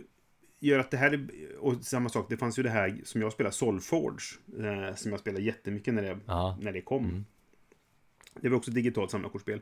gör 0.61 0.79
att 0.79 0.91
det 0.91 0.97
här 0.97 1.11
är... 1.13 1.29
Och 1.59 1.85
samma 1.85 2.09
sak, 2.09 2.27
det 2.31 2.37
fanns 2.37 2.59
ju 2.59 2.63
det 2.63 2.71
här 2.71 3.01
som 3.05 3.21
jag 3.21 3.33
spelar, 3.33 3.51
Solforge. 3.51 4.39
Eh, 4.59 4.95
som 4.95 5.11
jag 5.11 5.21
spelade 5.21 5.45
jättemycket 5.45 5.95
när 5.95 6.03
det, 6.03 6.19
när 6.61 6.73
det 6.73 6.81
kom. 6.81 7.05
Mm. 7.05 7.25
Det 8.41 8.49
var 8.49 8.57
också 8.57 8.71
ett 8.71 8.75
digitalt 8.75 9.11
samlarkortspel. 9.11 9.61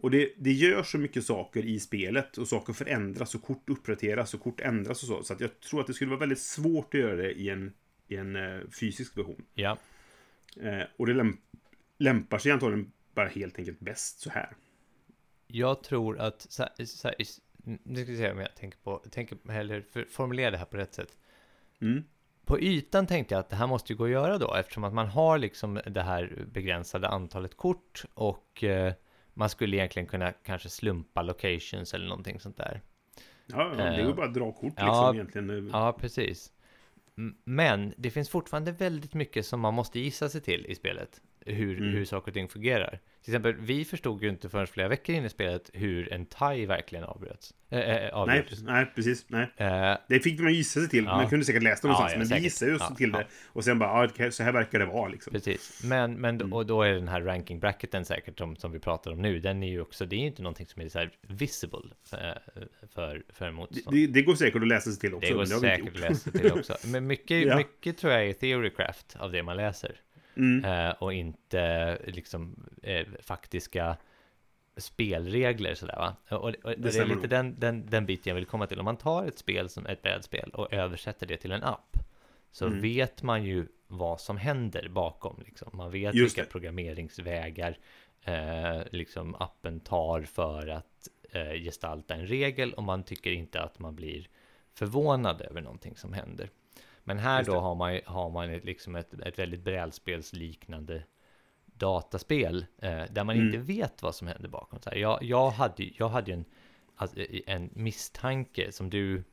Och 0.00 0.10
det, 0.10 0.32
det 0.36 0.52
gör 0.52 0.82
så 0.82 0.98
mycket 0.98 1.24
saker 1.24 1.64
i 1.64 1.80
spelet 1.80 2.38
och 2.38 2.48
saker 2.48 2.72
förändras 2.72 3.34
och 3.34 3.42
kort 3.42 3.70
uppdateras 3.70 4.34
och 4.34 4.40
kort 4.40 4.60
ändras 4.60 5.02
och 5.02 5.08
så. 5.08 5.22
Så 5.22 5.32
att 5.32 5.40
jag 5.40 5.60
tror 5.60 5.80
att 5.80 5.86
det 5.86 5.94
skulle 5.94 6.10
vara 6.10 6.20
väldigt 6.20 6.40
svårt 6.40 6.94
att 6.94 7.00
göra 7.00 7.16
det 7.16 7.32
i 7.32 7.48
en, 7.48 7.72
i 8.08 8.16
en 8.16 8.36
eh, 8.36 8.60
fysisk 8.80 9.18
version. 9.18 9.44
Ja, 9.54 9.78
Eh, 10.56 10.82
och 10.96 11.06
det 11.06 11.14
lämp 11.14 11.40
lämpar 11.98 12.38
sig 12.38 12.52
antagligen 12.52 12.92
bara 13.14 13.28
helt 13.28 13.58
enkelt 13.58 13.80
bäst 13.80 14.20
så 14.20 14.30
här. 14.30 14.56
jag 15.46 15.82
tror 15.82 16.18
att... 16.18 16.40
Så 16.40 16.62
här, 16.62 16.84
så 16.84 17.08
här, 17.08 17.14
nu 17.64 18.02
ska 18.02 18.12
vi 18.12 18.18
se 18.18 18.30
om 18.30 18.38
jag 18.38 18.54
tänker 18.54 18.78
på... 18.78 19.02
Tänker, 19.10 19.50
eller 19.50 19.80
för, 19.80 20.04
formulera 20.04 20.50
det 20.50 20.58
här 20.58 20.64
på 20.64 20.76
rätt 20.76 20.94
sätt. 20.94 21.16
Mm. 21.80 22.04
På 22.44 22.60
ytan 22.60 23.06
tänkte 23.06 23.34
jag 23.34 23.40
att 23.40 23.50
det 23.50 23.56
här 23.56 23.66
måste 23.66 23.92
ju 23.92 23.96
gå 23.96 24.04
att 24.04 24.10
göra 24.10 24.38
då, 24.38 24.54
eftersom 24.54 24.84
att 24.84 24.94
man 24.94 25.08
har 25.08 25.38
liksom 25.38 25.80
det 25.86 26.02
här 26.02 26.44
begränsade 26.52 27.08
antalet 27.08 27.56
kort 27.56 28.04
och 28.14 28.64
eh, 28.64 28.92
man 29.34 29.48
skulle 29.50 29.76
egentligen 29.76 30.06
kunna 30.06 30.32
kanske 30.32 30.68
slumpa 30.68 31.22
locations 31.22 31.94
eller 31.94 32.06
någonting 32.06 32.40
sånt 32.40 32.56
där. 32.56 32.80
Ja, 33.46 33.64
det 33.64 33.82
är 33.82 33.98
ju 33.98 34.08
Eh, 34.08 34.14
bara 34.14 34.26
att 34.26 34.34
dra 34.34 34.52
kort 34.52 34.62
liksom 34.62 34.86
ja, 34.86 35.14
egentligen. 35.14 35.70
Ja, 35.72 35.92
precis. 35.92 36.52
Men 37.44 37.94
det 37.96 38.10
finns 38.10 38.28
fortfarande 38.28 38.72
väldigt 38.72 39.14
mycket 39.14 39.46
som 39.46 39.60
man 39.60 39.74
måste 39.74 40.00
gissa 40.00 40.28
sig 40.28 40.40
till 40.40 40.66
i 40.66 40.74
spelet. 40.74 41.20
Hur, 41.46 41.76
Mm. 41.78 41.90
hur 41.92 42.04
saker 42.04 42.28
och 42.30 42.34
ting 42.34 42.48
fungerar. 42.48 43.00
Till 43.24 43.34
exempel, 43.34 43.54
vi 43.58 43.84
förstod 43.84 44.22
ju 44.22 44.28
inte 44.28 44.48
förrän 44.48 44.66
flera 44.66 44.88
veckor 44.88 45.14
in 45.14 45.24
i 45.24 45.28
spelet 45.28 45.70
hur 45.72 46.12
en 46.12 46.26
thai 46.26 46.66
verkligen 46.66 47.04
avbröts. 47.04 47.54
Äh, 47.70 47.78
äh, 47.80 48.26
nej, 48.26 48.44
nej, 48.62 48.86
precis. 48.94 49.26
Nej. 49.28 49.50
Eh, 49.56 49.96
Det 50.08 50.20
fick 50.20 50.40
man 50.40 50.52
gissa 50.54 50.80
sig 50.80 50.88
till. 50.88 51.04
Ja. 51.04 51.16
Man 51.16 51.28
kunde 51.28 51.44
säkert 51.44 51.62
läsa 51.62 51.88
det 51.88 51.92
Ja, 51.92 51.92
någonstans. 51.92 52.12
ja, 52.12 52.18
men 52.18 52.24
vi 52.24 52.28
säkert. 52.28 52.44
gissade 52.44 52.70
ju 52.70 52.76
oss 52.76 52.86
Ja, 52.90 52.94
till 52.96 53.10
ja. 53.12 53.18
det. 53.18 53.26
Och 53.46 53.64
sen 53.64 53.78
bara, 53.78 54.10
ja, 54.16 54.30
så 54.30 54.42
här 54.42 54.52
verkar 54.52 54.78
det 54.78 54.86
vara 54.86 55.08
liksom. 55.08 55.32
Precis, 55.32 55.80
men, 55.84 56.14
men 56.14 56.34
Mm. 56.34 56.52
och 56.52 56.66
då 56.66 56.82
är 56.82 56.92
den 56.92 57.08
här 57.08 57.20
ranking 57.22 57.60
bracketen 57.60 58.04
säkert 58.04 58.38
som, 58.38 58.56
som 58.56 58.72
vi 58.72 58.78
pratar 58.78 59.12
om 59.12 59.22
nu, 59.22 59.38
den 59.40 59.62
är 59.62 59.68
ju 59.68 59.80
också, 59.80 60.06
det 60.06 60.16
är 60.16 60.20
ju 60.20 60.26
inte 60.26 60.42
någonting 60.42 60.66
som 60.66 60.82
är 60.82 60.88
så 60.88 60.98
här 60.98 61.10
visible 61.28 61.80
för, 62.04 62.38
för, 62.94 63.22
för 63.32 63.44
Det, 63.46 63.52
motstånd. 63.52 63.96
det, 63.96 64.06
det 64.06 64.22
går 64.22 64.34
säkert 64.34 64.62
att 64.62 64.68
läsa 64.68 64.90
sig 64.90 65.00
till 65.00 65.14
också. 65.14 65.28
Det 65.28 65.34
går 65.34 65.38
men 65.40 65.48
vi 65.48 65.54
inte 65.54 65.68
säkert 65.68 65.94
att 65.94 66.00
läsa 66.10 66.30
till 66.30 66.52
också. 66.52 66.76
Men 66.88 67.06
mycket, 67.06 67.46
Ja. 67.46 67.56
mycket 67.56 67.98
tror 67.98 68.12
jag 68.12 68.26
är 68.28 68.32
theorycraft 68.32 69.16
av 69.18 69.32
det 69.32 69.42
man 69.42 69.56
läser. 69.56 70.00
Mm. 70.36 70.64
Eh, 70.64 70.90
och 70.90 71.12
inte 71.12 71.98
liksom 72.06 72.68
eh, 72.82 73.06
faktiska 73.20 73.96
spelregler 74.76 75.74
sådär 75.74 75.96
va. 75.96 76.16
Och, 76.28 76.38
och, 76.38 76.54
och 76.64 76.74
det, 76.78 76.88
är 76.88 76.92
stämmer 76.92 77.14
lite 77.14 77.26
den, 77.28 77.60
den, 77.60 77.86
den 77.86 78.06
biten 78.06 78.30
jag 78.30 78.34
vill 78.34 78.46
komma 78.46 78.66
till. 78.66 78.78
Om 78.78 78.84
man 78.84 78.96
tar 78.96 79.24
ett 79.26 79.38
spel 79.38 79.68
som 79.68 79.86
ett 79.86 80.02
brädspel 80.02 80.50
och 80.50 80.72
översätter 80.72 81.26
det 81.26 81.36
till 81.36 81.52
en 81.52 81.62
app 81.62 81.96
så 82.52 82.66
Mm. 82.66 82.80
vet 82.80 83.22
man 83.22 83.44
ju 83.44 83.66
vad 83.86 84.20
som 84.20 84.36
händer 84.36 84.88
bakom. 84.88 85.42
Liksom. 85.46 85.70
Man 85.72 85.90
vet 85.90 86.14
Just 86.14 86.36
vilka 86.38 86.44
det. 86.46 86.52
programmeringsvägar 86.52 87.78
eh, 88.24 88.80
liksom 88.90 89.34
appen 89.34 89.80
tar 89.80 90.22
för 90.22 90.68
att 90.68 91.08
eh, 91.30 91.52
gestalta 91.52 92.14
en 92.14 92.26
regel 92.26 92.72
och 92.74 92.82
man 92.82 93.02
tycker 93.02 93.30
inte 93.32 93.62
att 93.62 93.78
man 93.78 93.94
blir 93.96 94.28
förvånad 94.74 95.40
över 95.40 95.60
någonting 95.60 95.96
som 95.96 96.12
händer. 96.12 96.50
Men 97.04 97.18
här 97.18 97.38
Just 97.38 97.46
då 97.48 97.54
det. 97.54 97.60
har 97.60 97.74
man, 97.74 98.00
har 98.06 98.30
man 98.30 98.50
ett, 98.50 98.64
liksom 98.64 98.96
ett, 98.96 99.14
ett 99.14 99.38
väldigt 99.38 99.64
brädspelsliknande 99.64 101.02
dataspel 101.66 102.66
eh, 102.78 103.02
där 103.10 103.24
man 103.24 103.36
Mm. 103.36 103.46
inte 103.46 103.58
vet 103.58 104.02
vad 104.02 104.14
som 104.14 104.26
händer 104.28 104.48
bakom. 104.48 104.80
Så 104.80 104.90
här, 104.90 104.96
jag, 104.96 105.22
jag 105.22 105.50
hade 105.50 105.82
ju 105.82 105.92
jag 105.98 106.08
hade 106.08 106.32
en, 106.32 106.44
alltså, 106.96 107.16
en 107.46 107.70
misstanke 107.72 108.72
som 108.72 108.90
du 108.90 109.24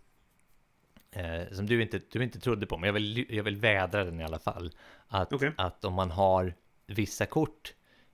eh, 1.11 1.41
som 1.51 1.65
du 1.65 1.81
inte, 1.81 2.01
du 2.11 2.23
inte 2.23 2.39
trodde 2.39 2.65
på, 2.67 2.77
men 2.77 2.87
jag 2.87 2.93
vill, 2.93 3.25
jag 3.35 3.43
vill 3.43 3.55
vädra 3.57 4.03
den 4.03 4.19
i 4.19 4.23
alla 4.23 4.39
fall. 4.39 4.71
Att, 5.07 5.33
Okej. 5.33 5.51
att 5.57 5.85
om 5.85 5.93
man 5.93 6.11
har 6.11 6.53
vissa 6.87 7.25
kort 7.25 7.73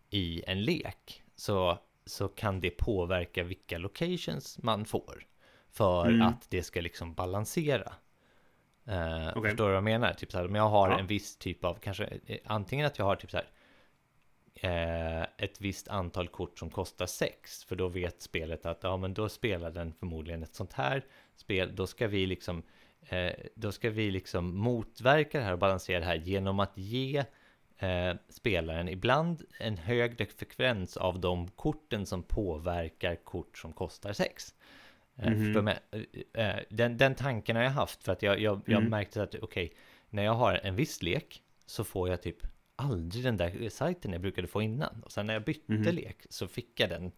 i 0.09 0.43
en 0.47 0.61
lek 0.63 1.23
så, 1.35 1.77
så 2.05 2.27
kan 2.27 2.59
det 2.61 2.69
påverka 2.69 3.43
vilka 3.43 3.77
locations 3.77 4.57
man 4.63 4.85
får. 4.85 5.25
För 5.71 6.05
Mm. 6.07 6.21
att 6.27 6.49
det 6.49 6.63
ska 6.63 6.81
liksom 6.81 7.13
balansera. 7.13 7.93
Eh, 8.87 9.27
Okej. 9.35 9.49
Förstår 9.49 9.63
du 9.65 9.69
vad 9.69 9.75
jag 9.75 9.83
menar? 9.83 10.13
Typ 10.13 10.31
så 10.31 10.37
här, 10.37 10.45
om 10.45 10.55
jag 10.55 10.69
har 10.69 10.89
Ja. 10.89 10.99
en 10.99 11.07
viss 11.07 11.37
typ 11.37 11.65
av, 11.65 11.73
kanske 11.75 12.05
eh, 12.25 12.37
antingen 12.45 12.85
att 12.87 12.97
jag 12.97 13.05
har 13.05 13.15
typ 13.15 13.31
så 13.31 13.37
här 13.37 13.47
eh, 14.55 15.27
ett 15.37 15.61
visst 15.61 15.87
antal 15.87 16.27
kort 16.27 16.59
som 16.59 16.69
kostar 16.69 17.05
6 17.05 17.63
för 17.63 17.75
då 17.75 17.87
vet 17.87 18.21
spelet 18.21 18.65
att 18.65 18.79
ja 18.83 18.97
men 18.97 19.13
då 19.13 19.29
spelar 19.29 19.71
den 19.71 19.93
förmodligen 19.93 20.43
ett 20.43 20.55
sånt 20.55 20.73
här 20.73 21.05
spel 21.35 21.75
då 21.75 21.87
ska 21.87 22.07
vi 22.07 22.25
liksom 22.25 22.63
eh, 23.09 23.31
då 23.55 23.71
ska 23.71 23.89
vi 23.89 24.11
liksom 24.11 24.57
motverka 24.57 25.37
det 25.39 25.43
här 25.45 25.51
och 25.53 25.59
balansera 25.59 25.99
det 25.99 26.05
här 26.05 26.15
genom 26.15 26.59
att 26.59 26.77
ge 26.77 27.23
eh, 27.77 28.13
spelaren 28.29 28.89
ibland 28.89 29.43
en 29.59 29.77
högre 29.77 30.25
frekvens 30.25 30.97
av 30.97 31.19
de 31.19 31.47
korten 31.47 32.05
som 32.05 32.23
påverkar 32.23 33.15
kort 33.15 33.57
som 33.57 33.73
kostar 33.73 34.13
6 34.13 34.53
Mhm. 35.25 35.37
förstår 35.45 35.53
du 35.53 35.61
med? 35.61 35.79
Eh, 36.33 36.47
eh, 36.47 36.63
den, 36.69 36.97
den 36.97 37.15
tanken 37.15 37.55
har 37.55 37.63
jag 37.63 37.71
haft 37.71 38.03
för 38.03 38.11
att 38.11 38.21
jag, 38.21 38.39
jag, 38.39 38.61
jag 38.65 38.77
Mm. 38.77 38.89
märkte 38.89 39.23
att 39.23 39.35
okej, 39.35 39.73
när 40.09 40.23
jag 40.23 40.33
har 40.33 40.59
en 40.63 40.75
viss 40.75 41.01
lek 41.03 41.43
så 41.65 41.83
får 41.83 42.09
jag 42.09 42.21
typ 42.21 42.37
aldrig 42.75 43.23
den 43.23 43.37
där 43.37 43.69
sajten 43.69 44.11
jag 44.11 44.21
brukade 44.21 44.47
få 44.47 44.61
innan. 44.61 45.03
Och 45.05 45.11
sen 45.11 45.27
när 45.27 45.33
jag 45.33 45.43
bytte 45.43 45.73
Mhm. 45.73 45.95
lek 45.95 46.25
så 46.29 46.47
fick 46.47 46.79
jag 46.79 46.89
den 46.89 47.11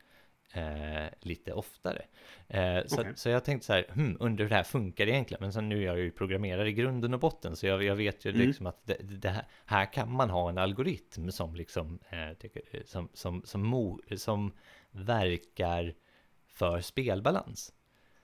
eh, 0.54 1.08
lite 1.20 1.54
oftare. 1.54 2.06
Eh, 2.48 2.80
så, 2.88 3.02
Okej. 3.02 3.14
så 3.16 3.30
jag 3.30 3.44
tänkte 3.46 3.66
så 3.66 3.74
här, 3.74 3.86
hmm, 3.94 4.18
undrar 4.20 4.46
hur 4.46 4.50
det 4.50 4.56
här 4.56 4.64
funkar 4.64 5.08
egentligen. 5.08 5.42
Men 5.42 5.54
sen 5.54 5.70
nu 5.70 5.78
är 5.82 5.86
jag 5.86 6.00
ju 6.00 6.12
programmerare 6.12 6.70
i 6.70 6.74
grunden 6.74 7.14
och 7.14 7.20
botten, 7.20 7.56
så 7.56 7.68
jag, 7.68 7.84
jag 7.84 7.96
vet 7.96 8.26
ju 8.26 8.30
Mm. 8.32 8.48
liksom 8.48 8.68
att 8.68 8.86
det, 8.88 8.98
det 9.02 9.30
här, 9.30 9.46
här 9.66 9.94
kan 9.94 10.12
man 10.12 10.30
ha 10.30 10.50
en 10.50 10.58
algoritm 10.58 11.32
som 11.32 11.56
liksom, 11.56 12.00
eh, 12.10 12.34
tycker, 12.38 12.62
som, 12.86 13.10
som, 13.14 13.42
som, 13.46 13.62
mo, 13.64 14.00
som 14.16 14.52
verkar 14.92 15.94
för 16.48 16.82
spelbalans. 16.82 17.74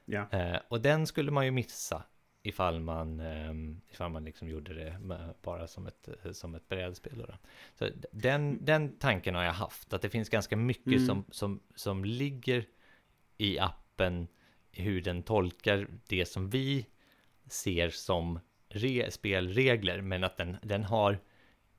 Ja. 0.06 0.30
Eh, 0.32 0.60
och 0.68 0.82
den 0.82 1.08
skulle 1.08 1.32
man 1.32 1.46
ju 1.46 1.52
missa 1.52 2.04
ifall 2.44 2.80
man, 2.80 3.20
eh, 3.20 3.54
ifall 3.92 4.12
man 4.12 4.26
liksom 4.26 4.50
gjorde 4.50 4.74
det 4.74 4.98
bara 5.42 5.68
som 5.68 5.88
ett, 5.88 6.10
eh, 6.24 6.32
som 6.32 6.56
ett 6.56 6.70
brädspel. 6.70 7.18
Då. 7.18 7.38
Så 7.76 7.90
den, 8.12 8.66
den 8.66 8.98
tanken 8.98 9.36
har 9.36 9.44
jag 9.44 9.54
haft, 9.54 9.94
att 9.94 10.02
det 10.02 10.10
finns 10.10 10.30
ganska 10.30 10.58
mycket 10.58 10.88
Mm. 10.88 11.06
som, 11.06 11.26
som, 11.32 11.60
som 11.76 12.06
ligger 12.06 12.66
i 13.38 13.60
appen 13.60 14.28
hur 14.72 15.02
den 15.02 15.24
tolkar 15.24 15.88
det 16.08 16.26
som 16.26 16.50
vi 16.50 16.86
ser 17.50 17.90
som 17.90 18.40
re, 18.70 19.12
spelregler, 19.12 20.02
men 20.02 20.24
att 20.24 20.38
den, 20.38 20.58
den 20.64 20.84
har 20.84 21.20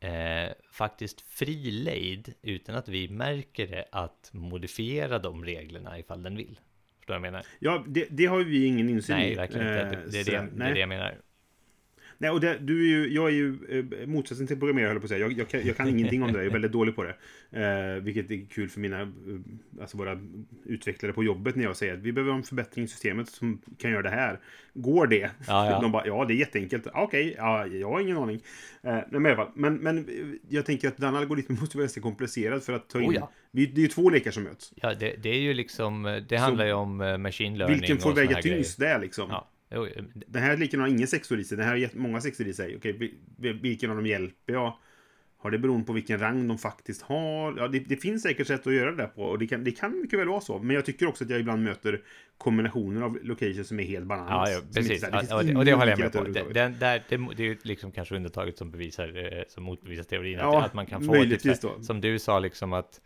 eh, 0.01 0.53
faktiskt 0.73 1.21
fri 1.21 1.71
lejd 1.71 2.35
utan 2.43 2.75
att 2.75 2.89
vi 2.89 3.09
märker 3.09 3.67
det 3.67 3.89
att 3.93 4.31
modifiera 4.33 5.19
de 5.19 5.45
reglerna 5.45 5.99
ifall 5.99 6.23
den 6.23 6.37
vill. 6.37 6.61
Förstår 7.07 7.15
du 7.15 7.21
vad 7.21 7.27
jag 7.27 7.33
menar? 7.33 7.47
Ja, 7.59 7.85
det, 7.89 8.07
det 8.11 8.27
har 8.27 8.39
ju 8.39 8.45
vi 8.45 8.65
ingen 8.67 8.89
insyn 8.89 9.17
Nej, 9.17 9.33
i. 9.33 9.35
verkligen 9.35 9.67
inte. 9.67 9.81
Eh, 9.81 9.91
Det, 9.91 10.11
det, 10.11 10.19
är 10.21 10.25
så- 10.25 10.31
det, 10.31 10.49
det 10.57 10.65
är 10.65 10.75
det 10.75 10.81
jag 10.81 10.89
menar. 10.89 11.15
Nej, 12.19 12.31
och 12.31 12.41
det, 12.41 12.59
du 12.59 12.83
är 12.83 12.87
ju, 12.87 13.15
jag 13.15 13.27
är 13.27 13.35
ju 13.35 13.59
eh, 13.69 14.07
motsatsen 14.07 14.47
till 14.47 14.59
programmerare, 14.59 14.89
höll 14.89 14.95
jag 14.95 15.03
på 15.03 15.07
att 15.07 15.11
säga. 15.11 15.21
Jag, 15.21 15.33
jag, 15.33 15.49
kan, 15.49 15.67
jag 15.67 15.77
kan 15.77 15.89
ingenting 15.89 16.23
om 16.23 16.33
det, 16.33 16.39
jag 16.39 16.47
är 16.47 16.51
väldigt 16.51 16.73
dålig 16.73 16.97
på 16.97 17.03
det. 17.03 17.15
Eh, 17.51 18.03
vilket 18.03 18.31
är 18.31 18.47
kul 18.51 18.69
för 18.69 18.81
mina, 18.81 19.01
eh, 19.01 19.09
alltså 19.81 19.97
våra 19.97 20.21
utvecklare 20.65 21.13
på 21.13 21.25
jobbet 21.25 21.57
när 21.57 21.65
jag 21.65 21.77
säger 21.77 21.95
att 21.95 22.01
vi 22.01 22.13
behöver 22.13 22.33
en 22.33 22.43
förbättring 22.43 22.85
i 22.85 22.89
systemet 22.89 23.29
som 23.29 23.61
kan 23.79 23.91
göra 23.91 24.03
det 24.03 24.11
här. 24.11 24.41
Går 24.75 25.07
det? 25.07 25.31
Ja, 25.47 25.71
ja. 25.71 25.81
De 25.81 25.93
bara, 25.93 26.07
ja 26.07 26.25
det 26.25 26.35
är 26.35 26.37
jätteenkelt. 26.37 26.87
Ja, 26.95 27.03
Okej, 27.03 27.35
ja, 27.39 27.67
jag 27.67 27.91
har 27.91 28.01
ingen 28.01 28.17
aning. 28.17 28.41
Eh, 28.83 28.99
men, 29.11 29.27
i 29.27 29.29
alla 29.29 29.37
fall, 29.37 29.51
men, 29.55 29.77
men 29.77 29.99
eh, 29.99 30.05
jag 30.49 30.67
tänker 30.67 30.89
att 30.89 30.97
den 30.97 31.17
algoritmen 31.17 31.59
måste 31.61 31.77
vara 31.77 31.85
ganska 31.85 32.01
komplicerad 32.01 32.63
för 32.63 32.73
att 32.73 32.89
ta 32.89 33.01
in. 33.01 33.11
Oh, 33.11 33.15
ja. 33.15 33.31
vi, 33.51 33.67
det 33.67 33.81
är 33.81 33.83
ju 33.83 33.89
två 33.89 34.11
lekar 34.11 34.31
som 34.31 34.43
möts. 34.43 34.73
Ja, 34.77 34.95
det, 34.95 35.17
det 35.23 35.29
är 35.29 35.41
ju 35.41 35.55
liksom, 35.55 36.23
det 36.29 36.37
handlar 36.37 36.67
ju 36.67 36.73
om 36.73 37.23
machine 37.23 37.59
learning 37.59 37.79
Vilken 37.79 37.99
får 37.99 38.13
väga 38.13 38.43
tyngst 38.43 38.79
där 38.79 39.01
liksom? 39.01 39.29
Ja, 39.31 39.49
jo, 39.71 39.89
Den 40.27 40.43
här 40.43 40.57
leken 40.57 40.81
har 40.81 40.89
ingen 40.89 41.07
sexor 41.09 41.39
i 41.41 41.45
sig. 41.45 41.57
Den 41.59 41.67
här 41.67 41.73
har 41.81 41.99
många 41.99 42.21
sexor 42.21 42.47
i 42.47 42.53
sig. 42.55 42.77
Okej, 42.77 42.93
vi- 42.93 43.15
vi- 43.39 43.53
vilken 43.53 43.91
av 43.91 43.97
dem 43.97 44.07
hjälper 44.07 44.53
jag? 44.53 44.77
Har 45.39 45.51
det 45.51 45.59
beroende 45.59 45.87
på 45.87 45.93
vilken 45.93 46.19
rang 46.19 46.49
de 46.49 46.59
faktiskt 46.59 47.03
har? 47.03 47.55
Ja, 47.59 47.69
det, 47.69 47.79
det 47.79 47.97
finns 47.97 48.23
säkert 48.23 48.47
sätt 48.47 48.67
att 48.67 48.75
göra 48.75 48.91
det 48.91 48.97
där 48.97 49.07
på. 49.07 49.23
Och 49.23 49.39
det 49.39 49.47
kan, 49.47 49.65
det 49.65 49.71
kan 49.71 50.01
mycket 50.01 50.19
väl 50.19 50.29
vara 50.29 50.41
så. 50.41 50.59
Men 50.59 50.77
jag 50.77 50.85
tycker 50.85 51.07
också 51.09 51.25
att 51.25 51.31
jag 51.31 51.41
ibland 51.41 51.63
möter 51.63 52.03
kombinationer 52.39 53.03
av 53.03 53.19
locations 53.23 53.69
som 53.69 53.81
är 53.81 53.85
helt 53.85 54.07
bananas. 54.07 54.51
Ja, 54.51 54.55
ja 54.57 54.61
precis. 54.75 55.03
här, 55.05 55.27
Ja, 55.29 55.37
och, 55.37 55.45
det, 55.45 55.57
och 55.57 55.65
det 55.65 55.73
håller 55.73 55.91
jag 55.91 55.99
med 55.99 56.13
på. 56.13 56.25
Det, 56.25 56.53
den, 56.53 56.79
där, 56.79 57.03
det, 57.09 57.29
det 57.37 57.47
är 57.49 57.59
liksom 57.63 57.93
kanske 57.93 58.17
undantaget 58.17 58.59
som 58.59 58.71
bevisar, 58.71 59.33
eh, 59.39 59.43
som 59.49 59.65
motbevisar 59.65 60.03
teorin. 60.03 60.39
Ja, 60.39 60.59
att, 60.59 60.67
att 60.67 60.75
man 60.75 60.87
kan 60.87 61.05
få, 61.05 61.15
typ, 61.25 61.61
då. 61.61 61.83
som 61.83 62.01
du 62.01 62.19
sa, 62.19 62.39
liksom 62.39 62.73
att 62.73 63.01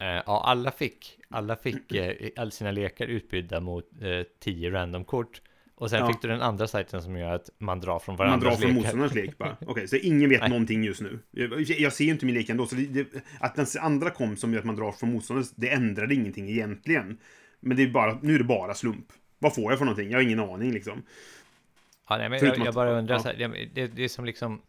eh, 0.00 0.06
ja, 0.06 0.42
alla 0.46 0.70
fick, 0.70 1.18
alla 1.28 1.56
fick 1.56 1.92
eh, 1.94 2.14
all 2.36 2.52
sina 2.52 2.70
lekar 2.70 3.06
utbytta 3.06 3.60
mot 3.60 4.02
eh, 4.02 4.26
tio 4.38 4.70
random-kort. 4.70 5.40
Och 5.76 5.90
sen 5.90 5.98
Ja. 6.00 6.06
fick 6.06 6.22
du 6.22 6.28
den 6.28 6.42
andra 6.42 6.66
sajten 6.66 7.02
som 7.02 7.16
gör 7.16 7.34
att 7.34 7.50
man 7.58 7.80
drar 7.80 7.98
från 7.98 8.12
Man 8.12 8.18
drar 8.18 8.26
varandras 8.26 8.58
från 8.60 8.68
lekar. 8.68 8.74
motståndarens 8.74 9.14
lek 9.14 9.38
bara. 9.38 9.56
Okej, 9.66 9.88
så 9.88 9.96
ingen 9.96 10.30
vet 10.30 10.40
Nej. 10.40 10.48
någonting 10.50 10.84
just 10.84 11.00
nu. 11.00 11.18
Jag, 11.30 11.60
jag 11.60 11.92
ser 11.92 12.04
ju 12.04 12.10
inte 12.10 12.26
min 12.26 12.34
lek 12.34 12.48
ändå, 12.48 12.66
så 12.66 12.74
det, 12.74 12.86
det, 12.86 13.06
att 13.40 13.54
den 13.54 13.66
andra 13.80 14.10
kom 14.10 14.36
som 14.36 14.52
gör 14.52 14.58
att 14.58 14.64
man 14.64 14.76
drar 14.76 14.92
från 14.92 15.12
motståndaren, 15.12 15.48
det 15.56 15.68
ändrade 15.70 16.14
ingenting 16.14 16.48
egentligen. 16.50 17.18
Men 17.60 17.76
det 17.76 17.82
är 17.82 17.88
bara, 17.88 18.18
nu 18.22 18.34
är 18.34 18.38
det 18.38 18.44
bara 18.44 18.74
slump. 18.74 19.06
Vad 19.38 19.54
får 19.54 19.72
jag 19.72 19.78
för 19.78 19.84
någonting? 19.84 20.10
Jag 20.10 20.18
har 20.18 20.22
ingen 20.22 20.40
aning 20.40 20.72
liksom. 20.72 21.02
Ja, 22.08 22.16
nej, 22.18 22.28
men 22.28 22.44
jag, 22.46 22.58
jag 22.58 22.74
bara 22.74 22.90
undrar 22.98 23.14
ja. 23.14 23.18
så 23.22 23.28
här, 23.28 23.36
det, 23.36 23.68
det, 23.74 23.86
det 23.86 24.04
är 24.04 24.08
som 24.08 24.24
liksom, 24.24 24.60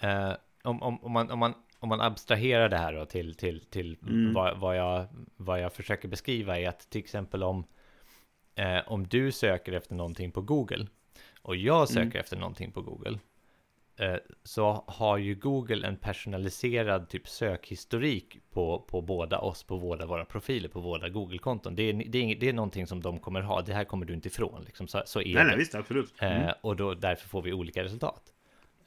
eh, 0.00 0.32
om, 0.62 0.82
om, 0.82 1.04
om, 1.04 1.12
man, 1.12 1.30
om, 1.30 1.38
man, 1.38 1.54
om 1.78 1.88
man 1.88 2.00
abstraherar 2.00 2.68
det 2.68 2.76
här 2.78 2.92
då 2.92 3.04
till, 3.06 3.34
till, 3.34 3.60
till 3.60 3.96
Mm. 4.08 4.32
vad, 4.34 4.58
vad, 4.60 4.76
jag, 4.78 5.06
vad 5.36 5.60
jag 5.60 5.72
försöker 5.72 6.08
beskriva 6.08 6.58
är 6.58 6.68
att 6.68 6.90
till 6.90 7.00
exempel 7.00 7.42
om, 7.42 7.64
eh, 8.54 8.78
om 8.86 9.06
du 9.06 9.32
söker 9.32 9.72
efter 9.72 9.94
någonting 9.94 10.32
på 10.32 10.40
Google 10.40 10.86
och 11.42 11.56
jag 11.56 11.88
söker 11.88 12.02
Mm. 12.02 12.20
efter 12.20 12.36
någonting 12.36 12.72
på 12.72 12.82
Google, 12.82 13.18
eh, 13.96 14.16
så 14.44 14.84
har 14.86 15.18
ju 15.18 15.34
Google 15.34 15.86
en 15.86 15.96
personaliserad 15.96 17.08
typ 17.08 17.28
sökhistorik 17.28 18.38
på, 18.50 18.78
på 18.88 19.00
båda 19.02 19.38
oss, 19.38 19.62
på 19.64 19.78
båda 19.78 20.06
våra 20.06 20.24
profiler, 20.24 20.68
på 20.68 20.80
båda 20.80 21.08
Google-konton. 21.08 21.74
Det 21.74 21.82
är, 21.82 21.92
det, 21.92 22.18
är, 22.18 22.36
det 22.36 22.48
är 22.48 22.52
någonting 22.52 22.86
som 22.86 23.02
de 23.02 23.18
kommer 23.18 23.40
ha, 23.40 23.62
det 23.62 23.74
här 23.74 23.84
kommer 23.84 24.06
du 24.06 24.14
inte 24.14 24.28
ifrån, 24.28 24.62
liksom. 24.64 24.88
så, 24.88 25.02
så 25.06 25.20
är 25.20 25.24
Nej, 25.24 25.34
det. 25.34 25.44
nej, 25.44 25.56
visst, 25.56 25.74
absolut. 25.74 26.14
Mm. 26.18 26.42
Eh, 26.42 26.54
och 26.60 26.76
då, 26.76 26.94
därför 26.94 27.28
får 27.28 27.42
vi 27.42 27.52
olika 27.52 27.84
resultat. 27.84 28.32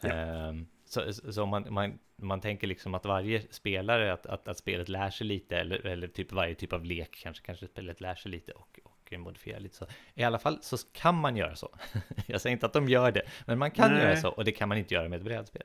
Ja. 0.01 0.09
Ehm, 0.09 0.67
så 0.85 1.13
så 1.13 1.45
man, 1.45 1.65
man, 1.69 1.99
man 2.15 2.41
tänker 2.41 2.67
liksom 2.67 2.93
att 2.95 3.05
varje 3.05 3.41
spelare, 3.49 4.13
att, 4.13 4.25
att, 4.25 4.47
att 4.47 4.57
spelet 4.57 4.89
lär 4.89 5.09
sig 5.09 5.27
lite, 5.27 5.57
eller, 5.57 5.85
eller 5.85 6.07
typ 6.07 6.31
varje 6.31 6.55
typ 6.55 6.73
av 6.73 6.85
lek 6.85 7.19
kanske, 7.23 7.45
kanske 7.45 7.67
spelet 7.67 8.01
lär 8.01 8.15
sig 8.15 8.31
lite 8.31 8.51
och, 8.51 8.79
och 9.14 9.19
modifierar 9.19 9.60
lite 9.60 9.76
så. 9.76 9.86
I 10.14 10.23
alla 10.23 10.40
fall 10.40 10.57
så 10.61 10.77
kan 10.94 11.15
man 11.15 11.36
göra 11.38 11.56
så. 11.56 11.69
Jag 12.26 12.41
säger 12.41 12.53
inte 12.53 12.65
att 12.65 12.73
de 12.73 12.90
gör 12.90 13.11
det, 13.11 13.22
men 13.45 13.57
man 13.60 13.72
kan 13.72 13.91
Nej. 13.91 14.03
göra 14.03 14.15
så 14.15 14.30
och 14.30 14.45
det 14.45 14.52
kan 14.52 14.69
man 14.69 14.77
inte 14.77 14.94
göra 14.94 15.10
med 15.10 15.18
ett 15.18 15.26
brädspel. 15.26 15.64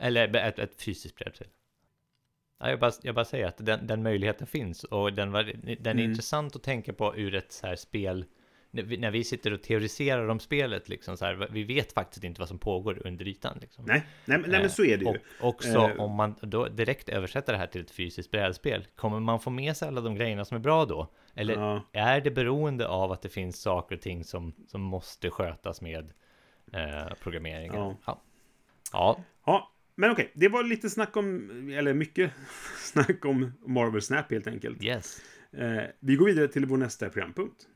Eller 0.00 0.36
ett, 0.36 0.58
ett 0.58 0.82
fysiskt 0.82 1.16
brädspel. 1.16 1.48
Ja, 2.60 2.70
jag, 2.70 2.78
bara, 2.80 2.92
jag 3.02 3.14
bara 3.14 3.24
säger 3.24 3.46
att 3.46 3.56
den, 3.66 3.86
den 3.86 4.02
möjligheten 4.02 4.46
finns 4.46 4.84
och 4.84 5.12
den, 5.12 5.32
var, 5.32 5.42
den 5.42 5.86
är 5.86 5.90
Mm. 5.90 6.10
intressant 6.10 6.56
att 6.56 6.62
tänka 6.62 6.92
på 6.92 7.16
ur 7.16 7.34
ett 7.34 7.52
så 7.52 7.66
här 7.66 7.76
spel 7.76 8.24
när 8.70 9.10
vi, 9.10 9.24
sitter 9.24 9.52
och 9.52 9.62
teoriserar 9.62 10.28
om 10.28 10.40
spelet, 10.40 10.88
liksom 10.88 11.16
så 11.16 11.24
här, 11.24 11.48
vi 11.50 11.64
vet 11.64 11.92
faktiskt 11.92 12.24
inte 12.24 12.40
vad 12.40 12.48
som 12.48 12.58
pågår 12.58 13.06
under 13.06 13.28
ytan. 13.28 13.58
Liksom. 13.60 13.84
Nej, 13.84 14.02
nej, 14.24 14.38
men- 14.38 14.50
nej, 14.50 14.60
men 14.60 14.70
så 14.70 14.84
är 14.84 14.96
det 14.96 15.04
ju. 15.04 15.10
Och 15.10 15.48
också 15.48 15.68
Eh. 15.68 16.00
om 16.00 16.10
man 16.14 16.34
då 16.42 16.68
direkt 16.68 17.08
översätter 17.08 17.52
det 17.52 17.58
här 17.58 17.66
till 17.66 17.80
ett 17.80 17.90
fysiskt 17.90 18.30
brädspel, 18.30 18.86
kommer 18.96 19.20
man 19.20 19.40
få 19.40 19.50
med 19.50 19.76
sig 19.76 19.88
alla 19.88 20.00
de 20.00 20.14
grejerna 20.14 20.44
som 20.44 20.54
är 20.54 20.58
bra 20.60 20.84
då? 20.84 21.08
Eller 21.38 21.54
Ja. 21.54 21.82
är 21.92 22.20
det 22.20 22.30
beroende 22.30 22.88
av 22.88 23.12
att 23.12 23.22
det 23.22 23.28
finns 23.28 23.60
saker 23.60 23.94
och 23.96 24.02
ting 24.02 24.24
som, 24.24 24.52
som 24.66 24.80
måste 24.80 25.30
skötas 25.30 25.80
med 25.80 26.12
eh, 26.72 27.14
programmeringen? 27.22 27.74
Ja. 27.76 27.96
Ja. 28.06 28.20
ja. 28.92 29.20
Ja, 29.46 29.72
men 29.94 30.10
okej, 30.10 30.30
det 30.34 30.48
var 30.48 30.62
lite 30.62 30.90
snack 30.90 31.16
om, 31.16 31.50
eller 31.76 31.94
mycket 31.94 32.32
snack 32.76 33.24
om 33.24 33.52
Marvel 33.66 34.02
Snap 34.02 34.30
helt 34.30 34.46
enkelt. 34.46 34.82
yes. 34.84 35.20
Eh, 35.52 35.82
vi 36.00 36.16
går 36.16 36.26
vidare 36.26 36.48
till 36.48 36.66
vår 36.66 36.76
nästa 36.76 37.08
programpunkt. 37.10 37.66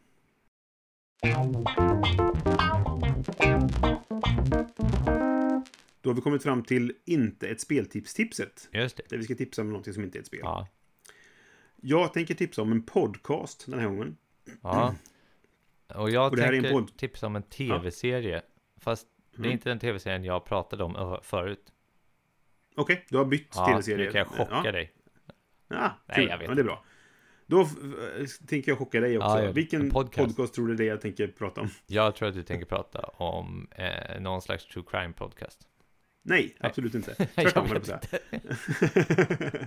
Då 6.01 6.11
har 6.11 6.15
vi 6.15 6.21
kommit 6.21 6.43
fram 6.43 6.63
till 6.63 6.93
inte 7.05 7.49
ett 7.49 7.61
speltips-tipset. 7.61 8.69
Just 8.73 8.97
det. 8.97 9.03
Där 9.09 9.17
vi 9.17 9.25
ska 9.25 9.35
tipsa 9.35 9.63
om 9.63 9.69
någonting 9.69 9.95
som 9.95 10.05
inte 10.05 10.19
är 10.19 10.21
ett 10.21 10.27
spel. 10.27 10.41
Ja. 10.43 10.69
Jag 11.85 12.13
tänker 12.13 12.35
tipsa 12.35 12.63
om 12.63 12.73
en 12.73 12.83
podcast 12.83 13.67
den 13.71 13.79
här 13.81 13.87
gången. 13.89 14.17
ja. 14.63 14.95
Och 15.95 16.11
jag 16.11 16.33
Och 16.33 16.39
tänker 16.39 16.71
podd. 16.73 16.97
tipsa 16.97 17.27
om 17.27 17.37
en 17.37 17.43
tv-serie. 17.43 18.43
Fast 18.81 19.07
det 19.31 19.37
är 19.37 19.41
Mm. 19.41 19.53
inte 19.53 19.69
den 19.69 19.79
tv-serien 19.79 20.25
jag 20.25 20.45
pratade 20.45 20.85
om 20.85 21.19
förut. 21.23 21.73
Okej, 22.77 23.07
du 23.09 23.17
har 23.19 23.25
bytt 23.25 23.53
Ja, 23.55 23.67
tv-serie. 23.67 24.05
nu 24.07 24.13
kan 24.13 24.19
jag 24.19 24.29
chocka 24.29 24.61
ja. 24.65 24.73
dig. 24.73 24.93
Ja, 25.69 25.91
Nej, 26.07 26.17
kul. 26.17 26.29
jag 26.29 26.39
vet 26.39 26.49
ja, 26.49 26.55
det 26.55 26.61
är 26.61 26.65
bra. 26.65 26.85
Då 27.47 27.61
eh, 27.61 27.67
tänker 28.49 28.71
jag 28.71 28.79
chocka 28.79 29.01
dig 29.01 29.19
också. 29.19 29.29
Ja, 29.29 29.43
ja, 29.43 29.53
Vilken 29.53 29.81
en 29.81 29.91
podcast. 29.91 30.29
podcast. 30.37 30.55
tror 30.55 30.67
du 30.67 30.75
det 30.75 30.85
är 30.85 30.89
jag 30.89 31.01
tänker 31.01 31.29
prata 31.29 31.61
om? 31.61 31.69
Jag 31.87 32.15
tror 32.17 32.29
att 32.29 32.35
du 32.35 32.43
tänker 32.43 32.67
prata 32.67 33.01
om 33.03 33.69
eh, 33.71 34.21
någon 34.21 34.43
slags 34.43 34.67
true 34.67 34.85
crime 34.91 35.13
podcast. 35.13 35.69
Nej, 36.23 36.57
absolut 36.61 36.95
inte. 36.95 37.15
Jag 37.19 37.29
Tvärtom, 37.35 37.69
jag 37.69 37.79
på 37.79 37.87
säga. 37.87 38.01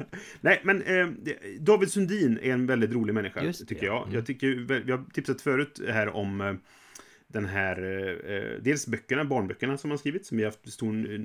Nej, 0.41 0.61
men 0.63 0.81
eh, 0.81 1.07
David 1.59 1.91
Sundin 1.91 2.39
är 2.41 2.51
en 2.53 2.65
väldigt 2.65 2.91
rolig 2.91 3.13
människa, 3.13 3.43
Just 3.43 3.59
det, 3.59 3.65
tycker 3.65 3.85
ja. 3.85 3.93
jag. 3.93 4.03
Mm. 4.03 4.15
jag 4.15 4.25
tycker, 4.25 4.47
vi 4.85 4.91
har 4.91 5.05
tipsat 5.13 5.41
förut 5.41 5.81
här 5.87 6.15
om 6.15 6.41
eh, 6.41 6.53
den 7.27 7.45
här, 7.45 7.77
eh, 8.29 8.61
dels 8.61 8.87
böckerna, 8.87 9.25
barnböckerna 9.25 9.77
som 9.77 9.91
han 9.91 9.97
skrivit, 9.97 10.25
som 10.25 10.37
vi 10.37 10.43
har 10.43 10.51
haft 10.51 10.73
stor 10.73 11.13
eh, 11.13 11.19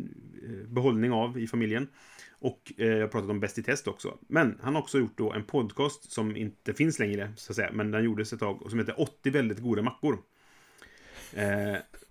behållning 0.66 1.12
av 1.12 1.39
i 1.39 1.47
familjen. 1.47 1.89
Och 2.32 2.73
eh, 2.77 2.86
jag 2.86 3.01
har 3.01 3.09
pratat 3.09 3.31
om 3.31 3.40
Bäst 3.40 3.59
i 3.59 3.62
test 3.62 3.89
också. 3.89 4.19
Men 4.28 4.59
han 4.62 4.74
har 4.74 4.82
också 4.82 4.98
gjort 4.98 5.19
då 5.19 5.32
en 5.32 5.44
podcast 5.44 6.12
som 6.12 6.36
inte 6.36 6.74
finns 6.74 6.98
längre, 6.98 7.32
så 7.36 7.52
att 7.52 7.57
säga, 7.57 7.70
men 7.73 7.90
den 7.90 8.05
gjordes 8.05 8.32
ett 8.32 8.40
tag, 8.40 8.62
och 8.62 8.70
som 8.70 8.78
heter 8.78 9.01
80 9.01 9.31
väldigt 9.31 9.59
goda 9.59 9.82
mackor. 9.82 10.19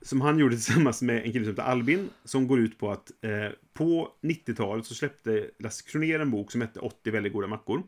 Som 0.01 0.21
han 0.21 0.39
gjorde 0.39 0.55
tillsammans 0.55 1.01
med 1.01 1.25
en 1.25 1.31
kille 1.31 1.45
som 1.45 1.51
heter 1.51 1.63
Albin, 1.63 2.09
som 2.23 2.47
går 2.47 2.59
ut 2.59 2.77
på 2.77 2.91
att 2.91 3.11
eh, 3.21 3.51
på 3.73 4.09
90-talet 4.21 4.85
så 4.85 4.95
släppte 4.95 5.49
Lasse 5.59 5.83
Kronér 5.91 6.19
en 6.19 6.31
bok 6.31 6.51
som 6.51 6.61
hette 6.61 6.79
80 6.79 7.11
väldigt 7.11 7.33
goda 7.33 7.47
mackor. 7.47 7.83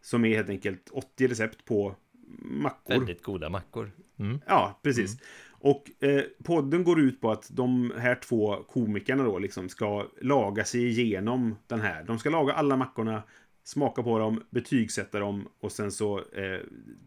Som 0.00 0.24
är 0.24 0.36
helt 0.36 0.48
enkelt 0.48 0.90
80 0.92 1.28
recept 1.28 1.64
på 1.64 1.96
mackor. 2.38 2.94
Väldigt 2.94 3.22
goda 3.22 3.48
mackor. 3.48 3.90
Mm. 4.18 4.40
Ja, 4.46 4.80
precis. 4.82 5.16
Och 5.64 6.04
eh, 6.04 6.22
podden 6.44 6.84
går 6.84 7.00
ut 7.00 7.20
på 7.20 7.30
att 7.30 7.48
de 7.50 7.92
här 7.98 8.14
två 8.14 8.56
komikerna 8.68 9.24
då 9.24 9.38
liksom 9.38 9.68
ska 9.68 10.06
laga 10.22 10.64
sig 10.64 10.88
igenom 10.88 11.56
den 11.66 11.80
här. 11.80 12.04
De 12.04 12.18
ska 12.18 12.30
laga 12.30 12.52
alla 12.52 12.76
mackorna, 12.76 13.22
smaka 13.64 14.02
på 14.02 14.18
dem, 14.18 14.42
betygsätta 14.50 15.18
dem 15.18 15.48
och 15.60 15.72
sen 15.72 15.92
så 15.92 16.18
eh, 16.18 16.60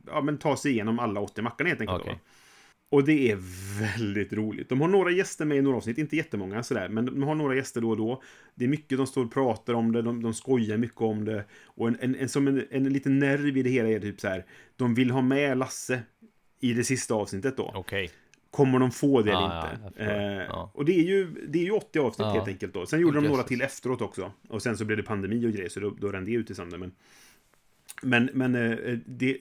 ja, 0.08 0.22
men 0.22 0.38
ta 0.38 0.58
sig 0.58 0.72
igenom 0.72 1.00
alla 1.00 1.22
80 1.22 1.42
mackorna 1.42 1.68
helt 1.70 1.82
enkelt. 1.82 2.02
Okej. 2.02 2.14
Då. 2.14 2.32
Och 2.90 3.04
det 3.04 3.32
är 3.32 3.38
väldigt 3.82 4.34
roligt. 4.34 4.70
De 4.70 4.82
har 4.82 4.88
några 4.88 5.12
gäster 5.12 5.46
med 5.46 5.58
i 5.58 5.62
några 5.62 5.78
avsnitt, 5.78 5.98
inte 5.98 6.16
jättemånga 6.16 6.64
sådär, 6.64 6.90
men 6.90 7.06
de 7.06 7.24
har 7.24 7.36
några 7.36 7.56
gäster 7.56 7.82
då 7.82 7.90
och 7.90 7.98
då. 7.98 8.24
Det 8.56 8.66
är 8.66 8.70
mycket 8.70 8.98
de 8.98 9.08
står 9.08 9.26
och 9.26 9.34
pratar 9.34 9.74
om 9.74 9.92
det, 9.92 10.02
de, 10.02 10.22
de 10.22 10.34
skojar 10.34 10.78
mycket 10.78 11.02
om 11.02 11.26
det. 11.26 11.46
Och 11.66 11.88
en, 11.88 11.98
en, 12.02 12.16
en, 12.16 12.30
som 12.30 12.48
en, 12.48 12.66
en 12.72 12.84
liten 12.94 13.20
nerv 13.20 13.58
i 13.58 13.64
det 13.64 13.70
hela 13.70 13.90
är 13.90 14.00
typ 14.00 14.20
så 14.22 14.28
här, 14.28 14.46
de 14.76 14.94
vill 14.96 15.12
ha 15.12 15.22
med 15.22 15.58
Lasse 15.58 16.02
i 16.60 16.74
det 16.74 16.84
sista 16.84 17.14
avsnittet 17.14 17.58
då. 17.58 17.72
Okej. 17.76 18.10
Kommer 18.52 18.80
de 18.80 18.92
få 18.92 19.22
det 19.22 19.32
Ja, 19.32 19.38
eller 19.38 19.56
ja, 19.56 19.72
inte? 19.72 19.82
jag 19.84 19.94
förstår. 19.94 20.40
eh, 20.42 20.46
Ja. 20.48 20.72
Och 20.74 20.86
det 20.86 21.00
är, 21.00 21.04
ju, 21.04 21.28
det 21.48 21.60
är 21.60 21.64
ju 21.64 21.72
80 21.72 22.00
avsnitt 22.00 22.26
Ja. 22.26 22.34
helt 22.34 22.48
enkelt 22.48 22.74
då. 22.74 22.86
Sen 22.86 23.00
gjorde 23.00 23.22
de 23.22 23.28
några 23.28 23.44
till 23.44 23.62
efteråt 23.62 24.02
också. 24.02 24.32
Och 24.50 24.62
sen 24.62 24.78
så 24.78 24.86
blev 24.86 24.98
det 24.98 25.04
pandemi 25.04 25.48
och 25.48 25.52
grejer, 25.52 25.70
så 25.70 25.80
då, 25.80 25.90
då 26.00 26.12
rann 26.12 26.26
det 26.26 26.32
ut 26.32 26.52
i 26.52 26.56
sanden. 26.56 26.80
Men, 26.80 26.92
men, 28.02 28.30
men 28.34 28.56
eh, 28.56 28.98
det, 29.06 29.38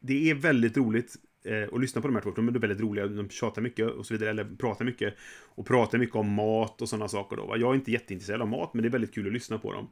det 0.00 0.30
är 0.30 0.34
väldigt 0.34 0.76
roligt. 0.76 1.16
Eh, 1.44 1.62
och 1.62 1.80
lyssna 1.80 2.00
på 2.00 2.08
de 2.08 2.14
här 2.14 2.22
två, 2.22 2.30
de 2.30 2.48
är 2.48 2.52
väldigt 2.52 2.80
roliga, 2.80 3.06
de 3.06 3.28
tjatar 3.28 3.62
mycket 3.62 3.86
och 3.86 4.06
så 4.06 4.14
vidare, 4.14 4.30
eller 4.30 4.44
pratar 4.58 4.84
mycket. 4.84 5.14
Och 5.54 5.66
pratar 5.66 5.98
mycket 5.98 6.16
om 6.16 6.32
mat 6.32 6.82
och 6.82 6.88
sådana 6.88 7.08
saker 7.08 7.36
då. 7.36 7.46
Va? 7.46 7.56
Jag 7.56 7.70
är 7.70 7.74
inte 7.74 7.92
jätteintresserad 7.92 8.42
av 8.42 8.48
mat, 8.48 8.74
men 8.74 8.82
det 8.82 8.88
är 8.88 8.90
väldigt 8.90 9.14
kul 9.14 9.26
att 9.26 9.32
lyssna 9.32 9.58
på 9.58 9.72
dem. 9.72 9.88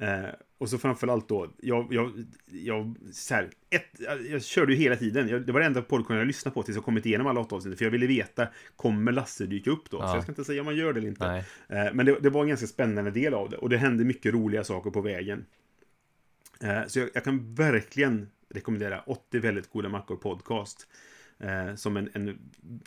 Eh, 0.00 0.28
och 0.58 0.68
så 0.68 0.78
framförallt 0.78 1.28
då, 1.28 1.52
jag, 1.60 1.86
jag, 1.90 2.24
jag, 2.46 2.96
så 3.12 3.34
här, 3.34 3.50
ett, 3.70 4.00
jag 4.30 4.42
körde 4.42 4.72
ju 4.72 4.78
hela 4.78 4.96
tiden. 4.96 5.28
Jag, 5.28 5.46
det 5.46 5.52
var 5.52 5.60
det 5.60 5.66
enda 5.66 5.82
podcasten 5.82 6.16
jag 6.16 6.26
lyssnade 6.26 6.54
på 6.54 6.62
tills 6.62 6.76
jag 6.76 6.84
kommit 6.84 7.06
igenom 7.06 7.26
alla 7.26 7.40
åtta 7.40 7.56
avsnitt. 7.56 7.78
För 7.78 7.84
jag 7.84 7.92
ville 7.92 8.06
veta, 8.06 8.48
kommer 8.76 9.12
Lasse 9.12 9.46
dyka 9.46 9.70
upp 9.70 9.90
då? 9.90 9.96
Ja. 9.96 10.08
Så 10.08 10.16
jag 10.16 10.22
ska 10.22 10.32
inte 10.32 10.44
säga 10.44 10.60
om 10.60 10.64
man 10.64 10.76
gör 10.76 10.92
det 10.92 10.98
eller 10.98 11.08
inte. 11.08 11.44
Eh, 11.68 11.84
men 11.92 12.06
det, 12.06 12.20
det 12.20 12.30
var 12.30 12.42
en 12.42 12.48
ganska 12.48 12.66
spännande 12.66 13.10
del 13.10 13.34
av 13.34 13.50
det. 13.50 13.56
Och 13.56 13.68
det 13.68 13.76
hände 13.76 14.04
mycket 14.04 14.34
roliga 14.34 14.64
saker 14.64 14.90
på 14.90 15.00
vägen. 15.00 15.46
Eh, 16.60 16.86
så 16.86 16.98
jag, 16.98 17.10
jag 17.14 17.24
kan 17.24 17.54
verkligen 17.54 18.28
rekommendera 18.54 19.00
80 19.06 19.38
väldigt 19.38 19.70
goda 19.70 19.88
mackor 19.88 20.16
podcast. 20.16 20.86
Eh, 21.38 21.74
som 21.74 21.96
en, 21.96 22.10
en 22.14 22.38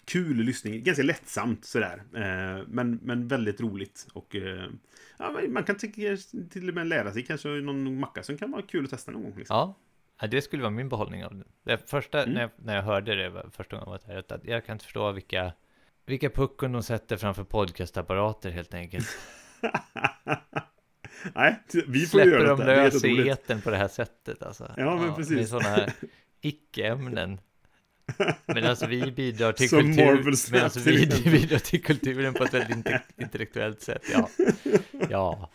kul 0.06 0.38
lyssning, 0.38 0.84
ganska 0.84 1.03
lättsamt 1.03 1.65
sådär. 1.65 2.03
Eh, 2.15 2.64
men, 2.68 2.99
men 3.03 3.27
väldigt 3.27 3.61
roligt. 3.61 4.07
Och 4.14 4.36
eh, 4.36 4.69
ja, 5.19 5.40
man 5.49 5.64
kan 5.64 5.76
till 6.49 6.69
och 6.69 6.76
med 6.76 6.88
lära 6.88 7.11
sig 7.11 7.23
kanske 7.26 7.48
någon 7.49 7.99
macka 7.99 8.23
som 8.23 8.38
kan 8.38 8.52
vara 8.52 8.61
kul 8.61 8.84
att 8.84 8.90
testa 8.91 9.11
någon 9.11 9.23
gång. 9.23 9.34
Liksom. 9.38 9.56
Ja, 9.56 9.76
Ja, 10.22 10.27
det 10.27 10.41
skulle 10.41 10.61
vara 10.61 10.72
min 10.72 10.90
behållning 10.90 11.26
av 11.26 11.44
det. 11.64 11.90
första, 11.90 12.23
Mm. 12.23 12.34
när, 12.34 12.41
jag, 12.41 12.52
när 12.56 12.76
jag 12.76 12.84
hörde 12.84 13.15
det 13.15 13.45
första 13.52 13.76
gången 13.76 13.90
var 13.90 13.99
det 14.14 14.31
att 14.36 14.45
jag 14.45 14.65
kan 14.65 14.73
inte 14.73 14.86
förstå 14.86 15.11
vilka, 15.11 15.53
vilka 16.06 16.30
puckon 16.30 16.72
de 16.72 16.84
sätter 16.84 17.18
framför 17.18 17.44
podcastapparater 17.44 18.49
helt 18.49 18.73
enkelt. 18.73 19.07
Nej, 21.36 21.60
vi 21.88 22.00
får 22.00 22.08
Släpper 22.08 22.32
göra 22.32 22.44
de 22.50 22.60
detta. 22.60 22.72
Det 22.72 22.76
lös 22.84 22.94
i 23.04 23.08
jätteroligt. 23.08 23.40
etern 23.44 23.62
på 23.62 23.70
det 23.70 23.78
här 23.78 23.88
sättet 23.88 24.44
alltså. 24.44 24.72
Ja, 24.78 24.96
men 24.98 25.16
precis. 25.16 25.36
Med 25.38 25.48
sådana 25.48 25.70
här 25.70 25.94
icke-ämnen. 26.41 27.40
Men 28.46 28.66
alltså 28.66 28.88
vi 28.88 29.12
bidrar 29.12 29.52
till 29.52 29.70
Som 29.70 29.80
kultur, 29.96 30.32
Snap, 30.32 30.64
alltså 30.64 30.80
vi 30.80 31.08
bidrar 31.26 31.58
till 31.60 31.84
kulturen 31.84 32.34
på 32.34 32.44
ett 32.44 32.54
väldigt 32.54 32.76
inte, 32.76 33.02
intellektuellt 33.18 33.82
sätt, 33.82 34.02
ja. 34.14 34.30
Ja. 35.10 35.50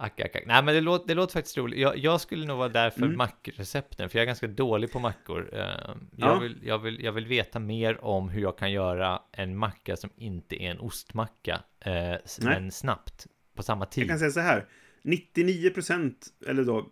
Ack, 0.00 0.20
ack, 0.20 0.36
ack. 0.36 0.42
Nej, 0.46 0.62
men 0.62 0.74
det 0.74 0.80
låter, 0.80 1.08
det 1.08 1.14
låter 1.14 1.32
faktiskt 1.32 1.58
roligt. 1.58 1.78
Jag, 1.78 1.98
jag 1.98 2.20
skulle 2.20 2.46
nog 2.46 2.58
vara 2.58 2.68
där 2.68 2.90
för 2.90 3.02
Mm. 3.02 3.16
mackrecepten, 3.16 4.10
för 4.10 4.18
jag 4.18 4.22
är 4.22 4.26
ganska 4.26 4.46
dålig 4.46 4.92
på 4.92 4.98
mackor. 4.98 5.50
Eh, 5.52 5.58
Jag, 5.60 5.96
Ja. 6.16 6.38
vill, 6.38 6.58
jag, 6.62 6.78
vill, 6.78 7.04
jag 7.04 7.12
vill 7.12 7.26
veta 7.26 7.58
mer 7.58 8.04
om 8.04 8.28
hur 8.28 8.42
jag 8.42 8.58
kan 8.58 8.72
göra 8.72 9.22
en 9.32 9.56
macka 9.56 9.96
som 9.96 10.10
inte 10.16 10.62
är 10.62 10.70
en 10.70 10.78
ostmacka, 10.80 11.60
eh, 11.80 12.14
men 12.40 12.72
snabbt, 12.72 13.26
på 13.58 13.62
samma 13.62 13.86
tid. 13.86 14.02
Jag 14.02 14.08
kan 14.08 14.18
säga 14.18 14.30
så 14.30 14.40
här. 14.40 14.66
99% 15.02 16.14
eller 16.46 16.64
då, 16.64 16.90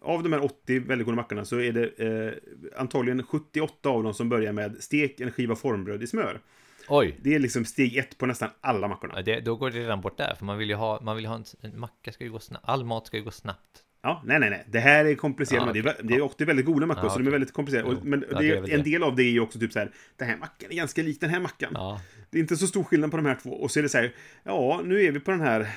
av 0.00 0.22
de 0.22 0.32
här 0.32 0.44
80 0.44 0.78
väldigt 0.78 1.06
goda 1.06 1.16
mackorna 1.16 1.44
så 1.44 1.60
är 1.60 1.72
det 1.72 1.86
eh, 1.86 2.32
antagligen 2.80 3.22
78 3.22 3.88
av 3.88 4.02
dem 4.02 4.14
som 4.14 4.28
börjar 4.28 4.52
med 4.52 4.76
stek 4.82 5.20
en 5.20 5.30
skiva 5.30 5.56
formbröd 5.56 6.02
i 6.02 6.06
smör. 6.06 6.40
Oj! 6.88 7.16
Det 7.22 7.34
är 7.34 7.38
liksom 7.38 7.64
steg 7.64 7.96
ett 7.96 8.18
på 8.18 8.26
nästan 8.26 8.48
alla 8.60 8.88
mackorna. 8.88 9.14
Ja, 9.16 9.22
det, 9.22 9.40
då 9.40 9.56
går 9.56 9.70
det 9.70 9.78
redan 9.78 10.00
bort 10.00 10.18
där, 10.18 10.34
för 10.34 10.44
man 10.44 10.58
vill 10.58 10.68
ju 10.68 10.74
ha, 10.74 11.00
man 11.00 11.16
vill 11.16 11.26
ha 11.26 11.34
en, 11.34 11.44
en 11.60 11.80
macka 11.80 12.12
ska 12.12 12.24
ju 12.24 12.30
gå 12.30 12.38
snabbt, 12.38 12.64
all 12.68 12.84
mat 12.84 13.06
ska 13.06 13.16
ju 13.16 13.22
gå 13.22 13.30
snabbt. 13.30 13.84
Ja, 14.02 14.22
nej, 14.24 14.40
nej, 14.40 14.50
nej. 14.50 14.64
Det 14.68 14.80
här 14.80 15.04
är 15.04 15.14
komplicerat. 15.14 15.60
Ja, 15.60 15.72
men 15.72 15.84
det, 15.84 15.90
är, 15.90 16.02
det 16.02 16.14
är 16.14 16.22
80 16.22 16.44
väldigt 16.44 16.66
goda 16.66 16.86
mackor, 16.86 17.04
Ja, 17.04 17.10
så 17.10 17.18
de 17.18 17.26
är 17.26 17.30
väldigt 17.30 17.52
komplicerade. 17.52 17.88
Jo, 17.92 18.00
men 18.02 18.24
ja, 18.30 18.42
är, 18.42 18.74
en 18.74 18.82
del 18.82 19.02
av 19.02 19.16
det 19.16 19.22
är 19.22 19.30
ju 19.30 19.40
också 19.40 19.58
typ 19.58 19.72
så 19.72 19.78
här, 19.78 19.90
den 20.16 20.28
här 20.28 20.36
mackan 20.36 20.70
är 20.70 20.76
ganska 20.76 21.02
lik 21.02 21.20
den 21.20 21.30
här 21.30 21.40
mackan. 21.40 21.98
Det 22.30 22.38
är 22.38 22.40
inte 22.40 22.56
så 22.56 22.66
stor 22.66 22.84
skillnad 22.84 23.10
på 23.10 23.16
de 23.16 23.26
här 23.26 23.38
två. 23.42 23.50
Och 23.50 23.70
så 23.70 23.78
är 23.78 23.82
det 23.82 23.88
så 23.88 23.98
här, 23.98 24.14
ja, 24.42 24.80
nu 24.84 25.02
är 25.02 25.12
vi 25.12 25.20
på 25.20 25.30
den 25.30 25.40
här, 25.40 25.68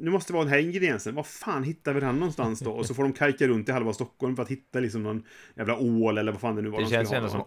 nu 0.00 0.10
måste 0.10 0.32
det 0.32 0.34
vara 0.34 0.44
den 0.44 0.52
här 0.52 0.60
ingrediensen. 0.60 1.14
Var 1.14 1.22
fan 1.22 1.62
hittar 1.64 1.92
vi 1.94 2.00
den 2.00 2.14
någonstans 2.18 2.60
då? 2.60 2.72
Och 2.72 2.86
så 2.86 2.94
får 2.94 3.02
de 3.02 3.12
kajka 3.12 3.46
runt 3.46 3.68
i 3.68 3.72
halva 3.72 3.92
Stockholm 3.92 4.36
för 4.36 4.42
att 4.42 4.48
hitta 4.50 4.80
liksom 4.80 5.02
någon 5.02 5.22
jävla 5.56 5.76
ål 5.76 6.18
eller 6.18 6.32
vad 6.32 6.40
fan 6.40 6.56
det 6.56 6.62
nu 6.62 6.68
var 6.68 6.78
det 6.78 6.84
de 6.84 6.90
känns 6.90 7.12
ändå 7.12 7.28
som 7.28 7.44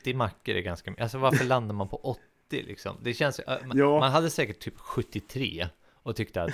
80 0.00 0.14
mackor 0.14 0.54
är 0.54 0.60
ganska 0.60 0.90
mycket. 0.90 1.02
Alltså 1.02 1.18
varför 1.18 1.44
landar 1.44 1.74
man 1.74 1.88
på 1.88 1.96
80 1.96 2.20
liksom? 2.50 2.96
Det 3.02 3.14
känns 3.14 3.40
man, 3.66 3.78
Ja. 3.78 3.98
man 4.00 4.12
hade 4.12 4.30
säkert 4.30 4.58
typ 4.60 4.78
73 4.78 5.68
och 5.92 6.16
tyckte 6.16 6.42
att 6.42 6.50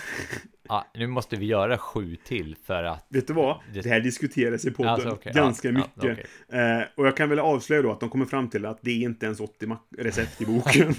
ah, 0.70 0.84
nu 0.94 1.06
måste 1.06 1.36
vi 1.36 1.46
göra 1.46 1.78
sju 1.78 2.16
till 2.24 2.56
för 2.64 2.84
att 2.84 3.06
Vet 3.08 3.26
du 3.26 3.32
vad? 3.32 3.60
Det- 3.72 3.86
här 3.86 4.00
diskuteras 4.00 4.64
i 4.64 4.70
podden 4.70 4.92
Alltså, 4.92 5.08
okej, 5.10 5.32
ganska 5.34 5.68
ja, 5.70 5.88
ja, 5.94 6.08
mycket. 6.08 6.26
Eh, 6.48 6.80
och 6.96 7.06
jag 7.06 7.16
kan 7.16 7.28
väl 7.28 7.38
avslöja 7.38 7.82
då 7.82 7.92
att 7.92 8.00
de 8.00 8.08
kommer 8.10 8.26
fram 8.26 8.50
till 8.50 8.66
att 8.66 8.78
det 8.82 8.90
är 8.90 9.02
inte 9.04 9.26
ens 9.26 9.40
80 9.40 9.66
mack- 9.66 9.94
recept 9.98 10.40
i 10.40 10.46
boken. 10.46 10.88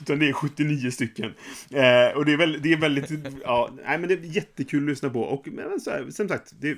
Utan 0.00 0.18
det 0.18 0.28
är 0.28 0.32
79 0.32 0.90
stycken. 0.90 1.34
Eh, 1.70 2.16
och 2.16 2.24
det 2.24 2.32
är, 2.32 2.36
väl, 2.36 2.62
det 2.62 2.72
är 2.72 2.76
väldigt, 2.76 3.10
ja, 3.44 3.70
nej 3.84 3.98
men 3.98 4.08
det 4.08 4.14
är 4.14 4.18
jättekul 4.36 4.82
att 4.82 4.88
lyssna 4.88 5.10
på. 5.10 5.20
Och 5.20 5.48
men, 5.48 5.80
så 5.80 5.90
här, 5.90 6.10
som 6.10 6.28
sagt, 6.28 6.52
det, 6.60 6.76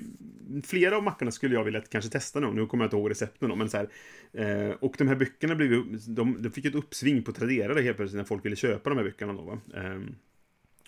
flera 0.65 0.97
av 0.97 1.03
mackorna 1.03 1.31
skulle 1.31 1.55
jag 1.55 1.65
vilja 1.65 1.81
kanske 1.81 2.11
testa 2.11 2.41
någon. 2.41 2.57
Nu 2.57 2.67
kommer 2.67 2.85
jag 2.85 2.87
inte 2.87 2.97
ihåg 2.97 3.11
recepten 3.11 3.49
då, 3.49 3.57
men 3.57 3.69
så 3.71 3.77
här. 3.77 3.89
Eh, 4.33 4.71
och 4.81 4.95
de 4.99 5.09
här 5.09 5.15
böckerna 5.17 5.55
blev 5.55 5.85
de, 6.09 6.43
de 6.43 6.51
fick 6.51 6.65
ett 6.65 6.75
uppsving 6.75 7.23
på 7.23 7.33
Tradera 7.33 7.81
helt 7.81 7.97
plötsligt 7.97 8.17
när 8.19 8.25
folk 8.25 8.45
ville 8.45 8.57
köpa 8.57 8.91
de 8.91 8.97
här 8.99 9.05
böckerna 9.05 9.33
då 9.33 9.43
va. 9.43 9.59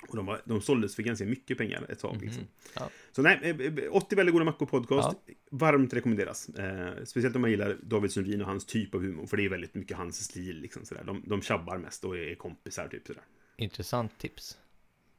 Eh, 0.05 0.11
och 0.11 0.17
de, 0.17 0.27
var, 0.27 0.43
de 0.45 0.61
såldes 0.61 0.97
för 0.97 1.03
ganska 1.03 1.25
mycket 1.25 1.59
pengar 1.59 1.87
ett 1.89 1.99
tag. 1.99 2.23
Liksom. 2.23 2.43
Ja. 2.77 2.91
Så 3.13 3.23
nej, 3.23 3.39
eh, 3.43 3.73
80 3.91 4.17
väldigt 4.17 4.33
goda 4.33 4.45
mackor 4.45 4.67
podcast. 4.67 5.19
Varmt 5.51 5.95
rekommenderas. 5.95 6.49
Eh, 6.49 7.05
speciellt 7.05 7.35
om 7.37 7.41
man 7.43 7.51
gillar 7.51 7.77
David 7.83 8.13
Sundin 8.13 8.41
och 8.41 8.47
hans 8.47 8.67
typ 8.67 8.95
av 8.95 9.01
humor. 9.01 9.27
För 9.27 9.37
det 9.37 9.45
är 9.45 9.49
väldigt 9.49 9.75
mycket 9.75 9.97
hans 9.97 10.25
stil. 10.25 10.61
Liksom, 10.61 10.85
sådär. 10.85 11.05
De, 11.05 11.23
de 11.27 11.43
tjabbar 11.43 11.79
mest 11.79 12.05
och 12.05 12.19
är 12.19 12.35
kompisar. 12.35 12.89
Typ, 12.89 13.07
sådär. 13.07 13.23
Intressant 13.57 14.19
tips. 14.19 14.59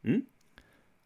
Mm. 0.03 0.21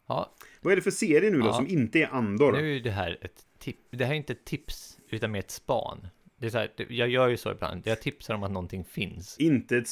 Ja, 0.07 0.33
Vad 0.61 0.71
är 0.71 0.75
det 0.75 0.81
för 0.81 0.91
serie 0.91 1.31
nu 1.31 1.39
då 1.39 1.45
Ja. 1.45 1.53
som 1.53 1.67
inte 1.67 1.99
är 1.99 2.07
Andor? 2.07 2.51
nu 2.51 2.75
är 2.75 2.79
det 2.79 2.91
här 2.91 3.17
ett 3.21 3.45
tips. 3.59 3.79
Det 3.91 4.05
här 4.05 4.11
är 4.13 4.17
inte 4.17 4.33
ett 4.33 4.45
tips, 4.45 4.99
utan 5.09 5.31
mer 5.31 5.39
ett 5.39 5.51
span. 5.51 6.07
Det 6.37 6.45
är 6.45 6.49
så 6.49 6.57
här, 6.57 6.71
jag 6.89 7.09
gör 7.09 7.27
ju 7.27 7.37
så 7.37 7.51
ibland. 7.51 7.87
Jag 7.87 8.01
tipsar 8.01 8.33
om 8.33 8.43
att 8.43 8.51
någonting 8.51 8.83
finns. 8.85 9.37
Inte 9.39 9.77
ett 9.77 9.87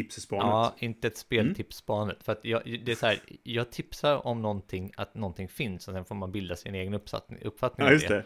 speltipsspanet. 0.00 0.46
Ja, 0.46 0.74
inte 0.86 1.06
ett 1.06 1.26
Mm. 1.32 1.44
speltipsspanet. 1.54 2.22
För 2.24 2.32
att 2.32 2.40
jag, 2.44 2.62
det 2.84 2.92
är 2.92 2.96
så 2.96 3.06
här, 3.06 3.18
jag 3.42 3.70
tipsar 3.72 4.26
om 4.26 4.42
någonting, 4.42 4.92
att 4.96 5.14
någonting 5.14 5.48
finns, 5.48 5.88
och 5.88 5.94
sen 5.94 6.04
får 6.04 6.14
man 6.14 6.32
bilda 6.32 6.56
sin 6.56 6.74
egen 6.74 6.94
uppfattning, 6.94 7.40
uppfattning 7.42 7.86
Ja, 7.86 7.92
just 7.92 8.08
det. 8.08 8.24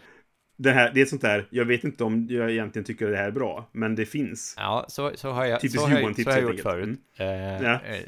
Det, 0.57 0.71
här, 0.73 0.91
det 0.95 1.01
är 1.01 1.03
ett 1.03 1.09
sånt 1.09 1.23
där, 1.23 1.47
jag 1.51 1.65
vet 1.65 1.85
inte 1.85 2.05
om 2.05 2.27
jag 2.31 2.51
egentligen 2.51 2.85
tycker 2.85 3.07
det 3.11 3.17
här 3.17 3.27
är 3.27 3.31
bra, 3.31 3.69
men 3.73 3.95
det 3.95 4.07
finns. 4.07 4.55
Ja, 4.57 4.85
så, 4.89 5.13
så 5.15 5.31
har 5.31 5.45
jag, 5.45 5.61
Typiskt 5.61 5.81
så 5.81 5.87
har 5.87 6.15
så 6.25 6.31
har 6.31 6.37
jag 6.39 6.51
gjort 6.53 6.61
förut. 6.61 6.99
Eh, 7.17 7.27
Ja. 7.27 7.81
eh, 7.85 8.01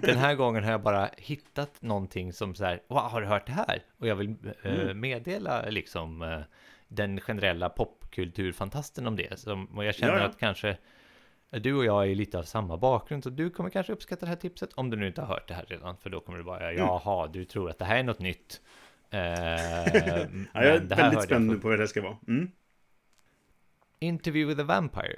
den 0.00 0.16
här 0.18 0.34
gången 0.34 0.64
har 0.64 0.70
jag 0.70 0.82
bara 0.82 1.10
hittat 1.18 1.82
någonting 1.82 2.32
som 2.32 2.54
så 2.54 2.64
här, 2.64 2.82
wow, 2.88 2.98
har 2.98 3.20
du 3.20 3.26
hört 3.26 3.46
det 3.46 3.52
här? 3.52 3.82
Och 3.98 4.06
jag 4.06 4.16
vill 4.16 4.34
eh, 4.62 4.72
Mm. 4.80 5.00
meddela 5.00 5.68
liksom 5.70 6.22
eh, 6.22 6.40
den 6.88 7.20
generella 7.20 7.68
popkulturfantasten 7.68 9.06
om 9.06 9.16
det. 9.16 9.38
Som, 9.40 9.66
och 9.66 9.84
jag 9.84 9.94
känner 9.94 10.12
Ja, 10.14 10.18
ja. 10.20 10.26
att 10.26 10.38
kanske 10.38 10.76
du 11.50 11.74
och 11.74 11.84
jag 11.84 12.10
är 12.10 12.14
lite 12.14 12.38
av 12.38 12.42
samma 12.42 12.76
bakgrund, 12.76 13.22
så 13.24 13.30
du 13.30 13.50
kommer 13.50 13.70
kanske 13.70 13.92
uppskatta 13.92 14.26
det 14.26 14.30
här 14.30 14.36
tipset, 14.36 14.72
om 14.72 14.90
du 14.90 14.96
nu 14.96 15.06
inte 15.06 15.20
har 15.20 15.28
hört 15.28 15.48
det 15.48 15.54
här 15.54 15.64
redan, 15.68 15.96
för 15.96 16.10
då 16.10 16.20
kommer 16.20 16.38
du 16.38 16.44
bara, 16.44 16.70
Mm. 16.70 16.76
jaha, 16.86 17.26
du 17.28 17.44
tror 17.44 17.70
att 17.70 17.78
det 17.78 17.84
här 17.84 17.98
är 17.98 18.02
något 18.02 18.18
nytt. 18.18 18.60
Eh, 19.10 19.20
Ja, 20.52 20.64
jag 20.64 20.66
är 20.66 20.80
väldigt 20.80 21.22
spänd 21.22 21.46
nu 21.46 21.58
på 21.58 21.68
vad 21.68 21.78
det 21.78 21.82
här 21.82 21.86
ska 21.86 22.02
vara. 22.02 22.16
Mm. 22.28 22.50
Interview 23.98 24.54
with 24.54 24.60
a 24.60 24.64
Vampire 24.74 25.16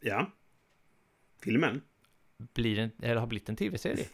Ja. 0.00 0.30
Filmen. 1.42 1.82
blir 2.38 2.78
en, 2.78 2.90
eller 3.02 3.16
har 3.16 3.26
blivit 3.26 3.48
en 3.48 3.56
tv-serie. 3.56 4.06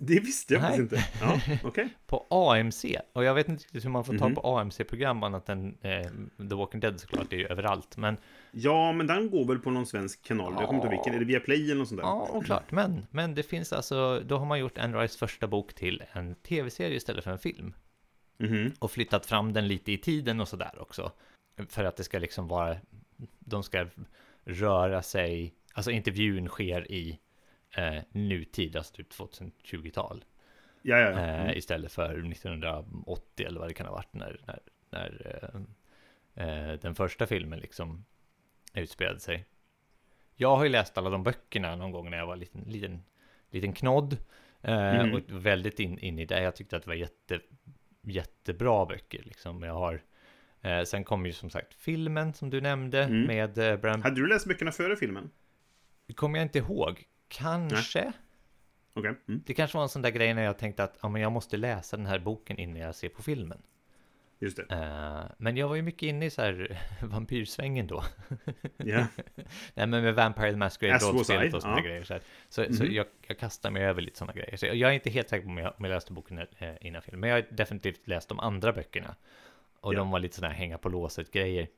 Det 0.00 0.20
visste 0.20 0.54
jag 0.54 0.62
faktiskt 0.62 0.80
inte. 0.80 1.04
Ja, 1.20 1.40
okej. 1.64 1.88
på 2.06 2.26
AMC. 2.30 2.84
Och 3.12 3.24
jag 3.24 3.34
vet 3.34 3.48
inte 3.48 3.62
riktigt 3.64 3.84
hur 3.84 3.90
man 3.90 4.04
får 4.04 4.18
tag 4.18 4.28
Mhm. 4.30 4.34
på 4.34 4.58
AMC-program 4.58 5.22
annat 5.22 5.48
än 5.48 5.76
eh, 5.82 6.02
The 6.48 6.54
Walking 6.54 6.80
Dead 6.80 7.00
såklart, 7.00 7.30
det 7.30 7.36
är 7.36 7.40
ju 7.40 7.46
överallt. 7.46 7.96
Men 7.96 8.16
Ja, 8.52 8.92
men 8.92 9.06
den 9.06 9.30
går 9.30 9.44
väl 9.44 9.58
på 9.58 9.70
någon 9.70 9.86
svensk 9.86 10.22
kanal. 10.24 10.52
Jag 10.58 10.66
kommer 10.66 10.74
inte 10.84 10.86
ihåg 10.86 11.04
vilken. 11.04 11.14
Är 11.14 11.18
det 11.18 11.24
Viaplay 11.24 11.64
eller 11.64 11.74
något 11.74 11.88
sånt 11.88 12.00
där? 12.00 12.08
ja, 12.08 12.28
och 12.32 12.44
klart. 12.44 12.70
Men, 12.72 13.06
men 13.10 13.34
det 13.34 13.42
finns 13.42 13.72
alltså, 13.72 14.20
då 14.20 14.38
har 14.38 14.46
man 14.46 14.58
gjort 14.58 14.78
Anne 14.78 14.98
Rice 15.02 15.18
första 15.18 15.46
bok 15.46 15.74
till 15.74 16.02
en 16.12 16.34
tv-serie 16.34 16.96
istället 16.96 17.24
för 17.24 17.30
en 17.30 17.38
film. 17.38 17.74
Mhm. 18.38 18.72
Och 18.78 18.90
flyttat 18.90 19.26
fram 19.26 19.52
den 19.52 19.68
lite 19.68 19.92
i 19.92 19.98
tiden 19.98 20.40
och 20.40 20.48
sådär 20.48 20.78
också. 20.80 21.12
För 21.68 21.84
att 21.84 21.96
det 21.96 22.04
ska 22.04 22.18
liksom 22.18 22.48
vara, 22.48 22.76
de 23.38 23.62
ska 23.62 23.86
röra 24.44 25.02
sig, 25.02 25.54
alltså 25.72 25.90
intervjun 25.90 26.48
sker 26.48 26.92
i 26.92 27.18
eh, 27.76 28.02
nutid, 28.12 28.76
alltså 28.76 28.94
typ 28.94 29.12
2020-tal. 29.12 30.24
Ja, 30.82 30.98
ja, 30.98 31.10
ja. 31.10 31.18
eh, 31.18 31.40
Mm. 31.40 31.56
istället 31.58 31.92
för 31.92 32.18
1980 32.30 33.46
eller 33.46 33.60
vad 33.60 33.68
det 33.68 33.74
kan 33.74 33.86
ha 33.86 33.94
varit 33.94 34.12
när, 34.14 34.40
när, 34.46 34.60
när 34.90 35.40
eh, 36.36 36.48
eh, 36.48 36.78
den 36.80 36.94
första 36.94 37.26
filmen 37.26 37.58
liksom 37.58 38.04
utspelade 38.74 39.20
sig. 39.20 39.44
Jag 40.36 40.56
har 40.56 40.64
ju 40.64 40.70
läst 40.70 40.98
alla 40.98 41.10
de 41.10 41.22
böckerna 41.22 41.76
någon 41.76 41.90
gång 41.92 42.10
när 42.10 42.18
jag 42.18 42.26
var 42.26 42.36
liten, 42.36 42.60
liten, 42.66 43.02
liten 43.50 43.72
knodd 43.72 44.16
eh, 44.62 45.04
Mhm. 45.04 45.14
och 45.14 45.20
väldigt 45.28 45.80
in, 45.80 45.98
in 45.98 46.18
i 46.18 46.24
det. 46.24 46.42
Jag 46.42 46.56
tyckte 46.56 46.76
att 46.76 46.82
det 46.82 46.88
var 46.90 46.94
jätte, 46.94 47.40
jättebra 48.02 48.86
böcker 48.86 49.22
liksom. 49.22 49.62
Jag 49.62 49.74
har 49.74 50.02
eh, 50.60 50.82
sen 50.82 51.04
kom 51.04 51.26
ju 51.26 51.32
som 51.32 51.50
sagt 51.50 51.74
filmen 51.74 52.34
som 52.34 52.50
du 52.50 52.60
nämnde 52.60 53.04
Mm. 53.04 53.22
med 53.22 53.58
eh, 53.58 53.76
Bram. 53.76 54.02
Hade 54.02 54.16
du 54.20 54.26
läst 54.26 54.46
böckerna 54.46 54.72
före 54.72 54.96
filmen? 54.96 55.30
Kommer 56.14 56.38
jag 56.38 56.44
inte 56.44 56.58
ihåg. 56.58 57.04
Kanske. 57.28 58.12
Okej. 58.94 59.14
Mm. 59.28 59.42
Det 59.46 59.54
kanske 59.54 59.76
var 59.76 59.82
en 59.82 59.88
sån 59.88 60.02
där 60.02 60.10
grej 60.10 60.34
när 60.34 60.42
jag 60.42 60.58
tänkte 60.58 60.84
att 60.84 60.98
ja, 61.02 61.08
men 61.08 61.22
jag 61.22 61.32
måste 61.32 61.56
läsa 61.56 61.96
den 61.96 62.06
här 62.06 62.18
boken 62.18 62.58
innan 62.58 62.76
jag 62.76 62.94
ser 62.94 63.08
på 63.08 63.22
filmen. 63.22 63.62
Just 64.40 64.56
det. 64.56 64.62
Eh, 64.70 65.30
men 65.38 65.56
jag 65.56 65.68
var 65.68 65.76
ju 65.76 65.82
mycket 65.82 66.02
inne 66.02 66.26
i 66.26 66.30
så 66.30 66.42
här 66.42 66.80
vampyrsvängen 67.02 67.86
då. 67.86 68.04
Ja. 68.76 69.06
Nej 69.74 69.86
men 69.86 69.90
med 69.90 70.14
Vampire 70.14 70.50
the 70.50 70.56
Masquerade 70.56 71.04
rollspelet 71.04 71.54
och 71.54 71.62
sådana 71.62 71.78
ja. 71.80 71.84
grejer. 71.84 72.04
Så, 72.04 72.12
här. 72.12 72.22
så, 72.48 72.64
så 72.74 72.84
Mhm. 72.84 72.92
jag, 72.94 73.06
jag 73.26 73.38
kastar 73.38 73.70
mig 73.70 73.82
över 73.84 74.02
lite 74.02 74.18
sådana 74.18 74.32
grejer. 74.32 74.56
Så 74.56 74.66
jag, 74.66 74.76
jag 74.76 74.90
är 74.90 74.94
inte 74.94 75.10
helt 75.10 75.28
säker 75.28 75.44
på 75.44 75.50
om 75.50 75.58
jag, 75.58 75.72
om 75.78 75.84
jag 75.84 75.94
läste 75.94 76.12
boken 76.12 76.38
eh, 76.38 76.74
innan 76.80 77.02
filmen. 77.02 77.20
Men 77.20 77.30
jag 77.30 77.36
har 77.36 77.44
definitivt 77.50 78.06
läst 78.08 78.28
de 78.28 78.40
andra 78.40 78.72
böckerna. 78.72 79.14
Och 79.80 79.94
Ja. 79.94 79.98
de 79.98 80.10
var 80.10 80.18
lite 80.18 80.36
sådana 80.36 80.52
här 80.54 80.58
hänga 80.60 80.78
på 80.78 80.88
låset 80.88 81.30
grejer. 81.32 81.68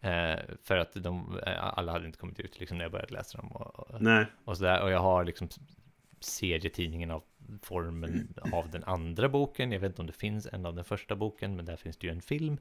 Eh, 0.00 0.38
för 0.62 0.76
att 0.76 0.92
de, 0.94 1.38
eh, 1.46 1.78
alla 1.78 1.92
hade 1.92 2.06
inte 2.06 2.18
kommit 2.18 2.40
ut 2.40 2.60
liksom 2.60 2.78
när 2.78 2.84
jag 2.84 2.92
började 2.92 3.12
läsa 3.14 3.38
dem. 3.38 3.52
Och, 3.52 4.02
Nej. 4.02 4.26
och 4.44 4.56
sådär. 4.56 4.82
Och 4.82 4.90
jag 4.90 5.00
har 5.00 5.24
liksom 5.24 5.48
serietidningen 6.20 7.10
av 7.10 7.22
formen 7.62 8.34
av 8.52 8.70
den 8.70 8.84
andra 8.84 9.28
boken. 9.28 9.72
Jag 9.72 9.80
vet 9.80 9.88
inte 9.88 10.00
om 10.02 10.06
det 10.06 10.12
finns 10.12 10.46
en 10.52 10.66
av 10.66 10.74
den 10.74 10.84
första 10.84 11.16
boken, 11.16 11.56
men 11.56 11.64
där 11.64 11.76
finns 11.76 11.96
det 11.96 12.06
ju 12.06 12.12
en 12.12 12.22
film 12.22 12.58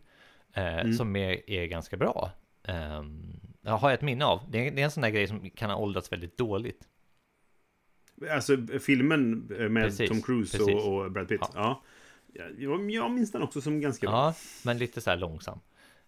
eh, 0.53 0.77
Mm. 0.79 0.93
som 0.93 1.15
är, 1.15 1.49
är 1.49 1.65
ganska 1.65 1.97
bra. 1.97 2.31
Um, 2.67 3.39
jag 3.61 3.77
har 3.77 3.91
ett 3.91 4.01
minne 4.01 4.25
av. 4.25 4.41
Det 4.51 4.67
är, 4.67 4.71
det 4.71 4.81
är 4.81 4.85
en 4.85 4.91
sån 4.91 5.01
där 5.03 5.09
grej 5.09 5.27
som 5.27 5.49
kan 5.49 5.69
ha 5.69 5.77
åldrats 5.77 6.11
väldigt 6.11 6.37
dåligt. 6.37 6.87
Alltså 8.31 8.57
filmen 8.81 9.49
eh, 9.59 9.69
med 9.69 9.83
Precis, 9.83 10.09
Tom 10.09 10.21
Cruise 10.21 10.57
precis. 10.57 10.75
och, 10.75 10.97
och 11.05 11.11
Brad 11.11 11.27
Pitt. 11.27 11.39
Ja. 11.41 11.49
Ja. 11.55 11.81
Ja. 12.33 12.43
Jag, 12.57 12.91
jag 12.91 13.11
minns 13.11 13.31
den 13.31 13.41
också 13.41 13.61
som 13.61 13.81
ganska 13.81 14.07
bra. 14.07 14.15
Ja, 14.15 14.33
men 14.65 14.77
lite 14.77 15.01
så 15.01 15.09
här 15.09 15.17
långsam. 15.17 15.59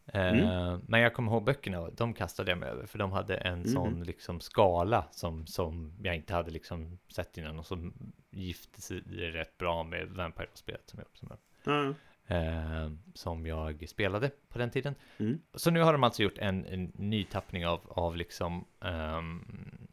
Eh, 0.06 0.80
Men 0.88 1.00
jag 1.02 1.14
kommer 1.14 1.32
ihåg 1.32 1.44
böckerna, 1.44 1.90
de 1.90 2.14
kastade 2.14 2.52
jag 2.52 2.58
mig 2.58 2.70
över, 2.70 2.86
för 2.86 3.00
de 3.00 3.12
hade 3.12 3.38
en 3.38 3.60
Mhm. 3.60 3.68
sån 3.68 4.04
liksom 4.04 4.40
skala 4.40 5.06
som, 5.12 5.48
som 5.48 5.94
jag 6.04 6.16
inte 6.16 6.34
hade 6.34 6.52
liksom 6.52 7.00
sett 7.08 7.38
innan 7.38 7.60
och 7.60 7.66
som 7.66 7.94
gifte 8.32 8.82
sig 8.82 9.00
rätt 9.32 9.58
bra 9.58 9.84
med 9.84 10.08
Vampire-spelet 10.08 10.90
som 10.90 11.00
jag, 11.00 11.08
som 11.14 11.28
jag 11.30 11.38
Ja. 11.76 11.94
eh, 12.36 12.92
som 13.14 13.46
jag 13.46 13.90
spelade 13.90 14.32
på 14.50 14.58
den 14.60 14.70
tiden. 14.70 14.96
Mm. 15.18 15.40
Så 15.54 15.72
nu 15.72 15.82
har 15.82 15.94
de 15.94 16.04
alltså 16.04 16.24
gjort 16.24 16.38
en, 16.38 16.66
en 16.66 16.92
ny 16.96 17.24
tappning 17.24 17.68
av, 17.68 17.80
av 17.88 18.16
liksom 18.16 18.66
ehm, 18.82 19.88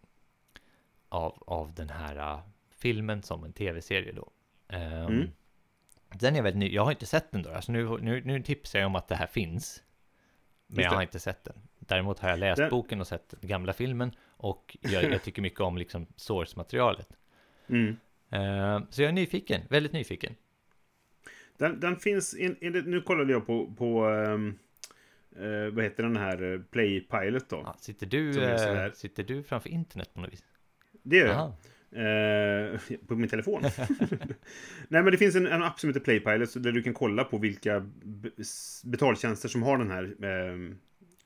av, 1.09 1.43
av 1.47 1.75
den 1.75 1.89
här 1.91 2.35
uh, 2.35 2.41
filmen 2.71 3.23
som 3.23 3.45
en 3.45 3.53
tv-serie 3.53 4.13
då. 4.13 4.31
Mm. 4.69 5.29
Den 6.15 6.37
är 6.37 6.43
väldigt 6.43 6.59
ny, 6.61 6.75
jag 6.75 6.85
har 6.85 6.91
inte 6.91 7.07
sett 7.07 7.33
den 7.33 7.43
då, 7.43 7.51
alltså 7.53 7.73
nu, 7.73 7.99
nu, 8.01 8.23
nu 8.25 8.43
tipsar 8.43 8.79
jag 8.79 8.87
om 8.87 8.97
att 8.97 9.09
det 9.09 9.15
här 9.17 9.27
finns. 9.27 9.83
Men 10.71 10.85
jag 10.85 10.91
har 10.91 11.03
inte 11.03 11.19
sett 11.21 11.45
den. 11.45 11.55
Däremot 11.79 12.19
har 12.19 12.29
jag 12.31 12.39
läst 12.39 12.59
Den- 12.59 12.71
boken 12.71 13.01
och 13.01 13.07
sett 13.07 13.35
den 13.41 13.49
gamla 13.51 13.73
filmen 13.73 14.13
och 14.37 14.77
jag, 14.81 15.05
jag 15.13 15.23
tycker 15.23 15.43
mycket 15.43 15.61
om 15.61 15.79
liksom 15.79 16.07
source-materialet. 16.17 17.09
Mm. 17.69 17.97
Ehm, 18.31 18.87
så 18.91 19.03
jag 19.03 19.09
är 19.09 19.13
nyfiken, 19.13 19.61
väldigt 19.69 19.93
nyfiken. 19.93 20.35
Den, 21.57 21.81
den 21.81 21.97
finns, 21.97 22.35
in, 22.35 22.57
in, 22.61 22.73
nu 22.73 23.01
kollade 23.01 23.33
jag 23.33 23.47
på, 23.47 23.75
på 23.79 24.05
ehm, 24.05 24.59
eh, 25.37 25.75
vad 25.75 25.85
heter 25.85 26.03
den 26.03 26.17
här, 26.17 26.53
eh, 26.53 26.61
Play 26.61 27.01
Pilot 27.01 27.49
då. 27.49 27.63
Ja, 27.65 27.75
sitter, 27.79 28.07
du, 28.07 28.41
här- 28.41 28.91
sitter 28.95 29.23
du 29.25 29.43
framför 29.43 29.69
internet 29.71 30.15
på 30.15 30.21
något 30.21 30.33
vis? 30.33 30.45
Det 31.03 31.17
gör 31.17 31.27
jag. 31.27 31.53
Eh, 31.93 32.81
på 33.09 33.15
min 33.17 33.29
telefon. 33.29 33.63
Nej, 34.89 35.03
men 35.03 35.05
det 35.05 35.19
finns 35.19 35.35
en, 35.37 35.47
en 35.47 35.63
app 35.63 35.81
som 35.81 35.91
heter 35.91 36.01
Playpilot 36.01 36.63
där 36.63 36.73
du 36.73 36.83
kan 36.83 36.95
kolla 36.95 37.25
på 37.25 37.39
vilka 37.39 37.87
betaltjänster 38.85 39.49
som 39.49 39.63
har 39.63 39.79
den 39.79 39.91
här. 39.91 40.25
ehm, 40.25 40.77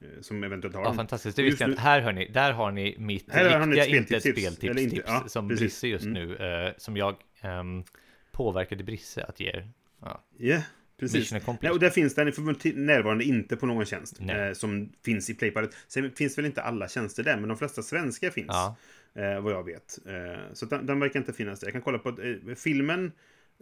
eh, 0.00 0.20
som 0.20 0.44
eventuellt 0.44 0.74
har 0.74 0.82
Ja, 0.82 0.88
den. 0.88 0.96
fantastiskt. 0.96 1.36
Det 1.36 1.42
visste 1.42 1.64
jag 1.64 1.70
inte. 1.70 1.82
Här 1.82 2.00
hör 2.00 2.12
ni, 2.12 2.28
där 2.28 2.52
har 2.52 2.70
ni 2.72 2.96
mitt 2.98 3.32
Här 3.32 3.58
har 3.58 3.66
ni 3.66 3.78
ett 3.78 3.86
riktiga, 3.86 3.96
inte 4.00 4.16
ett 4.16 4.22
speltips, 4.22 4.56
speltips, 4.72 5.04
ja, 5.06 5.24
som 5.26 5.48
precis. 5.48 5.60
Brisse 5.60 5.88
just 5.88 6.04
Mm. 6.04 6.26
nu, 6.28 6.36
eh, 6.36 6.72
som 6.76 6.96
jag 6.96 7.16
ehm, 7.40 7.84
påverkade 8.32 8.84
Brisse 8.84 9.24
att 9.24 9.40
ge 9.40 9.48
er. 9.48 9.68
Ja, 10.00 10.24
Ja, 10.38 10.58
precis. 11.00 11.32
Nej, 11.32 11.70
och 11.70 11.78
där 11.80 11.90
finns 11.90 12.14
den 12.14 12.32
för 12.32 12.74
närvarande 12.76 13.24
inte 13.24 13.56
på 13.56 13.66
någon 13.66 13.84
tjänst 13.86 14.20
eh, 14.20 14.52
som 14.52 14.92
finns 15.04 15.30
i 15.30 15.34
Playpilot. 15.34 15.70
Sen 15.88 16.10
finns 16.10 16.38
väl 16.38 16.44
inte 16.46 16.62
alla 16.62 16.88
tjänster 16.88 17.22
där, 17.22 17.36
men 17.36 17.48
de 17.48 17.58
flesta 17.58 17.82
svenska 17.82 18.30
finns. 18.30 18.46
Ja. 18.48 18.76
Eh, 19.16 19.40
vad 19.40 19.52
jag 19.52 19.64
vet. 19.64 19.98
Eh, 20.06 20.52
så 20.52 20.66
den, 20.66 20.86
den 20.86 21.00
verkar 21.00 21.20
inte 21.20 21.32
finnas 21.32 21.60
där. 21.60 21.66
Jag 21.66 21.72
kan 21.72 21.82
kolla 21.82 21.98
på 21.98 22.08
eh, 22.22 22.54
filmen 22.54 23.12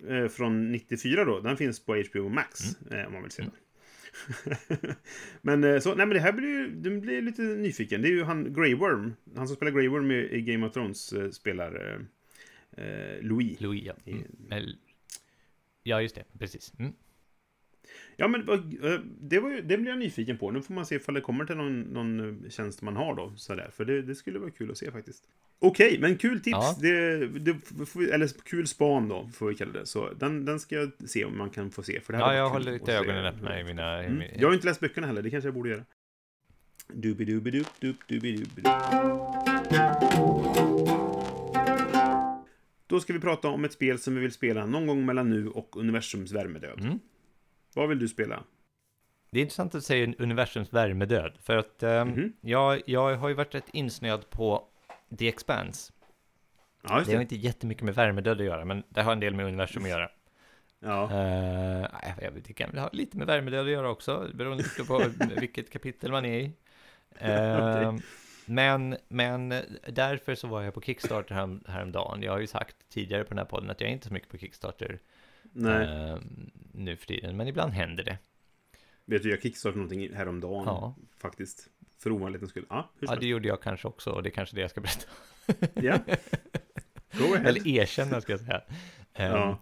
eh, 0.08 0.28
från 0.28 0.72
94 0.72 1.24
då. 1.24 1.40
Den 1.40 1.56
finns 1.56 1.84
på 1.84 1.94
HBO 2.10 2.28
Max. 2.28 2.60
Mm. 2.90 2.98
Eh, 3.00 3.06
om 3.06 3.12
man 3.12 3.22
vill 3.22 3.30
se 3.30 3.42
den. 3.42 3.52
men 5.42 5.64
eh, 5.64 5.78
så, 5.80 5.94
nej 5.94 6.06
men 6.06 6.14
det 6.14 6.20
här 6.20 6.32
blir 6.32 6.48
ju, 6.48 6.70
den 6.70 7.00
blir 7.00 7.22
lite 7.22 7.42
nyfiken. 7.42 8.02
Det 8.02 8.08
är 8.08 8.12
ju 8.12 8.22
han 8.24 8.52
Grey 8.54 8.74
Worm. 8.74 9.14
Han 9.36 9.46
som 9.48 9.56
spelar 9.56 9.72
Grey 9.72 9.88
Worm 9.88 10.10
i, 10.10 10.14
i 10.14 10.40
Game 10.42 10.66
of 10.66 10.72
Thrones 10.72 11.14
spelar 11.36 12.00
Louis. 13.20 13.60
Louis, 13.60 13.82
ja. 13.84 13.94
Mm. 14.06 14.62
I- 14.62 14.76
ja, 15.82 16.02
just 16.02 16.14
det. 16.14 16.24
Precis. 16.38 16.72
Mm. 16.78 16.92
Ja, 18.16 18.28
men 18.28 18.48
eh, 18.48 19.00
det, 19.20 19.40
var 19.40 19.50
ju, 19.50 19.62
det 19.62 19.76
blir 19.76 19.88
jag 19.88 19.98
nyfiken 19.98 20.38
på. 20.38 20.50
Nu 20.50 20.62
får 20.62 20.74
man 20.74 20.86
se 20.86 20.94
ifall 20.94 21.14
det 21.14 21.20
kommer 21.20 21.44
till 21.44 21.56
någon, 21.56 21.80
någon 21.80 22.44
tjänst 22.50 22.82
man 22.82 22.96
har 22.96 23.14
då. 23.14 23.32
Sådär. 23.36 23.70
För 23.72 23.84
det, 23.84 24.02
det 24.02 24.14
skulle 24.14 24.38
vara 24.38 24.50
kul 24.50 24.70
att 24.70 24.78
se 24.78 24.90
faktiskt. 24.90 25.24
Okej, 25.58 25.98
men 26.00 26.16
kul 26.16 26.40
tips. 26.40 26.52
Ja. 26.52 26.76
Det, 26.80 27.26
det, 27.26 27.56
eller 28.12 28.44
kul 28.44 28.66
span 28.66 29.08
då, 29.08 29.30
får 29.34 29.48
vi 29.48 29.54
kalla 29.54 29.72
det. 29.72 29.86
Så 29.86 30.12
den, 30.12 30.44
den 30.44 30.60
ska 30.60 30.74
jag 30.74 30.90
se 31.06 31.24
om 31.24 31.38
man 31.38 31.50
kan 31.50 31.70
få 31.70 31.82
se. 31.82 32.00
För 32.00 32.12
det 32.12 32.18
här 32.18 32.32
Ja, 32.32 32.38
jag 32.38 32.50
håller 32.50 32.72
lite 32.72 32.94
ögonen 32.94 33.24
öppna 33.24 33.60
i 33.60 33.64
mina... 33.64 34.04
Mm. 34.04 34.22
Jag 34.36 34.48
har 34.48 34.54
inte 34.54 34.66
läst 34.66 34.80
böckerna 34.80 35.06
heller, 35.06 35.22
det 35.22 35.30
kanske 35.30 35.46
jag 35.46 35.54
borde 35.54 35.70
göra. 35.70 35.84
Dubidubidup, 36.92 37.80
dup, 37.80 37.96
dubidubidup. 38.08 38.72
Då 42.86 43.00
ska 43.00 43.12
vi 43.12 43.20
prata 43.20 43.48
om 43.48 43.64
ett 43.64 43.72
spel 43.72 43.98
som 43.98 44.14
vi 44.14 44.20
vill 44.20 44.32
spela 44.32 44.66
någon 44.66 44.86
gång 44.86 45.06
mellan 45.06 45.30
nu 45.30 45.48
och 45.48 45.76
universums 45.76 46.32
värmedöd. 46.32 46.80
Mm. 46.80 46.98
Vad 47.74 47.88
vill 47.88 47.98
du 47.98 48.08
spela? 48.08 48.42
Det 49.30 49.38
är 49.38 49.42
intressant 49.42 49.74
att 49.74 49.84
säga 49.84 50.14
universums 50.18 50.72
värmedöd, 50.72 51.32
för 51.42 51.56
att 51.56 51.82
ehm, 51.82 52.08
Mhm. 52.08 52.32
jag, 52.40 52.82
jag 52.86 53.16
har 53.16 53.28
ju 53.28 53.34
varit 53.34 53.54
rätt 53.54 53.68
insnöad 53.72 54.30
på 54.30 54.64
The 55.18 55.28
Expanse. 55.28 55.92
Ja, 56.82 56.96
just 56.98 57.06
Det 57.06 57.12
har 57.12 57.18
det. 57.18 57.22
inte 57.22 57.36
jättemycket 57.36 57.84
med 57.84 57.94
värmedöd 57.94 58.40
att 58.40 58.46
göra, 58.46 58.64
men 58.64 58.82
det 58.88 59.02
har 59.02 59.12
en 59.12 59.20
del 59.20 59.34
med 59.34 59.46
universum 59.46 59.82
att 59.84 59.88
göra. 59.90 60.10
Ja. 60.80 61.08
Uh, 61.12 62.24
jag 62.24 62.30
vet, 62.30 62.44
det 62.44 62.52
kan 62.52 62.78
ha 62.78 62.90
lite 62.92 63.16
med 63.18 63.26
värmedöd 63.26 63.64
att 63.66 63.72
göra 63.72 63.90
också, 63.90 64.30
beroende 64.34 64.64
på 64.86 65.04
vilket 65.40 65.70
kapitel 65.70 66.10
man 66.10 66.24
är 66.24 66.38
i. 66.40 66.52
Eh, 67.18 67.86
Okej. 67.92 68.02
men, 68.46 68.96
men 69.08 69.48
därför 69.88 70.34
så 70.34 70.46
var 70.46 70.62
jag 70.62 70.74
på 70.74 70.80
Kickstarter 70.80 71.34
härom, 71.34 71.64
häromdagen. 71.68 72.22
Jag 72.22 72.32
har 72.32 72.38
ju 72.38 72.46
sagt 72.46 72.76
tidigare 72.88 73.24
på 73.24 73.28
den 73.28 73.38
här 73.38 73.44
podden 73.44 73.70
att 73.70 73.80
jag 73.80 73.88
är 73.90 73.92
inte 73.94 74.06
så 74.06 74.12
mycket 74.14 74.28
på 74.28 74.38
Kickstarter 74.38 74.98
Nej. 75.52 75.82
eh, 76.10 76.16
nu 76.72 76.96
för 76.96 77.06
tiden, 77.06 77.36
men 77.36 77.48
ibland 77.48 77.72
händer 77.72 78.04
det. 78.04 78.18
Vet 79.04 79.22
du, 79.22 79.30
jag 79.30 79.42
kickstartade 79.42 79.76
någonting 79.82 80.14
häromdagen. 80.14 80.64
Ja. 80.66 80.94
Faktiskt. 81.18 81.68
För 81.98 82.12
ovanlighetens 82.12 82.50
skull. 82.50 82.66
Ja, 82.70 82.90
hur 83.00 83.08
Ja, 83.08 83.16
det 83.16 83.26
gjorde 83.26 83.48
jag 83.48 83.62
kanske 83.62 83.88
också, 83.88 84.10
och 84.10 84.22
det 84.22 84.28
är 84.28 84.30
kanske 84.30 84.56
det 84.56 84.60
jag 84.62 84.70
ska 84.70 84.80
berätta. 84.80 85.06
ja. 85.82 85.98
Go 87.18 87.34
ahead. 87.34 87.48
Eller 87.48 87.68
erkänna, 87.68 88.20
ska 88.20 88.32
jag 88.32 88.40
säga. 88.40 88.62
Eh, 89.14 89.24
Ja. 89.26 89.58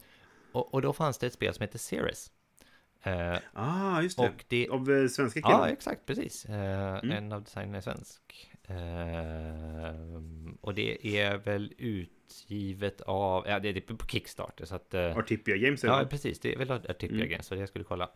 och, 0.52 0.74
och 0.74 0.82
då 0.82 0.92
fanns 0.92 1.18
det 1.18 1.26
ett 1.26 1.32
spel 1.32 1.54
som 1.54 1.62
heter 1.62 1.78
Ceres. 1.78 2.32
Eh, 3.02 3.38
Ah, 3.52 4.00
just 4.02 4.18
det. 4.18 4.32
det, 4.48 4.68
Av 4.68 4.90
eh, 4.92 5.06
svenska 5.08 5.40
Ja, 5.40 5.48
killen. 5.58 5.72
exakt, 5.72 6.06
precis. 6.06 6.44
Eh, 6.44 6.98
Mm. 6.98 7.10
En 7.16 7.32
av 7.32 7.42
designerna 7.42 7.76
är 7.76 7.80
svensk. 7.80 8.50
Eh, 8.62 9.94
och 10.60 10.74
det 10.74 11.18
är 11.20 11.36
väl 11.36 11.74
utgivet 12.30 13.00
av, 13.00 13.48
ja 13.48 13.58
det 13.58 13.68
är 13.68 13.80
på 13.96 14.06
Kickstarter 14.06 14.64
så 14.64 14.74
att... 14.74 14.94
eh, 14.94 15.16
Artipia 15.16 15.56
Games 15.56 15.84
ja, 15.84 16.04
precis, 16.10 16.40
det 16.40 16.52
är 16.54 16.58
väl 16.58 16.70
Artipia 16.70 17.16
Mm. 17.16 17.28
Games, 17.28 17.46
så 17.46 17.56
jag 17.56 17.68
skulle 17.68 17.84
kolla. 17.84 18.10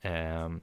Ehm, 0.00 0.60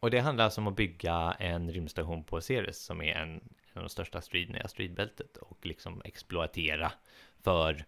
och 0.00 0.10
det 0.10 0.18
handlar 0.20 0.44
alltså 0.44 0.60
om 0.60 0.66
att 0.66 0.76
bygga 0.76 1.36
en 1.38 1.72
rymdstation 1.72 2.24
på 2.24 2.40
Ceres 2.40 2.82
som 2.84 3.02
är 3.02 3.14
en, 3.14 3.30
en 3.30 3.40
av 3.74 3.82
de 3.82 3.88
största 3.88 4.20
striderna 4.20 4.58
i 4.58 4.62
asteroidbältet 4.62 5.36
och 5.36 5.66
liksom 5.66 6.02
exploatera 6.04 6.92
för 7.42 7.84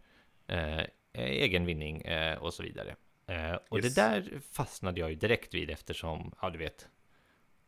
eh, 0.47 0.83
egen 1.15 1.67
vinning 1.67 2.01
eh, 2.03 2.39
och 2.39 2.55
så 2.55 2.63
vidare. 2.63 2.97
Eh, 3.27 3.55
och 3.69 3.79
Yes. 3.79 3.95
det 3.95 4.01
där 4.03 4.41
fastnade 4.53 5.01
jag 5.01 5.11
ju 5.11 5.17
direkt 5.17 5.55
vid 5.55 5.71
eftersom, 5.71 6.35
ja 6.43 6.51
du 6.51 6.59
vet, 6.59 6.89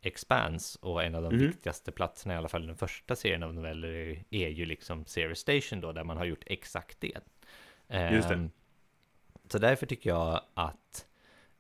Expanse 0.07 0.79
och 0.83 1.05
en 1.05 1.15
av 1.15 1.23
de 1.23 1.29
Mhm. 1.35 1.47
viktigaste 1.47 1.93
platserna, 1.93 2.35
i 2.35 2.37
alla 2.37 2.49
fall 2.49 2.67
den 2.67 2.77
första 2.77 3.17
serien 3.17 3.43
av 3.43 3.55
noveller, 3.55 4.25
är, 4.31 4.49
ju 4.49 4.67
liksom 4.67 5.05
Ceres 5.05 5.39
Station 5.39 5.81
då, 5.81 5.93
där 5.93 6.05
man 6.05 6.17
har 6.17 6.25
gjort 6.25 6.45
exakt 6.47 7.01
det. 7.01 7.19
Just 8.13 8.29
det. 8.29 8.35
Ehm, 8.35 8.51
Så 9.49 9.59
därför 9.59 9.87
tycker 9.87 10.11
jag 10.11 10.41
att 10.55 11.07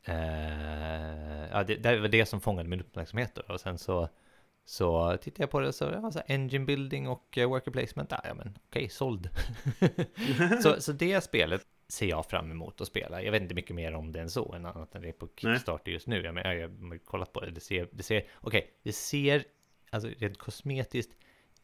eh, 0.05 1.49
ja, 1.53 1.65
det, 1.67 1.77
det 1.77 2.01
var 2.01 2.09
det 2.09 2.27
som 2.27 2.41
fångade 2.41 2.69
min 2.69 2.81
uppmärksamhet 2.81 3.35
då. 3.35 3.55
Och 3.55 3.61
sen 3.61 3.79
så, 3.79 4.09
så 4.65 5.17
tittade 5.17 5.43
jag 5.43 5.51
på 5.51 5.61
det 5.61 5.73
så, 5.73 5.85
ja, 5.85 6.11
så 6.13 6.21
engine 6.27 6.65
building 6.65 7.09
och 7.09 7.39
uh, 7.41 7.47
worker 7.47 7.71
placement, 7.71 8.11
ja, 8.11 8.21
ja 8.25 8.35
men 8.35 8.59
okej, 8.69 8.89
såld. 8.89 9.29
så, 10.63 10.81
så 10.81 10.93
det 10.93 11.21
spelet 11.25 11.67
ser 11.89 12.07
jag 12.07 12.27
fram 12.27 12.51
emot 12.51 12.81
att 12.81 12.89
spela. 12.89 13.23
Jag 13.23 13.33
vet 13.33 13.43
inte 13.43 13.55
mycket 13.55 13.77
mer 13.77 13.95
om 13.95 14.13
det 14.13 14.21
än 14.21 14.31
så, 14.31 14.53
än 14.53 14.67
annat 14.67 14.95
än 14.95 15.03
det 15.03 15.09
är 15.09 15.13
på 15.13 15.29
Kickstarter 15.37 15.93
just 15.93 16.07
nu. 16.07 16.23
Jag, 16.23 16.35
men, 16.35 16.59
jag, 16.59 16.69
har 16.69 16.99
kollat 16.99 17.33
på 17.33 17.41
det, 17.41 17.51
det 17.51 17.61
ser, 17.61 17.89
det 17.93 18.03
ser, 18.03 18.25
okej, 18.35 18.71
det 18.83 18.93
ser, 18.93 19.45
alltså 19.91 20.09
rent 20.19 20.39
kosmetiskt, 20.39 21.13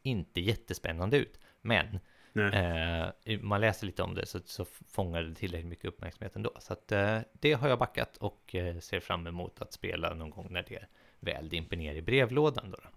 inte 0.02 0.40
jättespännande 0.40 1.16
ut. 1.16 1.40
Men. 1.60 1.98
Eh, 2.34 3.40
man 3.40 3.60
läser 3.60 3.86
lite 3.86 4.02
om 4.02 4.14
det 4.14 4.26
så, 4.26 4.40
så 4.44 4.64
fångar 4.64 5.22
det 5.22 5.34
tillräckligt 5.34 5.68
mycket 5.68 5.84
uppmärksamhet 5.84 6.36
ändå. 6.36 6.52
Så 6.58 6.72
att 6.72 6.92
eh, 6.92 7.18
det 7.32 7.52
har 7.52 7.68
jag 7.68 7.78
backat 7.78 8.16
och 8.16 8.54
eh, 8.54 8.78
ser 8.78 9.00
fram 9.00 9.26
emot 9.26 9.62
att 9.62 9.72
spela 9.72 10.14
någon 10.14 10.30
gång 10.30 10.46
när 10.50 10.62
det 10.68 10.84
väl 11.20 11.48
dimper 11.48 11.76
ner 11.76 11.94
i 11.94 12.02
brevlådan. 12.02 12.70
Då, 12.70 12.76
då. 12.82 12.88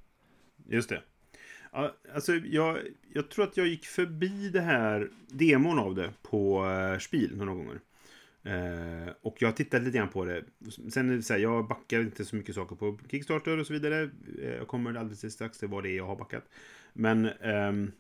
Just 0.76 0.90
det. 0.90 1.02
Ja, 1.74 1.96
alltså, 2.14 2.36
jag, 2.36 2.80
jag 3.14 3.30
tror 3.30 3.46
att 3.46 3.58
jag 3.58 3.68
gick 3.68 3.86
förbi 3.86 4.50
det 4.50 4.62
här 4.62 5.10
demon 5.28 5.80
av 5.80 5.96
det 5.96 6.14
på 6.22 6.66
uh, 6.66 7.00
Spiel 7.00 7.38
några 7.38 7.54
gånger. 7.54 7.80
Eh, 8.44 9.14
och 9.22 9.36
jag 9.40 9.48
har 9.48 9.54
tittat 9.54 9.84
lite 9.84 9.98
grann 9.98 10.10
på 10.10 10.26
det. 10.26 10.44
Sen 10.90 11.10
är 11.10 11.16
det 11.16 11.24
så 11.24 11.34
här, 11.34 11.40
jag 11.40 11.68
backar 11.68 12.00
inte 12.02 12.26
så 12.26 12.36
mycket 12.36 12.56
saker 12.56 12.76
på 12.76 13.00
Kickstarter 13.12 13.58
och 13.58 13.68
så 13.68 13.74
vidare. 13.74 14.10
Eh, 14.42 14.56
jag 14.56 14.68
kommer 14.68 14.94
alldeles 14.96 15.34
strax 15.34 15.58
till 15.58 15.68
vad 15.68 15.84
det 15.84 15.90
är 15.90 15.98
jag 15.98 16.06
har 16.06 16.16
backat. 16.16 16.50
Men 16.94 17.26
ehm, 17.26 17.92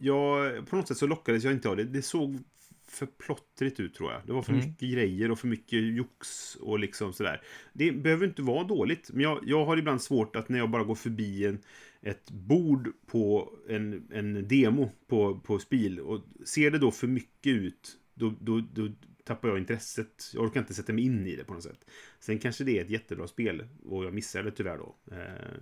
jag, 0.00 0.66
på 0.66 0.76
något 0.76 0.88
sätt 0.88 0.96
så 0.96 1.06
lockades 1.06 1.44
jag 1.44 1.52
inte 1.52 1.68
av 1.68 1.76
det. 1.76 1.84
Det 1.84 2.02
såg 2.02 2.38
för 2.86 3.06
plottrigt 3.06 3.80
ut 3.80 3.94
tror 3.94 4.12
jag. 4.12 4.20
Det 4.26 4.32
var 4.32 4.42
för 4.42 4.52
Mm. 4.52 4.66
mycket 4.66 4.92
grejer 4.92 5.30
och 5.30 5.38
för 5.38 5.48
mycket 5.48 5.82
jox 5.82 6.56
och 6.56 6.78
liksom 6.78 7.12
sådär. 7.12 7.42
Det 7.72 7.92
behöver 7.92 8.26
inte 8.26 8.42
vara 8.42 8.64
dåligt, 8.64 9.10
men 9.12 9.20
jag, 9.22 9.40
jag 9.46 9.64
har 9.64 9.76
ibland 9.76 10.02
svårt 10.02 10.36
att 10.36 10.48
när 10.48 10.58
jag 10.58 10.70
bara 10.70 10.84
går 10.84 10.94
förbi 10.94 11.46
en, 11.46 11.58
ett 12.02 12.30
bord 12.30 12.92
på 13.06 13.52
en, 13.68 14.08
en 14.12 14.48
demo 14.48 14.90
på, 15.06 15.40
på 15.40 15.58
Spiel 15.58 16.00
och 16.00 16.20
ser 16.44 16.70
det 16.70 16.78
då 16.78 16.90
för 16.90 17.06
mycket 17.06 17.52
ut, 17.52 17.98
då, 18.14 18.34
då, 18.40 18.60
då 18.60 18.88
tappar 19.24 19.48
jag 19.48 19.58
intresset. 19.58 20.30
Jag 20.34 20.44
orkar 20.44 20.60
inte 20.60 20.74
sätta 20.74 20.92
mig 20.92 21.04
in 21.04 21.26
i 21.26 21.36
det 21.36 21.44
på 21.44 21.54
något 21.54 21.62
sätt. 21.62 21.90
Sen 22.20 22.38
kanske 22.38 22.64
det 22.64 22.78
är 22.78 22.84
ett 22.84 22.90
jättebra 22.90 23.26
spel 23.26 23.66
och 23.84 24.04
jag 24.04 24.14
missar 24.14 24.42
det 24.42 24.50
tyvärr 24.50 24.78
då. 24.78 24.96
Eh, 25.10 25.16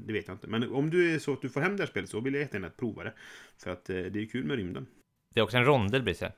det 0.06 0.12
vet 0.12 0.28
jag 0.28 0.34
inte. 0.34 0.46
Men 0.46 0.70
om 0.70 0.90
du 0.90 1.14
är 1.14 1.18
så 1.18 1.32
att 1.32 1.42
du 1.42 1.48
får 1.48 1.60
hem 1.60 1.76
det 1.76 1.82
här 1.82 1.90
spelet 1.90 2.10
så 2.10 2.20
vill 2.20 2.34
jag 2.34 2.40
jättegärna 2.40 2.70
prova 2.70 3.04
det. 3.04 3.14
För 3.56 3.70
att 3.70 3.90
eh, 3.90 3.96
det 3.96 4.20
är 4.20 4.26
kul 4.26 4.44
med 4.44 4.56
rymden. 4.56 4.86
Det 5.34 5.40
är 5.40 5.44
också 5.44 5.56
en 5.56 5.64
rondel, 5.64 6.02
Brisse. 6.02 6.32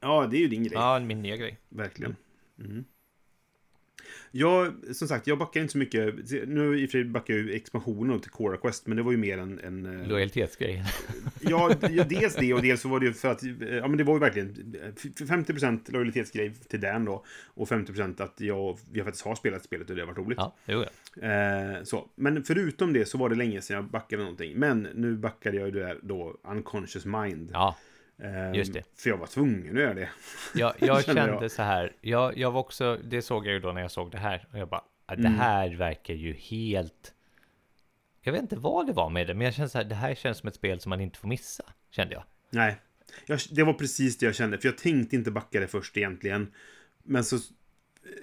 Ja, 0.00 0.26
det 0.30 0.36
är 0.36 0.40
ju 0.40 0.48
din 0.48 0.62
grej. 0.62 0.74
Ja, 0.74 1.00
min 1.00 1.22
nya 1.22 1.36
grej. 1.36 1.58
Verkligen. 1.68 2.16
Mm. 2.58 2.84
Jag, 4.30 4.74
som 4.92 5.08
sagt, 5.08 5.26
jag 5.26 5.38
backar 5.38 5.60
inte 5.60 5.72
så 5.72 5.78
mycket. 5.78 6.14
Nu 6.46 6.78
i 6.80 6.86
och 6.86 6.90
för 6.90 6.98
sig 6.98 7.04
backar 7.04 7.34
jag 7.34 7.42
ju 7.42 7.54
expansionen 7.54 8.20
till 8.20 8.30
Cora 8.30 8.56
Quest, 8.56 8.86
men 8.86 8.96
det 8.96 9.02
var 9.02 9.12
ju 9.12 9.18
mer 9.18 9.38
en... 9.38 9.58
en 9.58 10.00
eh, 10.00 10.08
Lojalitetsgrej. 10.08 10.84
ja, 11.40 11.74
dels 12.08 12.36
det 12.36 12.54
och 12.54 12.62
dels 12.62 12.80
så 12.80 12.88
var 12.88 13.00
det 13.00 13.06
ju 13.06 13.12
för 13.12 13.28
att... 13.28 13.42
eh, 13.42 13.50
Ja, 13.60 13.88
men 13.88 13.96
det 13.98 14.04
var 14.04 14.14
ju 14.14 14.20
verkligen 14.20 14.74
eh, 14.82 14.92
50% 15.24 15.92
lojalitetsgrej 15.92 16.54
till 16.68 16.80
Dan 16.80 17.04
då. 17.04 17.24
Och 17.54 17.68
50% 17.68 18.22
att 18.22 18.40
jag, 18.40 18.78
jag 18.92 19.04
faktiskt 19.04 19.24
har 19.24 19.34
spelat 19.34 19.64
spelet 19.64 19.90
och 19.90 19.96
det 19.96 20.02
har 20.02 20.06
varit 20.06 20.18
roligt. 20.18 20.38
Ja, 20.38 20.56
jo, 20.66 20.84
ja. 21.20 21.26
Eh, 21.26 21.82
så. 21.84 22.08
Men 22.14 22.44
förutom 22.44 22.92
det 22.92 23.04
så 23.04 23.18
var 23.18 23.28
det 23.28 23.34
länge 23.34 23.60
sedan 23.60 23.74
jag 23.74 23.84
backade 23.84 24.22
någonting. 24.22 24.52
Men 24.56 24.88
nu 24.94 25.16
backade 25.16 25.56
jag 25.56 25.66
ju 25.66 25.72
det 25.72 25.80
där 25.80 25.98
då 26.02 26.36
Unconscious 26.44 27.04
Mind. 27.04 27.50
ja. 27.52 27.76
Eh, 28.22 28.52
just 28.54 28.72
det. 28.72 28.82
För 28.96 29.10
jag 29.10 29.16
var 29.16 29.26
tvungen 29.26 29.76
att 29.76 29.82
göra 29.82 29.94
det. 29.94 30.08
Jag, 30.54 30.74
jag 30.78 31.04
kände 31.04 31.20
jag. 31.40 31.50
så 31.50 31.62
här, 31.62 31.92
jag, 32.00 32.38
jag 32.38 32.50
var 32.50 32.60
också, 32.60 32.98
det 33.04 33.22
såg 33.22 33.46
jag 33.46 33.52
ju 33.54 33.60
då 33.60 33.72
när 33.72 33.80
jag 33.80 33.90
såg 33.90 34.10
det 34.10 34.18
här, 34.18 34.46
och 34.52 34.58
jag 34.58 34.68
bara, 34.68 34.84
"Ah, 35.06 35.14
det 35.16 35.20
Mm. 35.26 35.34
här 35.38 35.70
verkar 35.74 36.14
ju 36.14 36.32
helt... 36.32 37.14
Jag 38.22 38.32
vet 38.32 38.42
inte 38.42 38.56
vad 38.56 38.86
det 38.86 38.92
var 38.92 39.10
med 39.10 39.26
det, 39.26 39.34
men 39.34 39.44
jag 39.44 39.54
kände 39.54 39.68
så 39.68 39.78
här, 39.78 39.84
det 39.84 39.94
här 39.94 40.14
känns 40.14 40.38
som 40.38 40.48
ett 40.48 40.54
spel 40.54 40.80
som 40.80 40.90
man 40.90 41.00
inte 41.00 41.18
får 41.18 41.28
missa, 41.28 41.64
kände 41.90 42.14
jag. 42.14 42.24
Nej, 42.50 42.76
jag, 43.26 43.38
det 43.50 43.62
var 43.62 43.72
precis 43.72 44.18
det 44.18 44.26
jag 44.26 44.34
kände. 44.34 44.58
För 44.58 44.68
jag 44.68 44.78
tänkte 44.78 45.16
inte 45.16 45.30
backa 45.30 45.60
det 45.60 45.66
först 45.66 45.96
egentligen. 45.96 46.52
Men 47.02 47.24
så 47.24 47.38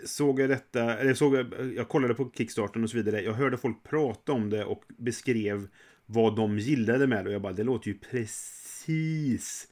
såg 0.06 0.40
jag 0.40 0.50
detta, 0.50 0.98
eller 0.98 1.14
såg 1.14 1.36
jag, 1.36 1.74
jag 1.76 1.88
kollade 1.90 2.14
på 2.14 2.32
Kickstarten 2.38 2.84
och 2.84 2.90
så 2.90 2.98
vidare. 2.98 3.22
Jag 3.22 3.34
hörde 3.34 3.58
folk 3.58 3.84
prata 3.84 4.32
om 4.34 4.50
det 4.50 4.66
och 4.66 4.84
beskrev 4.88 5.68
vad 6.06 6.36
de 6.36 6.60
gillade 6.60 7.08
med 7.08 7.26
det. 7.26 7.30
Och 7.30 7.34
jag 7.34 7.42
bara, 7.42 7.54
det 7.54 7.64
låter 7.64 7.88
ju 7.88 7.98
precis 7.98 9.68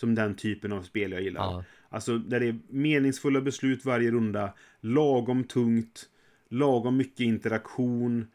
som 0.00 0.14
den 0.14 0.34
typen 0.34 0.72
av 0.72 0.82
spel 0.82 1.12
jag 1.12 1.22
gillar. 1.22 1.40
Ja. 1.40 1.64
Alltså 1.88 2.18
där 2.18 2.40
det 2.40 2.46
är 2.46 2.58
meningsfulla 2.68 3.40
beslut 3.40 3.84
varje 3.84 4.10
runda, 4.10 4.54
lagom 4.80 5.44
tungt, 5.44 6.08
lagom 6.48 6.96
mycket 6.96 7.20
interaktion. 7.20 8.26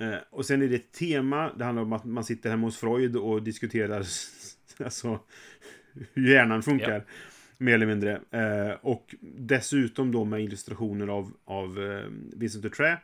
Eh, 0.00 0.16
och 0.30 0.46
sen 0.46 0.62
är 0.62 0.68
det 0.68 0.74
ett 0.74 0.92
tema, 0.92 1.52
det 1.56 1.64
handlar 1.64 1.82
om 1.82 1.92
att 1.92 2.04
man 2.04 2.24
sitter 2.24 2.50
hemma 2.50 2.66
hos 2.66 2.76
Freud 2.76 3.16
och 3.16 3.42
diskuterar 3.42 4.04
alltså, 4.84 5.20
hur 6.12 6.28
hjärnan 6.28 6.62
funkar. 6.62 7.04
Mer 7.58 7.74
eller 7.74 7.86
mindre. 7.86 8.12
Eh, 8.30 8.76
och 8.82 9.14
dessutom 9.38 10.12
då 10.12 10.24
med 10.24 10.40
illustrationer 10.40 11.08
av, 11.08 11.32
av 11.44 11.82
eh, 11.82 12.10
Vincent 12.36 12.62
Dutré 12.62 12.96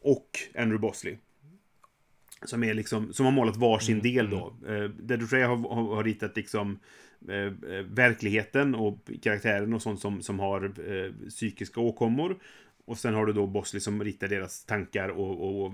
och 0.00 0.28
Andrew 0.54 0.78
Bosley. 0.78 1.16
Som, 2.44 2.64
är 2.64 2.74
liksom, 2.74 3.12
som 3.12 3.24
har 3.24 3.32
målat 3.32 3.56
varsin 3.56 4.00
del 4.00 4.30
då. 4.30 4.56
Eh, 4.66 4.84
där 4.84 5.16
Dutré 5.16 5.42
har, 5.42 5.56
har, 5.56 5.94
har 5.94 6.04
ritat 6.04 6.36
liksom 6.36 6.78
verkligheten 7.88 8.74
och 8.74 9.10
karaktären 9.22 9.72
och 9.74 9.82
sånt 9.82 10.00
som, 10.00 10.22
som 10.22 10.38
har 10.40 10.64
eh, 10.64 11.28
psykiska 11.28 11.80
åkommor. 11.80 12.38
Och 12.84 12.98
sen 12.98 13.14
har 13.14 13.26
du 13.26 13.32
då 13.32 13.46
Bosley 13.46 13.80
som 13.80 14.04
ritar 14.04 14.28
deras 14.28 14.64
tankar 14.64 15.08
och, 15.08 15.64
och 15.64 15.72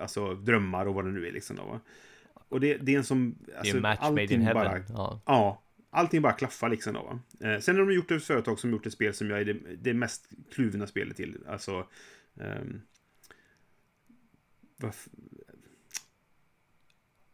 alltså 0.00 0.34
drömmar 0.34 0.86
och 0.86 0.94
vad 0.94 1.04
det 1.04 1.10
nu 1.10 1.26
är 1.28 1.32
liksom. 1.32 1.56
Då? 1.56 1.80
Och 2.48 2.60
det, 2.60 2.76
det 2.76 2.94
är 2.94 2.98
en 2.98 3.04
som... 3.04 3.34
Det 3.46 3.52
är 3.52 3.58
Alltså, 3.58 3.74
ju 3.76 3.80
match 3.80 4.00
made 4.02 4.24
in 4.34 4.40
heaven. 4.42 4.64
bara- 4.64 4.82
Ja. 4.88 5.20
Ja, 5.26 5.62
allting 5.90 6.22
bara 6.22 6.32
klaffar 6.32 6.68
liksom 6.68 6.94
då, 6.94 7.02
va? 7.02 7.20
Eh, 7.50 7.60
sen 7.60 7.76
har 7.78 7.86
de 7.86 7.94
gjort 7.94 8.10
ett 8.10 8.24
företag 8.24 8.58
som 8.58 8.70
gjort 8.70 8.86
ett 8.86 8.92
spel 8.92 9.14
som 9.14 9.30
jag 9.30 9.40
är 9.40 9.44
det, 9.44 9.56
det 9.82 9.94
mest 9.94 10.28
kluvna 10.52 10.86
spelet 10.86 11.16
till. 11.16 11.36
Alltså... 11.48 11.86
ehm, 12.40 12.80
vad 14.76 14.90
f- 14.90 15.08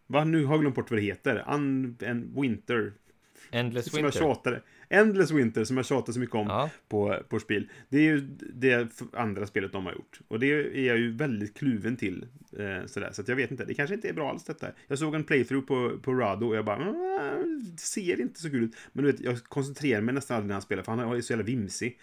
Va? 0.07 0.25
Nu 0.25 0.45
har 0.45 0.55
jag 0.55 0.61
glömt 0.61 0.75
bort 0.77 0.91
vad 0.91 0.99
det 1.01 1.05
heter. 1.05 1.45
Un, 1.55 1.97
en 2.01 2.41
winter. 2.43 2.93
Endless 3.51 3.91
som 3.91 3.99
jag 3.99 4.05
Winter. 4.05 4.19
tjatade. 4.21 4.61
Endless 4.89 5.31
Winter, 5.31 5.65
som 5.65 5.77
jag 5.77 5.87
tjatar 5.87 6.13
så 6.13 6.19
mycket 6.21 6.35
om 6.35 6.47
Ja, 6.47 6.71
på, 6.89 7.19
på 7.29 7.41
spel. 7.41 7.69
Det 7.89 7.99
är 7.99 8.03
ju 8.03 8.21
det 8.55 9.01
andra 9.13 9.47
spelet 9.47 9.73
de 9.73 9.87
har 9.87 9.93
gjort. 9.93 10.21
Och 10.29 10.41
det 10.41 10.47
är 10.47 10.85
jag 10.87 10.99
ju 10.99 11.13
väldigt 11.13 11.55
kluven 11.59 11.97
till. 11.97 12.27
Eh, 12.59 12.87
sådär. 12.87 13.11
Så 13.13 13.23
jag 13.27 13.37
vet 13.37 13.51
inte, 13.51 13.65
det 13.65 13.75
kanske 13.75 13.95
inte 13.95 14.09
är 14.09 14.13
bra 14.13 14.31
alls 14.31 14.45
detta. 14.45 14.67
Jag 14.89 14.99
såg 14.99 15.15
en 15.15 15.25
playthrough 15.25 15.67
på, 15.67 15.99
på 16.03 16.15
Rado 16.15 16.47
och 16.49 16.57
jag 16.57 16.65
bara, 16.65 16.77
"Mm, 16.77 17.65
det 17.75 17.81
ser 17.81 18.21
inte 18.21 18.41
så 18.41 18.51
kul 18.51 18.65
ut. 18.65 18.77
Men 18.93 19.05
du 19.05 19.13
vet, 19.13 19.21
jag 19.21 19.45
koncentrerar 19.45 20.01
mig 20.01 20.15
nästan 20.15 20.37
aldrig 20.37 20.49
när 20.49 20.55
han 20.55 20.63
spelar, 20.63 20.83
för 20.83 20.93
han 20.93 21.17
är 21.17 21.21
så 21.21 21.33
jävla 21.33 21.45
vimsig. 21.45 21.99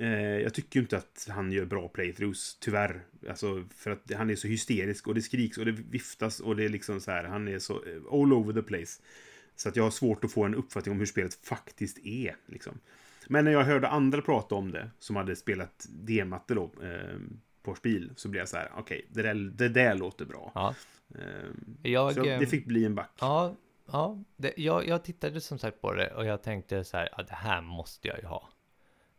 Eh, 0.00 0.08
jag 0.38 0.54
tycker 0.54 0.76
ju 0.80 0.82
inte 0.82 0.96
att 0.96 1.28
han 1.30 1.52
gör 1.52 1.64
bra 1.64 1.88
playthroughs, 1.88 2.56
tyvärr. 2.60 3.00
Alltså, 3.28 3.64
för 3.76 3.90
att 3.90 4.12
han 4.16 4.30
är 4.30 4.36
så 4.36 4.48
hysterisk 4.48 5.06
och 5.08 5.14
det 5.14 5.22
skriks 5.22 5.58
och 5.58 5.64
det 5.64 5.72
viftas 5.90 6.40
och 6.40 6.56
det 6.56 6.64
är 6.64 6.68
liksom 6.68 7.00
så 7.00 7.10
här, 7.10 7.24
han 7.24 7.48
är 7.48 7.58
så 7.58 7.72
eh, 7.74 8.12
all 8.12 8.32
over 8.32 8.52
the 8.52 8.62
place. 8.62 9.00
Så 9.56 9.68
att 9.68 9.76
jag 9.76 9.84
har 9.84 9.90
svårt 9.90 10.24
att 10.24 10.32
få 10.32 10.44
en 10.44 10.54
uppfattning 10.54 10.92
om 10.92 10.98
hur 10.98 11.06
spelet 11.06 11.34
faktiskt 11.34 11.98
är. 11.98 12.36
Liksom. 12.46 12.78
Men 13.28 13.44
när 13.44 13.52
jag 13.52 13.64
hörde 13.64 13.88
andra 13.88 14.22
prata 14.22 14.54
om 14.54 14.70
det, 14.72 14.90
som 14.98 15.16
hade 15.16 15.36
spelat 15.36 15.86
D-matte 15.90 16.54
då, 16.54 16.64
eh, 16.82 17.18
på 17.62 17.74
spel, 17.74 18.12
så 18.16 18.28
blev 18.28 18.40
jag 18.40 18.48
så 18.48 18.56
här, 18.56 18.70
okej, 18.76 19.06
det, 19.10 19.22
där, 19.22 19.34
det 19.34 19.68
där 19.68 19.94
låter 19.94 20.24
bra. 20.24 20.52
ja. 20.54 20.74
Eh, 21.14 21.90
Jag, 21.92 22.14
så 22.14 22.22
det 22.22 22.30
ehm, 22.34 22.46
fick 22.46 22.66
bli 22.66 22.84
en 22.84 22.94
back. 22.94 23.10
Ja, 23.20 23.54
ja 23.92 24.22
det, 24.36 24.52
jag, 24.56 24.88
jag 24.88 25.04
tittade 25.04 25.40
som 25.40 25.58
sagt 25.58 25.80
på 25.80 25.92
det 25.92 26.10
och 26.14 26.24
jag 26.26 26.42
tänkte 26.42 26.84
så 26.84 26.96
här, 26.96 27.08
ja, 27.16 27.22
det 27.22 27.34
här 27.34 27.60
måste 27.60 28.08
jag 28.08 28.18
ju 28.18 28.24
ha. 28.26 28.48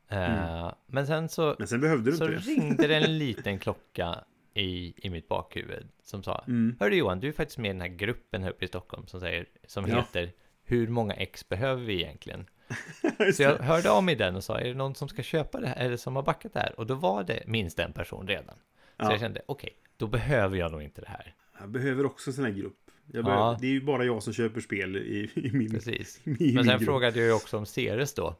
Eh, 0.07 0.73
Men 0.87 1.07
sen 1.07 1.29
så, 1.29 1.55
Men 1.59 1.67
sen 1.67 1.81
behövde 1.81 2.11
du 2.11 2.17
så 2.17 2.23
inte 2.25 2.35
det. 2.35 2.41
ringde 2.41 2.87
det 2.87 2.95
en 2.95 3.17
liten 3.17 3.59
klocka 3.59 4.15
i, 4.53 4.93
i 5.07 5.09
mitt 5.09 5.27
bakhuvud 5.27 5.87
som 6.03 6.23
sa, 6.23 6.43
Mm. 6.47 6.75
hörru 6.79 6.95
Johan, 6.95 7.19
du 7.19 7.27
är 7.27 7.31
faktiskt 7.31 7.57
med 7.57 7.69
i 7.69 7.73
den 7.73 7.81
här 7.81 7.87
gruppen 7.87 8.43
här 8.43 8.49
uppe 8.49 8.65
i 8.65 8.67
Stockholm 8.67 9.07
som 9.07 9.19
säger, 9.19 9.45
som 9.67 9.87
Ja. 9.89 9.95
heter 9.95 10.31
Hur 10.65 10.87
många 10.87 11.13
ex 11.13 11.49
behöver 11.49 11.83
vi 11.83 11.93
egentligen? 12.03 12.45
Så 13.35 13.43
jag 13.43 13.57
hörde 13.57 13.91
av 13.91 14.03
mig 14.03 14.15
i 14.15 14.17
den 14.17 14.35
och 14.35 14.43
sa, 14.43 14.59
är 14.59 14.65
det 14.67 14.73
någon 14.73 14.95
som 14.95 15.09
ska 15.09 15.23
köpa 15.23 15.59
det 15.59 15.67
här, 15.67 15.85
eller 15.85 15.97
som 15.97 16.15
har 16.15 16.23
backat 16.23 16.53
det 16.53 16.59
här? 16.59 16.79
Och 16.79 16.87
då 16.87 16.95
var 16.95 17.23
det 17.23 17.43
minst 17.47 17.79
en 17.79 17.93
person 17.93 18.27
redan. 18.27 18.55
Så 18.55 18.59
Ja. 18.97 19.11
jag 19.11 19.19
kände, 19.19 19.41
okej, 19.45 19.73
då 19.97 20.07
behöver 20.07 20.57
jag 20.57 20.71
nog 20.71 20.81
inte 20.83 21.01
det 21.01 21.07
här. 21.09 21.33
Jag 21.59 21.69
behöver 21.69 22.05
också 22.05 22.29
en 22.29 22.33
sån 22.33 22.45
här 22.45 22.51
grupp. 22.51 22.77
Jag 23.11 23.19
Ja. 23.19 23.23
behöver, 23.23 23.57
Det 23.61 23.67
är 23.67 23.71
ju 23.71 23.81
bara 23.81 24.05
jag 24.05 24.23
som 24.23 24.33
köper 24.33 24.61
spel 24.61 24.95
i, 24.95 25.31
i 25.35 25.51
min, 25.53 25.71
Precis. 25.71 26.21
i 26.23 26.29
Men 26.29 26.37
min 26.39 26.55
sen 26.65 26.65
grupp. 26.77 26.83
frågade 26.85 27.19
jag 27.19 27.27
ju 27.27 27.33
också 27.33 27.57
om 27.57 27.65
Ceres 27.65 28.13
då. 28.13 28.35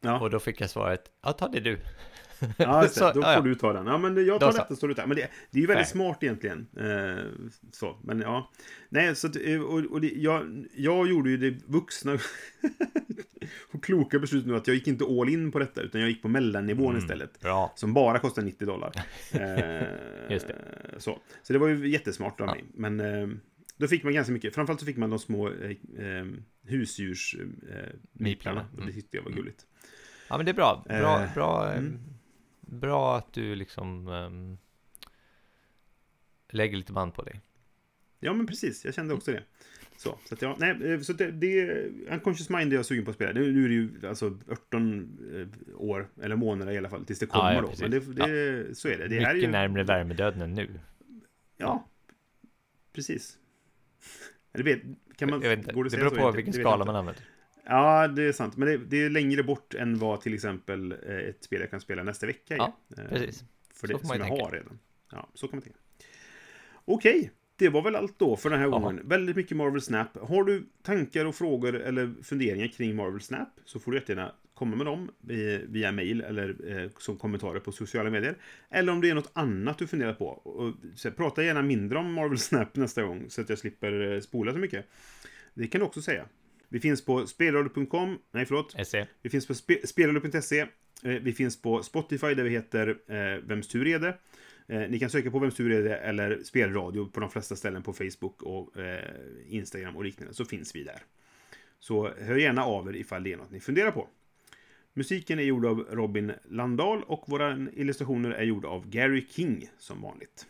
Ja. 0.00 0.20
Och 0.20 0.30
då 0.30 0.38
fick 0.38 0.60
jag 0.60 0.70
svaret, 0.70 1.10
ja 1.22 1.32
ta 1.32 1.48
det 1.48 1.60
du. 1.60 1.78
Ja, 2.56 2.82
just 2.82 2.94
det. 2.94 3.00
Så, 3.00 3.12
då 3.12 3.20
ja, 3.20 3.24
får 3.24 3.32
ja. 3.32 3.40
du 3.40 3.54
ta 3.54 3.72
den. 3.72 3.86
Ja, 3.86 3.98
men 3.98 4.26
jag 4.26 4.40
tar 4.40 4.52
så. 4.52 4.58
detta 4.58 4.76
står 4.76 4.88
du 4.88 4.94
tar. 4.94 5.06
Men 5.06 5.16
det, 5.16 5.28
det 5.50 5.58
är 5.58 5.60
ju 5.60 5.66
väldigt 5.66 5.86
Fair. 5.88 5.92
smart 5.92 6.22
egentligen. 6.22 6.66
Eh, 6.76 7.24
så, 7.72 7.96
men 8.04 8.20
ja. 8.20 8.50
Nej, 8.88 9.16
så 9.16 9.26
att, 9.26 9.36
eh, 9.44 9.60
och, 9.60 9.84
och 9.84 10.00
det, 10.00 10.12
jag, 10.16 10.64
jag 10.76 11.08
gjorde 11.08 11.30
ju 11.30 11.36
det 11.36 11.58
vuxna 11.66 12.12
och 13.72 13.84
kloka 13.84 14.18
beslutet 14.18 14.48
nu 14.48 14.56
att 14.56 14.66
jag 14.66 14.74
gick 14.76 14.86
inte 14.88 15.04
all 15.04 15.28
in 15.28 15.52
på 15.52 15.58
detta, 15.58 15.80
utan 15.82 16.00
jag 16.00 16.10
gick 16.10 16.22
på 16.22 16.28
mellannivån 16.28 16.90
Mm. 16.90 16.98
istället. 16.98 17.40
Bra. 17.40 17.72
Som 17.76 17.94
bara 17.94 18.18
kostar 18.18 18.42
90 18.42 18.66
dollar. 18.66 18.92
Eh, 19.32 20.32
Just 20.32 20.46
det. 20.48 20.54
Så. 20.98 21.18
så 21.42 21.52
det 21.52 21.58
var 21.58 21.68
ju 21.68 21.88
jättesmart 21.88 22.40
av 22.40 22.46
Ja. 22.46 22.54
mig. 22.54 22.64
Men 22.74 23.00
eh, 23.00 23.28
då 23.76 23.88
fick 23.88 24.04
man 24.04 24.14
ganska 24.14 24.32
mycket. 24.32 24.54
Framförallt 24.54 24.80
så 24.80 24.86
fick 24.86 24.96
man 24.96 25.10
de 25.10 25.18
små 25.18 25.48
eh, 25.48 25.70
eh, 25.70 26.26
husdjursmiplarna. 26.66 28.60
Eh. 28.60 28.66
Och 28.70 28.76
det 28.76 28.82
Mm. 28.82 28.94
tyckte 28.94 29.16
jag 29.16 29.24
var 29.24 29.30
gulligt. 29.32 29.66
Ja 30.28 30.36
men 30.36 30.46
det 30.46 30.52
är 30.52 30.54
bra. 30.54 30.84
Bra, 30.88 31.22
Eh, 31.22 31.34
bra, 31.34 31.70
eh, 31.72 31.78
mm. 31.78 31.98
Bra 32.68 33.16
att 33.16 33.32
du 33.32 33.54
liksom 33.54 34.08
ehm, 34.08 34.58
lägger 36.48 36.76
lite 36.76 36.92
band 36.92 37.14
på 37.14 37.22
dig. 37.22 37.40
Ja, 38.20 38.32
men 38.32 38.46
precis. 38.46 38.84
Jag 38.84 38.94
kände 38.94 39.14
också 39.14 39.32
det. 39.32 39.42
Så, 39.96 40.18
så 40.24 40.34
att 40.34 40.42
ja, 40.42 40.56
nej, 40.58 40.92
eh, 40.92 41.00
så 41.00 41.12
det, 41.12 41.30
det 41.30 41.84
Unconscious 42.10 42.50
Mind 42.50 42.72
är 42.72 42.76
jag 42.76 42.86
sugen 42.86 43.04
på 43.04 43.10
att 43.10 43.16
spela. 43.16 43.32
Nu, 43.32 43.52
nu 43.52 43.64
är 43.64 43.68
det 43.68 43.74
ju 43.74 44.08
alltså 44.08 44.38
18 44.50 45.18
eh, 45.34 45.80
år, 45.80 46.08
eller 46.22 46.36
månader 46.36 46.72
i 46.72 46.78
alla 46.78 46.90
fall, 46.90 47.04
tills 47.04 47.18
det 47.18 47.26
kommer 47.26 47.52
Ja, 47.52 47.54
ja, 47.54 47.60
då. 47.60 47.72
Men 47.80 47.90
det, 47.90 48.00
det, 48.00 48.78
så 48.78 48.88
är 48.88 48.98
det. 48.98 49.08
Det 49.08 49.14
Mycket 49.14 49.28
är 49.28 49.34
ju, 49.34 49.48
närmare 49.48 49.84
värmedöden 49.84 50.40
än 50.40 50.54
nu. 50.54 50.80
Ja, 51.56 51.88
precis. 52.92 53.38
Eller 54.52 54.64
vet, 54.64 54.82
kan 55.16 55.30
man, 55.30 55.42
jag 55.42 55.48
vet 55.48 55.58
inte. 55.58 55.72
går 55.72 55.84
Det 55.84 55.90
säga 55.90 56.04
beror 56.04 56.16
så? 56.16 56.22
på 56.22 56.30
vilken. 56.30 56.52
Det 56.52 56.60
skala 56.60 56.84
man 56.84 56.96
använder. 56.96 57.24
Ja, 57.68 58.08
det 58.08 58.22
är 58.22 58.32
sant. 58.32 58.56
Men 58.56 58.68
det, 58.68 58.76
det 58.76 59.04
är 59.04 59.10
längre 59.10 59.42
bort 59.42 59.74
än 59.74 59.98
vad 59.98 60.20
till 60.20 60.34
exempel 60.34 60.92
eh, 60.92 61.16
ett 61.16 61.44
spel 61.44 61.60
jag 61.60 61.70
kan 61.70 61.80
spela 61.80 62.02
nästa 62.02 62.26
vecka 62.26 62.54
är. 62.54 62.58
Ja, 62.58 62.76
Eh, 62.98 63.04
Precis. 63.08 63.44
För 63.74 63.86
Så 63.86 63.92
det 63.92 63.92
får 63.92 63.98
som 63.98 64.08
man 64.08 64.18
jag 64.18 64.26
ju 64.26 64.30
tänka. 64.30 64.44
har 64.44 64.52
redan. 64.52 64.78
Ja, 65.12 65.28
så 65.34 65.48
kan 65.48 65.56
man 65.56 65.62
tänka. 65.62 65.78
Okej, 66.84 67.30
det 67.56 67.68
var 67.68 67.82
väl 67.82 67.96
allt 67.96 68.18
då 68.18 68.36
för 68.36 68.50
den 68.50 68.58
här 68.60 68.68
gången. 68.68 69.00
Väldigt 69.08 69.36
mycket 69.36 69.56
Marvel 69.56 69.80
Snap. 69.80 70.16
Har 70.28 70.44
du 70.44 70.66
tankar 70.82 71.24
och 71.24 71.34
frågor 71.34 71.74
eller 71.74 72.14
funderingar 72.22 72.66
kring 72.68 72.96
Marvel 72.96 73.20
Snap 73.20 73.48
så 73.64 73.78
får 73.80 73.92
du 73.92 73.98
jättegärna 73.98 74.32
komma 74.54 74.76
med 74.76 74.86
dem 74.86 75.10
i- 75.28 75.60
via 75.68 75.92
mail 75.92 76.20
eller 76.20 76.78
eh, 76.84 76.90
som 76.98 77.16
kommentarer 77.16 77.60
på 77.60 77.72
sociala 77.72 78.10
medier. 78.10 78.36
Eller 78.70 78.92
om 78.92 79.00
det 79.00 79.10
är 79.10 79.14
något 79.14 79.30
annat 79.32 79.78
du 79.78 79.86
funderar 79.86 80.14
på. 80.14 80.26
Och, 80.26 80.74
så, 80.94 81.10
prata 81.10 81.44
gärna 81.44 81.62
mindre 81.62 81.98
om 81.98 82.12
Marvel 82.12 82.38
Snap 82.38 82.76
nästa 82.76 83.02
gång 83.02 83.24
så 83.28 83.40
att 83.40 83.48
jag 83.48 83.58
slipper 83.58 84.12
eh, 84.14 84.20
spola 84.20 84.52
så 84.52 84.58
mycket. 84.58 84.86
Det 85.54 85.66
kan 85.66 85.78
du 85.80 85.84
också 85.86 86.02
säga. 86.02 86.26
Vi 86.68 86.80
finns 86.80 87.04
på 87.04 87.26
spelradio.com, 87.26 88.18
nej 88.30 88.46
förlåt, 88.46 88.74
SE. 88.86 89.06
vi 89.22 89.30
finns 89.30 89.46
på 89.46 89.52
spe- 89.52 89.86
spelradio.se. 89.86 90.60
Eh, 90.60 90.66
Vi 91.22 91.32
finns 91.32 91.62
på 91.62 91.82
Spotify 91.82 92.34
där 92.34 92.44
vi 92.44 92.50
heter 92.50 92.88
eh, 93.06 93.42
Vems 93.42 93.68
tur 93.68 93.86
är 93.86 93.98
det? 93.98 94.18
Eh, 94.66 94.90
ni 94.90 94.98
kan 94.98 95.10
söka 95.10 95.30
på 95.30 95.38
Vems 95.38 95.54
tur 95.54 95.72
är 95.72 95.82
det 95.82 95.96
eller 95.96 96.42
Spelradio 96.42 97.06
på 97.06 97.20
de 97.20 97.30
flesta 97.30 97.56
ställen 97.56 97.82
på 97.82 97.92
Facebook 97.92 98.42
och 98.42 98.76
eh, 98.78 99.04
Instagram 99.48 99.96
och 99.96 100.04
liknande 100.04 100.34
så 100.34 100.44
finns 100.44 100.74
vi 100.74 100.84
där. 100.84 101.02
Så 101.80 102.08
hör 102.20 102.36
gärna 102.36 102.64
av 102.64 102.88
er 102.88 102.96
ifall 102.96 103.22
det 103.22 103.32
är 103.32 103.36
något 103.36 103.50
ni 103.50 103.60
funderar 103.60 103.90
på. 103.90 104.08
Musiken 104.94 105.38
är 105.38 105.42
gjord 105.42 105.66
av 105.66 105.86
Robin 105.90 106.32
Landahl 106.50 107.02
och 107.02 107.24
våra 107.28 107.66
illustrationer 107.72 108.30
är 108.30 108.44
gjorda 108.44 108.68
av 108.68 108.88
Gary 108.90 109.26
King 109.30 109.70
som 109.78 110.02
vanligt. 110.02 110.46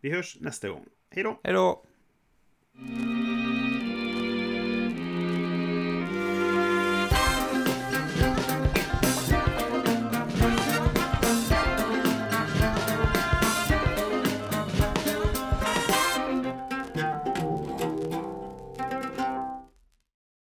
Vi 0.00 0.10
hörs 0.10 0.36
nästa 0.40 0.68
gång. 0.68 0.86
Hej 1.10 1.24
då! 1.24 1.40
Hej 1.44 1.52
då! 1.54 1.84